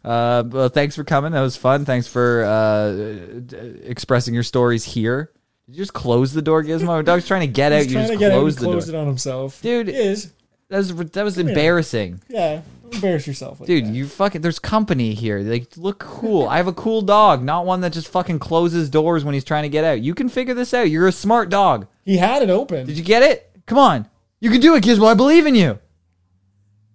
Uh, 0.06 0.44
well, 0.48 0.70
thanks 0.70 0.96
for 0.96 1.04
coming. 1.04 1.32
That 1.32 1.42
was 1.42 1.58
fun. 1.58 1.84
Thanks 1.84 2.06
for 2.08 2.44
uh, 2.46 3.42
expressing 3.84 4.34
your 4.36 4.44
stories 4.44 4.84
here. 4.86 5.32
Did 5.66 5.76
you 5.76 5.82
just 5.82 5.94
close 5.94 6.32
the 6.32 6.44
door, 6.44 6.64
Gizmo? 6.64 6.86
My 6.86 7.02
dog's 7.02 7.28
trying 7.28 7.42
to 7.42 7.48
get 7.48 7.72
out. 7.72 7.84
He's 7.84 7.94
You 7.94 8.00
just 8.00 8.14
to 8.14 8.18
get 8.20 8.32
out 8.32 8.36
and 8.36 8.42
closed 8.42 8.60
the 8.60 8.66
door. 8.66 8.74
closed 8.74 8.90
it 8.90 8.96
on 8.96 9.08
himself. 9.08 9.62
Dude, 9.62 9.88
He 9.88 9.96
is. 9.96 10.32
That 10.70 10.78
was 10.78 10.94
that 10.94 11.24
was 11.24 11.38
embarrassing. 11.38 12.22
Yeah. 12.30 12.62
Embarrass 12.92 13.28
yourself. 13.28 13.60
Like 13.60 13.68
Dude, 13.68 13.86
that. 13.88 13.94
you 13.94 14.08
fucking 14.08 14.42
there's 14.42 14.60
company 14.60 15.14
here. 15.14 15.40
Like 15.40 15.76
look 15.78 16.00
cool. 16.00 16.48
I 16.48 16.58
have 16.58 16.68
a 16.68 16.74
cool 16.74 17.02
dog, 17.02 17.44
not 17.44 17.66
one 17.66 17.82
that 17.82 17.92
just 17.94 18.08
fucking 18.08 18.40
closes 18.40 18.90
doors 18.90 19.24
when 19.24 19.34
he's 19.34 19.44
trying 19.44 19.64
to 19.64 19.70
get 19.70 19.84
out. 19.84 20.02
You 20.02 20.14
can 20.14 20.30
figure 20.30 20.54
this 20.54 20.74
out. 20.74 20.90
You're 20.90 21.08
a 21.08 21.12
smart 21.12 21.50
dog. 21.50 21.88
He 22.06 22.18
had 22.18 22.42
it 22.44 22.50
open. 22.50 22.86
Did 22.86 22.98
you 22.98 23.04
get 23.04 23.24
it? 23.24 23.52
Come 23.66 23.78
on. 23.78 24.08
You 24.40 24.50
can 24.52 24.62
do 24.62 24.76
it, 24.76 24.84
Gizmo. 24.84 25.08
I 25.08 25.14
believe 25.16 25.46
in 25.46 25.56
you. 25.56 25.80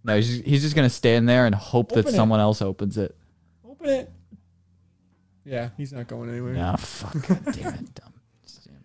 No, 0.04 0.16
he's 0.16 0.28
just, 0.28 0.44
he's 0.44 0.62
just 0.62 0.76
gonna 0.76 0.90
stand 0.90 1.28
there 1.28 1.46
and 1.46 1.54
hope 1.54 1.90
that 1.92 2.06
it. 2.08 2.12
someone 2.12 2.40
else 2.40 2.62
opens 2.62 2.96
it. 2.96 3.16
Open 3.68 3.88
it. 3.88 4.10
Yeah, 5.44 5.70
he's 5.76 5.92
not 5.92 6.06
going 6.06 6.30
anywhere. 6.30 6.56
Ah, 6.58 6.76
fuck. 6.76 7.26
God 7.26 7.44
damn 7.52 7.74
it, 7.74 7.94
dumb. 7.94 8.13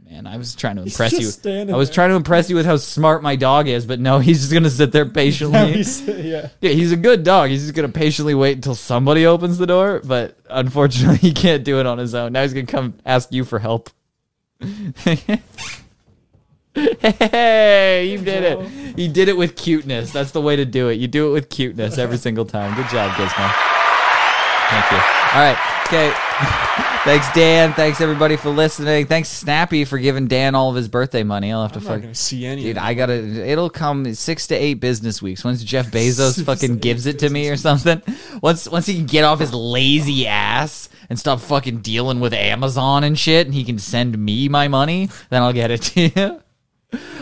Man, 0.09 0.25
I 0.25 0.37
was 0.37 0.55
trying 0.55 0.77
to 0.77 0.81
impress 0.85 1.11
you. 1.13 1.19
I 1.19 1.75
was 1.75 1.89
there. 1.89 1.93
trying 1.93 2.09
to 2.09 2.15
impress 2.15 2.49
you 2.49 2.55
with 2.55 2.65
how 2.65 2.77
smart 2.77 3.21
my 3.21 3.35
dog 3.35 3.67
is, 3.67 3.85
but 3.85 3.99
no, 3.99 4.17
he's 4.25 4.39
just 4.39 4.51
gonna 4.53 4.69
sit 4.69 4.91
there 4.91 5.05
patiently. 5.09 5.73
he's- 5.73 6.01
yeah. 6.07 6.49
Yeah, 6.61 6.71
he's 6.71 6.91
a 6.91 6.97
good 6.97 7.23
dog. 7.23 7.49
He's 7.51 7.61
just 7.63 7.75
gonna 7.75 7.89
patiently 7.89 8.33
wait 8.35 8.55
until 8.55 8.75
somebody 8.75 9.25
opens 9.25 9.57
the 9.59 9.67
door, 9.67 10.01
but 10.03 10.35
unfortunately, 10.49 11.17
he 11.17 11.31
can't 11.33 11.63
do 11.63 11.79
it 11.79 11.85
on 11.85 11.97
his 11.99 12.15
own. 12.15 12.33
Now 12.33 12.41
he's 12.41 12.53
gonna 12.53 12.65
come 12.65 12.95
ask 13.05 13.31
you 13.31 13.45
for 13.45 13.59
help. 13.59 13.89
hey, 14.61 15.39
you 18.11 18.17
did 18.19 18.43
it. 18.43 18.97
You 18.97 19.07
did 19.09 19.29
it 19.29 19.37
with 19.37 19.55
cuteness. 19.55 20.11
That's 20.11 20.31
the 20.31 20.41
way 20.41 20.55
to 20.55 20.65
do 20.65 20.89
it. 20.89 20.95
You 20.95 21.07
do 21.07 21.29
it 21.29 21.33
with 21.33 21.49
cuteness 21.49 21.97
every 21.97 22.17
single 22.17 22.45
time. 22.45 22.75
Good 22.75 22.89
job, 22.89 23.11
Gizmo. 23.11 23.51
Thank 24.69 24.91
you. 24.91 24.97
All 24.97 25.41
right. 25.41 25.57
Okay. 25.89 26.13
Thanks, 27.03 27.33
Dan. 27.33 27.73
Thanks 27.73 27.99
everybody 27.99 28.35
for 28.37 28.51
listening. 28.51 29.07
Thanks, 29.07 29.27
Snappy, 29.27 29.85
for 29.85 29.97
giving 29.97 30.27
Dan 30.27 30.53
all 30.53 30.69
of 30.69 30.75
his 30.75 30.87
birthday 30.87 31.23
money. 31.23 31.51
I'll 31.51 31.63
have 31.63 31.71
to 31.71 31.79
I'm 31.79 31.83
fuck. 31.85 31.95
not 31.95 32.01
gonna 32.03 32.13
see 32.13 32.45
any. 32.45 32.61
Dude, 32.61 32.77
of 32.77 32.83
I 32.83 32.93
gotta. 32.93 33.13
It'll 33.15 33.71
come 33.71 34.13
six 34.13 34.45
to 34.47 34.55
eight 34.55 34.75
business 34.75 35.19
weeks 35.19 35.43
once 35.43 35.63
Jeff 35.63 35.87
Bezos 35.87 36.45
fucking 36.45 36.77
gives 36.77 37.07
it 37.07 37.17
to 37.19 37.29
me 37.31 37.49
or 37.49 37.57
something. 37.57 38.03
Once 38.43 38.69
once 38.69 38.85
he 38.85 38.93
can 38.97 39.07
get 39.07 39.23
off 39.23 39.39
his 39.39 39.51
lazy 39.51 40.27
ass 40.27 40.89
and 41.09 41.17
stop 41.17 41.39
fucking 41.39 41.79
dealing 41.79 42.19
with 42.19 42.33
Amazon 42.33 43.03
and 43.03 43.17
shit, 43.17 43.47
and 43.47 43.55
he 43.55 43.63
can 43.63 43.79
send 43.79 44.15
me 44.15 44.47
my 44.47 44.67
money, 44.67 45.09
then 45.31 45.41
I'll 45.41 45.53
get 45.53 45.71
it 45.71 45.81
to 45.81 46.01
you. 46.01 46.41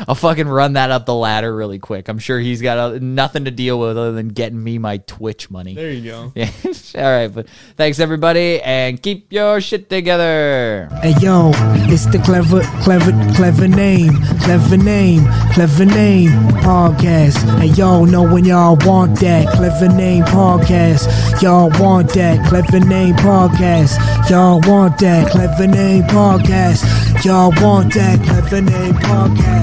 I'll 0.08 0.16
fucking 0.16 0.48
run 0.48 0.74
that 0.74 0.92
up 0.92 1.06
the 1.06 1.14
ladder 1.14 1.54
really 1.54 1.80
quick. 1.80 2.08
I'm 2.08 2.20
sure 2.20 2.40
he's 2.40 2.62
got 2.62 2.78
uh, 2.78 3.00
nothing 3.02 3.46
to 3.46 3.52
deal 3.52 3.78
with 3.80 3.98
other 3.98 4.14
than 4.14 4.30
getting 4.30 4.64
me 4.64 4.78
my 4.78 4.98
Twitch 5.00 5.50
money. 5.50 5.74
There 5.74 5.92
you 5.92 6.10
go. 6.10 6.34
Yeah. 6.38 6.52
All 6.96 7.02
right, 7.02 7.28
but 7.28 7.48
thanks 7.76 8.00
everybody, 8.00 8.62
and 8.62 9.02
keep 9.02 9.34
your 9.34 9.60
shit 9.60 9.90
together. 9.90 10.88
Hey 11.02 11.16
yo, 11.20 11.52
it's 11.90 12.06
the 12.06 12.20
clever, 12.20 12.62
clever, 12.84 13.12
clever 13.36 13.68
name, 13.68 14.14
clever 14.44 14.78
name, 14.78 15.26
clever 15.54 15.86
name 15.86 16.30
podcast. 16.62 17.38
Hey 17.60 17.68
yo, 17.68 18.06
know 18.06 18.24
when 18.24 18.46
y'all 18.46 18.78
want 18.86 19.20
that 19.20 19.52
clever 19.54 19.90
name 19.90 20.24
podcast. 20.26 21.42
Y'all 21.42 21.72
want 21.82 22.14
that 22.14 22.46
clever 22.48 22.80
name 22.80 23.16
podcast. 23.16 23.98
Y'all 24.30 24.62
want 24.62 25.00
that 25.00 25.32
clever 25.32 25.68
name 25.68 26.04
podcast. 26.04 27.26
Y'all 27.26 27.52
want 27.62 27.94
that 27.96 28.24
clever 28.24 28.62
name 28.62 28.94
podcast. 28.96 29.57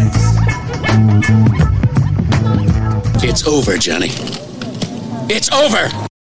It's 3.26 3.46
over, 3.46 3.76
Johnny. 3.78 4.10
It's 5.28 5.50
over! 5.50 6.13